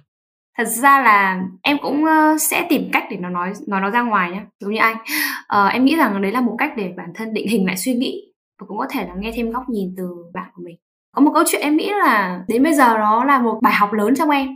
Thật 0.59 0.65
ra 0.65 1.03
là 1.03 1.41
em 1.63 1.77
cũng 1.83 2.05
ờ, 2.05 2.39
sẽ 2.39 2.67
tìm 2.69 2.89
cách 2.93 3.05
để 3.11 3.17
nó 3.17 3.29
nói 3.29 3.53
nói 3.67 3.81
nó 3.81 3.91
ra 3.91 4.03
ngoài 4.03 4.31
nhé 4.31 4.43
giống 4.61 4.73
như 4.73 4.79
anh 4.81 4.97
à, 4.97 5.05
ờ, 5.47 5.67
em 5.67 5.85
nghĩ 5.85 5.97
rằng 5.97 6.23
đấy 6.23 6.33
là 6.33 6.41
một 6.41 6.57
cách 6.59 6.73
để 6.77 6.93
bản 6.97 7.13
thân 7.15 7.35
định 7.35 7.49
hình 7.49 7.67
lại 7.67 7.77
suy 7.77 7.95
nghĩ 7.95 8.33
và 8.61 8.67
cũng 8.67 8.79
có 8.79 8.87
thể 8.91 9.07
là 9.07 9.15
nghe 9.19 9.33
thêm 9.35 9.51
góc 9.51 9.69
nhìn 9.69 9.95
từ 9.97 10.09
bạn 10.35 10.51
của 10.55 10.63
mình. 10.65 10.77
Có 11.13 11.23
một 11.23 11.31
câu 11.35 11.45
chuyện 11.47 11.61
em 11.61 11.77
nghĩ 11.77 11.91
là 11.91 12.41
đến 12.49 12.63
bây 12.63 12.75
giờ 12.75 12.95
nó 12.99 13.25
là 13.25 13.39
một 13.39 13.59
bài 13.63 13.75
học 13.75 13.93
lớn 13.93 14.15
trong 14.15 14.31
em 14.31 14.49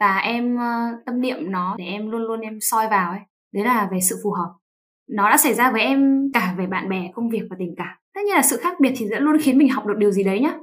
và 0.00 0.18
em 0.18 0.54
uh, 0.56 1.04
tâm 1.06 1.20
niệm 1.20 1.36
nó 1.40 1.74
để 1.78 1.84
em 1.84 2.10
luôn 2.10 2.22
luôn 2.22 2.40
em 2.40 2.58
soi 2.60 2.88
vào 2.88 3.10
ấy. 3.10 3.20
Đấy 3.54 3.64
là 3.64 3.88
về 3.92 3.98
sự 4.00 4.16
phù 4.24 4.30
hợp. 4.30 4.54
Nó 5.10 5.30
đã 5.30 5.36
xảy 5.36 5.54
ra 5.54 5.70
với 5.70 5.80
em 5.80 6.30
cả 6.34 6.54
về 6.58 6.66
bạn 6.66 6.88
bè 6.88 7.10
công 7.14 7.30
việc 7.30 7.42
và 7.50 7.56
tình 7.58 7.74
cảm 7.76 7.96
nhiên 8.26 8.34
là 8.34 8.42
sự 8.42 8.56
khác 8.56 8.80
biệt 8.80 8.92
thì 8.96 9.06
sẽ 9.10 9.20
luôn 9.20 9.36
khiến 9.42 9.58
mình 9.58 9.68
học 9.68 9.86
được 9.86 9.94
điều 9.98 10.10
gì 10.10 10.24
đấy 10.24 10.40
nhá. 10.40 10.54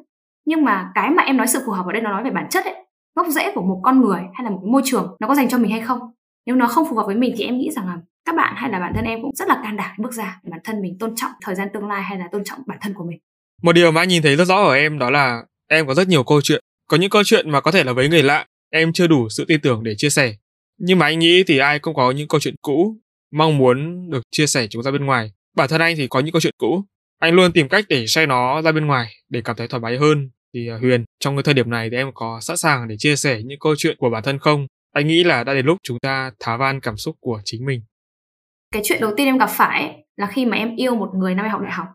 Nhưng 0.45 0.63
mà 0.63 0.91
cái 0.95 1.09
mà 1.09 1.23
em 1.23 1.37
nói 1.37 1.47
sự 1.47 1.59
phù 1.65 1.71
hợp 1.71 1.85
ở 1.85 1.91
đây 1.91 2.01
nó 2.01 2.09
nói 2.09 2.23
về 2.23 2.31
bản 2.31 2.47
chất 2.49 2.65
ấy, 2.65 2.75
gốc 3.15 3.27
rễ 3.29 3.51
của 3.55 3.61
một 3.61 3.79
con 3.83 4.01
người 4.01 4.19
hay 4.33 4.43
là 4.43 4.49
một 4.49 4.59
cái 4.63 4.71
môi 4.71 4.81
trường 4.85 5.15
nó 5.19 5.27
có 5.27 5.35
dành 5.35 5.49
cho 5.49 5.57
mình 5.57 5.71
hay 5.71 5.81
không? 5.81 5.99
Nếu 6.45 6.55
nó 6.55 6.67
không 6.67 6.89
phù 6.89 6.95
hợp 6.95 7.05
với 7.05 7.15
mình 7.15 7.33
thì 7.37 7.43
em 7.43 7.57
nghĩ 7.57 7.71
rằng 7.71 7.87
là 7.87 7.97
các 8.25 8.35
bạn 8.35 8.53
hay 8.57 8.71
là 8.71 8.79
bản 8.79 8.91
thân 8.95 9.05
em 9.05 9.21
cũng 9.21 9.35
rất 9.35 9.47
là 9.47 9.59
can 9.63 9.77
đảm 9.77 9.91
bước 9.97 10.13
ra 10.13 10.39
để 10.43 10.49
bản 10.51 10.59
thân 10.63 10.81
mình 10.81 10.97
tôn 10.99 11.15
trọng 11.15 11.31
thời 11.41 11.55
gian 11.55 11.67
tương 11.73 11.87
lai 11.87 12.03
hay 12.03 12.19
là 12.19 12.27
tôn 12.31 12.43
trọng 12.43 12.59
bản 12.67 12.77
thân 12.81 12.93
của 12.93 13.03
mình. 13.03 13.19
Một 13.61 13.73
điều 13.73 13.91
mà 13.91 14.01
anh 14.01 14.09
nhìn 14.09 14.21
thấy 14.21 14.35
rất 14.35 14.45
rõ 14.45 14.55
ở 14.55 14.73
em 14.73 14.99
đó 14.99 15.09
là 15.09 15.43
em 15.69 15.87
có 15.87 15.93
rất 15.93 16.07
nhiều 16.07 16.23
câu 16.23 16.41
chuyện. 16.41 16.61
Có 16.89 16.97
những 16.97 17.09
câu 17.09 17.23
chuyện 17.25 17.49
mà 17.49 17.61
có 17.61 17.71
thể 17.71 17.83
là 17.83 17.93
với 17.93 18.09
người 18.09 18.23
lạ, 18.23 18.45
em 18.71 18.93
chưa 18.93 19.07
đủ 19.07 19.29
sự 19.29 19.45
tin 19.47 19.61
tưởng 19.61 19.83
để 19.83 19.95
chia 19.97 20.09
sẻ. 20.09 20.33
Nhưng 20.79 20.99
mà 20.99 21.05
anh 21.05 21.19
nghĩ 21.19 21.43
thì 21.47 21.57
ai 21.57 21.79
cũng 21.79 21.95
có 21.95 22.11
những 22.11 22.27
câu 22.27 22.39
chuyện 22.39 22.55
cũ, 22.61 22.97
mong 23.31 23.57
muốn 23.57 24.09
được 24.09 24.21
chia 24.31 24.47
sẻ 24.47 24.67
chúng 24.69 24.83
ra 24.83 24.91
bên 24.91 25.05
ngoài. 25.05 25.31
Bản 25.55 25.69
thân 25.69 25.81
anh 25.81 25.95
thì 25.97 26.07
có 26.07 26.19
những 26.19 26.31
câu 26.31 26.41
chuyện 26.41 26.53
cũ 26.57 26.83
anh 27.19 27.33
luôn 27.33 27.51
tìm 27.51 27.69
cách 27.69 27.85
để 27.89 28.07
xe 28.07 28.25
nó 28.25 28.61
ra 28.61 28.71
bên 28.71 28.85
ngoài 28.85 29.13
để 29.29 29.41
cảm 29.41 29.55
thấy 29.55 29.67
thoải 29.67 29.81
mái 29.81 29.97
hơn. 29.97 30.29
Thì 30.53 30.67
à, 30.67 30.77
Huyền 30.77 31.05
trong 31.19 31.35
cái 31.35 31.43
thời 31.43 31.53
điểm 31.53 31.69
này 31.69 31.89
thì 31.89 31.97
em 31.97 32.11
có 32.13 32.39
sẵn 32.41 32.57
sàng 32.57 32.87
để 32.87 32.95
chia 32.97 33.15
sẻ 33.15 33.41
những 33.45 33.59
câu 33.59 33.75
chuyện 33.77 33.97
của 33.99 34.09
bản 34.09 34.23
thân 34.23 34.39
không? 34.39 34.67
Anh 34.93 35.07
nghĩ 35.07 35.23
là 35.23 35.43
đã 35.43 35.53
đến 35.53 35.65
lúc 35.65 35.77
chúng 35.83 35.99
ta 35.99 36.31
thả 36.39 36.57
van 36.57 36.79
cảm 36.79 36.97
xúc 36.97 37.15
của 37.19 37.41
chính 37.45 37.65
mình. 37.65 37.81
Cái 38.71 38.81
chuyện 38.85 39.01
đầu 39.01 39.13
tiên 39.17 39.27
em 39.27 39.37
gặp 39.37 39.49
phải 39.49 39.81
ấy, 39.81 40.05
là 40.15 40.27
khi 40.27 40.45
mà 40.45 40.57
em 40.57 40.75
yêu 40.75 40.95
một 40.95 41.09
người 41.15 41.35
năm 41.35 41.45
em 41.45 41.51
học 41.51 41.61
đại 41.61 41.71
học. 41.71 41.87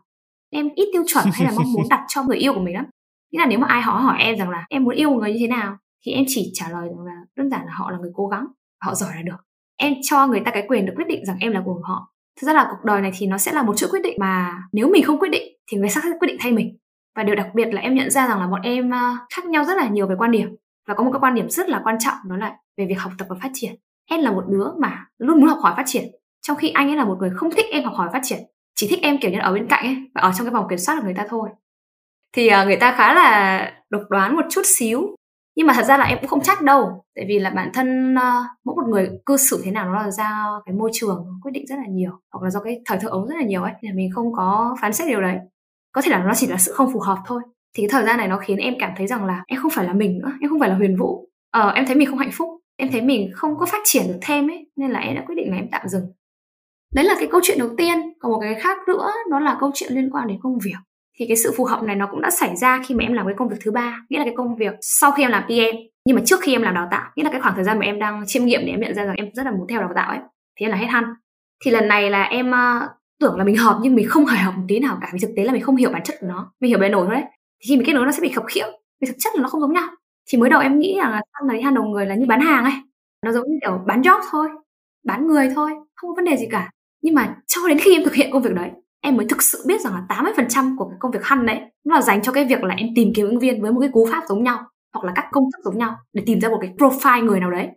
Em 0.51 0.69
ít 0.75 0.89
tiêu 0.93 1.03
chuẩn 1.07 1.25
hay 1.33 1.45
là 1.45 1.51
mong 1.51 1.73
muốn 1.73 1.87
đặt 1.89 2.05
cho 2.07 2.23
người 2.23 2.37
yêu 2.37 2.53
của 2.53 2.61
mình 2.61 2.73
lắm. 2.73 2.85
Nghĩa 3.31 3.39
là 3.39 3.45
nếu 3.45 3.59
mà 3.59 3.67
ai 3.67 3.81
họ 3.81 3.93
hỏi 3.93 4.17
em 4.19 4.37
rằng 4.37 4.49
là 4.49 4.65
em 4.69 4.83
muốn 4.83 4.95
yêu 4.95 5.09
một 5.09 5.19
người 5.19 5.33
như 5.33 5.39
thế 5.39 5.47
nào? 5.47 5.77
thì 6.05 6.11
em 6.11 6.25
chỉ 6.27 6.51
trả 6.53 6.69
lời 6.69 6.89
rằng 6.89 7.05
là 7.05 7.13
đơn 7.35 7.49
giản 7.49 7.65
là 7.65 7.71
họ 7.73 7.91
là 7.91 7.97
người 7.97 8.11
cố 8.13 8.27
gắng 8.27 8.45
họ 8.81 8.95
giỏi 8.95 9.15
là 9.15 9.21
được. 9.21 9.37
Em 9.77 9.93
cho 10.09 10.27
người 10.27 10.41
ta 10.45 10.51
cái 10.51 10.65
quyền 10.67 10.85
được 10.85 10.93
quyết 10.95 11.07
định 11.07 11.25
rằng 11.25 11.37
em 11.39 11.51
là 11.51 11.61
của 11.65 11.81
họ 11.83 12.13
thực 12.41 12.47
ra 12.47 12.53
là 12.53 12.67
cuộc 12.69 12.85
đời 12.85 13.01
này 13.01 13.11
thì 13.17 13.27
nó 13.27 13.37
sẽ 13.37 13.51
là 13.51 13.63
một 13.63 13.77
chuỗi 13.77 13.89
quyết 13.89 14.03
định 14.03 14.17
mà 14.19 14.57
nếu 14.71 14.89
mình 14.89 15.03
không 15.03 15.19
quyết 15.19 15.29
định 15.29 15.53
thì 15.71 15.77
người 15.77 15.89
khác 15.89 16.01
sẽ 16.03 16.09
quyết 16.19 16.27
định 16.27 16.37
thay 16.39 16.51
mình. 16.51 16.77
Và 17.15 17.23
điều 17.23 17.35
đặc 17.35 17.47
biệt 17.53 17.65
là 17.73 17.81
em 17.81 17.95
nhận 17.95 18.09
ra 18.09 18.27
rằng 18.27 18.39
là 18.39 18.47
bọn 18.47 18.61
em 18.61 18.91
khác 19.35 19.45
nhau 19.45 19.63
rất 19.65 19.77
là 19.77 19.87
nhiều 19.87 20.07
về 20.07 20.15
quan 20.17 20.31
điểm. 20.31 20.55
Và 20.87 20.93
có 20.93 21.03
một 21.03 21.11
cái 21.11 21.19
quan 21.19 21.35
điểm 21.35 21.49
rất 21.49 21.69
là 21.69 21.81
quan 21.83 21.95
trọng, 21.99 22.15
đó 22.29 22.37
là 22.37 22.55
về 22.77 22.85
việc 22.85 22.99
học 22.99 23.11
tập 23.17 23.25
và 23.29 23.35
phát 23.41 23.49
triển. 23.53 23.71
Em 24.09 24.21
là 24.21 24.31
một 24.31 24.43
đứa 24.47 24.67
mà 24.77 25.05
luôn 25.17 25.39
muốn 25.39 25.49
học 25.49 25.59
hỏi 25.61 25.73
phát 25.77 25.83
triển, 25.85 26.03
trong 26.41 26.57
khi 26.57 26.69
anh 26.69 26.89
ấy 26.89 26.97
là 26.97 27.05
một 27.05 27.17
người 27.19 27.29
không 27.35 27.51
thích 27.51 27.65
em 27.71 27.83
học 27.83 27.93
hỏi 27.95 28.09
phát 28.13 28.19
triển, 28.23 28.39
chỉ 28.75 28.87
thích 28.89 28.99
em, 29.01 29.17
kiểu 29.17 29.31
như, 29.31 29.39
ở 29.39 29.53
bên 29.53 29.67
cạnh 29.67 29.85
ấy, 29.85 29.97
và 30.15 30.21
ở 30.21 30.31
trong 30.37 30.47
cái 30.47 30.53
vòng 30.53 30.65
kiểm 30.69 30.77
soát 30.77 30.95
của 30.95 31.05
người 31.05 31.13
ta 31.13 31.25
thôi. 31.29 31.49
Thì 32.35 32.47
à, 32.47 32.63
người 32.63 32.75
ta 32.75 32.95
khá 32.97 33.13
là 33.13 33.71
độc 33.89 34.01
đoán 34.09 34.35
một 34.35 34.45
chút 34.49 34.61
xíu 34.65 35.15
nhưng 35.55 35.67
mà 35.67 35.73
thật 35.73 35.85
ra 35.85 35.97
là 35.97 36.05
em 36.05 36.17
cũng 36.21 36.29
không 36.29 36.41
trách 36.41 36.61
đâu 36.61 37.05
tại 37.15 37.25
vì 37.27 37.39
là 37.39 37.49
bản 37.49 37.69
thân 37.73 38.15
uh, 38.15 38.45
mỗi 38.65 38.75
một 38.75 38.87
người 38.89 39.09
cư 39.25 39.37
xử 39.37 39.61
thế 39.65 39.71
nào 39.71 39.85
nó 39.85 40.03
là 40.03 40.11
do 40.11 40.61
cái 40.65 40.75
môi 40.75 40.89
trường 40.93 41.25
quyết 41.43 41.51
định 41.51 41.65
rất 41.67 41.75
là 41.75 41.85
nhiều 41.89 42.11
hoặc 42.31 42.43
là 42.43 42.49
do 42.49 42.59
cái 42.59 42.81
thời 42.85 42.99
thượng 42.99 43.11
ấu 43.11 43.27
rất 43.27 43.35
là 43.35 43.43
nhiều 43.43 43.63
ấy 43.63 43.73
nên 43.81 43.95
mình 43.95 44.09
không 44.15 44.33
có 44.33 44.75
phán 44.81 44.93
xét 44.93 45.07
điều 45.07 45.21
đấy. 45.21 45.37
Có 45.91 46.01
thể 46.01 46.11
là 46.11 46.23
nó 46.23 46.33
chỉ 46.35 46.47
là 46.47 46.57
sự 46.57 46.71
không 46.73 46.93
phù 46.93 46.99
hợp 46.99 47.17
thôi. 47.25 47.41
Thì 47.77 47.83
cái 47.83 47.89
thời 47.91 48.05
gian 48.05 48.17
này 48.17 48.27
nó 48.27 48.37
khiến 48.37 48.57
em 48.57 48.73
cảm 48.79 48.91
thấy 48.97 49.07
rằng 49.07 49.25
là 49.25 49.43
em 49.47 49.59
không 49.61 49.71
phải 49.71 49.85
là 49.85 49.93
mình 49.93 50.19
nữa 50.19 50.31
em 50.41 50.49
không 50.49 50.59
phải 50.59 50.69
là 50.69 50.75
huyền 50.75 50.97
vũ. 50.99 51.29
Ờ, 51.51 51.69
em 51.69 51.85
thấy 51.85 51.95
mình 51.95 52.07
không 52.07 52.19
hạnh 52.19 52.31
phúc 52.33 52.49
em 52.79 52.91
thấy 52.91 53.01
mình 53.01 53.31
không 53.33 53.57
có 53.57 53.65
phát 53.65 53.81
triển 53.83 54.03
được 54.07 54.19
thêm 54.21 54.49
ấy 54.49 54.71
nên 54.75 54.91
là 54.91 54.99
em 54.99 55.15
đã 55.15 55.23
quyết 55.27 55.35
định 55.35 55.51
là 55.51 55.55
em 55.55 55.67
tạm 55.71 55.87
dừng. 55.87 56.03
Đấy 56.93 57.05
là 57.05 57.15
cái 57.19 57.27
câu 57.31 57.41
chuyện 57.43 57.59
đầu 57.59 57.69
tiên 57.77 57.97
còn 58.19 58.31
một 58.31 58.39
cái 58.41 58.55
khác 58.55 58.77
nữa 58.87 59.11
đó 59.31 59.39
là 59.39 59.57
câu 59.59 59.71
chuyện 59.73 59.93
liên 59.93 60.09
quan 60.11 60.27
đến 60.27 60.37
công 60.41 60.57
việc 60.63 60.77
thì 61.19 61.25
cái 61.27 61.37
sự 61.37 61.53
phù 61.57 61.65
hợp 61.65 61.83
này 61.83 61.95
nó 61.95 62.07
cũng 62.11 62.21
đã 62.21 62.29
xảy 62.29 62.55
ra 62.55 62.81
khi 62.87 62.95
mà 62.95 63.03
em 63.03 63.13
làm 63.13 63.25
cái 63.25 63.35
công 63.37 63.49
việc 63.49 63.57
thứ 63.61 63.71
ba 63.71 64.01
nghĩa 64.09 64.17
là 64.17 64.25
cái 64.25 64.33
công 64.37 64.55
việc 64.55 64.73
sau 64.81 65.11
khi 65.11 65.23
em 65.23 65.31
làm 65.31 65.43
PM 65.43 65.77
nhưng 66.05 66.15
mà 66.15 66.21
trước 66.25 66.39
khi 66.41 66.51
em 66.55 66.61
làm 66.61 66.73
đào 66.73 66.87
tạo 66.91 67.11
nghĩa 67.15 67.23
là 67.23 67.31
cái 67.31 67.41
khoảng 67.41 67.55
thời 67.55 67.63
gian 67.63 67.79
mà 67.79 67.85
em 67.85 67.99
đang 67.99 68.23
chiêm 68.27 68.45
nghiệm 68.45 68.61
để 68.65 68.71
em 68.71 68.81
nhận 68.81 68.95
ra 68.95 69.05
rằng 69.05 69.15
em 69.15 69.29
rất 69.33 69.45
là 69.45 69.51
muốn 69.51 69.67
theo 69.67 69.79
đào 69.79 69.91
tạo 69.95 70.09
ấy 70.09 70.19
thì 70.59 70.65
em 70.65 70.71
là 70.71 70.77
hết 70.77 70.87
hăn 70.89 71.03
thì 71.65 71.71
lần 71.71 71.87
này 71.87 72.09
là 72.09 72.23
em 72.23 72.49
uh, 72.49 72.89
tưởng 73.19 73.37
là 73.37 73.43
mình 73.43 73.57
hợp 73.57 73.79
nhưng 73.81 73.95
mình 73.95 74.07
không 74.09 74.25
hề 74.25 74.37
hợp 74.37 74.53
một 74.57 74.63
tí 74.67 74.79
nào 74.79 74.97
cả 75.01 75.09
vì 75.13 75.19
thực 75.19 75.31
tế 75.37 75.43
là 75.43 75.53
mình 75.53 75.61
không 75.61 75.75
hiểu 75.75 75.89
bản 75.91 76.03
chất 76.03 76.15
của 76.21 76.27
nó 76.27 76.53
mình 76.59 76.69
hiểu 76.69 76.79
bề 76.79 76.89
nổi 76.89 77.05
thôi 77.05 77.15
đấy 77.15 77.23
thì 77.59 77.67
khi 77.69 77.75
mình 77.75 77.85
kết 77.85 77.93
nối 77.93 78.05
nó 78.05 78.11
sẽ 78.11 78.19
bị 78.21 78.29
khập 78.29 78.43
khiễng 78.47 78.69
vì 79.01 79.07
thực 79.07 79.15
chất 79.19 79.35
là 79.35 79.41
nó 79.41 79.49
không 79.49 79.61
giống 79.61 79.73
nhau. 79.73 79.87
Thì 80.31 80.37
mới 80.37 80.49
đầu 80.49 80.61
em 80.61 80.79
nghĩ 80.79 80.95
rằng 80.97 81.11
là 81.11 81.21
ăn 81.31 81.47
là 81.47 81.53
đi 81.53 81.75
đầu 81.75 81.83
người 81.83 82.05
là 82.05 82.15
như 82.15 82.25
bán 82.25 82.39
hàng 82.41 82.63
ấy 82.63 82.73
nó 83.25 83.31
giống 83.31 83.47
như 83.47 83.57
kiểu 83.61 83.79
bán 83.87 84.01
job 84.01 84.21
thôi 84.31 84.47
bán 85.05 85.27
người 85.27 85.51
thôi 85.55 85.71
không 85.95 86.09
có 86.09 86.15
vấn 86.15 86.25
đề 86.25 86.37
gì 86.37 86.47
cả. 86.51 86.71
Nhưng 87.01 87.15
mà 87.15 87.35
cho 87.47 87.67
đến 87.67 87.79
khi 87.79 87.95
em 87.95 88.03
thực 88.03 88.13
hiện 88.13 88.31
công 88.31 88.41
việc 88.41 88.53
đấy 88.53 88.69
em 89.01 89.17
mới 89.17 89.25
thực 89.29 89.41
sự 89.41 89.63
biết 89.67 89.81
rằng 89.81 89.93
là 89.93 90.01
80% 90.09 90.77
của 90.77 90.89
cái 90.89 90.97
công 90.99 91.11
việc 91.11 91.23
hăn 91.23 91.45
đấy 91.45 91.59
nó 91.85 91.95
là 91.95 92.01
dành 92.01 92.21
cho 92.21 92.31
cái 92.31 92.45
việc 92.45 92.63
là 92.63 92.75
em 92.75 92.87
tìm 92.95 93.11
kiếm 93.15 93.25
ứng 93.25 93.39
viên 93.39 93.61
với 93.61 93.71
một 93.71 93.79
cái 93.79 93.89
cú 93.93 94.07
pháp 94.11 94.23
giống 94.29 94.43
nhau 94.43 94.59
hoặc 94.93 95.05
là 95.05 95.11
các 95.15 95.25
công 95.31 95.43
thức 95.43 95.61
giống 95.63 95.77
nhau 95.77 95.95
để 96.13 96.23
tìm 96.25 96.41
ra 96.41 96.49
một 96.49 96.57
cái 96.61 96.73
profile 96.77 97.25
người 97.25 97.39
nào 97.39 97.51
đấy. 97.51 97.67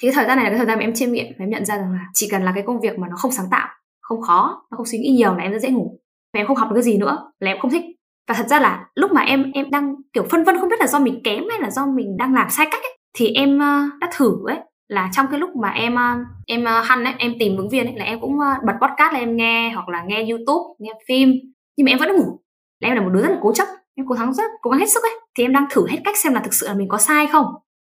Thì 0.00 0.08
cái 0.08 0.12
thời 0.14 0.26
gian 0.26 0.36
này 0.36 0.44
là 0.44 0.50
cái 0.50 0.58
thời 0.58 0.66
gian 0.66 0.78
mà 0.78 0.84
em 0.84 0.94
chiêm 0.94 1.12
nghiệm 1.12 1.26
và 1.38 1.44
em 1.44 1.50
nhận 1.50 1.64
ra 1.64 1.76
rằng 1.76 1.92
là 1.92 2.06
chỉ 2.14 2.28
cần 2.30 2.42
là 2.42 2.52
cái 2.54 2.64
công 2.66 2.80
việc 2.80 2.98
mà 2.98 3.08
nó 3.10 3.16
không 3.16 3.32
sáng 3.32 3.46
tạo 3.50 3.68
không 4.10 4.20
khó 4.20 4.62
nó 4.70 4.76
không 4.76 4.86
suy 4.86 4.98
nghĩ 4.98 5.08
nhiều 5.08 5.34
là 5.34 5.42
em 5.42 5.52
rất 5.52 5.58
dễ 5.58 5.70
ngủ. 5.70 6.00
Và 6.34 6.40
em 6.40 6.46
không 6.46 6.56
học 6.56 6.68
được 6.68 6.74
cái 6.74 6.82
gì 6.82 6.98
nữa 6.98 7.32
là 7.40 7.50
em 7.50 7.58
không 7.60 7.70
thích. 7.70 7.84
Và 8.28 8.34
thật 8.34 8.46
ra 8.48 8.60
là 8.60 8.86
lúc 8.94 9.12
mà 9.12 9.20
em 9.20 9.50
em 9.54 9.70
đang 9.70 9.94
kiểu 10.12 10.24
phân 10.30 10.44
vân 10.44 10.58
không 10.58 10.68
biết 10.68 10.80
là 10.80 10.86
do 10.86 10.98
mình 10.98 11.20
kém 11.24 11.44
hay 11.50 11.60
là 11.60 11.70
do 11.70 11.86
mình 11.86 12.16
đang 12.16 12.34
làm 12.34 12.50
sai 12.50 12.66
cách 12.70 12.82
ấy, 12.82 12.98
thì 13.16 13.28
em 13.34 13.56
uh, 13.56 14.00
đã 14.00 14.10
thử 14.16 14.36
ấy 14.46 14.58
là 14.90 15.10
trong 15.12 15.26
cái 15.30 15.40
lúc 15.40 15.56
mà 15.56 15.68
em 15.68 15.94
ờ, 15.94 16.16
em 16.46 16.64
ờ, 16.64 16.80
hăn 16.80 17.04
ấy, 17.04 17.14
em 17.18 17.32
tìm 17.38 17.56
ứng 17.56 17.68
viên 17.68 17.86
ấy 17.86 17.94
là 17.96 18.04
em 18.04 18.20
cũng 18.20 18.40
ờ, 18.40 18.54
bật 18.66 18.72
podcast 18.80 19.12
lên 19.12 19.22
em 19.22 19.36
nghe 19.36 19.70
hoặc 19.74 19.88
là 19.88 20.02
nghe 20.02 20.26
youtube, 20.30 20.74
nghe 20.78 20.92
phim. 21.08 21.32
Nhưng 21.76 21.84
mà 21.84 21.92
em 21.92 21.98
vẫn 21.98 22.16
ngủ. 22.16 22.40
Là 22.80 22.88
em 22.88 22.96
là 22.96 23.02
một 23.02 23.10
đứa 23.14 23.22
rất 23.22 23.28
là 23.28 23.38
cố 23.42 23.52
chấp, 23.52 23.66
em 23.94 24.06
cố 24.08 24.14
gắng 24.14 24.34
rất, 24.34 24.50
cố 24.62 24.70
gắng 24.70 24.80
hết 24.80 24.90
sức 24.90 25.02
ấy. 25.02 25.20
Thì 25.34 25.44
em 25.44 25.52
đang 25.52 25.66
thử 25.70 25.86
hết 25.88 25.98
cách 26.04 26.16
xem 26.16 26.34
là 26.34 26.40
thực 26.40 26.54
sự 26.54 26.66
là 26.66 26.74
mình 26.74 26.88
có 26.88 26.98
sai 26.98 27.26
không? 27.26 27.46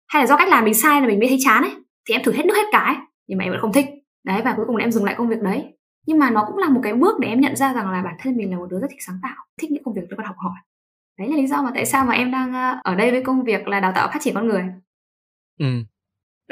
Hay 0.08 0.22
là 0.22 0.26
do 0.26 0.36
cách 0.36 0.48
làm 0.48 0.64
mình 0.64 0.74
sai 0.74 1.00
là 1.00 1.06
mình 1.06 1.18
mới 1.18 1.28
thấy 1.28 1.38
chán 1.40 1.62
ấy? 1.62 1.72
Thì 2.08 2.14
em 2.14 2.22
thử 2.24 2.32
hết 2.32 2.46
nước 2.46 2.54
hết 2.56 2.66
cái 2.72 2.96
nhưng 3.26 3.38
mà 3.38 3.44
em 3.44 3.52
vẫn 3.52 3.60
không 3.60 3.72
thích. 3.72 3.86
Đấy, 4.24 4.42
và 4.44 4.54
cuối 4.56 4.64
cùng 4.66 4.76
là 4.76 4.84
em 4.84 4.92
dừng 4.92 5.04
lại 5.04 5.14
công 5.18 5.28
việc 5.28 5.42
đấy. 5.42 5.64
Nhưng 6.06 6.18
mà 6.18 6.30
nó 6.30 6.44
cũng 6.46 6.58
là 6.58 6.68
một 6.68 6.80
cái 6.82 6.94
bước 6.94 7.18
để 7.20 7.28
em 7.28 7.40
nhận 7.40 7.56
ra 7.56 7.72
rằng 7.72 7.90
là 7.90 8.02
bản 8.02 8.14
thân 8.18 8.36
mình 8.36 8.50
là 8.50 8.56
một 8.56 8.66
đứa 8.70 8.80
rất 8.80 8.86
thích 8.90 9.02
sáng 9.06 9.18
tạo, 9.22 9.36
thích 9.60 9.70
những 9.70 9.84
công 9.84 9.94
việc 9.94 10.02
tôi 10.10 10.16
cần 10.16 10.26
học 10.26 10.36
hỏi. 10.38 10.58
Đấy 11.18 11.28
là 11.28 11.36
lý 11.36 11.46
do 11.46 11.62
mà 11.62 11.70
tại 11.74 11.86
sao 11.86 12.04
mà 12.04 12.14
em 12.14 12.30
đang 12.30 12.78
ở 12.82 12.94
đây 12.94 13.10
với 13.10 13.22
công 13.22 13.44
việc 13.44 13.68
là 13.68 13.80
đào 13.80 13.92
tạo 13.94 14.08
phát 14.12 14.18
triển 14.22 14.34
con 14.34 14.48
người. 14.48 14.64
Ừ 15.58 15.66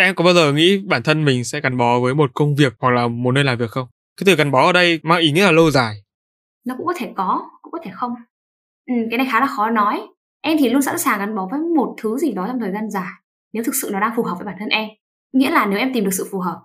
em 0.05 0.15
có 0.15 0.25
bao 0.25 0.35
giờ 0.35 0.53
nghĩ 0.53 0.79
bản 0.79 1.03
thân 1.03 1.25
mình 1.25 1.45
sẽ 1.45 1.61
gắn 1.61 1.77
bó 1.77 2.01
với 2.01 2.15
một 2.15 2.31
công 2.35 2.55
việc 2.55 2.73
hoặc 2.79 2.91
là 2.91 3.09
một 3.09 3.33
nơi 3.33 3.45
làm 3.45 3.59
việc 3.59 3.71
không? 3.71 3.89
Cái 4.17 4.25
từ 4.27 4.35
gắn 4.35 4.51
bó 4.51 4.67
ở 4.67 4.73
đây 4.73 5.01
mang 5.03 5.21
ý 5.21 5.33
nghĩa 5.33 5.45
là 5.45 5.53
lâu 5.53 5.71
dài. 5.71 5.95
Nó 6.67 6.75
cũng 6.77 6.87
có 6.87 6.95
thể 6.97 7.13
có 7.17 7.51
cũng 7.63 7.73
có 7.73 7.79
thể 7.85 7.91
không. 7.95 8.15
Ừ, 8.87 8.95
cái 9.11 9.19
này 9.19 9.27
khá 9.33 9.41
là 9.41 9.47
khó 9.47 9.71
nói. 9.71 10.01
Em 10.43 10.57
thì 10.61 10.69
luôn 10.69 10.83
sẵn 10.83 10.99
sàng 10.99 11.19
gắn 11.19 11.35
bó 11.35 11.49
với 11.51 11.61
một 11.61 11.95
thứ 12.03 12.17
gì 12.19 12.33
đó 12.33 12.47
trong 12.47 12.61
thời 12.61 12.73
gian 12.73 12.91
dài 12.91 13.13
nếu 13.53 13.63
thực 13.65 13.75
sự 13.83 13.91
nó 13.93 14.01
đang 14.01 14.13
phù 14.17 14.23
hợp 14.23 14.35
với 14.39 14.47
bản 14.47 14.57
thân 14.59 14.69
em. 14.69 14.89
Nghĩa 15.33 15.51
là 15.51 15.67
nếu 15.67 15.79
em 15.79 15.93
tìm 15.95 16.05
được 16.05 16.15
sự 16.15 16.29
phù 16.31 16.39
hợp 16.39 16.61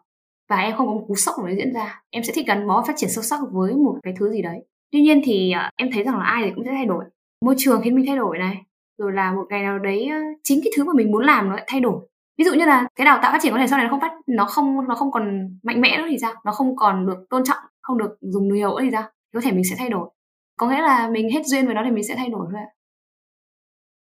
và 0.50 0.58
em 0.58 0.78
không 0.78 0.88
có 0.88 0.94
một 0.94 1.06
cú 1.08 1.16
sốc 1.16 1.36
nào 1.40 1.56
diễn 1.58 1.74
ra 1.74 2.02
em 2.10 2.24
sẽ 2.24 2.34
thích 2.34 2.48
gắn 2.48 2.68
bó 2.68 2.84
phát 2.88 2.94
triển 2.98 3.10
sâu 3.10 3.24
sắc 3.24 3.40
với 3.52 3.74
một 3.74 4.00
cái 4.04 4.14
thứ 4.20 4.32
gì 4.32 4.42
đấy. 4.42 4.66
Tuy 4.92 5.02
nhiên 5.02 5.22
thì 5.26 5.52
ờ, 5.52 5.70
em 5.76 5.90
thấy 5.94 6.04
rằng 6.04 6.18
là 6.18 6.26
ai 6.26 6.44
thì 6.46 6.52
cũng 6.56 6.64
sẽ 6.66 6.72
thay 6.72 6.86
đổi. 6.86 7.06
Môi 7.46 7.56
trường 7.58 7.82
khiến 7.82 7.96
mình 7.96 8.06
thay 8.08 8.16
đổi 8.16 8.38
này 8.38 8.58
rồi 8.98 9.12
là 9.12 9.32
một 9.32 9.46
ngày 9.50 9.64
nào 9.64 9.80
đấy 9.80 10.08
ờ, 10.08 10.18
chính 10.44 10.60
cái 10.64 10.72
thứ 10.78 10.84
mà 10.84 10.94
mình 10.96 11.12
muốn 11.12 11.26
làm 11.26 11.50
nó 11.50 11.56
lại 11.56 11.64
thay 11.68 11.80
đổi 11.82 12.08
ví 12.38 12.46
dụ 12.46 12.54
như 12.54 12.66
là 12.66 12.88
cái 12.96 13.06
đào 13.06 13.20
tạo 13.22 13.32
phát 13.32 13.40
triển 13.42 13.54
có 13.54 13.60
thể 13.60 13.68
sau 13.68 13.78
này 13.78 13.88
nó 13.88 13.92
không 13.92 14.02
phát 14.02 14.12
nó 14.28 14.46
không 14.46 14.88
nó 14.88 14.96
không 14.96 15.12
còn 15.12 15.50
mạnh 15.64 15.82
mẽ 15.82 15.98
nữa 15.98 16.06
thì 16.10 16.18
sao 16.22 16.34
nó 16.46 16.52
không 16.52 16.76
còn 16.76 17.08
được 17.08 17.26
tôn 17.30 17.44
trọng 17.44 17.58
không 17.82 17.98
được 17.98 18.18
dùng 18.22 18.54
nhiều 18.54 18.70
nữa 18.70 18.80
thì 18.82 18.90
sao 18.92 19.04
có 19.34 19.42
thể 19.42 19.52
mình 19.52 19.64
sẽ 19.70 19.76
thay 19.80 19.90
đổi 19.90 20.10
có 20.58 20.70
nghĩa 20.70 20.82
là 20.82 21.10
mình 21.10 21.30
hết 21.30 21.46
duyên 21.46 21.66
với 21.66 21.76
nó 21.76 21.82
thì 21.86 21.92
mình 21.92 22.04
sẽ 22.08 22.16
thay 22.16 22.30
đổi 22.30 22.48
thôi 22.52 22.62
ạ 22.62 22.70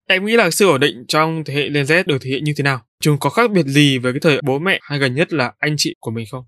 Em 0.10 0.26
nghĩ 0.26 0.36
là 0.36 0.50
sự 0.50 0.68
ổn 0.68 0.80
định 0.80 1.06
trong 1.08 1.44
thế 1.46 1.54
hệ 1.54 1.70
Gen 1.70 1.86
Z 1.86 2.04
được 2.06 2.18
thể 2.22 2.30
hiện 2.30 2.44
như 2.44 2.54
thế 2.58 2.64
nào? 2.64 2.80
Chúng 3.02 3.18
có 3.20 3.30
khác 3.30 3.52
biệt 3.52 3.66
gì 3.66 3.98
với 3.98 4.14
cái 4.14 4.20
thời 4.24 4.42
bố 4.46 4.60
mẹ 4.60 4.80
hay 4.82 5.00
gần 5.00 5.16
nhất 5.16 5.34
là 5.34 5.54
anh 5.58 5.76
chị 5.78 5.96
của 6.00 6.12
mình 6.12 6.26
không? 6.32 6.44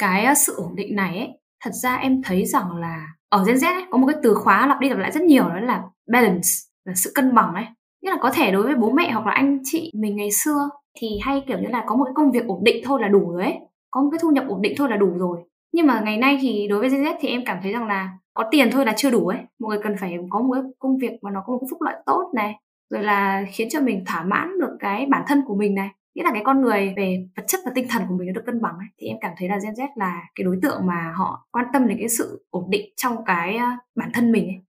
Cái 0.00 0.26
uh, 0.32 0.38
sự 0.46 0.54
ổn 0.56 0.76
định 0.76 0.96
này 0.96 1.18
ấy, 1.18 1.28
thật 1.64 1.70
ra 1.82 1.96
em 1.96 2.22
thấy 2.22 2.46
rằng 2.46 2.76
là 2.76 3.06
ở 3.28 3.44
Gen 3.46 3.56
Z 3.56 3.74
ấy, 3.74 3.84
có 3.90 3.98
một 3.98 4.06
cái 4.06 4.16
từ 4.22 4.34
khóa 4.34 4.66
lặp 4.66 4.80
đi 4.80 4.88
lặp 4.88 4.98
lại 4.98 5.12
rất 5.12 5.22
nhiều 5.22 5.48
đó 5.48 5.60
là 5.60 5.82
balance, 6.12 6.48
là 6.84 6.94
sự 6.94 7.12
cân 7.14 7.34
bằng 7.34 7.54
ấy. 7.54 7.64
Nghĩa 8.02 8.10
là 8.10 8.16
có 8.20 8.30
thể 8.34 8.50
đối 8.50 8.62
với 8.62 8.74
bố 8.74 8.90
mẹ 8.90 9.10
hoặc 9.12 9.26
là 9.26 9.32
anh 9.32 9.58
chị 9.64 9.92
mình 9.94 10.16
ngày 10.16 10.28
xưa 10.44 10.68
thì 10.98 11.08
hay 11.22 11.44
kiểu 11.46 11.58
như 11.58 11.68
là 11.68 11.84
có 11.86 11.96
một 11.96 12.04
cái 12.04 12.14
công 12.16 12.30
việc 12.30 12.46
ổn 12.46 12.64
định 12.64 12.84
thôi 12.84 13.00
là 13.00 13.08
đủ 13.08 13.32
rồi 13.32 13.42
ấy. 13.42 13.58
Có 13.90 14.02
một 14.02 14.08
cái 14.12 14.18
thu 14.22 14.30
nhập 14.30 14.44
ổn 14.48 14.62
định 14.62 14.74
thôi 14.76 14.88
là 14.90 14.96
đủ 14.96 15.10
rồi. 15.18 15.38
Nhưng 15.72 15.86
mà 15.86 16.00
ngày 16.00 16.16
nay 16.16 16.38
thì 16.40 16.68
đối 16.68 16.80
với 16.80 16.88
Gen 16.88 17.02
Z 17.02 17.14
thì 17.20 17.28
em 17.28 17.42
cảm 17.46 17.58
thấy 17.62 17.72
rằng 17.72 17.86
là 17.86 18.10
có 18.34 18.44
tiền 18.50 18.70
thôi 18.72 18.86
là 18.86 18.94
chưa 18.96 19.10
đủ 19.10 19.28
ấy. 19.28 19.38
Mọi 19.58 19.68
người 19.68 19.82
cần 19.82 19.96
phải 20.00 20.18
có 20.30 20.40
một 20.40 20.54
cái 20.54 20.62
công 20.78 20.98
việc 20.98 21.12
mà 21.22 21.30
nó 21.30 21.42
có 21.46 21.52
một 21.52 21.58
cái 21.60 21.68
phúc 21.70 21.82
lợi 21.82 21.94
tốt 22.06 22.30
này, 22.34 22.54
rồi 22.90 23.02
là 23.02 23.44
khiến 23.52 23.68
cho 23.70 23.80
mình 23.80 24.04
thỏa 24.06 24.22
mãn 24.22 24.60
được 24.60 24.76
cái 24.80 25.06
bản 25.06 25.22
thân 25.28 25.42
của 25.46 25.54
mình 25.54 25.74
này 25.74 25.90
nghĩa 26.14 26.22
là 26.22 26.30
cái 26.32 26.42
con 26.44 26.60
người 26.60 26.94
về 26.96 27.26
vật 27.36 27.44
chất 27.46 27.60
và 27.64 27.72
tinh 27.74 27.86
thần 27.90 28.02
của 28.08 28.14
mình 28.14 28.26
nó 28.26 28.32
được 28.32 28.42
cân 28.46 28.62
bằng 28.62 28.74
ấy 28.74 28.88
thì 28.98 29.06
em 29.06 29.16
cảm 29.20 29.32
thấy 29.36 29.48
là 29.48 29.58
Gen 29.64 29.72
Z 29.72 29.88
là 29.96 30.22
cái 30.34 30.44
đối 30.44 30.58
tượng 30.62 30.86
mà 30.86 31.12
họ 31.16 31.46
quan 31.52 31.66
tâm 31.72 31.88
đến 31.88 31.98
cái 31.98 32.08
sự 32.08 32.46
ổn 32.50 32.64
định 32.70 32.90
trong 32.96 33.24
cái 33.24 33.56
ờ, 33.56 33.66
bản 33.96 34.10
thân 34.14 34.32
mình 34.32 34.46
ấy 34.46 34.60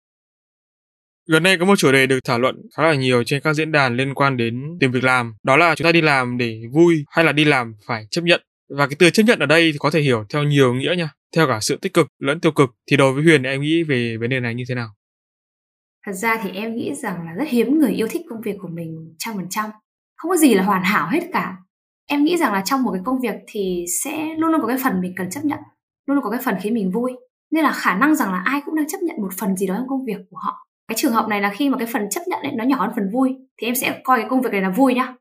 Gần 1.27 1.43
đây 1.43 1.57
có 1.57 1.65
một 1.65 1.75
chủ 1.75 1.91
đề 1.91 2.07
được 2.07 2.19
thảo 2.25 2.39
luận 2.39 2.55
khá 2.77 2.83
là 2.83 2.93
nhiều 2.93 3.23
trên 3.23 3.41
các 3.41 3.53
diễn 3.53 3.71
đàn 3.71 3.97
liên 3.97 4.13
quan 4.13 4.37
đến 4.37 4.77
tìm 4.79 4.91
việc 4.91 5.03
làm, 5.03 5.33
đó 5.43 5.57
là 5.57 5.75
chúng 5.75 5.85
ta 5.85 5.91
đi 5.91 6.01
làm 6.01 6.37
để 6.37 6.61
vui 6.73 7.03
hay 7.09 7.25
là 7.25 7.31
đi 7.31 7.45
làm 7.45 7.73
phải 7.87 8.07
chấp 8.11 8.21
nhận. 8.21 8.41
Và 8.77 8.87
cái 8.87 8.95
từ 8.99 9.09
chấp 9.09 9.23
nhận 9.23 9.39
ở 9.39 9.45
đây 9.45 9.71
thì 9.71 9.77
có 9.77 9.91
thể 9.91 10.01
hiểu 10.01 10.25
theo 10.33 10.43
nhiều 10.43 10.73
nghĩa 10.73 10.95
nha, 10.97 11.09
theo 11.35 11.47
cả 11.47 11.59
sự 11.61 11.77
tích 11.81 11.93
cực 11.93 12.07
lẫn 12.19 12.39
tiêu 12.39 12.51
cực. 12.51 12.69
Thì 12.91 12.97
đối 12.97 13.13
với 13.13 13.23
Huyền 13.23 13.43
em 13.43 13.61
nghĩ 13.61 13.83
về 13.83 14.17
vấn 14.17 14.29
đề 14.29 14.39
này 14.39 14.55
như 14.55 14.63
thế 14.69 14.75
nào? 14.75 14.89
thật 16.05 16.11
ra 16.11 16.39
thì 16.43 16.49
em 16.51 16.75
nghĩ 16.75 16.95
rằng 16.95 17.25
là 17.25 17.33
rất 17.33 17.45
hiếm 17.47 17.79
người 17.79 17.91
yêu 17.91 18.07
thích 18.11 18.21
công 18.29 18.41
việc 18.41 18.57
của 18.61 18.67
mình 18.67 19.15
trăm 19.17 19.35
phần 19.35 19.49
trăm 19.49 19.69
không 20.15 20.29
có 20.29 20.37
gì 20.37 20.53
là 20.53 20.63
hoàn 20.63 20.83
hảo 20.83 21.09
hết 21.11 21.29
cả 21.33 21.57
em 22.07 22.23
nghĩ 22.23 22.37
rằng 22.37 22.53
là 22.53 22.61
trong 22.65 22.83
một 22.83 22.91
cái 22.93 23.01
công 23.05 23.19
việc 23.19 23.35
thì 23.47 23.85
sẽ 24.03 24.35
luôn 24.37 24.51
luôn 24.51 24.61
có 24.61 24.67
cái 24.67 24.77
phần 24.83 25.01
mình 25.01 25.13
cần 25.17 25.29
chấp 25.29 25.45
nhận 25.45 25.59
luôn 26.05 26.15
luôn 26.15 26.23
có 26.23 26.29
cái 26.29 26.39
phần 26.45 26.55
khiến 26.61 26.73
mình 26.73 26.91
vui 26.91 27.11
nên 27.51 27.63
là 27.63 27.71
khả 27.71 27.95
năng 27.95 28.15
rằng 28.15 28.31
là 28.31 28.41
ai 28.45 28.61
cũng 28.65 28.75
đang 28.75 28.87
chấp 28.87 28.97
nhận 29.01 29.21
một 29.21 29.29
phần 29.39 29.55
gì 29.55 29.67
đó 29.67 29.75
trong 29.77 29.87
công 29.87 30.05
việc 30.05 30.17
của 30.29 30.37
họ 30.37 30.67
cái 30.91 30.97
trường 30.97 31.13
hợp 31.13 31.27
này 31.27 31.41
là 31.41 31.49
khi 31.49 31.69
mà 31.69 31.77
cái 31.77 31.87
phần 31.87 32.09
chấp 32.09 32.21
nhận 32.27 32.41
ấy 32.41 32.51
nó 32.51 32.63
nhỏ 32.63 32.77
hơn 32.79 32.91
phần 32.95 33.09
vui 33.13 33.35
thì 33.57 33.67
em 33.67 33.75
sẽ 33.75 34.01
coi 34.03 34.19
cái 34.19 34.29
công 34.29 34.41
việc 34.41 34.51
này 34.51 34.61
là 34.61 34.69
vui 34.69 34.93
nhá. 34.93 35.13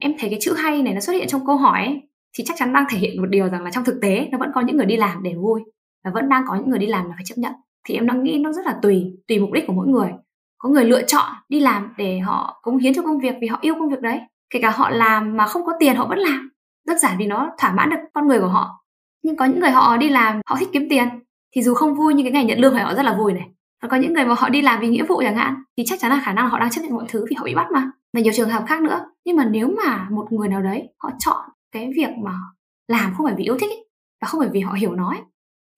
Em 0.00 0.14
thấy 0.18 0.30
cái 0.30 0.38
chữ 0.42 0.54
hay 0.54 0.82
này 0.82 0.94
nó 0.94 1.00
xuất 1.00 1.12
hiện 1.12 1.28
trong 1.28 1.46
câu 1.46 1.56
hỏi 1.56 1.84
ấy, 1.84 2.00
thì 2.38 2.44
chắc 2.44 2.56
chắn 2.56 2.72
đang 2.72 2.84
thể 2.90 2.98
hiện 2.98 3.20
một 3.20 3.26
điều 3.30 3.48
rằng 3.48 3.64
là 3.64 3.70
trong 3.70 3.84
thực 3.84 3.98
tế 4.02 4.28
nó 4.32 4.38
vẫn 4.38 4.50
có 4.54 4.60
những 4.60 4.76
người 4.76 4.86
đi 4.86 4.96
làm 4.96 5.22
để 5.22 5.34
vui 5.34 5.60
và 6.04 6.10
vẫn 6.14 6.28
đang 6.28 6.44
có 6.48 6.54
những 6.54 6.70
người 6.70 6.78
đi 6.78 6.86
làm 6.86 7.08
là 7.08 7.12
phải 7.14 7.24
chấp 7.24 7.34
nhận. 7.38 7.52
Thì 7.84 7.94
em 7.94 8.06
đang 8.06 8.22
nghĩ 8.22 8.38
nó 8.38 8.52
rất 8.52 8.66
là 8.66 8.78
tùy 8.82 9.04
tùy 9.28 9.38
mục 9.38 9.52
đích 9.52 9.66
của 9.66 9.72
mỗi 9.72 9.88
người. 9.88 10.10
Có 10.58 10.68
người 10.68 10.84
lựa 10.84 11.02
chọn 11.02 11.32
đi 11.48 11.60
làm 11.60 11.94
để 11.96 12.18
họ 12.18 12.60
cống 12.62 12.78
hiến 12.78 12.94
cho 12.94 13.02
công 13.02 13.18
việc 13.18 13.34
vì 13.40 13.46
họ 13.46 13.58
yêu 13.60 13.74
công 13.74 13.88
việc 13.88 14.00
đấy. 14.00 14.20
Kể 14.50 14.60
cả 14.62 14.70
họ 14.70 14.90
làm 14.90 15.36
mà 15.36 15.46
không 15.46 15.64
có 15.64 15.72
tiền 15.80 15.96
họ 15.96 16.06
vẫn 16.06 16.18
làm. 16.18 16.50
Đơn 16.86 16.98
giản 16.98 17.16
vì 17.18 17.26
nó 17.26 17.50
thỏa 17.58 17.72
mãn 17.72 17.90
được 17.90 18.00
con 18.14 18.28
người 18.28 18.40
của 18.40 18.48
họ. 18.48 18.84
Nhưng 19.22 19.36
có 19.36 19.44
những 19.44 19.60
người 19.60 19.70
họ 19.70 19.96
đi 19.96 20.08
làm 20.08 20.40
họ 20.46 20.56
thích 20.60 20.68
kiếm 20.72 20.86
tiền 20.90 21.08
thì 21.54 21.62
dù 21.62 21.74
không 21.74 21.94
vui 21.94 22.14
nhưng 22.14 22.26
cái 22.26 22.32
ngày 22.32 22.44
nhận 22.44 22.58
lương 22.58 22.74
thì 22.74 22.80
họ 22.80 22.94
rất 22.94 23.02
là 23.02 23.16
vui 23.18 23.32
này 23.32 23.48
và 23.82 23.88
có 23.88 23.96
những 23.96 24.12
người 24.12 24.24
mà 24.24 24.34
họ 24.34 24.48
đi 24.48 24.62
làm 24.62 24.80
vì 24.80 24.88
nghĩa 24.88 25.04
vụ 25.04 25.20
chẳng 25.22 25.36
hạn 25.36 25.54
thì 25.76 25.84
chắc 25.86 26.00
chắn 26.00 26.10
là 26.10 26.22
khả 26.24 26.32
năng 26.32 26.48
họ 26.48 26.58
đang 26.58 26.70
chấp 26.70 26.82
nhận 26.82 26.94
mọi 26.94 27.04
thứ 27.08 27.24
vì 27.30 27.36
họ 27.36 27.44
bị 27.44 27.54
bắt 27.54 27.66
mà 27.72 27.90
và 28.12 28.20
nhiều 28.20 28.32
trường 28.36 28.50
hợp 28.50 28.64
khác 28.68 28.82
nữa 28.82 29.00
nhưng 29.24 29.36
mà 29.36 29.44
nếu 29.44 29.68
mà 29.84 30.08
một 30.10 30.32
người 30.32 30.48
nào 30.48 30.62
đấy 30.62 30.88
họ 30.98 31.10
chọn 31.18 31.50
cái 31.72 31.90
việc 31.96 32.10
mà 32.24 32.32
làm 32.88 33.14
không 33.14 33.26
phải 33.26 33.34
vì 33.38 33.44
yêu 33.44 33.58
thích 33.60 33.70
ấy, 33.70 33.86
và 34.20 34.28
không 34.28 34.40
phải 34.40 34.50
vì 34.52 34.60
họ 34.60 34.72
hiểu 34.72 34.94
nói 34.94 35.16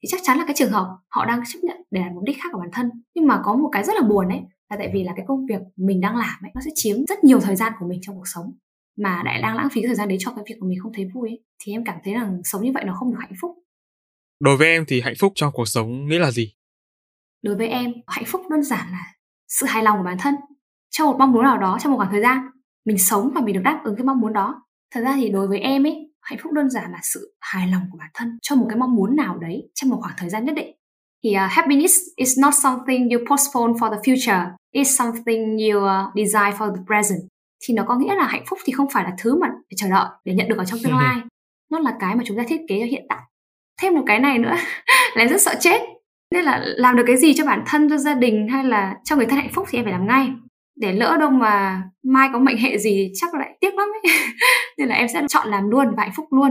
thì 0.03 0.09
chắc 0.09 0.20
chắn 0.24 0.38
là 0.38 0.44
cái 0.46 0.55
trường 0.59 0.70
hợp 0.70 0.96
họ 1.09 1.24
đang 1.24 1.42
chấp 1.53 1.59
nhận 1.62 1.76
để 1.90 2.01
làm 2.01 2.14
mục 2.14 2.24
đích 2.24 2.36
khác 2.42 2.48
của 2.53 2.59
bản 2.59 2.70
thân 2.72 2.90
nhưng 3.14 3.26
mà 3.26 3.40
có 3.44 3.55
một 3.55 3.68
cái 3.72 3.84
rất 3.84 3.96
là 3.96 4.03
buồn 4.09 4.28
ấy 4.28 4.40
là 4.70 4.76
tại 4.76 4.90
vì 4.94 5.05
là 5.05 5.12
cái 5.16 5.24
công 5.28 5.46
việc 5.46 5.61
mình 5.76 6.01
đang 6.01 6.16
làm 6.16 6.38
ấy 6.42 6.51
nó 6.55 6.61
sẽ 6.64 6.70
chiếm 6.74 7.07
rất 7.07 7.24
nhiều 7.24 7.40
thời 7.40 7.57
gian 7.57 7.72
của 7.80 7.86
mình 7.86 7.98
trong 8.03 8.16
cuộc 8.16 8.28
sống 8.34 8.53
mà 8.98 9.22
lại 9.24 9.42
đang 9.42 9.57
lãng 9.57 9.68
phí 9.72 9.82
thời 9.86 9.94
gian 9.94 10.09
đấy 10.09 10.18
cho 10.20 10.32
cái 10.36 10.44
việc 10.48 10.55
của 10.61 10.66
mình 10.66 10.78
không 10.82 10.92
thấy 10.94 11.09
vui 11.14 11.28
ấy. 11.28 11.42
thì 11.59 11.72
em 11.72 11.84
cảm 11.84 11.96
thấy 12.05 12.14
rằng 12.14 12.40
sống 12.44 12.62
như 12.62 12.72
vậy 12.74 12.84
nó 12.84 12.94
không 12.98 13.11
được 13.11 13.18
hạnh 13.20 13.32
phúc 13.40 13.57
Đối 14.40 14.57
với 14.57 14.68
em 14.68 14.84
thì 14.88 15.01
hạnh 15.01 15.14
phúc 15.18 15.32
trong 15.34 15.53
cuộc 15.53 15.68
sống 15.68 16.09
nghĩa 16.09 16.18
là 16.18 16.30
gì? 16.30 16.53
Đối 17.43 17.57
với 17.57 17.68
em, 17.68 17.93
hạnh 18.07 18.24
phúc 18.26 18.43
đơn 18.51 18.62
giản 18.62 18.93
là 18.93 19.07
sự 19.49 19.66
hài 19.66 19.82
lòng 19.82 19.99
của 19.99 20.05
bản 20.05 20.16
thân. 20.18 20.34
Trong 20.91 21.09
một 21.09 21.16
mong 21.18 21.32
muốn 21.32 21.45
nào 21.45 21.59
đó 21.59 21.78
trong 21.80 21.93
một 21.93 21.99
khoảng 21.99 22.11
thời 22.11 22.20
gian 22.20 22.38
mình 22.84 22.99
sống 22.99 23.30
và 23.34 23.41
mình 23.41 23.55
được 23.55 23.61
đáp 23.64 23.80
ứng 23.84 23.97
cái 23.97 24.05
mong 24.05 24.20
muốn 24.20 24.32
đó. 24.32 24.62
Thật 24.95 25.01
ra 25.01 25.12
thì 25.16 25.28
đối 25.28 25.49
với 25.49 25.59
em 25.59 25.86
ấy 25.86 26.11
hạnh 26.22 26.38
phúc 26.43 26.53
đơn 26.53 26.70
giản 26.70 26.93
là 26.93 26.99
sự 27.03 27.34
hài 27.41 27.68
lòng 27.68 27.82
của 27.93 27.99
bản 27.99 28.11
thân 28.14 28.38
cho 28.43 28.57
một 28.57 28.66
cái 28.68 28.78
mong 28.78 28.95
muốn 28.95 29.16
nào 29.16 29.38
đấy 29.38 29.70
trong 29.74 29.91
một 29.91 29.99
khoảng 30.01 30.14
thời 30.18 30.30
gian 30.30 30.45
nhất 30.45 30.55
định. 30.55 30.76
Thì 31.24 31.30
uh, 31.30 31.51
happiness 31.51 31.95
is 32.16 32.38
not 32.38 32.55
something 32.62 33.09
you 33.09 33.18
postpone 33.30 33.72
for 33.72 33.91
the 33.91 34.01
future. 34.05 34.51
It's 34.74 34.84
something 34.84 35.59
you 35.59 35.80
uh, 35.80 36.14
desire 36.16 36.57
for 36.59 36.74
the 36.76 36.82
present. 36.86 37.20
Thì 37.64 37.74
nó 37.74 37.84
có 37.88 37.97
nghĩa 37.97 38.14
là 38.14 38.26
hạnh 38.26 38.45
phúc 38.47 38.59
thì 38.64 38.72
không 38.72 38.86
phải 38.93 39.05
là 39.05 39.12
thứ 39.18 39.38
mà 39.41 39.49
phải 39.49 39.76
chờ 39.76 39.88
đợi 39.91 40.09
để 40.24 40.34
nhận 40.34 40.49
được 40.49 40.59
ở 40.59 40.64
trong 40.64 40.78
tương 40.84 40.97
lai. 41.03 41.16
Nó 41.70 41.78
là 41.78 41.97
cái 42.01 42.16
mà 42.16 42.22
chúng 42.26 42.36
ta 42.36 42.43
thiết 42.49 42.61
kế 42.68 42.80
cho 42.80 42.86
hiện 42.86 43.07
tại. 43.09 43.20
Thêm 43.80 43.95
một 43.95 44.03
cái 44.07 44.18
này 44.18 44.38
nữa 44.38 44.57
là 45.16 45.24
rất 45.24 45.43
sợ 45.43 45.55
chết 45.61 45.80
nên 46.31 46.45
là 46.45 46.62
làm 46.64 46.97
được 46.97 47.03
cái 47.07 47.16
gì 47.16 47.35
cho 47.35 47.45
bản 47.45 47.62
thân 47.66 47.91
cho 47.91 47.97
gia 47.97 48.14
đình 48.14 48.49
hay 48.49 48.64
là 48.64 48.95
cho 49.05 49.16
người 49.16 49.26
thân 49.26 49.39
hạnh 49.39 49.53
phúc 49.53 49.66
thì 49.70 49.78
em 49.78 49.85
phải 49.85 49.93
làm 49.93 50.07
ngay. 50.07 50.28
Để 50.76 50.93
lỡ 50.93 51.16
đâu 51.20 51.31
mà 51.31 51.83
mai 52.03 52.28
có 52.33 52.39
mệnh 52.39 52.57
hệ 52.57 52.78
gì 52.78 53.12
chắc 53.14 53.35
lại 53.35 53.57
tiếc 53.61 53.74
lắm 53.74 53.89
ấy. 54.03 54.12
Nên 54.78 54.89
là 54.89 54.95
em 54.95 55.09
sẽ 55.14 55.22
chọn 55.28 55.49
làm 55.49 55.70
luôn 55.70 55.95
và 55.97 56.03
hạnh 56.03 56.12
phúc 56.16 56.26
luôn. 56.31 56.51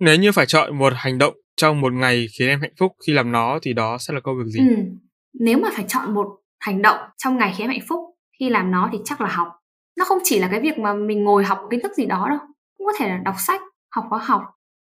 Nếu 0.00 0.16
như 0.16 0.32
phải 0.32 0.46
chọn 0.46 0.78
một 0.78 0.92
hành 0.96 1.18
động 1.18 1.34
trong 1.56 1.80
một 1.80 1.92
ngày 1.92 2.26
khiến 2.38 2.48
em 2.48 2.60
hạnh 2.60 2.72
phúc 2.78 2.92
khi 3.06 3.12
làm 3.12 3.32
nó 3.32 3.58
thì 3.62 3.72
đó 3.72 3.98
sẽ 3.98 4.14
là 4.14 4.20
công 4.20 4.38
việc 4.38 4.44
gì? 4.46 4.60
Ừ. 4.68 4.76
nếu 5.40 5.58
mà 5.58 5.68
phải 5.72 5.84
chọn 5.88 6.14
một 6.14 6.26
hành 6.60 6.82
động 6.82 6.98
trong 7.16 7.38
ngày 7.38 7.54
khiến 7.56 7.64
em 7.64 7.70
hạnh 7.70 7.86
phúc 7.88 8.00
khi 8.40 8.48
làm 8.48 8.70
nó 8.70 8.88
thì 8.92 8.98
chắc 9.04 9.20
là 9.20 9.28
học. 9.28 9.48
Nó 9.98 10.04
không 10.04 10.18
chỉ 10.24 10.38
là 10.38 10.48
cái 10.50 10.60
việc 10.60 10.78
mà 10.78 10.94
mình 10.94 11.24
ngồi 11.24 11.44
học 11.44 11.60
kiến 11.70 11.80
thức 11.82 11.92
gì 11.96 12.06
đó 12.06 12.26
đâu 12.28 12.38
cũng 12.78 12.86
có 12.86 12.92
thể 12.98 13.08
là 13.08 13.16
đọc 13.24 13.34
sách 13.46 13.60
học 13.94 14.04
khóa 14.08 14.18
học. 14.18 14.42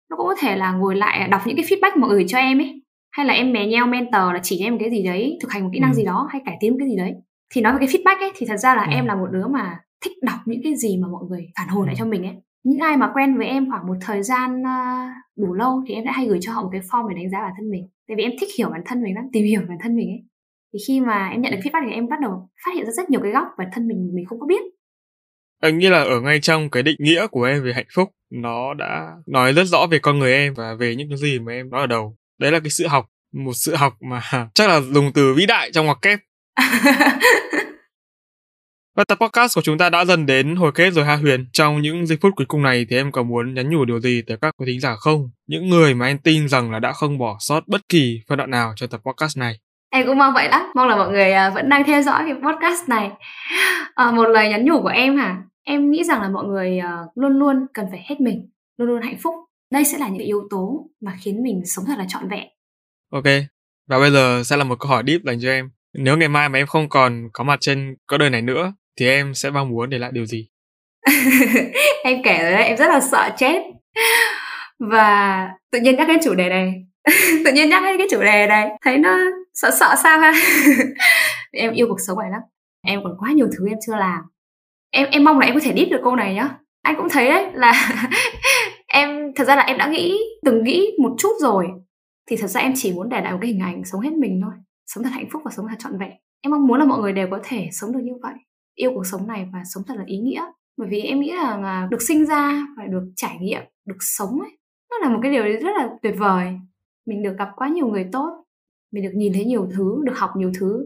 Nó 0.10 0.18
cũng 0.18 0.28
có 0.28 0.36
thể 0.40 0.56
là 0.56 0.72
ngồi 0.72 0.96
lại 0.96 1.28
đọc 1.28 1.42
những 1.46 1.58
cái 1.58 1.66
feedback 1.66 2.00
mà 2.00 2.08
gửi 2.08 2.26
cho 2.28 2.38
em 2.38 2.60
ấy 2.60 2.82
hay 3.12 3.26
là 3.26 3.34
em 3.34 3.54
mè 3.54 3.68
nheo 3.68 3.86
mentor 3.86 4.34
là 4.34 4.40
chỉ 4.44 4.58
cho 4.60 4.66
em 4.66 4.80
cái 4.80 4.90
gì 4.90 5.04
đấy 5.04 5.38
thực 5.42 5.52
hành 5.52 5.64
một 5.64 5.70
kỹ 5.74 5.80
năng 5.80 5.92
ừ. 5.92 5.96
gì 5.96 6.06
đó 6.06 6.28
hay 6.32 6.42
cải 6.46 6.58
tiến 6.60 6.76
cái 6.80 6.88
gì 6.90 6.96
đấy 6.96 7.14
thì 7.54 7.62
nói 7.62 7.74
về 7.74 7.80
cái 7.80 7.88
feedback 7.88 8.20
ấy 8.20 8.32
thì 8.36 8.46
thật 8.46 8.58
ra 8.58 8.76
là 8.76 8.84
ừ. 8.84 8.92
em 8.92 9.06
là 9.06 9.16
một 9.16 9.28
đứa 9.32 9.48
mà 9.48 9.80
thích 10.06 10.14
đọc 10.22 10.40
những 10.46 10.62
cái 10.64 10.76
gì 10.76 10.98
mà 10.98 11.08
mọi 11.08 11.24
người 11.30 11.48
phản 11.58 11.68
hồi 11.68 11.86
lại 11.88 11.96
ừ. 11.96 12.00
cho 12.00 12.06
mình 12.06 12.24
ấy 12.24 12.36
những 12.64 12.80
ai 12.80 12.98
mà 12.98 13.12
quen 13.14 13.38
với 13.38 13.48
em 13.48 13.70
khoảng 13.70 13.88
một 13.88 13.96
thời 14.02 14.24
gian 14.24 14.62
uh, 14.62 15.12
đủ 15.38 15.54
lâu 15.54 15.84
thì 15.88 15.94
em 15.94 16.06
đã 16.06 16.12
hay 16.12 16.28
gửi 16.28 16.40
cho 16.42 16.54
họ 16.54 16.64
một 16.64 16.70
cái 16.72 16.82
form 16.82 17.10
để 17.10 17.16
đánh 17.16 17.30
giá 17.32 17.42
bản 17.42 17.54
thân 17.58 17.70
mình 17.70 17.88
tại 18.08 18.16
vì 18.18 18.24
em 18.24 18.32
thích 18.40 18.50
hiểu 18.58 18.70
bản 18.70 18.82
thân 18.86 19.04
mình 19.04 19.16
lắm 19.16 19.24
tìm 19.34 19.46
hiểu 19.46 19.62
bản 19.70 19.78
thân 19.84 19.96
mình 19.96 20.08
ấy 20.08 20.24
thì 20.74 20.80
khi 20.88 21.02
mà 21.02 21.30
em 21.30 21.42
nhận 21.42 21.52
được 21.52 21.60
feedback 21.64 21.90
thì 21.90 21.96
em 21.96 22.08
bắt 22.08 22.20
đầu 22.22 22.50
phát 22.66 22.72
hiện 22.76 22.86
ra 22.86 22.92
rất 22.92 23.10
nhiều 23.10 23.20
cái 23.24 23.32
góc 23.32 23.48
bản 23.58 23.68
thân 23.74 23.88
mình 23.88 24.12
mình 24.14 24.26
không 24.26 24.40
có 24.40 24.48
biết 24.48 24.62
anh 25.62 25.78
nghĩ 25.78 25.90
là 25.90 26.04
ở 26.04 26.22
ngay 26.22 26.40
trong 26.40 26.70
cái 26.70 26.84
định 26.84 26.96
nghĩa 27.00 27.28
của 27.28 27.44
em 27.44 27.64
về 27.64 27.74
hạnh 27.74 27.86
phúc 27.96 28.10
nó 28.32 28.74
đã 28.74 29.14
nói 29.26 29.54
rất 29.54 29.64
rõ 29.64 29.88
về 29.92 30.00
con 30.00 30.20
người 30.20 30.34
em 30.34 30.54
và 30.54 30.76
về 30.80 30.96
những 30.96 31.10
cái 31.10 31.18
gì 31.18 31.40
mà 31.40 31.52
em 31.52 31.70
nói 31.70 31.82
ở 31.82 31.88
đầu 31.88 32.16
đấy 32.40 32.52
là 32.52 32.60
cái 32.60 32.70
sự 32.70 32.88
học 32.88 33.06
một 33.34 33.54
sự 33.54 33.76
học 33.76 33.94
mà 34.02 34.22
chắc 34.54 34.70
là 34.70 34.82
dùng 34.82 35.12
từ 35.14 35.34
vĩ 35.34 35.46
đại 35.46 35.72
trong 35.74 35.86
ngoặc 35.86 35.98
kép 36.02 36.20
và 39.00 39.04
tập 39.04 39.18
podcast 39.22 39.56
của 39.56 39.62
chúng 39.62 39.78
ta 39.78 39.90
đã 39.90 40.06
dần 40.06 40.26
đến 40.26 40.56
hồi 40.56 40.72
kết 40.76 40.94
rồi 40.94 41.06
ha 41.06 41.16
Huyền. 41.16 41.46
Trong 41.54 41.82
những 41.82 42.08
giây 42.08 42.18
phút 42.22 42.34
cuối 42.36 42.46
cùng 42.46 42.64
này 42.64 42.86
thì 42.90 42.96
em 42.96 43.12
có 43.12 43.24
muốn 43.24 43.54
nhắn 43.54 43.70
nhủ 43.70 43.86
điều 43.86 44.00
gì 44.00 44.22
tới 44.28 44.38
các 44.42 44.54
quý 44.58 44.66
thính 44.66 44.80
giả 44.80 44.96
không? 44.96 45.30
Những 45.48 45.70
người 45.70 45.94
mà 45.94 46.08
em 46.08 46.18
tin 46.18 46.48
rằng 46.48 46.72
là 46.72 46.80
đã 46.80 46.92
không 46.92 47.18
bỏ 47.18 47.38
sót 47.40 47.68
bất 47.68 47.82
kỳ 47.90 48.22
phân 48.28 48.38
đoạn 48.38 48.52
nào 48.52 48.74
trong 48.76 48.90
tập 48.90 49.02
podcast 49.06 49.38
này. 49.38 49.60
Em 49.92 50.08
cũng 50.08 50.18
mong 50.18 50.34
vậy 50.34 50.50
lắm. 50.50 50.62
Mong 50.76 50.88
là 50.88 50.96
mọi 50.96 51.12
người 51.12 51.32
à, 51.32 51.50
vẫn 51.50 51.70
đang 51.70 51.84
theo 51.84 52.02
dõi 52.02 52.24
cái 52.26 52.34
podcast 52.34 52.90
này. 52.90 53.12
À, 53.96 54.12
một 54.12 54.28
lời 54.28 54.50
nhắn 54.50 54.66
nhủ 54.66 54.82
của 54.82 54.88
em 54.88 55.18
hả? 55.18 55.38
Em 55.64 55.92
nghĩ 55.92 56.04
rằng 56.04 56.22
là 56.22 56.30
mọi 56.30 56.46
người 56.46 56.80
à, 56.80 56.98
luôn 57.16 57.40
luôn 57.40 57.66
cần 57.74 57.86
phải 57.92 58.06
hết 58.10 58.22
mình, 58.22 58.50
luôn 58.78 58.88
luôn 58.88 59.02
hạnh 59.02 59.18
phúc. 59.24 59.34
Đây 59.72 59.86
sẽ 59.86 59.98
là 59.98 60.08
những 60.08 60.28
yếu 60.28 60.48
tố 60.50 60.90
mà 61.02 61.18
khiến 61.22 61.44
mình 61.44 61.62
sống 61.66 61.86
thật 61.88 61.96
là 61.98 62.06
trọn 62.10 62.30
vẹn. 62.30 62.48
Ok. 63.12 63.26
Và 63.88 64.00
bây 64.00 64.12
giờ 64.12 64.44
sẽ 64.46 64.58
là 64.58 64.64
một 64.64 64.80
câu 64.80 64.90
hỏi 64.90 65.04
deep 65.08 65.22
dành 65.26 65.40
cho 65.42 65.50
em. 65.50 65.70
Nếu 65.94 66.18
ngày 66.18 66.30
mai 66.30 66.50
mà 66.50 66.60
em 66.60 66.68
không 66.68 66.90
còn 66.90 67.30
có 67.34 67.44
mặt 67.44 67.58
trên 67.62 67.96
có 68.08 68.18
đời 68.18 68.30
này 68.30 68.42
nữa 68.42 68.74
thì 69.00 69.08
em 69.08 69.34
sẽ 69.34 69.50
mong 69.50 69.70
muốn 69.70 69.90
để 69.90 69.98
lại 69.98 70.12
điều 70.14 70.26
gì? 70.26 70.50
em 72.04 72.24
kể 72.24 72.38
rồi 72.44 72.52
đấy, 72.52 72.64
em 72.64 72.78
rất 72.78 72.88
là 72.88 73.00
sợ 73.00 73.30
chết. 73.38 73.64
Và 74.80 75.50
tự 75.72 75.80
nhiên 75.80 75.96
nhắc 75.96 76.08
đến 76.08 76.20
chủ 76.24 76.36
đề 76.36 76.50
này 76.50 76.74
tự 77.46 77.52
nhiên 77.54 77.70
nhắc 77.70 77.84
đến 77.84 77.98
cái 77.98 78.08
chủ 78.12 78.22
đề 78.22 78.48
này 78.48 78.70
thấy 78.82 78.98
nó 78.98 79.18
sợ 79.54 79.72
sợ 79.80 79.96
sao 80.04 80.20
ha 80.20 80.34
em 81.52 81.74
yêu 81.74 81.88
cuộc 81.90 82.00
sống 82.08 82.20
này 82.20 82.30
lắm 82.32 82.42
em 82.82 83.00
còn 83.04 83.14
quá 83.20 83.32
nhiều 83.32 83.48
thứ 83.58 83.68
em 83.68 83.78
chưa 83.88 83.96
làm 83.96 84.22
em 84.92 85.08
em 85.12 85.24
mong 85.24 85.40
là 85.40 85.46
em 85.46 85.56
có 85.56 85.62
thể 85.64 85.72
đít 85.72 85.90
được 85.90 86.00
câu 86.04 86.16
này 86.16 86.34
nhá 86.34 86.50
anh 86.82 86.96
cũng 86.98 87.08
thấy 87.10 87.30
đấy, 87.30 87.52
là 87.54 87.74
em, 88.88 89.34
thật 89.36 89.44
ra 89.44 89.56
là 89.56 89.64
em 89.64 89.78
đã 89.78 89.88
nghĩ, 89.88 90.18
từng 90.46 90.64
nghĩ 90.64 90.92
một 91.04 91.16
chút 91.18 91.32
rồi. 91.40 91.68
Thì 92.30 92.36
thật 92.38 92.48
ra 92.48 92.62
em 92.62 92.74
chỉ 92.76 92.94
muốn 92.94 93.10
để 93.10 93.22
lại 93.22 93.32
một 93.32 93.38
cái 93.42 93.52
hình 93.52 93.60
ảnh 93.60 93.86
sống 93.86 94.02
hết 94.02 94.14
mình 94.14 94.42
thôi, 94.44 94.54
sống 94.86 95.04
thật 95.04 95.10
hạnh 95.14 95.28
phúc 95.32 95.42
và 95.46 95.52
sống 95.56 95.66
thật 95.70 95.76
trọn 95.80 95.98
vẹn. 96.00 96.12
Em 96.42 96.52
mong 96.52 96.68
muốn 96.68 96.80
là 96.80 96.86
mọi 96.86 97.00
người 97.00 97.14
đều 97.14 97.28
có 97.32 97.40
thể 97.44 97.70
sống 97.72 97.92
được 97.92 98.00
như 98.04 98.14
vậy, 98.22 98.34
yêu 98.76 98.92
cuộc 98.96 99.06
sống 99.06 99.28
này 99.28 99.50
và 99.54 99.60
sống 99.74 99.84
thật 99.88 99.94
là 99.98 100.04
ý 100.06 100.18
nghĩa. 100.18 100.46
Bởi 100.78 100.88
vì 100.92 101.02
em 101.02 101.20
nghĩ 101.20 101.32
là 101.32 101.88
được 101.92 102.02
sinh 102.02 102.26
ra 102.26 102.68
và 102.78 102.84
được 102.86 103.12
trải 103.16 103.38
nghiệm, 103.42 103.62
được 103.86 103.98
sống 104.00 104.40
ấy, 104.42 104.58
nó 104.92 104.98
là 104.98 105.10
một 105.10 105.20
cái 105.24 105.32
điều 105.32 105.44
rất 105.44 105.78
là 105.78 105.90
tuyệt 106.02 106.16
vời. 106.18 106.60
Mình 107.06 107.24
được 107.24 107.36
gặp 107.40 107.50
quá 107.56 107.68
nhiều 107.68 107.88
người 107.88 108.10
tốt, 108.12 108.44
mình 108.92 109.04
được 109.04 109.12
nhìn 109.16 109.34
thấy 109.34 109.46
nhiều 109.46 109.70
thứ, 109.76 110.02
được 110.04 110.18
học 110.18 110.32
nhiều 110.36 110.52
thứ. 110.60 110.86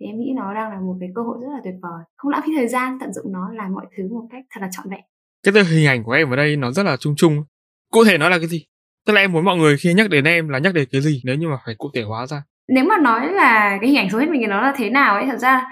Thì 0.00 0.06
em 0.06 0.18
nghĩ 0.18 0.32
nó 0.36 0.54
đang 0.54 0.70
là 0.70 0.80
một 0.80 0.96
cái 1.00 1.08
cơ 1.14 1.22
hội 1.22 1.38
rất 1.42 1.48
là 1.52 1.60
tuyệt 1.64 1.74
vời. 1.82 2.04
Không 2.16 2.30
lãng 2.30 2.42
phí 2.46 2.52
thời 2.56 2.68
gian 2.68 2.98
tận 3.00 3.12
dụng 3.12 3.32
nó, 3.32 3.52
làm 3.52 3.72
mọi 3.72 3.86
thứ 3.96 4.08
một 4.08 4.26
cách 4.30 4.44
thật 4.50 4.60
là 4.60 4.68
trọn 4.72 4.90
vẹn 4.90 5.00
cái 5.42 5.52
từ 5.54 5.62
hình 5.62 5.86
ảnh 5.86 6.04
của 6.04 6.12
em 6.12 6.30
ở 6.30 6.36
đây 6.36 6.56
nó 6.56 6.70
rất 6.70 6.82
là 6.82 6.96
chung 6.96 7.14
chung. 7.16 7.44
Cụ 7.92 8.04
thể 8.04 8.18
nó 8.18 8.28
là 8.28 8.38
cái 8.38 8.46
gì? 8.46 8.66
Tức 9.06 9.12
là 9.12 9.20
em 9.20 9.32
muốn 9.32 9.44
mọi 9.44 9.56
người 9.56 9.76
khi 9.76 9.94
nhắc 9.94 10.10
đến 10.10 10.24
em 10.24 10.48
là 10.48 10.58
nhắc 10.58 10.74
đến 10.74 10.88
cái 10.92 11.00
gì, 11.00 11.20
nếu 11.24 11.34
như 11.34 11.48
mà 11.48 11.56
phải 11.66 11.74
cụ 11.78 11.90
thể 11.94 12.02
hóa 12.02 12.26
ra? 12.26 12.42
Nếu 12.68 12.84
mà 12.84 12.98
nói 12.98 13.32
là 13.32 13.78
cái 13.80 13.90
hình 13.90 13.98
ảnh 13.98 14.10
số 14.10 14.18
hết 14.18 14.28
mình 14.30 14.40
thì 14.40 14.46
nó 14.46 14.62
là 14.62 14.72
thế 14.76 14.90
nào 14.90 15.14
ấy, 15.14 15.26
thật 15.26 15.38
ra 15.38 15.64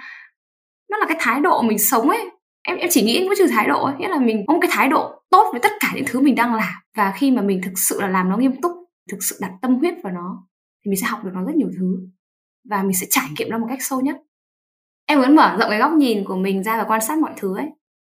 nó 0.90 0.98
là 0.98 1.06
cái 1.08 1.16
thái 1.20 1.40
độ 1.40 1.62
mình 1.62 1.78
sống 1.78 2.10
ấy. 2.10 2.30
Em 2.62 2.76
em 2.76 2.88
chỉ 2.90 3.02
nghĩ 3.02 3.26
có 3.28 3.34
trừ 3.38 3.46
thái 3.50 3.68
độ 3.68 3.84
ấy, 3.84 3.94
nghĩa 3.98 4.08
là 4.08 4.18
mình 4.18 4.44
có 4.46 4.54
một 4.54 4.60
cái 4.62 4.70
thái 4.74 4.88
độ 4.88 5.22
tốt 5.30 5.48
với 5.52 5.60
tất 5.60 5.72
cả 5.80 5.92
những 5.94 6.04
thứ 6.06 6.20
mình 6.20 6.34
đang 6.34 6.54
làm. 6.54 6.74
Và 6.96 7.12
khi 7.16 7.30
mà 7.30 7.42
mình 7.42 7.60
thực 7.64 7.72
sự 7.76 8.00
là 8.00 8.08
làm 8.08 8.28
nó 8.28 8.36
nghiêm 8.36 8.60
túc, 8.62 8.72
thực 9.10 9.18
sự 9.20 9.38
đặt 9.40 9.50
tâm 9.62 9.74
huyết 9.74 9.94
vào 10.02 10.12
nó, 10.12 10.46
thì 10.84 10.90
mình 10.90 11.00
sẽ 11.00 11.06
học 11.06 11.24
được 11.24 11.30
nó 11.34 11.44
rất 11.44 11.54
nhiều 11.56 11.68
thứ. 11.78 11.96
Và 12.70 12.82
mình 12.82 12.94
sẽ 12.94 13.06
trải 13.10 13.24
nghiệm 13.38 13.50
nó 13.50 13.58
một 13.58 13.66
cách 13.68 13.82
sâu 13.82 14.00
nhất. 14.00 14.16
Em 15.06 15.18
muốn 15.20 15.36
mở 15.36 15.56
rộng 15.60 15.70
cái 15.70 15.78
góc 15.78 15.92
nhìn 15.92 16.24
của 16.24 16.36
mình 16.36 16.62
ra 16.62 16.76
và 16.76 16.84
quan 16.84 17.00
sát 17.00 17.18
mọi 17.18 17.32
thứ 17.36 17.56
ấy. 17.56 17.66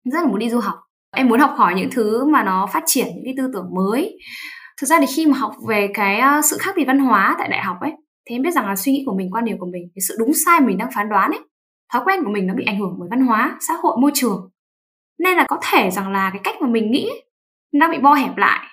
Rất 0.05 0.20
là 0.24 0.28
muốn 0.28 0.39
đi 0.39 0.49
du 0.49 0.60
học 0.60 0.76
em 1.18 1.28
muốn 1.28 1.39
học 1.39 1.53
hỏi 1.57 1.74
những 1.76 1.89
thứ 1.91 2.26
mà 2.26 2.43
nó 2.43 2.68
phát 2.74 2.84
triển, 2.86 3.07
những 3.07 3.26
cái 3.26 3.34
tư 3.38 3.49
tưởng 3.53 3.76
mới. 3.76 4.18
Thực 4.82 4.88
ra 4.88 4.99
thì 4.99 5.05
khi 5.15 5.26
mà 5.26 5.38
học 5.38 5.53
về 5.68 5.89
cái 5.93 6.20
ờ, 6.20 6.41
sự 6.41 6.57
khác 6.59 6.74
biệt 6.78 6.84
văn 6.88 6.99
hóa 6.99 7.36
tại 7.38 7.47
đại 7.49 7.63
học 7.63 7.78
ấy, 7.82 7.91
thì 8.30 8.36
em 8.36 8.41
biết 8.41 8.51
rằng 8.51 8.65
là 8.68 8.76
suy 8.76 8.91
nghĩ 8.91 9.03
của 9.05 9.15
mình, 9.18 9.30
quan 9.32 9.45
điểm 9.45 9.57
của 9.59 9.65
mình, 9.65 9.84
cái 9.95 10.01
sự 10.07 10.15
đúng 10.20 10.32
sai 10.45 10.61
mình 10.61 10.78
đang 10.78 10.89
phán 10.95 11.09
đoán 11.09 11.32
ấy, 11.32 11.39
thói 11.93 12.01
quen 12.05 12.24
của 12.24 12.32
mình 12.32 12.47
nó 12.47 12.53
bị 12.53 12.63
ảnh 12.65 12.80
hưởng 12.80 12.95
bởi 12.99 13.07
văn 13.11 13.22
hóa, 13.22 13.57
xã 13.68 13.74
hội, 13.74 13.97
môi 14.01 14.11
trường. 14.13 14.49
Nên 15.20 15.38
là 15.38 15.45
có 15.49 15.57
thể 15.72 15.91
rằng 15.91 16.11
là 16.11 16.30
cái 16.30 16.41
cách 16.43 16.55
mà 16.61 16.68
mình 16.68 16.91
nghĩ 16.91 17.09
nó 17.74 17.91
bị 17.91 17.97
bo 17.97 18.13
hẹp 18.13 18.38
lại. 18.38 18.65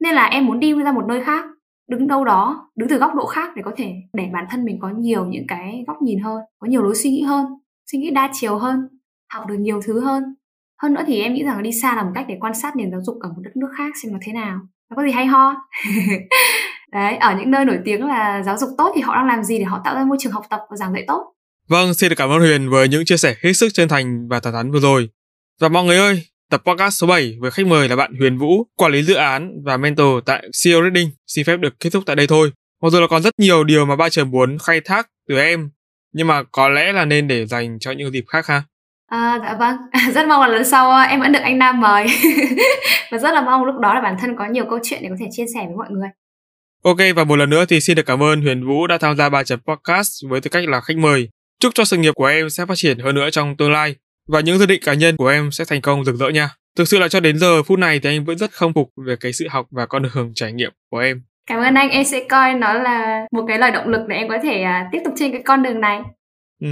Nên 0.00 0.14
là 0.14 0.26
em 0.26 0.46
muốn 0.46 0.60
đi 0.60 0.72
ra 0.72 0.92
một 0.92 1.04
nơi 1.08 1.24
khác, 1.24 1.44
đứng 1.88 2.06
đâu 2.06 2.24
đó, 2.24 2.70
đứng 2.76 2.88
từ 2.88 2.98
góc 2.98 3.14
độ 3.14 3.26
khác 3.26 3.50
để 3.56 3.62
có 3.64 3.72
thể 3.76 3.92
để 4.12 4.30
bản 4.32 4.44
thân 4.50 4.64
mình 4.64 4.78
có 4.80 4.88
nhiều 4.98 5.26
những 5.26 5.44
cái 5.48 5.84
góc 5.86 5.96
nhìn 6.02 6.18
hơn, 6.18 6.42
có 6.58 6.66
nhiều 6.66 6.82
lối 6.82 6.94
suy 6.94 7.10
nghĩ 7.10 7.22
hơn, 7.22 7.46
suy 7.92 7.98
nghĩ 7.98 8.10
đa 8.10 8.30
chiều 8.32 8.58
hơn, 8.58 8.76
học 9.32 9.46
được 9.48 9.56
nhiều 9.58 9.80
thứ 9.84 10.00
hơn 10.00 10.22
hơn 10.82 10.94
nữa 10.94 11.02
thì 11.06 11.20
em 11.20 11.34
nghĩ 11.34 11.44
rằng 11.44 11.62
đi 11.62 11.70
xa 11.82 11.96
là 11.96 12.02
một 12.02 12.10
cách 12.14 12.24
để 12.28 12.36
quan 12.40 12.54
sát 12.54 12.76
nền 12.76 12.90
giáo 12.90 13.00
dục 13.02 13.16
ở 13.20 13.28
một 13.28 13.40
đất 13.44 13.56
nước 13.56 13.68
khác 13.78 13.92
xem 14.02 14.12
nó 14.12 14.18
thế 14.26 14.32
nào. 14.32 14.60
Nó 14.90 14.96
có 14.96 15.02
gì 15.02 15.12
hay 15.12 15.26
ho? 15.26 15.54
Đấy 16.92 17.16
ở 17.16 17.36
những 17.38 17.50
nơi 17.50 17.64
nổi 17.64 17.78
tiếng 17.84 18.06
là 18.06 18.42
giáo 18.42 18.58
dục 18.58 18.68
tốt 18.78 18.92
thì 18.94 19.00
họ 19.00 19.14
đang 19.14 19.26
làm 19.26 19.42
gì 19.42 19.58
để 19.58 19.64
họ 19.64 19.80
tạo 19.84 19.94
ra 19.94 20.04
môi 20.04 20.16
trường 20.20 20.32
học 20.32 20.44
tập 20.50 20.60
và 20.70 20.76
giảng 20.76 20.92
dạy 20.92 21.04
tốt? 21.08 21.32
Vâng 21.68 21.94
xin 21.94 22.08
được 22.08 22.16
cảm 22.18 22.30
ơn 22.30 22.40
huyền 22.40 22.70
với 22.70 22.88
những 22.88 23.04
chia 23.04 23.16
sẻ 23.16 23.34
hết 23.42 23.52
sức 23.52 23.68
chân 23.74 23.88
thành 23.88 24.28
và 24.28 24.40
thẳng 24.40 24.52
thắn 24.52 24.72
vừa 24.72 24.80
rồi. 24.80 25.08
Và 25.60 25.68
mọi 25.68 25.84
người 25.84 25.96
ơi 25.96 26.22
tập 26.50 26.62
podcast 26.66 26.94
số 26.94 27.06
7 27.06 27.36
với 27.40 27.50
khách 27.50 27.66
mời 27.66 27.88
là 27.88 27.96
bạn 27.96 28.14
Huyền 28.18 28.38
Vũ, 28.38 28.66
quản 28.76 28.92
lý 28.92 29.02
dự 29.02 29.14
án 29.14 29.52
và 29.64 29.76
mentor 29.76 30.24
tại 30.26 30.48
CEO 30.64 30.82
Reading. 30.82 31.10
Xin 31.26 31.44
phép 31.44 31.56
được 31.56 31.80
kết 31.80 31.90
thúc 31.92 32.02
tại 32.06 32.16
đây 32.16 32.26
thôi. 32.26 32.52
Mặc 32.82 32.90
dù 32.90 33.00
là 33.00 33.06
còn 33.06 33.22
rất 33.22 33.34
nhiều 33.38 33.64
điều 33.64 33.86
mà 33.86 33.96
ba 33.96 34.08
trời 34.08 34.24
muốn 34.24 34.58
khai 34.58 34.80
thác 34.80 35.08
từ 35.28 35.38
em, 35.38 35.70
nhưng 36.12 36.26
mà 36.26 36.42
có 36.42 36.68
lẽ 36.68 36.92
là 36.92 37.04
nên 37.04 37.28
để 37.28 37.46
dành 37.46 37.78
cho 37.78 37.92
những 37.92 38.12
dịp 38.12 38.24
khác 38.28 38.46
ha. 38.46 38.62
À, 39.06 39.38
dạ 39.42 39.54
vâng, 39.58 39.76
rất 40.14 40.26
mong 40.28 40.40
là 40.40 40.46
lần 40.46 40.64
sau 40.64 41.06
em 41.08 41.20
vẫn 41.20 41.32
được 41.32 41.40
anh 41.42 41.58
Nam 41.58 41.80
mời 41.80 42.06
và 43.10 43.18
rất 43.18 43.34
là 43.34 43.40
mong 43.40 43.64
lúc 43.64 43.74
đó 43.80 43.94
là 43.94 44.00
bản 44.00 44.16
thân 44.20 44.36
có 44.36 44.46
nhiều 44.46 44.64
câu 44.70 44.78
chuyện 44.82 45.02
để 45.02 45.08
có 45.08 45.16
thể 45.20 45.26
chia 45.30 45.44
sẻ 45.54 45.60
với 45.66 45.76
mọi 45.76 45.88
người. 45.90 46.08
Ok 46.84 47.16
và 47.16 47.24
một 47.24 47.36
lần 47.36 47.50
nữa 47.50 47.64
thì 47.68 47.80
xin 47.80 47.96
được 47.96 48.06
cảm 48.06 48.22
ơn 48.22 48.42
Huyền 48.42 48.66
Vũ 48.66 48.86
đã 48.86 48.98
tham 48.98 49.16
gia 49.16 49.28
ba 49.28 49.42
chấm 49.42 49.60
podcast 49.60 50.10
với 50.28 50.40
tư 50.40 50.50
cách 50.50 50.68
là 50.68 50.80
khách 50.80 50.96
mời. 50.96 51.28
Chúc 51.60 51.74
cho 51.74 51.84
sự 51.84 51.96
nghiệp 51.96 52.14
của 52.14 52.26
em 52.26 52.50
sẽ 52.50 52.66
phát 52.66 52.74
triển 52.76 52.98
hơn 52.98 53.14
nữa 53.14 53.30
trong 53.30 53.56
tương 53.56 53.72
lai 53.72 53.96
và 54.28 54.40
những 54.40 54.58
dự 54.58 54.66
định 54.66 54.82
cá 54.84 54.94
nhân 54.94 55.16
của 55.16 55.28
em 55.28 55.50
sẽ 55.50 55.64
thành 55.64 55.80
công 55.80 56.04
rực 56.04 56.16
rỡ 56.16 56.28
nha. 56.28 56.50
Thực 56.76 56.88
sự 56.88 56.98
là 56.98 57.08
cho 57.08 57.20
đến 57.20 57.38
giờ 57.38 57.62
phút 57.62 57.78
này 57.78 58.00
thì 58.00 58.10
anh 58.10 58.24
vẫn 58.24 58.38
rất 58.38 58.52
không 58.52 58.72
phục 58.72 58.90
về 59.06 59.16
cái 59.20 59.32
sự 59.32 59.48
học 59.50 59.66
và 59.70 59.86
con 59.86 60.02
đường 60.02 60.32
trải 60.34 60.52
nghiệm 60.52 60.72
của 60.90 60.98
em. 60.98 61.22
Cảm 61.46 61.60
ơn 61.60 61.74
anh, 61.74 61.90
em 61.90 62.04
sẽ 62.04 62.24
coi 62.28 62.54
nó 62.54 62.72
là 62.72 63.26
một 63.32 63.44
cái 63.48 63.58
lời 63.58 63.70
động 63.70 63.88
lực 63.88 64.00
để 64.08 64.16
em 64.16 64.28
có 64.28 64.38
thể 64.42 64.64
uh, 64.64 64.88
tiếp 64.92 64.98
tục 65.04 65.14
trên 65.16 65.32
cái 65.32 65.42
con 65.44 65.62
đường 65.62 65.80
này. 65.80 66.00
Ừ. 66.60 66.68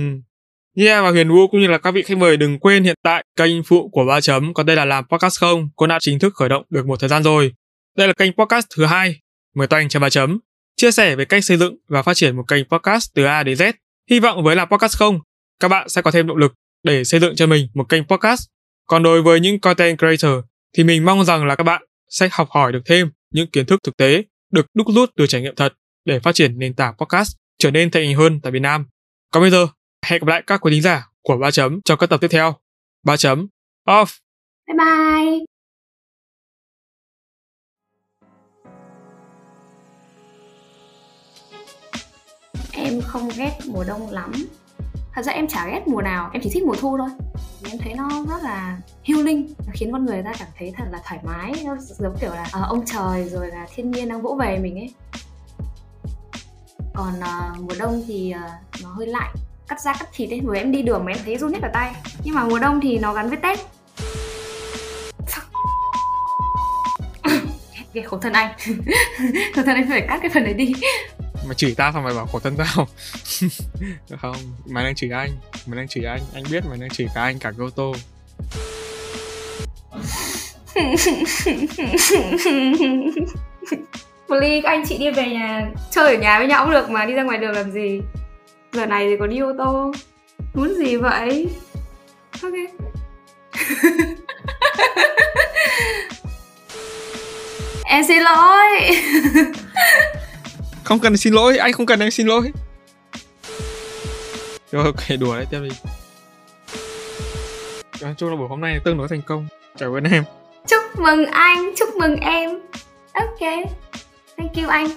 Yeah 0.77 1.03
và 1.03 1.11
Huyền 1.11 1.29
Vũ 1.29 1.49
cũng 1.49 1.61
như 1.61 1.67
là 1.67 1.79
các 1.79 1.91
vị 1.91 2.03
khách 2.03 2.19
mời 2.19 2.37
đừng 2.37 2.59
quên 2.59 2.85
hiện 2.85 2.97
tại 3.03 3.25
kênh 3.37 3.63
phụ 3.63 3.89
của 3.89 4.05
ba 4.05 4.21
chấm 4.21 4.55
còn 4.55 4.67
đây 4.67 4.77
là 4.77 4.85
làm 4.85 5.05
podcast 5.09 5.41
không 5.41 5.69
cũng 5.77 5.89
đã 5.89 5.99
chính 6.01 6.19
thức 6.19 6.35
khởi 6.35 6.49
động 6.49 6.65
được 6.71 6.87
một 6.87 7.01
thời 7.01 7.09
gian 7.09 7.23
rồi. 7.23 7.53
Đây 7.97 8.09
là 8.09 8.15
kênh 8.15 8.33
podcast 8.33 8.67
thứ 8.77 8.85
hai. 8.85 9.21
Mời 9.55 9.67
toanh 9.67 9.89
cho 9.89 10.01
ba 10.01 10.11
chấm 10.11 10.39
chia 10.77 10.91
sẻ 10.91 11.17
về 11.17 11.25
cách 11.25 11.45
xây 11.45 11.57
dựng 11.57 11.77
và 11.89 12.03
phát 12.03 12.15
triển 12.15 12.37
một 12.37 12.45
kênh 12.49 12.65
podcast 12.65 13.15
từ 13.15 13.25
A 13.25 13.43
đến 13.43 13.59
Z. 13.59 13.73
Hy 14.11 14.21
vọng 14.21 14.45
với 14.45 14.57
làm 14.57 14.69
podcast 14.69 14.97
không, 14.97 15.21
các 15.61 15.69
bạn 15.69 15.89
sẽ 15.89 16.03
có 16.03 16.11
thêm 16.11 16.27
động 16.27 16.37
lực 16.37 16.53
để 16.83 17.05
xây 17.05 17.21
dựng 17.21 17.37
cho 17.37 17.47
mình 17.47 17.69
một 17.75 17.85
kênh 17.89 18.05
podcast. 18.05 18.47
Còn 18.87 19.03
đối 19.03 19.23
với 19.23 19.41
những 19.41 19.61
content 19.61 19.99
creator 19.99 20.45
thì 20.77 20.85
mình 20.85 21.05
mong 21.05 21.25
rằng 21.25 21.47
là 21.47 21.55
các 21.55 21.65
bạn 21.65 21.83
sẽ 22.09 22.29
học 22.33 22.49
hỏi 22.51 22.73
được 22.73 22.83
thêm 22.87 23.11
những 23.33 23.51
kiến 23.51 23.67
thức 23.67 23.81
thực 23.85 23.97
tế 23.97 24.25
được 24.53 24.67
đúc 24.75 24.87
rút 24.95 25.11
từ 25.17 25.27
trải 25.27 25.41
nghiệm 25.41 25.55
thật 25.57 25.73
để 26.05 26.21
phát 26.21 26.35
triển 26.35 26.59
nền 26.59 26.75
tảng 26.75 26.95
podcast 26.99 27.37
trở 27.59 27.71
nên 27.71 27.91
thịnh 27.91 28.07
hành 28.07 28.15
hơn 28.15 28.41
tại 28.41 28.53
Việt 28.53 28.63
Nam. 28.63 28.87
Còn 29.33 29.43
bây 29.43 29.51
giờ, 29.51 29.67
hẹn 30.03 30.21
gặp 30.21 30.29
lại 30.29 30.43
các 30.47 30.61
quý 30.61 30.73
thính 30.73 30.83
giả 30.83 31.09
của 31.23 31.37
ba 31.37 31.51
chấm 31.51 31.81
trong 31.85 31.99
các 31.99 32.11
tập 32.11 32.21
tiếp 32.21 32.29
theo. 32.31 32.55
ba 33.03 33.17
chấm 33.17 33.49
off. 33.87 34.19
Bye 34.67 34.77
bye. 34.79 35.39
Em 42.73 43.01
không 43.01 43.29
ghét 43.37 43.59
mùa 43.67 43.85
đông 43.85 44.11
lắm 44.11 44.33
Thật 45.13 45.23
ra 45.23 45.33
em 45.33 45.49
chả 45.49 45.67
ghét 45.67 45.83
mùa 45.87 46.03
nào, 46.03 46.31
em 46.33 46.43
chỉ 46.43 46.51
thích 46.53 46.63
mùa 46.67 46.75
thu 46.81 46.99
thôi 46.99 47.09
Em 47.71 47.79
thấy 47.79 47.95
nó 47.95 48.09
rất 48.29 48.43
là 48.43 48.81
healing 49.05 49.55
Nó 49.67 49.73
khiến 49.75 49.93
con 49.93 50.07
người 50.07 50.23
ta 50.23 50.33
cảm 50.39 50.49
thấy 50.59 50.73
thật 50.77 50.85
là 50.91 51.01
thoải 51.05 51.21
mái 51.25 51.53
Nó 51.65 51.77
giống 51.79 52.17
kiểu 52.21 52.31
là 52.31 52.43
uh, 52.43 52.69
ông 52.69 52.85
trời 52.87 53.29
rồi 53.29 53.49
là 53.49 53.67
thiên 53.75 53.91
nhiên 53.91 54.09
đang 54.09 54.23
vỗ 54.23 54.37
về 54.41 54.59
mình 54.59 54.75
ấy 54.75 54.95
Còn 56.95 57.15
uh, 57.19 57.61
mùa 57.61 57.75
đông 57.79 58.03
thì 58.07 58.35
uh, 58.37 58.83
nó 58.83 58.89
hơi 58.89 59.07
lạnh 59.07 59.35
Cắt 59.73 59.81
da 59.81 59.93
cắt 59.93 60.09
thịt 60.13 60.31
ấy, 60.31 60.41
vừa 60.41 60.57
em 60.57 60.73
đi 60.73 60.83
đường 60.83 61.05
mà 61.05 61.13
em 61.13 61.19
thấy 61.25 61.39
run 61.39 61.53
hết 61.53 61.59
cả 61.63 61.71
tay. 61.73 61.93
Nhưng 62.25 62.35
mà 62.35 62.45
mùa 62.45 62.59
đông 62.59 62.81
thì 62.81 62.99
nó 62.99 63.13
gắn 63.13 63.29
với 63.29 63.39
Tết. 63.39 63.59
Ghê 67.93 68.03
khổ 68.07 68.19
thân 68.19 68.33
anh. 68.33 68.55
Khổ 69.55 69.63
thân 69.67 69.77
anh 69.77 69.89
phải 69.89 70.01
cắt 70.09 70.19
cái 70.23 70.31
phần 70.35 70.45
đấy 70.45 70.55
đi. 70.55 70.73
Mà 71.49 71.55
chửi 71.55 71.75
tao 71.77 71.93
xong 71.93 72.05
mày 72.05 72.15
bảo 72.15 72.27
khổ 72.27 72.39
thân 72.39 72.57
tao. 72.57 72.87
Không 74.21 74.37
mày 74.67 74.85
đang 74.85 74.95
chửi 74.95 75.11
anh. 75.11 75.31
Mày 75.67 75.77
đang 75.77 75.89
chửi 75.89 76.05
anh. 76.05 76.21
Anh 76.35 76.45
biết 76.51 76.65
mày 76.69 76.79
đang 76.79 76.91
chửi 76.91 77.07
cả 77.15 77.23
anh 77.23 77.39
cả 77.39 77.51
Goto. 77.51 77.93
Please, 84.27 84.61
anh 84.65 84.85
chị 84.89 84.99
đi 84.99 85.11
về 85.11 85.29
nhà 85.29 85.71
chơi 85.91 86.15
ở 86.15 86.21
nhà 86.21 86.39
với 86.39 86.49
nhau 86.49 86.65
cũng 86.65 86.73
được 86.73 86.91
mà 86.91 87.05
đi 87.05 87.13
ra 87.13 87.23
ngoài 87.23 87.39
đường 87.39 87.53
làm 87.53 87.73
gì 87.73 88.01
giờ 88.73 88.87
này 88.87 89.07
thì 89.09 89.17
có 89.21 89.27
đi 89.27 89.39
ô 89.39 89.53
tô 89.59 89.93
muốn 90.55 90.75
gì 90.75 90.97
vậy? 90.97 91.49
Ok. 92.43 92.53
Em 97.85 98.05
xin 98.09 98.23
lỗi. 98.23 98.67
Không 100.85 100.99
cần 100.99 101.17
xin 101.17 101.33
lỗi 101.35 101.59
anh 101.59 101.73
không 101.73 101.87
cần 101.87 102.01
anh 102.01 102.11
xin 102.11 102.27
lỗi. 102.27 102.53
Rồi 104.73 104.85
ok 104.85 105.03
đùa 105.21 105.37
đấy 105.37 105.47
tiếp 105.51 105.59
đi. 105.63 105.69
Nói 108.01 108.15
chung 108.17 108.31
là 108.31 108.37
buổi 108.37 108.49
hôm 108.49 108.61
nay 108.61 108.81
tương 108.85 108.99
đối 108.99 109.09
thành 109.09 109.23
công. 109.23 109.47
Cảm 109.79 109.95
ơn 109.95 110.05
em. 110.05 110.25
Chúc 110.69 110.83
mừng 110.99 111.27
anh 111.27 111.73
chúc 111.77 111.97
mừng 111.97 112.17
em. 112.17 112.51
Ok. 113.13 113.41
Thank 114.37 114.57
you 114.57 114.69
anh 114.69 114.89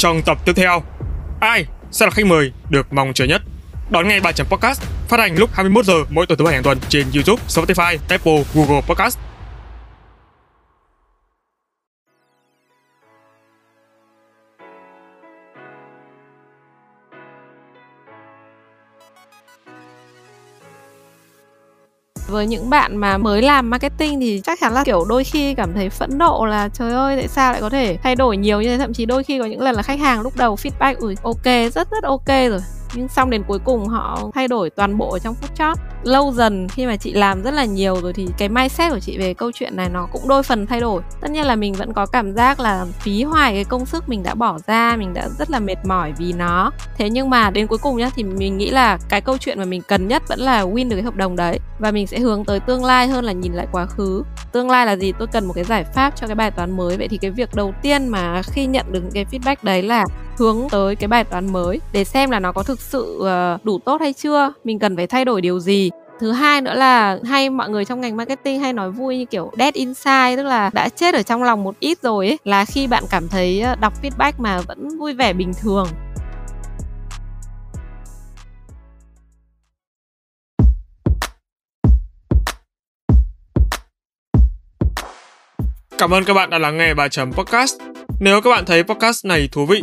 trong 0.00 0.22
tập 0.22 0.38
tiếp 0.44 0.52
theo 0.56 0.82
ai 1.40 1.66
sẽ 1.90 2.06
là 2.06 2.10
khách 2.10 2.26
mời 2.26 2.52
được 2.70 2.92
mong 2.92 3.12
chờ 3.12 3.24
nhất? 3.24 3.42
Đón 3.90 4.08
nghe 4.08 4.20
bài 4.20 4.32
chấm 4.32 4.46
podcast 4.46 4.82
phát 5.08 5.20
hành 5.20 5.36
lúc 5.36 5.50
21 5.52 5.84
giờ 5.84 5.94
mỗi 6.10 6.26
tuần 6.26 6.38
thứ 6.38 6.44
bảy 6.44 6.54
hàng 6.54 6.62
tuần 6.62 6.78
trên 6.88 7.06
YouTube, 7.14 7.42
Spotify, 7.48 7.98
Apple, 8.08 8.44
Google 8.54 8.80
Podcast. 8.80 9.18
Với 22.30 22.46
những 22.46 22.70
bạn 22.70 22.96
mà 22.96 23.18
mới 23.18 23.42
làm 23.42 23.70
marketing 23.70 24.20
thì 24.20 24.40
chắc 24.44 24.60
chắn 24.60 24.72
là, 24.72 24.84
kiểu, 24.84 25.04
đôi 25.08 25.24
khi 25.24 25.54
cảm 25.54 25.72
thấy 25.74 25.90
phẫn 25.90 26.18
nộ 26.18 26.46
là, 26.46 26.68
trời 26.68 26.92
ơi, 26.92 27.16
tại 27.16 27.28
sao 27.28 27.52
lại 27.52 27.60
có 27.60 27.70
thể 27.70 27.98
thay 28.02 28.16
đổi 28.16 28.36
nhiều 28.36 28.60
như 28.60 28.68
thế? 28.68 28.78
Thậm 28.78 28.92
chí 28.92 29.06
đôi 29.06 29.24
khi 29.24 29.38
có 29.38 29.44
những 29.44 29.60
lần 29.60 29.76
là 29.76 29.82
khách 29.82 30.00
hàng 30.00 30.20
lúc 30.20 30.36
đầu 30.36 30.56
feedback, 30.56 30.94
ui, 30.98 31.14
ok, 31.22 31.72
rất 31.74 31.90
rất 31.90 32.04
ok 32.04 32.28
rồi. 32.28 32.60
Nhưng 32.94 33.08
xong 33.08 33.30
đến 33.30 33.42
cuối 33.46 33.58
cùng 33.64 33.88
họ 33.88 34.30
thay 34.34 34.48
đổi 34.48 34.70
toàn 34.70 34.98
bộ 34.98 35.18
trong 35.18 35.34
phút 35.34 35.56
chót 35.56 35.78
lâu 36.02 36.32
dần, 36.32 36.68
khi 36.68 36.86
mà 36.86 36.96
chị 36.96 37.12
làm 37.12 37.42
rất 37.42 37.54
là 37.54 37.64
nhiều 37.64 38.00
rồi 38.02 38.12
thì 38.12 38.28
cái 38.38 38.48
mindset 38.48 38.92
của 38.92 39.00
chị 39.00 39.18
về 39.18 39.34
câu 39.34 39.52
chuyện 39.52 39.76
này 39.76 39.88
nó 39.88 40.08
cũng 40.12 40.28
đôi 40.28 40.42
phần 40.42 40.66
thay 40.66 40.80
đổi. 40.80 41.02
Tất 41.20 41.30
nhiên 41.30 41.46
là 41.46 41.56
mình 41.56 41.74
vẫn 41.74 41.92
có 41.92 42.06
cảm 42.06 42.34
giác 42.34 42.60
là 42.60 42.86
phí 43.00 43.22
hoài 43.22 43.54
cái 43.54 43.64
công 43.64 43.86
sức 43.86 44.08
mình 44.08 44.22
đã 44.22 44.34
bỏ 44.34 44.58
ra, 44.66 44.96
mình 44.96 45.14
đã 45.14 45.28
rất 45.38 45.50
là 45.50 45.58
mệt 45.58 45.84
mỏi 45.84 46.12
vì 46.18 46.32
nó. 46.32 46.70
Thế 46.96 47.10
nhưng 47.10 47.30
mà 47.30 47.50
đến 47.50 47.66
cuối 47.66 47.78
cùng 47.78 47.96
nhá, 47.96 48.10
thì 48.16 48.22
mình 48.22 48.58
nghĩ 48.58 48.70
là 48.70 48.98
cái 49.08 49.20
câu 49.20 49.38
chuyện 49.38 49.58
mà 49.58 49.64
mình 49.64 49.82
cần 49.88 50.08
nhất 50.08 50.22
vẫn 50.28 50.40
là 50.40 50.64
win 50.64 50.88
được 50.88 50.96
cái 50.96 51.04
hợp 51.04 51.16
đồng 51.16 51.36
đấy. 51.36 51.58
Và 51.78 51.90
mình 51.90 52.06
sẽ 52.06 52.18
hướng 52.18 52.44
tới 52.44 52.60
tương 52.60 52.84
lai 52.84 53.08
hơn 53.08 53.24
là 53.24 53.32
nhìn 53.32 53.52
lại 53.52 53.66
quá 53.72 53.86
khứ. 53.86 54.24
Tương 54.52 54.70
lai 54.70 54.86
là 54.86 54.96
gì? 54.96 55.12
Tôi 55.18 55.28
cần 55.32 55.46
một 55.46 55.52
cái 55.52 55.64
giải 55.64 55.84
pháp 55.84 56.16
cho 56.16 56.26
cái 56.26 56.36
bài 56.36 56.50
toán 56.50 56.76
mới. 56.76 56.96
Vậy 56.96 57.08
thì 57.08 57.16
cái 57.16 57.30
việc 57.30 57.54
đầu 57.54 57.74
tiên 57.82 58.08
mà 58.08 58.42
khi 58.42 58.66
nhận 58.66 58.86
được 58.92 59.02
cái 59.14 59.24
feedback 59.24 59.56
đấy 59.62 59.82
là 59.82 60.04
hướng 60.40 60.68
tới 60.70 60.96
cái 60.96 61.08
bài 61.08 61.24
toán 61.24 61.52
mới 61.52 61.80
để 61.92 62.04
xem 62.04 62.30
là 62.30 62.40
nó 62.40 62.52
có 62.52 62.62
thực 62.62 62.80
sự 62.80 63.18
ờ, 63.20 63.58
đủ 63.62 63.78
tốt 63.78 64.00
hay 64.00 64.12
chưa 64.12 64.52
mình 64.64 64.78
cần 64.78 64.96
phải 64.96 65.06
thay 65.06 65.24
đổi 65.24 65.40
điều 65.40 65.60
gì 65.60 65.90
thứ 66.20 66.32
hai 66.32 66.60
nữa 66.60 66.74
là 66.74 67.18
hay 67.24 67.50
mọi 67.50 67.70
người 67.70 67.84
trong 67.84 68.00
ngành 68.00 68.16
marketing 68.16 68.60
hay 68.60 68.72
nói 68.72 68.90
vui 68.90 69.18
như 69.18 69.24
kiểu 69.24 69.50
dead 69.58 69.74
inside 69.74 70.36
tức 70.36 70.42
là 70.42 70.70
đã 70.72 70.88
chết 70.88 71.14
ở 71.14 71.22
trong 71.22 71.42
lòng 71.42 71.64
một 71.64 71.74
ít 71.80 71.98
rồi 72.02 72.26
ấy 72.26 72.38
là 72.44 72.64
khi 72.64 72.86
bạn 72.86 73.04
cảm 73.10 73.28
thấy 73.28 73.60
ờ, 73.60 73.74
đọc 73.80 73.92
feedback 74.02 74.32
mà 74.38 74.60
vẫn 74.60 74.98
vui 74.98 75.14
vẻ 75.14 75.32
bình 75.32 75.52
thường 75.62 75.86
Cảm 85.98 86.14
ơn 86.14 86.24
các 86.24 86.34
bạn 86.34 86.50
đã 86.50 86.58
lắng 86.58 86.78
nghe 86.78 86.94
bài 86.94 87.08
chấm 87.08 87.32
podcast. 87.32 87.74
Nếu 88.20 88.40
các 88.40 88.50
bạn 88.50 88.64
thấy 88.64 88.82
podcast 88.82 89.24
này 89.24 89.48
thú 89.52 89.66
vị, 89.66 89.82